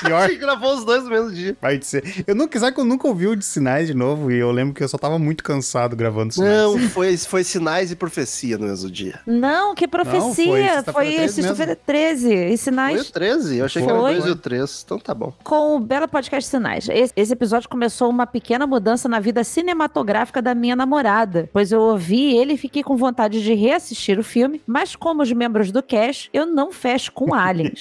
Pior. 0.04 0.24
A 0.24 0.28
gente 0.28 0.40
gravou 0.40 0.76
os 0.76 0.84
dois 0.84 1.04
no 1.04 1.10
mesmo 1.10 1.32
dia. 1.32 1.56
Vai 1.62 1.82
ser. 1.82 2.24
Eu 2.28 2.36
nunca, 2.36 2.60
sabe 2.60 2.74
que 2.74 2.82
eu 2.82 2.86
nunca 2.86 3.08
ouvi 3.08 3.28
o 3.28 3.36
de 3.36 3.46
sinais 3.46 3.88
de 3.88 3.94
novo 3.94 4.30
e 4.30 4.38
eu 4.38 4.52
lembro 4.52 4.74
que 4.74 4.84
eu 4.84 4.88
só 4.90 4.98
tava 4.98 5.18
muito 5.18 5.44
cansado 5.44 5.96
gravando 5.96 6.34
sinais. 6.34 6.52
Não, 6.52 6.80
foi, 6.90 7.16
foi 7.18 7.44
sinais 7.46 7.92
e 7.92 7.96
profecia 7.96 8.58
no 8.58 8.68
mesmo 8.68 8.92
dia. 8.92 9.20
Não, 9.26 9.74
que 9.74 9.88
foi 9.88 10.04
profecia. 10.04 10.84
sexta-feira 10.84 10.94
foi 10.94 11.06
13 11.16 11.34
sexta-feira 11.34 11.76
13. 11.76 12.34
E 12.34 12.46
Foi 12.46 12.54
o 12.54 12.58
sinais 12.58 13.12
13? 13.12 13.58
Eu 13.58 13.66
achei 13.66 13.82
que 13.82 13.90
era 13.90 13.98
o 13.98 14.02
Foi. 14.02 14.14
2 14.16 14.26
e 14.26 14.30
o 14.32 14.36
3. 14.36 14.84
Então 14.86 15.00
tá 15.00 15.14
bom. 15.14 15.34
com 15.44 15.78
o 15.78 15.80
belo 15.80 16.08
podcast 16.08 16.50
Sinais. 16.50 16.90
Esse, 16.90 17.14
esse 17.16 17.32
episódio 17.32 17.70
começou 17.70 18.10
uma 18.10 18.28
pequena 18.28 18.68
mudança 18.68 19.08
na 19.08 19.20
vida 19.20 19.44
cinematográfica 19.44 20.42
da 20.42 20.54
minha 20.54 20.76
namorada, 20.76 21.50
pois 21.54 21.72
eu 21.72 21.80
ouvi 21.80 22.36
ele 22.36 22.54
e 22.54 22.58
fiquei 22.58 22.84
com 22.84 22.98
vontade 22.98 23.42
de 23.42 23.54
reassistir 23.54 23.97
o 24.20 24.24
filme, 24.24 24.62
mas 24.68 24.96
como 24.96 25.22
os 25.24 25.32
membros 25.32 25.72
do 25.72 25.82
cast, 25.84 26.30
eu 26.34 26.46
não 26.46 26.72
fecho 26.72 27.12
com 27.12 27.34
aliens. 27.34 27.80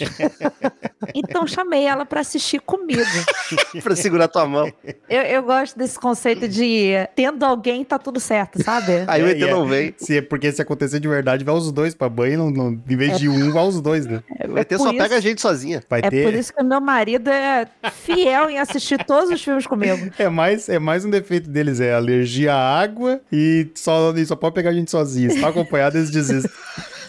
então 1.14 1.46
chamei 1.46 1.84
ela 1.84 2.04
pra 2.04 2.20
assistir 2.20 2.60
comigo. 2.60 3.02
pra 3.82 3.94
segurar 3.96 4.28
tua 4.28 4.46
mão. 4.46 4.72
Eu, 5.08 5.22
eu 5.22 5.42
gosto 5.42 5.78
desse 5.78 5.98
conceito 5.98 6.48
de 6.48 6.92
tendo 7.14 7.44
alguém 7.44 7.84
tá 7.84 7.98
tudo 7.98 8.18
certo, 8.20 8.62
sabe? 8.62 9.04
Aí 9.08 9.22
o 9.22 9.26
É, 9.26 9.30
ET 9.32 9.42
é- 9.42 9.50
não 9.50 9.66
vem. 9.66 9.94
Se, 9.96 10.20
porque 10.22 10.50
se 10.52 10.60
acontecer 10.62 11.00
de 11.00 11.08
verdade, 11.08 11.44
vai 11.44 11.54
os 11.54 11.70
dois 11.72 11.94
pra 11.94 12.08
banho, 12.08 12.38
não, 12.38 12.50
não- 12.50 12.82
em 12.88 12.96
vez 12.96 13.18
de 13.18 13.28
um, 13.28 13.52
vai 13.52 13.66
os 13.66 13.80
dois, 13.80 14.06
né? 14.06 14.22
O 14.48 14.58
ET 14.58 14.68
por 14.68 14.78
só 14.78 14.88
isso- 14.90 14.98
pega 14.98 15.16
a 15.16 15.20
gente 15.20 15.40
sozinha. 15.40 15.82
Vai 15.88 16.00
É 16.02 16.10
ter. 16.10 16.24
por 16.24 16.34
isso 16.34 16.52
que 16.52 16.62
o 16.62 16.64
meu 16.64 16.80
marido 16.80 17.28
é 17.30 17.66
fiel 17.92 18.50
em 18.50 18.58
assistir 18.58 19.04
todos 19.04 19.30
os 19.30 19.42
filmes 19.42 19.66
comigo. 19.66 20.10
É 20.18 20.28
mais, 20.28 20.68
é 20.68 20.78
mais 20.78 21.04
um 21.04 21.10
defeito 21.10 21.48
deles, 21.50 21.80
é 21.80 21.92
alergia 21.94 22.54
à 22.54 22.78
água 22.80 23.20
e 23.32 23.68
só, 23.74 24.12
e 24.16 24.24
só 24.26 24.34
pode 24.36 24.54
pegar 24.54 24.70
a 24.70 24.72
gente 24.72 24.90
sozinho. 24.90 25.30
Se 25.30 25.40
tá 25.40 25.48
acompanhado, 25.48 25.96
eles 26.14 26.26
desistem. 26.26 26.50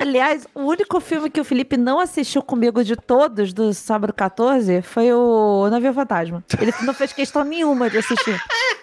Aliás, 0.00 0.46
o 0.54 0.62
único 0.62 0.98
filme 0.98 1.28
que 1.28 1.40
o 1.40 1.44
Felipe 1.44 1.76
não 1.76 2.00
assistiu 2.00 2.42
comigo 2.42 2.82
de 2.82 2.96
todos 2.96 3.52
do 3.52 3.72
Sábado 3.74 4.12
14 4.14 4.80
foi 4.82 5.12
o 5.12 5.68
Navio 5.70 5.92
Fantasma. 5.92 6.42
Ele 6.58 6.72
não 6.82 6.94
fez 6.94 7.12
questão 7.12 7.44
nenhuma 7.44 7.90
de 7.90 7.98
assistir. 7.98 8.40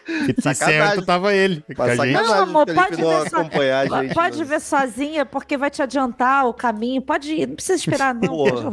E 0.07 0.33
que 0.33 0.41
Sacanagem. 0.41 0.81
certo 0.93 1.05
tava 1.05 1.33
ele. 1.33 1.63
Sacanagem 1.67 2.13
Não, 2.13 2.33
amor, 2.43 2.65
pode 2.67 2.95
ver 2.95 3.71
a 3.71 3.85
gente. 4.03 4.13
Pode 4.13 4.37
mas- 4.37 4.47
ver 4.47 4.61
sozinha, 4.61 5.25
porque 5.25 5.57
vai 5.57 5.69
te 5.69 5.81
adiantar 5.81 6.45
o 6.47 6.53
caminho. 6.53 7.01
Pode 7.01 7.33
ir, 7.33 7.47
não 7.47 7.55
precisa 7.55 7.75
esperar, 7.79 8.13
não. 8.13 8.21
Porra. 8.29 8.69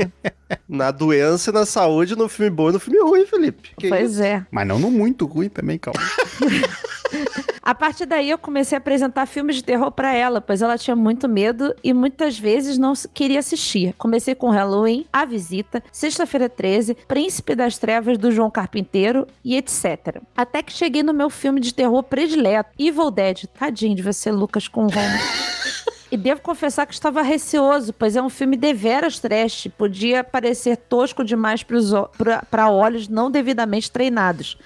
Na 0.68 0.90
doença 0.90 1.50
e 1.50 1.52
na 1.52 1.64
saúde, 1.66 2.14
no 2.14 2.28
filme 2.28 2.50
bom 2.50 2.68
e 2.68 2.72
no 2.74 2.78
filme 2.78 3.00
ruim, 3.00 3.26
Felipe. 3.26 3.70
Que 3.78 3.88
Pois 3.88 4.12
isso? 4.12 4.22
é. 4.22 4.46
Mas 4.50 4.66
não 4.66 4.78
no 4.78 4.90
muito 4.90 5.24
ruim 5.26 5.48
também, 5.48 5.78
calma. 5.78 5.98
A 7.62 7.74
partir 7.74 8.04
daí 8.04 8.28
eu 8.28 8.36
comecei 8.36 8.76
a 8.76 8.78
apresentar 8.78 9.24
filmes 9.24 9.56
de 9.56 9.64
terror 9.64 9.90
pra 9.90 10.12
ela, 10.14 10.38
pois 10.38 10.60
ela 10.60 10.76
tinha 10.76 10.94
muito 10.94 11.26
medo 11.26 11.74
e 11.82 11.94
muitas 11.94 12.33
vezes 12.38 12.78
não 12.78 12.92
queria 13.12 13.38
assistir. 13.38 13.94
Comecei 13.98 14.34
com 14.34 14.50
Halloween, 14.50 15.06
A 15.12 15.24
Visita, 15.24 15.82
Sexta-feira 15.92 16.48
13, 16.48 16.94
Príncipe 17.06 17.54
das 17.54 17.78
Trevas 17.78 18.18
do 18.18 18.30
João 18.30 18.50
Carpinteiro 18.50 19.26
e 19.44 19.56
etc. 19.56 20.22
Até 20.36 20.62
que 20.62 20.72
cheguei 20.72 21.02
no 21.02 21.14
meu 21.14 21.30
filme 21.30 21.60
de 21.60 21.72
terror 21.72 22.02
predileto, 22.02 22.70
Evil 22.78 23.10
Dead. 23.10 23.46
Tadinho 23.58 23.94
de 23.94 24.02
você, 24.02 24.30
Lucas, 24.30 24.68
com 24.68 24.84
o 24.84 24.88
Romo. 24.88 25.18
E 26.14 26.16
devo 26.16 26.40
confessar 26.42 26.86
que 26.86 26.94
estava 26.94 27.22
receoso, 27.22 27.92
pois 27.92 28.14
é 28.14 28.22
um 28.22 28.28
filme 28.28 28.56
deveras 28.56 29.18
trash. 29.18 29.66
Podia 29.76 30.22
parecer 30.22 30.76
tosco 30.76 31.24
demais 31.24 31.66
para 32.48 32.70
olhos 32.70 33.08
não 33.08 33.28
devidamente 33.28 33.90
treinados 33.90 34.56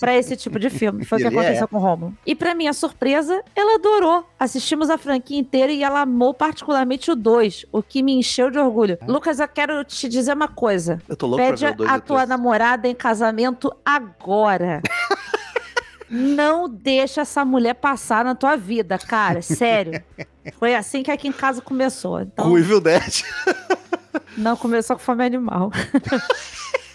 para 0.00 0.16
esse 0.16 0.36
tipo 0.36 0.58
de 0.58 0.68
filme. 0.68 1.04
Foi 1.04 1.18
o 1.18 1.20
que 1.20 1.28
Ele 1.28 1.38
aconteceu 1.38 1.62
é. 1.62 1.66
com 1.68 1.76
o 1.76 1.78
Romulo. 1.78 2.18
E 2.26 2.34
para 2.34 2.56
minha 2.56 2.72
surpresa, 2.72 3.40
ela 3.54 3.76
adorou. 3.76 4.26
Assistimos 4.36 4.90
a 4.90 4.98
franquia 4.98 5.38
inteira 5.38 5.70
e 5.70 5.84
ela 5.84 6.00
amou 6.00 6.34
particularmente 6.34 7.08
o 7.08 7.14
2, 7.14 7.66
o 7.70 7.84
que 7.84 8.02
me 8.02 8.14
encheu 8.14 8.50
de 8.50 8.58
orgulho. 8.58 8.98
Lucas, 9.06 9.38
eu 9.38 9.46
quero 9.46 9.84
te 9.84 10.08
dizer 10.08 10.34
uma 10.34 10.48
coisa. 10.48 11.00
Eu 11.08 11.14
tô 11.14 11.28
louco 11.28 11.40
pra 11.40 11.52
Pede 11.52 11.66
ver 11.66 11.84
o 11.84 11.88
a 11.88 12.00
tua 12.00 12.26
namorada 12.26 12.88
em 12.88 12.96
casamento 12.96 13.72
agora. 13.84 14.82
Não 16.08 16.68
deixa 16.68 17.22
essa 17.22 17.44
mulher 17.44 17.74
passar 17.74 18.24
na 18.24 18.34
tua 18.34 18.56
vida, 18.56 18.98
cara. 18.98 19.42
Sério. 19.42 20.02
Foi 20.58 20.74
assim 20.74 21.02
que 21.02 21.10
aqui 21.10 21.28
em 21.28 21.32
casa 21.32 21.60
começou. 21.60 22.20
Então, 22.20 22.50
o 22.52 22.58
Evil 22.58 22.80
Dead. 22.80 23.22
não 24.36 24.56
começou 24.56 24.96
com 24.96 25.02
fome 25.02 25.24
animal. 25.24 25.70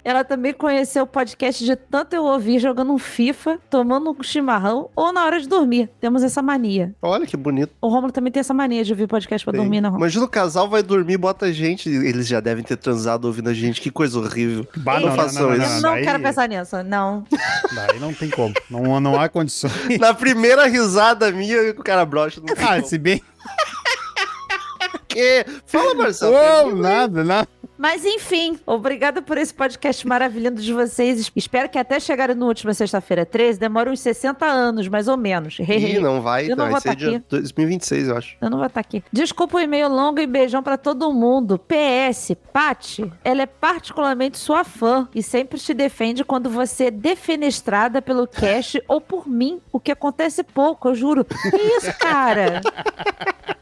Ela 0.04 0.24
também 0.24 0.52
conheceu 0.52 1.04
o 1.04 1.06
podcast 1.06 1.64
de 1.64 1.76
tanto 1.76 2.14
eu 2.14 2.24
ouvir 2.24 2.58
jogando 2.58 2.92
um 2.92 2.98
FIFA, 2.98 3.58
tomando 3.70 4.10
um 4.10 4.22
chimarrão 4.22 4.90
ou 4.96 5.12
na 5.12 5.24
hora 5.24 5.40
de 5.40 5.46
dormir. 5.48 5.88
Temos 6.00 6.24
essa 6.24 6.42
mania. 6.42 6.92
Olha 7.00 7.24
que 7.24 7.36
bonito. 7.36 7.72
O 7.80 7.88
Romulo 7.88 8.10
também 8.12 8.32
tem 8.32 8.40
essa 8.40 8.52
mania 8.52 8.82
de 8.82 8.92
ouvir 8.92 9.06
podcast 9.06 9.44
pra 9.44 9.52
Tem. 9.52 9.60
dormir, 9.60 9.80
não. 9.80 9.96
Imagina 9.96 10.24
o 10.24 10.28
casal 10.28 10.68
vai 10.68 10.82
dormir, 10.82 11.16
bota 11.18 11.46
a 11.46 11.52
gente. 11.52 11.88
Eles 11.88 12.26
já 12.26 12.40
devem 12.40 12.64
ter 12.64 12.76
transado 12.76 13.26
ouvindo 13.26 13.48
a 13.48 13.54
gente. 13.54 13.80
Que 13.80 13.90
coisa 13.92 14.18
horrível. 14.18 14.66
Bah, 14.78 14.98
Não 14.98 15.14
façam 15.14 15.54
isso. 15.54 15.62
Eu 15.62 15.80
não 15.82 15.92
daí- 15.94 16.02
quero 16.04 16.20
pensar 16.20 16.48
nisso, 16.48 16.82
não. 16.82 17.24
Daí 17.72 17.98
não 18.00 18.12
tem 18.12 18.28
como. 18.28 18.52
Não, 18.68 18.98
não 19.00 19.20
há 19.20 19.28
condições. 19.28 19.72
Na 20.00 20.12
primeira 20.12 20.66
risada 20.66 21.30
minha, 21.30 21.70
o 21.70 21.82
cara 21.82 22.04
brocha. 22.04 22.40
Não 22.40 22.54
Ah, 22.68 22.82
se 22.82 22.98
bem. 22.98 23.22
Que? 25.08 25.44
Fala, 25.66 25.94
Marcelo. 25.94 26.34
Oh, 26.34 26.74
nada, 26.76 27.22
nada. 27.22 27.48
Mas 27.82 28.04
enfim, 28.04 28.60
obrigada 28.64 29.20
por 29.20 29.36
esse 29.36 29.52
podcast 29.52 30.06
maravilhoso 30.06 30.62
de 30.62 30.72
vocês. 30.72 31.32
Espero 31.34 31.68
que 31.68 31.76
até 31.76 31.98
chegarem 31.98 32.36
no 32.36 32.46
último 32.46 32.72
sexta-feira 32.72 33.26
13 33.26 33.58
demore 33.58 33.90
uns 33.90 33.98
60 33.98 34.46
anos, 34.46 34.86
mais 34.86 35.08
ou 35.08 35.16
menos. 35.16 35.58
Ih, 35.58 35.98
não 35.98 36.22
vai. 36.22 36.44
Eu 36.48 36.54
não 36.54 36.66
vai 36.66 36.70
vou 36.70 36.80
ser 36.80 36.88
tá 36.90 36.94
dia 36.94 37.16
aqui. 37.16 37.26
2026, 37.28 38.06
eu 38.06 38.16
acho. 38.16 38.36
Eu 38.40 38.48
não 38.48 38.58
vou 38.58 38.68
estar 38.68 38.78
aqui. 38.78 39.02
Desculpa 39.12 39.56
o 39.56 39.60
e-mail 39.60 39.88
longo 39.88 40.20
e 40.20 40.28
beijão 40.28 40.62
pra 40.62 40.76
todo 40.76 41.12
mundo. 41.12 41.58
PS, 41.58 42.36
Pati, 42.52 43.12
ela 43.24 43.42
é 43.42 43.46
particularmente 43.46 44.38
sua 44.38 44.62
fã 44.62 45.08
e 45.12 45.20
sempre 45.20 45.58
te 45.58 45.74
defende 45.74 46.22
quando 46.22 46.48
você 46.48 46.84
é 46.84 46.90
defenestrada 46.92 48.00
pelo 48.00 48.28
cash 48.28 48.76
ou 48.86 49.00
por 49.00 49.26
mim, 49.28 49.60
o 49.72 49.80
que 49.80 49.90
acontece 49.90 50.44
pouco, 50.44 50.86
eu 50.86 50.94
juro. 50.94 51.24
Que 51.24 51.56
isso, 51.56 51.92
cara? 51.98 52.60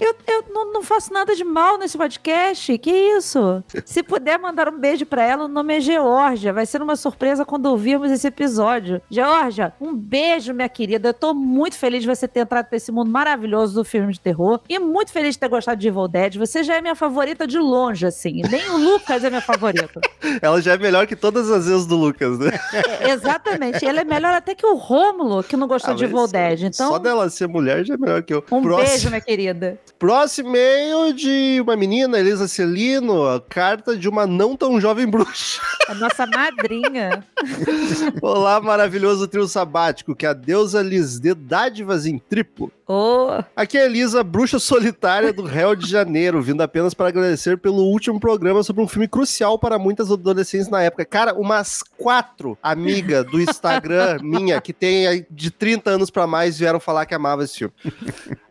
Eu, 0.00 0.14
eu 0.26 0.44
não, 0.52 0.72
não 0.72 0.82
faço 0.82 1.12
nada 1.12 1.34
de 1.34 1.44
mal 1.44 1.78
nesse 1.78 1.96
podcast. 1.96 2.76
Que 2.78 2.90
isso? 2.90 3.62
Se 3.84 4.02
puder 4.02 4.38
mandar 4.38 4.68
um 4.68 4.78
beijo 4.78 5.06
pra 5.06 5.22
ela, 5.22 5.44
o 5.44 5.48
nome 5.48 5.76
é 5.76 5.80
Georgia. 5.80 6.52
Vai 6.52 6.66
ser 6.66 6.82
uma 6.82 6.96
surpresa 6.96 7.44
quando 7.44 7.66
ouvirmos 7.66 8.10
esse 8.10 8.26
episódio. 8.26 9.00
Georgia, 9.10 9.72
um 9.80 9.94
beijo, 9.94 10.52
minha 10.52 10.68
querida. 10.68 11.08
Eu 11.10 11.14
tô 11.14 11.32
muito 11.32 11.76
feliz 11.78 12.02
de 12.02 12.08
você 12.08 12.26
ter 12.26 12.40
entrado 12.40 12.66
pra 12.66 12.76
esse 12.76 12.90
mundo 12.90 13.10
maravilhoso 13.10 13.74
do 13.74 13.84
filme 13.84 14.12
de 14.12 14.20
terror. 14.20 14.60
E 14.68 14.78
muito 14.78 15.12
feliz 15.12 15.34
de 15.34 15.38
ter 15.40 15.48
gostado 15.48 15.80
de 15.80 15.88
Evil 15.88 16.08
Dead. 16.08 16.36
Você 16.36 16.62
já 16.64 16.74
é 16.76 16.80
minha 16.80 16.94
favorita 16.94 17.46
de 17.46 17.58
longe, 17.58 18.04
assim. 18.06 18.42
Nem 18.50 18.68
o 18.70 18.76
Lucas 18.76 19.22
é 19.24 19.30
meu 19.30 19.40
favorito. 19.42 20.00
Ela 20.42 20.60
já 20.60 20.74
é 20.74 20.78
melhor 20.78 21.06
que 21.06 21.14
todas 21.16 21.50
as 21.50 21.66
vezes 21.66 21.86
do 21.86 21.96
Lucas, 21.96 22.38
né? 22.38 22.50
Exatamente. 23.08 23.84
Ela 23.86 24.00
é 24.00 24.04
melhor 24.04 24.32
até 24.34 24.54
que 24.54 24.66
o 24.66 24.74
Rômulo, 24.74 25.42
que 25.42 25.56
não 25.56 25.68
gostou 25.68 25.92
Ah, 25.92 25.96
de 25.96 26.04
Evil 26.04 26.26
Dead. 26.26 26.62
Então, 26.62 26.88
Só 26.88 26.98
dela 26.98 27.28
ser 27.30 27.46
mulher 27.48 27.84
já 27.84 27.94
é 27.94 27.96
melhor 27.96 28.22
que 28.22 28.34
eu. 28.34 28.44
um 28.50 28.62
Próximo- 28.62 28.88
beijo, 28.88 29.05
minha 29.10 29.20
querida. 29.20 29.78
Próximo 29.98 30.48
e-mail 30.50 31.12
de 31.12 31.60
uma 31.60 31.76
menina, 31.76 32.18
Elisa 32.18 32.46
Celino, 32.46 33.26
a 33.26 33.40
carta 33.40 33.96
de 33.96 34.08
uma 34.08 34.26
não 34.26 34.56
tão 34.56 34.80
jovem 34.80 35.06
bruxa. 35.06 35.60
A 35.88 35.94
nossa 35.94 36.26
madrinha. 36.26 37.24
Olá, 38.20 38.60
maravilhoso 38.60 39.26
trio 39.26 39.46
sabático, 39.46 40.14
que 40.14 40.26
a 40.26 40.32
deusa 40.32 40.82
lhes 40.82 41.18
dê 41.18 41.34
dádivas 41.34 42.06
em 42.06 42.18
triplo. 42.18 42.70
Ô, 42.88 43.42
Aqui 43.56 43.76
é 43.76 43.82
a 43.82 43.86
Elisa, 43.86 44.22
bruxa 44.22 44.60
solitária 44.60 45.32
do 45.32 45.42
Réu 45.42 45.74
de 45.74 45.88
Janeiro, 45.88 46.40
vindo 46.40 46.60
apenas 46.60 46.94
para 46.94 47.08
agradecer 47.08 47.58
pelo 47.58 47.82
último 47.82 48.20
programa 48.20 48.62
sobre 48.62 48.80
um 48.80 48.86
filme 48.86 49.08
crucial 49.08 49.58
para 49.58 49.76
muitas 49.78 50.10
adolescentes 50.10 50.68
na 50.68 50.82
época. 50.82 51.04
Cara, 51.04 51.34
umas 51.34 51.82
quatro 51.82 52.56
amigas 52.62 53.24
do 53.26 53.40
Instagram 53.40 54.18
minha, 54.22 54.60
que 54.60 54.72
tem 54.72 55.26
de 55.28 55.50
30 55.50 55.90
anos 55.90 56.10
para 56.10 56.28
mais, 56.28 56.58
vieram 56.58 56.78
falar 56.78 57.06
que 57.06 57.14
amava 57.14 57.42
esse 57.42 57.58
filme. 57.58 57.74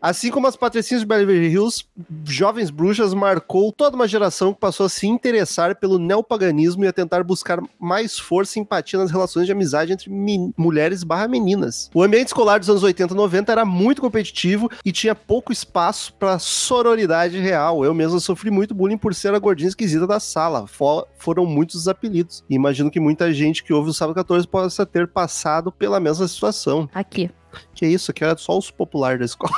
Assim 0.02 0.30
como 0.30 0.46
as 0.46 0.56
patricinhas 0.56 1.00
de 1.00 1.06
Beverly 1.06 1.48
Hills, 1.48 1.84
Jovens 2.24 2.68
Bruxas 2.68 3.14
marcou 3.14 3.72
toda 3.72 3.96
uma 3.96 4.06
geração 4.06 4.52
que 4.52 4.60
passou 4.60 4.84
a 4.84 4.88
se 4.90 5.06
interessar 5.06 5.76
pelo 5.76 5.98
neopaganismo 5.98 6.84
e 6.84 6.88
a 6.88 6.92
tentar 6.92 7.22
buscar 7.24 7.58
mais 7.80 8.18
força 8.18 8.58
e 8.58 8.62
empatia 8.62 8.98
nas 8.98 9.10
relações 9.10 9.46
de 9.46 9.52
amizade 9.52 9.92
entre 9.92 10.10
mulheres 10.56 11.02
barra 11.02 11.26
meninas. 11.26 11.90
O 11.94 12.02
ambiente 12.02 12.28
escolar 12.28 12.58
dos 12.58 12.68
anos 12.68 12.82
80 12.82 13.14
e 13.14 13.16
90 13.16 13.52
era 13.52 13.64
muito 13.64 14.02
competitivo 14.02 14.25
e 14.84 14.92
tinha 14.92 15.14
pouco 15.14 15.52
espaço 15.52 16.12
para 16.14 16.38
sororidade 16.38 17.38
real. 17.38 17.84
Eu 17.84 17.94
mesmo 17.94 18.18
sofri 18.20 18.50
muito 18.50 18.74
bullying 18.74 18.98
por 18.98 19.14
ser 19.14 19.34
a 19.34 19.38
gordinha 19.38 19.68
esquisita 19.68 20.06
da 20.06 20.18
sala. 20.20 20.66
Fo- 20.66 21.06
foram 21.18 21.44
muitos 21.46 21.76
os 21.76 21.88
apelidos. 21.88 22.44
E 22.48 22.54
imagino 22.54 22.90
que 22.90 23.00
muita 23.00 23.32
gente 23.32 23.62
que 23.64 23.72
ouve 23.72 23.90
o 23.90 23.94
Sábado 23.94 24.14
14 24.16 24.46
possa 24.48 24.84
ter 24.86 25.06
passado 25.08 25.70
pela 25.72 26.00
mesma 26.00 26.26
situação. 26.28 26.88
aqui. 26.94 27.30
Que 27.74 27.86
isso, 27.86 28.10
aqui 28.10 28.22
era 28.22 28.36
só 28.36 28.56
os 28.58 28.70
populares 28.70 29.18
da 29.18 29.24
escola. 29.24 29.52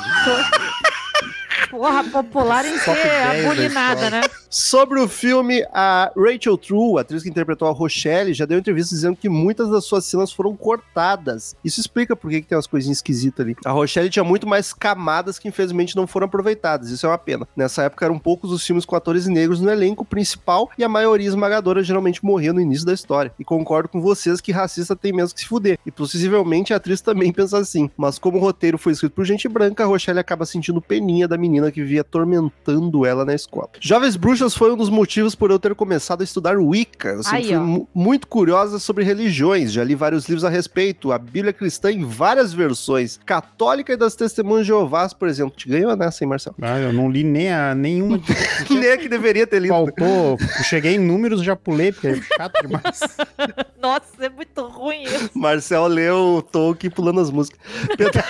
Porra, 1.70 2.04
popular 2.10 2.64
em 2.64 2.78
ser 2.78 2.94
10 2.94 3.44
da 3.44 3.50
abulinada, 3.50 4.10
né? 4.10 4.20
Sobre 4.50 4.98
o 4.98 5.06
filme, 5.06 5.62
a 5.74 6.10
Rachel 6.16 6.56
True, 6.56 6.98
atriz 6.98 7.22
que 7.22 7.28
interpretou 7.28 7.68
a 7.68 7.70
Rochelle, 7.70 8.32
já 8.32 8.46
deu 8.46 8.58
entrevista 8.58 8.94
dizendo 8.94 9.14
que 9.14 9.28
muitas 9.28 9.68
das 9.68 9.84
suas 9.84 10.06
cenas 10.06 10.32
foram 10.32 10.56
cortadas. 10.56 11.54
Isso 11.62 11.80
explica 11.80 12.16
por 12.16 12.30
que, 12.30 12.40
tem 12.40 12.56
umas 12.56 12.66
coisinhas 12.66 12.98
esquisitas 12.98 13.44
ali. 13.44 13.54
A 13.62 13.70
Rochelle 13.72 14.08
tinha 14.08 14.24
muito 14.24 14.46
mais 14.46 14.72
camadas 14.72 15.38
que 15.38 15.48
infelizmente 15.48 15.94
não 15.94 16.06
foram 16.06 16.24
aproveitadas. 16.24 16.88
Isso 16.88 17.04
é 17.04 17.10
uma 17.10 17.18
pena. 17.18 17.46
Nessa 17.54 17.82
época 17.82 18.06
eram 18.06 18.18
poucos 18.18 18.50
os 18.50 18.64
filmes 18.64 18.86
com 18.86 18.96
atores 18.96 19.26
negros 19.26 19.60
no 19.60 19.70
elenco 19.70 20.02
principal 20.02 20.70
e 20.78 20.84
a 20.84 20.88
maioria 20.88 21.28
esmagadora 21.28 21.82
geralmente 21.82 22.24
morria 22.24 22.52
no 22.52 22.60
início 22.60 22.86
da 22.86 22.94
história. 22.94 23.32
E 23.38 23.44
concordo 23.44 23.90
com 23.90 24.00
vocês 24.00 24.40
que 24.40 24.50
racista 24.50 24.96
tem 24.96 25.12
mesmo 25.12 25.34
que 25.34 25.42
se 25.42 25.46
fuder. 25.46 25.78
E 25.84 25.90
possivelmente 25.90 26.72
a 26.72 26.76
atriz 26.76 27.02
também 27.02 27.32
pensa 27.34 27.58
assim. 27.58 27.90
Mas 27.98 28.18
como 28.18 28.38
o 28.38 28.40
roteiro 28.40 28.78
foi 28.78 28.94
escrito 28.94 29.12
por 29.12 29.26
gente 29.26 29.46
branca, 29.46 29.84
a 29.84 29.86
Rochelle 29.86 30.18
acaba 30.18 30.46
sentindo 30.46 30.80
peninha 30.80 31.28
da 31.28 31.36
menina 31.36 31.70
que 31.70 31.82
via 31.82 32.00
atormentando 32.00 33.04
ela 33.04 33.26
na 33.26 33.34
escola. 33.34 33.68
Jovens 33.78 34.16
Bruxas 34.16 34.37
foi 34.40 34.72
um 34.72 34.76
dos 34.76 34.88
motivos 34.90 35.34
por 35.34 35.50
eu 35.50 35.58
ter 35.58 35.74
começado 35.74 36.20
a 36.20 36.24
estudar 36.24 36.56
Wicca. 36.58 37.08
Eu 37.10 37.22
sempre 37.22 37.38
Aí, 37.38 37.48
fui 37.54 37.86
muito 37.94 38.26
curiosa 38.26 38.78
sobre 38.78 39.04
religiões, 39.04 39.72
já 39.72 39.82
li 39.84 39.94
vários 39.94 40.28
livros 40.28 40.44
a 40.44 40.48
respeito, 40.48 41.12
a 41.12 41.18
Bíblia 41.18 41.52
cristã 41.52 41.90
em 41.90 42.04
várias 42.04 42.52
versões, 42.52 43.18
católica 43.24 43.92
e 43.92 43.96
das 43.96 44.14
Testemunhas 44.14 44.62
de 44.66 44.68
Jeová, 44.68 45.08
por 45.08 45.28
exemplo. 45.28 45.54
Te 45.56 45.68
ganhou 45.68 45.94
nessa, 45.96 46.22
hein, 46.24 46.28
Marcelo? 46.30 46.56
Ah, 46.60 46.78
eu 46.78 46.92
não 46.92 47.10
li 47.10 47.24
nem 47.24 47.52
a, 47.52 47.74
nenhuma. 47.74 48.20
Nem 48.70 48.84
é 48.86 48.96
que 48.96 49.08
deveria 49.08 49.46
ter 49.46 49.60
lido. 49.60 49.72
Faltou. 49.74 50.36
Eu 50.58 50.64
cheguei 50.64 50.94
em 50.94 50.98
números, 50.98 51.42
já 51.42 51.54
pulei, 51.56 51.92
porque 51.92 52.08
é 52.08 52.14
chato 52.36 52.60
demais. 52.66 53.00
Nossa, 53.80 54.06
é 54.20 54.28
muito 54.28 54.62
ruim 54.66 55.02
isso. 55.04 55.30
Marcel 55.34 55.86
leu 55.86 56.46
Tolkien 56.52 56.90
pulando 56.90 57.20
as 57.20 57.30
músicas. 57.30 57.58
Peda- 57.96 58.24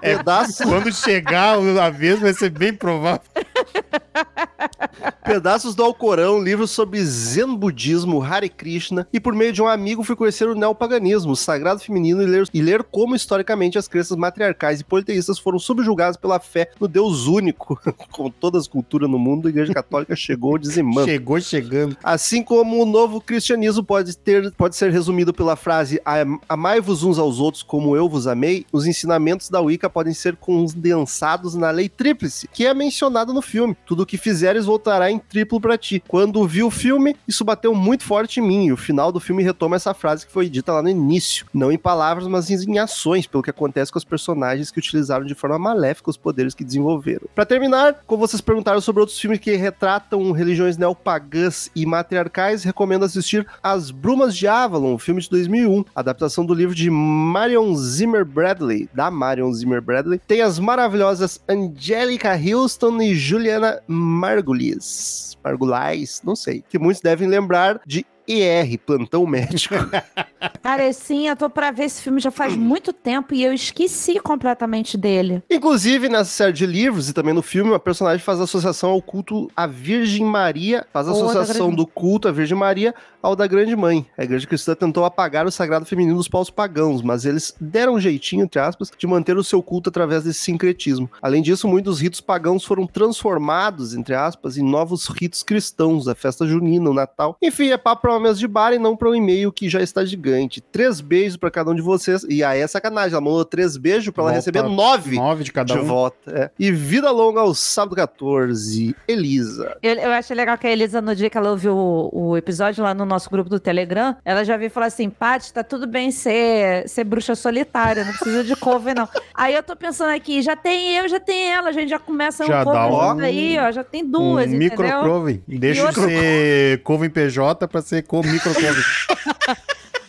É, 0.00 0.16
Pedaço, 0.16 0.62
Quando 0.64 0.92
chegar 0.92 1.56
a 1.58 1.90
vez, 1.90 2.18
vai 2.20 2.32
ser 2.32 2.50
bem 2.50 2.72
provável. 2.74 3.20
pedaços 5.24 5.74
do 5.74 5.82
Alcorão, 5.82 6.42
livros 6.42 6.70
sobre 6.70 7.04
Zen 7.04 7.56
budismo, 7.56 8.22
Hare 8.22 8.48
Krishna, 8.48 9.06
e 9.12 9.20
por 9.20 9.34
meio 9.34 9.52
de 9.52 9.62
um 9.62 9.68
amigo 9.68 10.02
fui 10.02 10.16
conhecer 10.16 10.48
o 10.48 10.54
neopaganismo, 10.54 11.32
o 11.32 11.36
sagrado 11.36 11.80
feminino, 11.80 12.22
e 12.22 12.26
ler, 12.26 12.48
e 12.52 12.60
ler 12.62 12.82
como 12.82 13.14
historicamente 13.14 13.78
as 13.78 13.88
crenças 13.88 14.16
matriarcais 14.16 14.80
e 14.80 14.84
politeístas 14.84 15.38
foram 15.38 15.58
subjugadas 15.58 16.16
pela 16.16 16.38
fé 16.40 16.70
no 16.80 16.88
Deus 16.88 17.26
único. 17.26 17.80
Com 18.10 18.30
todas 18.30 18.62
as 18.62 18.68
culturas 18.68 19.08
no 19.08 19.18
mundo, 19.18 19.46
a 19.46 19.50
Igreja 19.50 19.72
Católica 19.72 20.14
chegou 20.16 20.58
dizimando. 20.58 21.06
Chegou 21.06 21.40
chegando. 21.40 21.96
Assim 22.02 22.42
como 22.42 22.82
o 22.82 22.86
novo 22.86 23.20
cristianismo 23.20 23.82
pode, 23.82 24.16
ter, 24.16 24.52
pode 24.52 24.76
ser 24.76 24.90
resumido 24.90 25.32
pela 25.32 25.56
frase 25.56 26.00
"Am- 26.04 26.38
amai-vos 26.48 27.02
uns 27.02 27.18
aos 27.18 27.38
outros 27.38 27.62
como 27.62 27.96
eu 27.96 28.08
vos 28.08 28.26
amei, 28.26 28.66
os 28.72 28.86
ensinamentos 28.86 29.48
da 29.48 29.60
Wicca 29.60 29.88
podem 29.88 30.12
ser 30.14 30.36
condensados 30.36 31.54
na 31.54 31.70
lei 31.70 31.88
tríplice, 31.88 32.48
que 32.48 32.66
é 32.66 32.74
mencionada 32.74 33.32
no 33.32 33.42
filme. 33.42 33.76
Tudo 33.86 34.02
o 34.02 34.06
que 34.06 34.16
fizeres 34.32 34.64
voltará 34.64 35.10
em 35.10 35.18
triplo 35.18 35.60
pra 35.60 35.76
ti. 35.76 36.02
Quando 36.08 36.46
vi 36.48 36.62
o 36.62 36.70
filme, 36.70 37.14
isso 37.28 37.44
bateu 37.44 37.74
muito 37.74 38.02
forte 38.02 38.40
em 38.40 38.42
mim, 38.42 38.66
e 38.66 38.72
o 38.72 38.78
final 38.78 39.12
do 39.12 39.20
filme 39.20 39.42
retoma 39.42 39.76
essa 39.76 39.92
frase 39.92 40.26
que 40.26 40.32
foi 40.32 40.48
dita 40.48 40.72
lá 40.72 40.82
no 40.82 40.88
início. 40.88 41.44
Não 41.52 41.70
em 41.70 41.76
palavras, 41.76 42.26
mas 42.26 42.50
em 42.50 42.78
ações, 42.78 43.26
pelo 43.26 43.42
que 43.42 43.50
acontece 43.50 43.92
com 43.92 43.98
os 43.98 44.04
personagens 44.04 44.70
que 44.70 44.78
utilizaram 44.78 45.26
de 45.26 45.34
forma 45.34 45.58
maléfica 45.58 46.08
os 46.08 46.16
poderes 46.16 46.54
que 46.54 46.64
desenvolveram. 46.64 47.28
Pra 47.34 47.44
terminar, 47.44 48.02
como 48.06 48.26
vocês 48.26 48.40
perguntaram 48.40 48.80
sobre 48.80 49.00
outros 49.00 49.18
filmes 49.18 49.38
que 49.38 49.54
retratam 49.54 50.32
religiões 50.32 50.78
neopagãs 50.78 51.70
e 51.76 51.84
matriarcais, 51.84 52.64
recomendo 52.64 53.04
assistir 53.04 53.46
As 53.62 53.90
Brumas 53.90 54.34
de 54.34 54.48
Avalon, 54.48 54.96
filme 54.96 55.20
de 55.20 55.28
2001, 55.28 55.84
adaptação 55.94 56.46
do 56.46 56.54
livro 56.54 56.74
de 56.74 56.88
Marion 56.88 57.74
Zimmer 57.74 58.24
Bradley, 58.24 58.88
da 58.94 59.10
Marion 59.10 59.52
Zimmer 59.52 59.82
Bradley. 59.82 60.20
Tem 60.26 60.40
as 60.40 60.58
maravilhosas 60.58 61.38
Angelica 61.46 62.32
Houston 62.34 63.02
e 63.02 63.14
Juliana 63.14 63.82
Margulies. 64.22 65.36
Margulais, 65.42 66.22
não 66.24 66.36
sei. 66.36 66.62
Que 66.68 66.78
muitos 66.78 67.02
devem 67.02 67.26
lembrar 67.26 67.80
de 67.84 68.06
ER, 68.28 68.78
Plantão 68.84 69.26
Médico. 69.26 69.74
Cara, 70.62 70.92
sim, 70.92 71.28
eu 71.28 71.36
tô 71.36 71.48
pra 71.50 71.70
ver 71.70 71.84
esse 71.84 72.02
filme 72.02 72.20
já 72.20 72.30
faz 72.30 72.54
muito 72.56 72.92
tempo 72.92 73.34
e 73.34 73.42
eu 73.42 73.52
esqueci 73.52 74.18
completamente 74.20 74.96
dele. 74.96 75.42
Inclusive, 75.50 76.08
nessa 76.08 76.30
série 76.30 76.52
de 76.52 76.66
livros 76.66 77.08
e 77.08 77.12
também 77.12 77.34
no 77.34 77.42
filme, 77.42 77.70
uma 77.70 77.78
personagem 77.78 78.24
faz 78.24 78.40
associação 78.40 78.90
ao 78.90 79.02
culto 79.02 79.50
à 79.56 79.66
Virgem 79.66 80.24
Maria, 80.24 80.86
faz 80.92 81.06
Ou 81.08 81.14
a 81.14 81.16
associação 81.16 81.66
Grande- 81.68 81.76
do 81.76 81.86
culto 81.86 82.28
à 82.28 82.32
Virgem 82.32 82.56
Maria 82.56 82.94
ao 83.22 83.36
da 83.36 83.46
Grande 83.46 83.74
Mãe. 83.76 84.04
A 84.18 84.24
igreja 84.24 84.46
cristã 84.46 84.74
tentou 84.74 85.04
apagar 85.04 85.46
o 85.46 85.50
sagrado 85.50 85.84
feminino 85.86 86.16
dos 86.16 86.28
paus 86.28 86.50
pagãos, 86.50 87.02
mas 87.02 87.24
eles 87.24 87.54
deram 87.60 87.94
um 87.94 88.00
jeitinho, 88.00 88.44
entre 88.44 88.60
aspas, 88.60 88.90
de 88.96 89.06
manter 89.06 89.36
o 89.36 89.44
seu 89.44 89.62
culto 89.62 89.90
através 89.90 90.24
desse 90.24 90.40
sincretismo. 90.40 91.08
Além 91.20 91.40
disso, 91.42 91.68
muitos 91.68 92.00
ritos 92.00 92.20
pagãos 92.20 92.64
foram 92.64 92.86
transformados, 92.86 93.94
entre 93.94 94.14
aspas, 94.14 94.56
em 94.56 94.62
novos 94.62 95.06
ritos 95.06 95.42
cristãos, 95.42 96.08
a 96.08 96.14
festa 96.14 96.46
junina, 96.46 96.90
o 96.90 96.94
Natal. 96.94 97.36
Enfim, 97.40 97.68
é 97.70 97.76
papo 97.78 98.02
pra 98.02 98.12
mesa 98.22 98.38
de 98.38 98.48
bar 98.48 98.72
e 98.72 98.78
não 98.78 98.96
pra 98.96 99.10
um 99.10 99.14
e-mail 99.14 99.52
que 99.52 99.68
já 99.68 99.80
está 99.82 100.04
gigante. 100.04 100.60
Três 100.60 101.00
beijos 101.00 101.36
pra 101.36 101.50
cada 101.50 101.70
um 101.70 101.74
de 101.74 101.82
vocês. 101.82 102.24
E 102.28 102.42
aí 102.44 102.60
é 102.60 102.66
sacanagem, 102.66 103.12
ela 103.12 103.20
mandou 103.20 103.44
três 103.44 103.76
beijos 103.76 104.12
pra 104.12 104.24
ela 104.24 104.32
receber 104.32 104.62
nove 104.62 105.16
Nove 105.16 105.44
de 105.44 105.52
cada 105.52 105.74
de 105.74 105.80
um. 105.80 105.84
volta. 105.84 106.16
é. 106.30 106.50
E 106.58 106.70
vida 106.72 107.10
longa 107.10 107.40
ao 107.40 107.54
sábado 107.54 107.96
14. 107.96 108.94
Elisa. 109.06 109.76
Eu, 109.82 109.94
eu 109.94 110.10
achei 110.12 110.36
legal 110.36 110.56
que 110.56 110.66
a 110.66 110.70
Elisa, 110.70 111.00
no 111.00 111.14
dia 111.14 111.28
que 111.28 111.36
ela 111.36 111.50
ouviu 111.50 111.74
o, 111.76 112.30
o 112.30 112.36
episódio 112.36 112.82
lá 112.84 112.94
no 112.94 113.04
nosso 113.04 113.28
grupo 113.30 113.50
do 113.50 113.58
Telegram, 113.60 114.16
ela 114.24 114.44
já 114.44 114.56
veio 114.56 114.70
falar 114.70 114.86
assim: 114.86 115.10
Paty, 115.10 115.52
tá 115.52 115.62
tudo 115.64 115.86
bem 115.86 116.10
ser, 116.10 116.88
ser 116.88 117.04
bruxa 117.04 117.34
solitária, 117.34 118.04
não 118.04 118.12
precisa 118.12 118.44
de 118.44 118.54
cover, 118.56 118.94
não. 118.94 119.08
Aí 119.34 119.54
eu 119.54 119.62
tô 119.62 119.74
pensando 119.74 120.10
aqui, 120.10 120.40
já 120.42 120.54
tem 120.56 120.96
eu, 120.96 121.08
já 121.08 121.18
tem 121.18 121.50
ela, 121.50 121.68
a 121.70 121.72
gente 121.72 121.88
já 121.88 121.98
começa 121.98 122.44
Já 122.46 122.60
um 122.60 122.64
cover 122.64 122.80
dá 122.80 123.14
um- 123.14 123.18
aí, 123.20 123.58
ó, 123.58 123.70
já 123.72 123.82
tem 123.82 124.06
duas, 124.06 124.46
um 124.46 124.50
micro 124.56 124.84
entendeu? 124.86 125.02
Coven. 125.02 125.42
Deixa 125.48 125.80
E 125.80 125.82
de 125.82 125.86
outra- 125.88 126.02
ser 126.08 126.82
Coven 126.82 127.10
PJ 127.10 127.66
pra 127.68 127.80
ser 127.82 128.01
co 128.02 128.22
micro 128.22 128.52
Coven. 128.54 128.84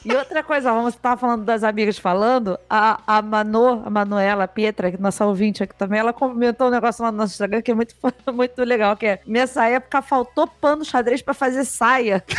E 0.06 0.14
outra 0.14 0.44
coisa, 0.44 0.70
vamos 0.70 0.96
estar 0.96 1.16
falando 1.16 1.46
das 1.46 1.64
amigas 1.64 1.98
falando, 1.98 2.60
a, 2.70 3.00
a 3.08 3.22
Mano, 3.22 3.84
a 3.86 3.90
Manuela, 3.90 4.44
a 4.44 4.48
Pietra, 4.50 4.92
que 4.92 5.02
nossa 5.02 5.26
ouvinte 5.26 5.64
aqui 5.64 5.74
também, 5.76 5.98
ela 5.98 6.12
comentou 6.12 6.68
um 6.68 6.72
negócio 6.72 7.02
lá 7.02 7.10
no 7.10 7.20
nosso 7.20 7.34
Instagram 7.34 7.62
que 7.62 7.72
é 7.72 7.74
muito, 7.74 7.96
muito 8.34 8.64
legal, 8.66 8.98
que 8.98 9.06
é, 9.06 9.22
nessa 9.26 9.66
época 9.66 10.02
faltou 10.02 10.46
pano 10.46 10.84
xadrez 10.84 11.22
pra 11.22 11.34
fazer 11.34 11.64
saia. 11.64 12.22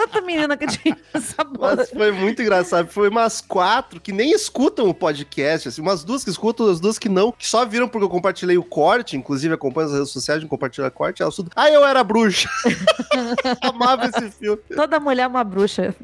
Tanta 0.00 0.20
menina 0.22 0.56
que 0.56 0.66
tinha 0.66 0.96
essa 1.12 1.44
banda. 1.44 1.76
Mas 1.76 1.90
foi 1.90 2.10
muito 2.10 2.40
engraçado. 2.40 2.88
Foi 2.88 3.10
umas 3.10 3.42
quatro 3.42 4.00
que 4.00 4.12
nem 4.12 4.32
escutam 4.32 4.88
o 4.88 4.94
podcast, 4.94 5.68
assim, 5.68 5.82
umas 5.82 6.02
duas 6.02 6.24
que 6.24 6.30
escutam, 6.30 6.70
as 6.70 6.80
duas 6.80 6.98
que 6.98 7.08
não, 7.08 7.30
que 7.32 7.46
só 7.46 7.66
viram 7.66 7.86
porque 7.86 8.04
eu 8.04 8.08
compartilhei 8.08 8.56
o 8.56 8.64
corte, 8.64 9.14
inclusive 9.16 9.52
acompanha 9.52 9.88
as 9.88 9.92
redes 9.92 10.10
sociais 10.10 10.40
de 10.40 10.46
compartilhar 10.46 10.90
corte, 10.90 11.20
elas 11.20 11.36
tudo. 11.36 11.50
Ah, 11.54 11.70
eu 11.70 11.84
era 11.84 12.02
bruxa. 12.02 12.48
Amava 13.60 14.06
esse 14.06 14.30
filme. 14.30 14.60
Toda 14.74 14.98
mulher 14.98 15.24
é 15.24 15.26
uma 15.26 15.44
bruxa. 15.44 15.94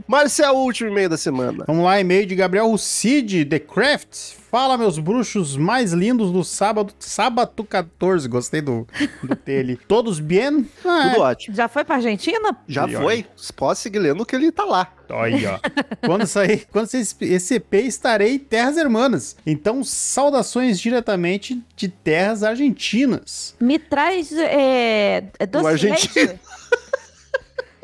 É 0.43 0.51
o 0.51 0.57
último 0.57 0.91
e-mail 0.91 1.09
da 1.09 1.17
semana. 1.17 1.65
Vamos 1.67 1.85
lá, 1.85 1.99
e-mail 1.99 2.27
de 2.27 2.35
Gabriel 2.35 2.69
Rucide, 2.69 3.47
The 3.47 3.59
Craft. 3.59 4.35
Fala, 4.57 4.79
meus 4.79 4.99
bruxos 4.99 5.55
mais 5.55 5.93
lindos 5.93 6.33
do 6.33 6.43
sábado, 6.43 6.91
sábado 6.99 7.63
14. 7.63 8.27
Gostei 8.27 8.63
do, 8.63 8.87
do 9.23 9.37
T 9.37 9.59
ali. 9.59 9.77
Todos 9.87 10.19
bem? 10.19 10.67
Ah, 10.83 11.11
Tudo 11.13 11.21
ótimo. 11.25 11.55
Já 11.55 11.69
foi 11.69 11.85
pra 11.85 11.97
Argentina? 11.97 12.57
Já 12.67 12.89
E 12.89 12.95
foi. 12.95 13.27
Pode 13.55 13.79
seguir 13.79 13.99
lendo 13.99 14.25
que 14.25 14.35
ele 14.35 14.51
tá 14.51 14.65
lá. 14.65 14.91
Aí, 15.11 15.45
ó. 15.45 15.59
quando 16.07 16.27
sair, 16.27 16.67
quando 16.73 16.87
sair 16.87 17.03
esse- 17.21 17.55
EP, 17.57 17.75
estarei 17.75 18.37
em 18.37 18.39
Terras 18.39 18.79
Hermanas. 18.79 19.37
Então, 19.47 19.85
saudações 19.85 20.81
diretamente 20.81 21.63
de 21.77 21.89
terras 21.89 22.43
argentinas. 22.43 23.55
Me 23.61 23.79
traz 23.79 24.33
é, 24.33 25.25
é 25.39 25.47
doce 25.47 25.67
argentino. 25.67 26.41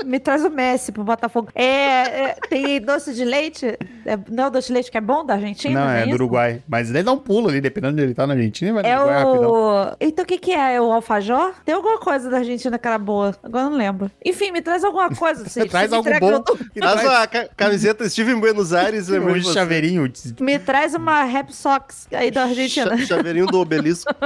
Me 0.05 0.19
traz 0.21 0.45
o 0.45 0.51
Messi 0.51 0.93
pro 0.93 1.05
Botafogo. 1.05 1.49
É, 1.55 1.65
é, 1.65 2.37
tem 2.49 2.81
doce 2.81 3.15
de 3.15 3.25
leite? 3.25 3.67
É, 4.05 4.19
não 4.31 4.45
é 4.45 4.47
o 4.47 4.51
doce 4.51 4.69
de 4.69 4.75
leite 4.75 4.91
que 4.91 4.99
é 4.99 5.01
bom 5.01 5.25
da 5.25 5.35
Argentina? 5.35 5.81
Não, 5.85 5.91
é 5.91 6.01
do 6.03 6.07
isso? 6.09 6.15
Uruguai. 6.15 6.63
Mas 6.69 6.91
ele 6.91 7.03
dá 7.03 7.13
um 7.13 7.19
pulo 7.19 7.49
ali, 7.49 7.61
dependendo 7.61 7.97
de 7.97 8.03
ele 8.03 8.15
tá 8.15 8.27
na 8.27 8.35
Argentina, 8.35 8.71
ele 8.71 8.83
vai 8.83 8.91
É 8.91 8.95
no 8.97 9.03
Uruguai 9.03 9.25
rapidão. 9.25 9.53
o. 9.53 9.97
Então 10.01 10.25
o 10.25 10.27
que, 10.29 10.39
que 10.39 10.53
é? 10.53 10.75
É 10.75 10.81
o 10.81 10.93
alfajor? 10.93 11.55
Tem 11.65 11.75
alguma 11.75 11.99
coisa 11.99 12.29
da 12.31 12.39
Argentina 12.39 12.79
que 12.79 12.87
era 12.87 12.99
boa. 12.99 13.35
Agora 13.43 13.65
eu 13.67 13.71
não 13.71 13.77
lembro. 13.77 14.11
Enfim, 14.25 14.51
me 14.53 14.61
traz 14.63 14.85
alguma 14.85 15.11
coisa. 15.15 15.45
Você 15.49 15.67
Traz 15.67 15.93
algo 15.93 16.09
bom. 16.21 16.43
e 16.75 16.81
Traz 16.81 17.07
a 17.07 17.27
ca- 17.27 17.49
camiseta 17.57 18.05
Estive 18.05 18.33
em 18.33 18.39
Buenos 18.41 18.73
Aires, 18.73 19.09
lembrei 19.09 19.37
um 19.37 19.39
de 19.39 19.53
chaveirinho. 19.53 20.11
Me 20.41 20.59
traz 20.59 20.95
uma 20.95 21.23
rap 21.25 21.55
socks 21.55 22.07
aí 22.13 22.31
da 22.31 22.45
Argentina. 22.45 22.97
Cha- 22.99 23.07
Chaveirinho 23.17 23.47
do 23.47 23.59
obelisco. 23.61 24.13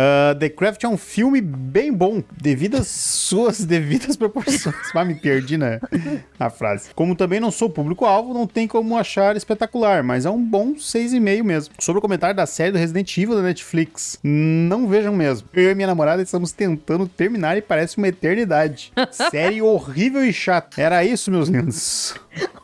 Ah, 0.00 0.32
The 0.38 0.48
Craft 0.48 0.84
é 0.84 0.88
um 0.88 0.96
filme 0.96 1.40
bem 1.40 1.92
bom, 1.92 2.22
devido 2.40 2.76
às 2.76 2.86
suas 2.86 3.64
devidas 3.64 4.16
proporções. 4.16 4.76
Mas 4.94 5.07
me 5.08 5.14
perdi 5.14 5.56
na, 5.56 5.80
na 6.38 6.50
frase. 6.50 6.90
Como 6.94 7.16
também 7.16 7.40
não 7.40 7.50
sou 7.50 7.70
público-alvo, 7.70 8.34
não 8.34 8.46
tem 8.46 8.68
como 8.68 8.96
achar 8.96 9.36
espetacular, 9.36 10.02
mas 10.02 10.26
é 10.26 10.30
um 10.30 10.42
bom 10.42 10.74
6,5 10.74 11.42
mesmo. 11.42 11.74
Sobre 11.78 11.98
o 11.98 12.02
comentário 12.02 12.36
da 12.36 12.46
série 12.46 12.72
do 12.72 12.78
Resident 12.78 13.16
Evil 13.16 13.34
da 13.36 13.42
Netflix, 13.42 14.18
não 14.22 14.86
vejam 14.86 15.14
mesmo. 15.14 15.48
Eu 15.52 15.70
e 15.70 15.74
minha 15.74 15.86
namorada 15.86 16.22
estamos 16.22 16.52
tentando 16.52 17.08
terminar 17.08 17.56
e 17.56 17.62
parece 17.62 17.96
uma 17.96 18.08
eternidade. 18.08 18.92
Série 19.10 19.62
horrível 19.62 20.24
e 20.24 20.32
chata. 20.32 20.80
Era 20.80 21.04
isso, 21.04 21.30
meus 21.30 21.48
lindos. 21.48 22.14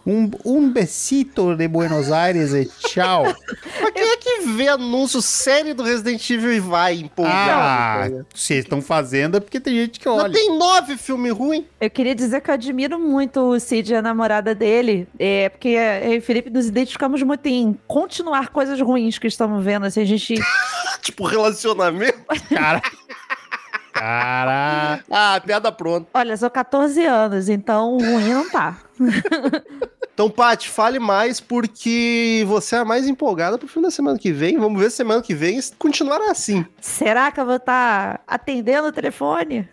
Um, 0.07 0.31
um 0.45 0.71
besito 0.71 1.57
de 1.57 1.67
Buenos 1.67 2.13
Aires 2.13 2.53
e 2.53 2.67
tchau. 2.67 3.25
Mas 3.25 3.91
quem 3.93 4.03
é 4.03 4.17
que 4.17 4.41
vê 4.41 4.69
anúncio 4.69 5.23
série 5.23 5.73
do 5.73 5.83
Resident 5.83 6.29
Evil 6.29 6.53
e 6.53 6.61
vai 6.61 6.95
empolgado? 6.95 8.21
Ah, 8.21 8.25
vocês 8.35 8.65
estão 8.65 8.83
fazendo 8.83 9.39
é 9.39 9.41
porque 9.41 9.59
tem 9.59 9.75
gente 9.75 9.99
que 9.99 10.09
olha. 10.09 10.33
tem 10.33 10.57
nove 10.59 10.97
filme 10.97 11.31
ruim. 11.31 11.67
Eu 11.81 11.91
queria 11.91 12.15
dizer 12.15 12.34
que 12.41 12.51
eu 12.51 12.55
admiro 12.55 12.99
muito 12.99 13.41
o 13.41 13.59
Cid 13.59 13.93
e 13.93 13.97
a 13.97 14.03
namorada 14.03 14.55
dele, 14.55 15.09
é, 15.19 15.49
porque 15.49 15.69
eu 15.69 16.15
e 16.15 16.19
o 16.19 16.23
Felipe 16.23 16.51
nos 16.51 16.67
identificamos 16.67 17.23
muito 17.23 17.47
em 17.47 17.79
continuar 17.87 18.49
coisas 18.49 18.81
ruins 18.81 19.19
que 19.19 19.27
estamos 19.27 19.65
vendo. 19.65 19.87
Assim, 19.87 20.01
a 20.01 20.05
gente. 20.05 20.35
Tipo, 21.03 21.25
relacionamento. 21.27 22.19
Cara. 22.55 22.83
Cara. 23.93 25.05
Ah, 25.09 25.41
piada 25.45 25.71
pronta. 25.71 26.09
Olha, 26.13 26.37
são 26.37 26.51
14 26.51 27.05
anos, 27.07 27.49
então 27.49 27.97
ruim 27.97 28.33
não 28.35 28.51
tá. 28.51 28.79
Então, 30.15 30.31
Paty, 30.31 30.69
fale 30.69 31.01
mais 31.01 31.41
porque 31.41 32.45
você 32.47 32.77
é 32.77 32.79
a 32.79 32.85
mais 32.85 33.09
empolgada 33.09 33.59
pro 33.59 33.67
filme 33.67 33.85
da 33.85 33.91
semana 33.91 34.17
que 34.17 34.31
vem. 34.31 34.57
Vamos 34.57 34.81
ver 34.81 34.89
se 34.89 34.99
semana 34.99 35.21
que 35.21 35.35
vem 35.35 35.59
continuará 35.77 36.31
assim. 36.31 36.65
Será 36.81 37.33
que 37.33 37.41
eu 37.41 37.45
vou 37.45 37.57
estar 37.57 38.23
atendendo 38.25 38.87
o 38.87 38.93
telefone? 38.93 39.69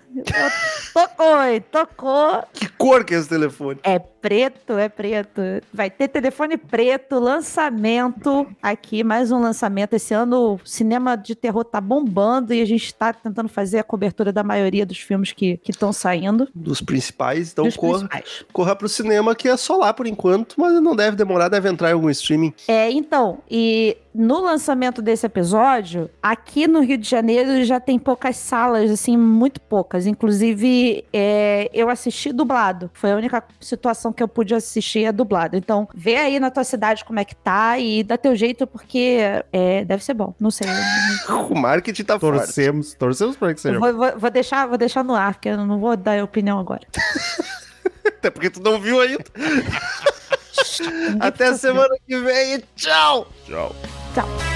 Tocou, 0.94 1.62
tocou. 1.72 2.44
Que 2.54 2.68
cor 2.68 3.06
que 3.06 3.14
é 3.14 3.18
esse 3.18 3.30
telefone? 3.30 3.80
É 3.84 3.98
preto, 3.98 4.74
é 4.74 4.90
preto. 4.90 5.42
Vai 5.74 5.90
ter 5.90 6.08
telefone 6.10 6.58
preto, 6.58 7.18
lançamento 7.18 8.46
aqui, 8.62 9.04
mais 9.04 9.32
um 9.32 9.40
lançamento. 9.40 9.94
Esse 9.94 10.14
ano 10.14 10.56
o 10.56 10.68
cinema 10.68 11.16
de 11.16 11.34
terror 11.34 11.64
tá 11.64 11.80
bombando 11.80 12.54
e 12.54 12.62
a 12.62 12.66
gente 12.66 12.94
tá 12.94 13.14
tentando 13.14 13.48
fazer 13.48 13.80
a 13.80 13.84
cobertura 13.84 14.34
da 14.34 14.44
maioria 14.44 14.86
dos 14.86 15.00
filmes 15.00 15.32
que 15.32 15.60
estão 15.68 15.94
saindo. 15.94 16.48
Dos 16.54 16.82
principais. 16.82 17.52
Então, 17.52 17.66
dos 17.66 17.78
corra, 17.78 18.00
principais. 18.00 18.46
corra 18.52 18.76
pro 18.76 18.90
cinema, 18.90 19.11
que 19.38 19.48
é 19.48 19.58
só 19.58 19.78
lá 19.78 19.94
por 19.94 20.06
enquanto, 20.08 20.56
mas 20.58 20.74
não 20.82 20.96
deve 20.96 21.16
demorar, 21.16 21.50
deve 21.50 21.70
entrar 21.70 21.90
em 21.90 21.94
algum 21.94 22.10
streaming. 22.10 22.54
É, 22.68 22.90
então, 22.92 23.40
e 23.50 23.98
no 24.14 24.40
lançamento 24.42 25.02
desse 25.02 25.26
episódio, 25.26 26.10
aqui 26.22 26.68
no 26.68 26.82
Rio 26.82 26.98
de 26.98 27.08
Janeiro 27.10 27.64
já 27.64 27.80
tem 27.80 27.98
poucas 27.98 28.36
salas, 28.38 28.92
assim, 28.92 29.16
muito 29.18 29.60
poucas. 29.62 30.06
Inclusive, 30.06 31.06
é, 31.14 31.70
eu 31.74 31.90
assisti 31.90 32.34
dublado. 32.34 32.90
Foi 32.94 33.12
a 33.12 33.16
única 33.16 33.44
situação 33.60 34.12
que 34.12 34.22
eu 34.22 34.28
pude 34.28 34.54
assistir 34.54 35.06
é 35.06 35.12
dublado. 35.12 35.56
Então, 35.56 35.88
vê 35.96 36.16
aí 36.18 36.40
na 36.40 36.52
tua 36.52 36.64
cidade 36.64 37.06
como 37.06 37.20
é 37.20 37.26
que 37.26 37.36
tá 37.36 37.80
e 37.80 38.04
dá 38.04 38.18
teu 38.18 38.36
jeito, 38.36 38.68
porque 38.68 39.18
é, 39.54 39.86
deve 39.86 40.04
ser 40.04 40.14
bom. 40.14 40.34
Não 40.40 40.52
sei. 40.52 40.68
O 41.52 41.56
marketing 41.56 42.04
tá 42.04 42.20
forte. 42.20 42.38
Torcemos, 42.46 42.94
torcemos 42.94 43.36
pra 43.38 43.54
que 43.54 43.60
seja. 43.62 43.76
Eu 43.76 43.80
vou, 43.80 43.94
vou- 43.94 44.18
vou 44.20 44.30
deixar, 44.32 44.66
vou 44.68 44.78
deixar 44.78 45.04
no 45.04 45.14
ar, 45.16 45.34
porque 45.34 45.50
eu 45.50 45.58
não 45.58 45.80
vou 45.80 45.96
dar 45.98 46.24
opinião 46.24 46.60
agora. 46.60 46.82
Até 48.06 48.30
porque 48.30 48.50
tu 48.50 48.62
não 48.62 48.80
viu 48.80 49.00
ainda. 49.00 49.24
Até 51.20 51.54
semana 51.56 51.96
que 52.08 52.18
vem 52.20 52.56
e 52.56 52.64
tchau! 52.76 53.32
Tchau. 53.46 53.76
Tchau. 54.14 54.51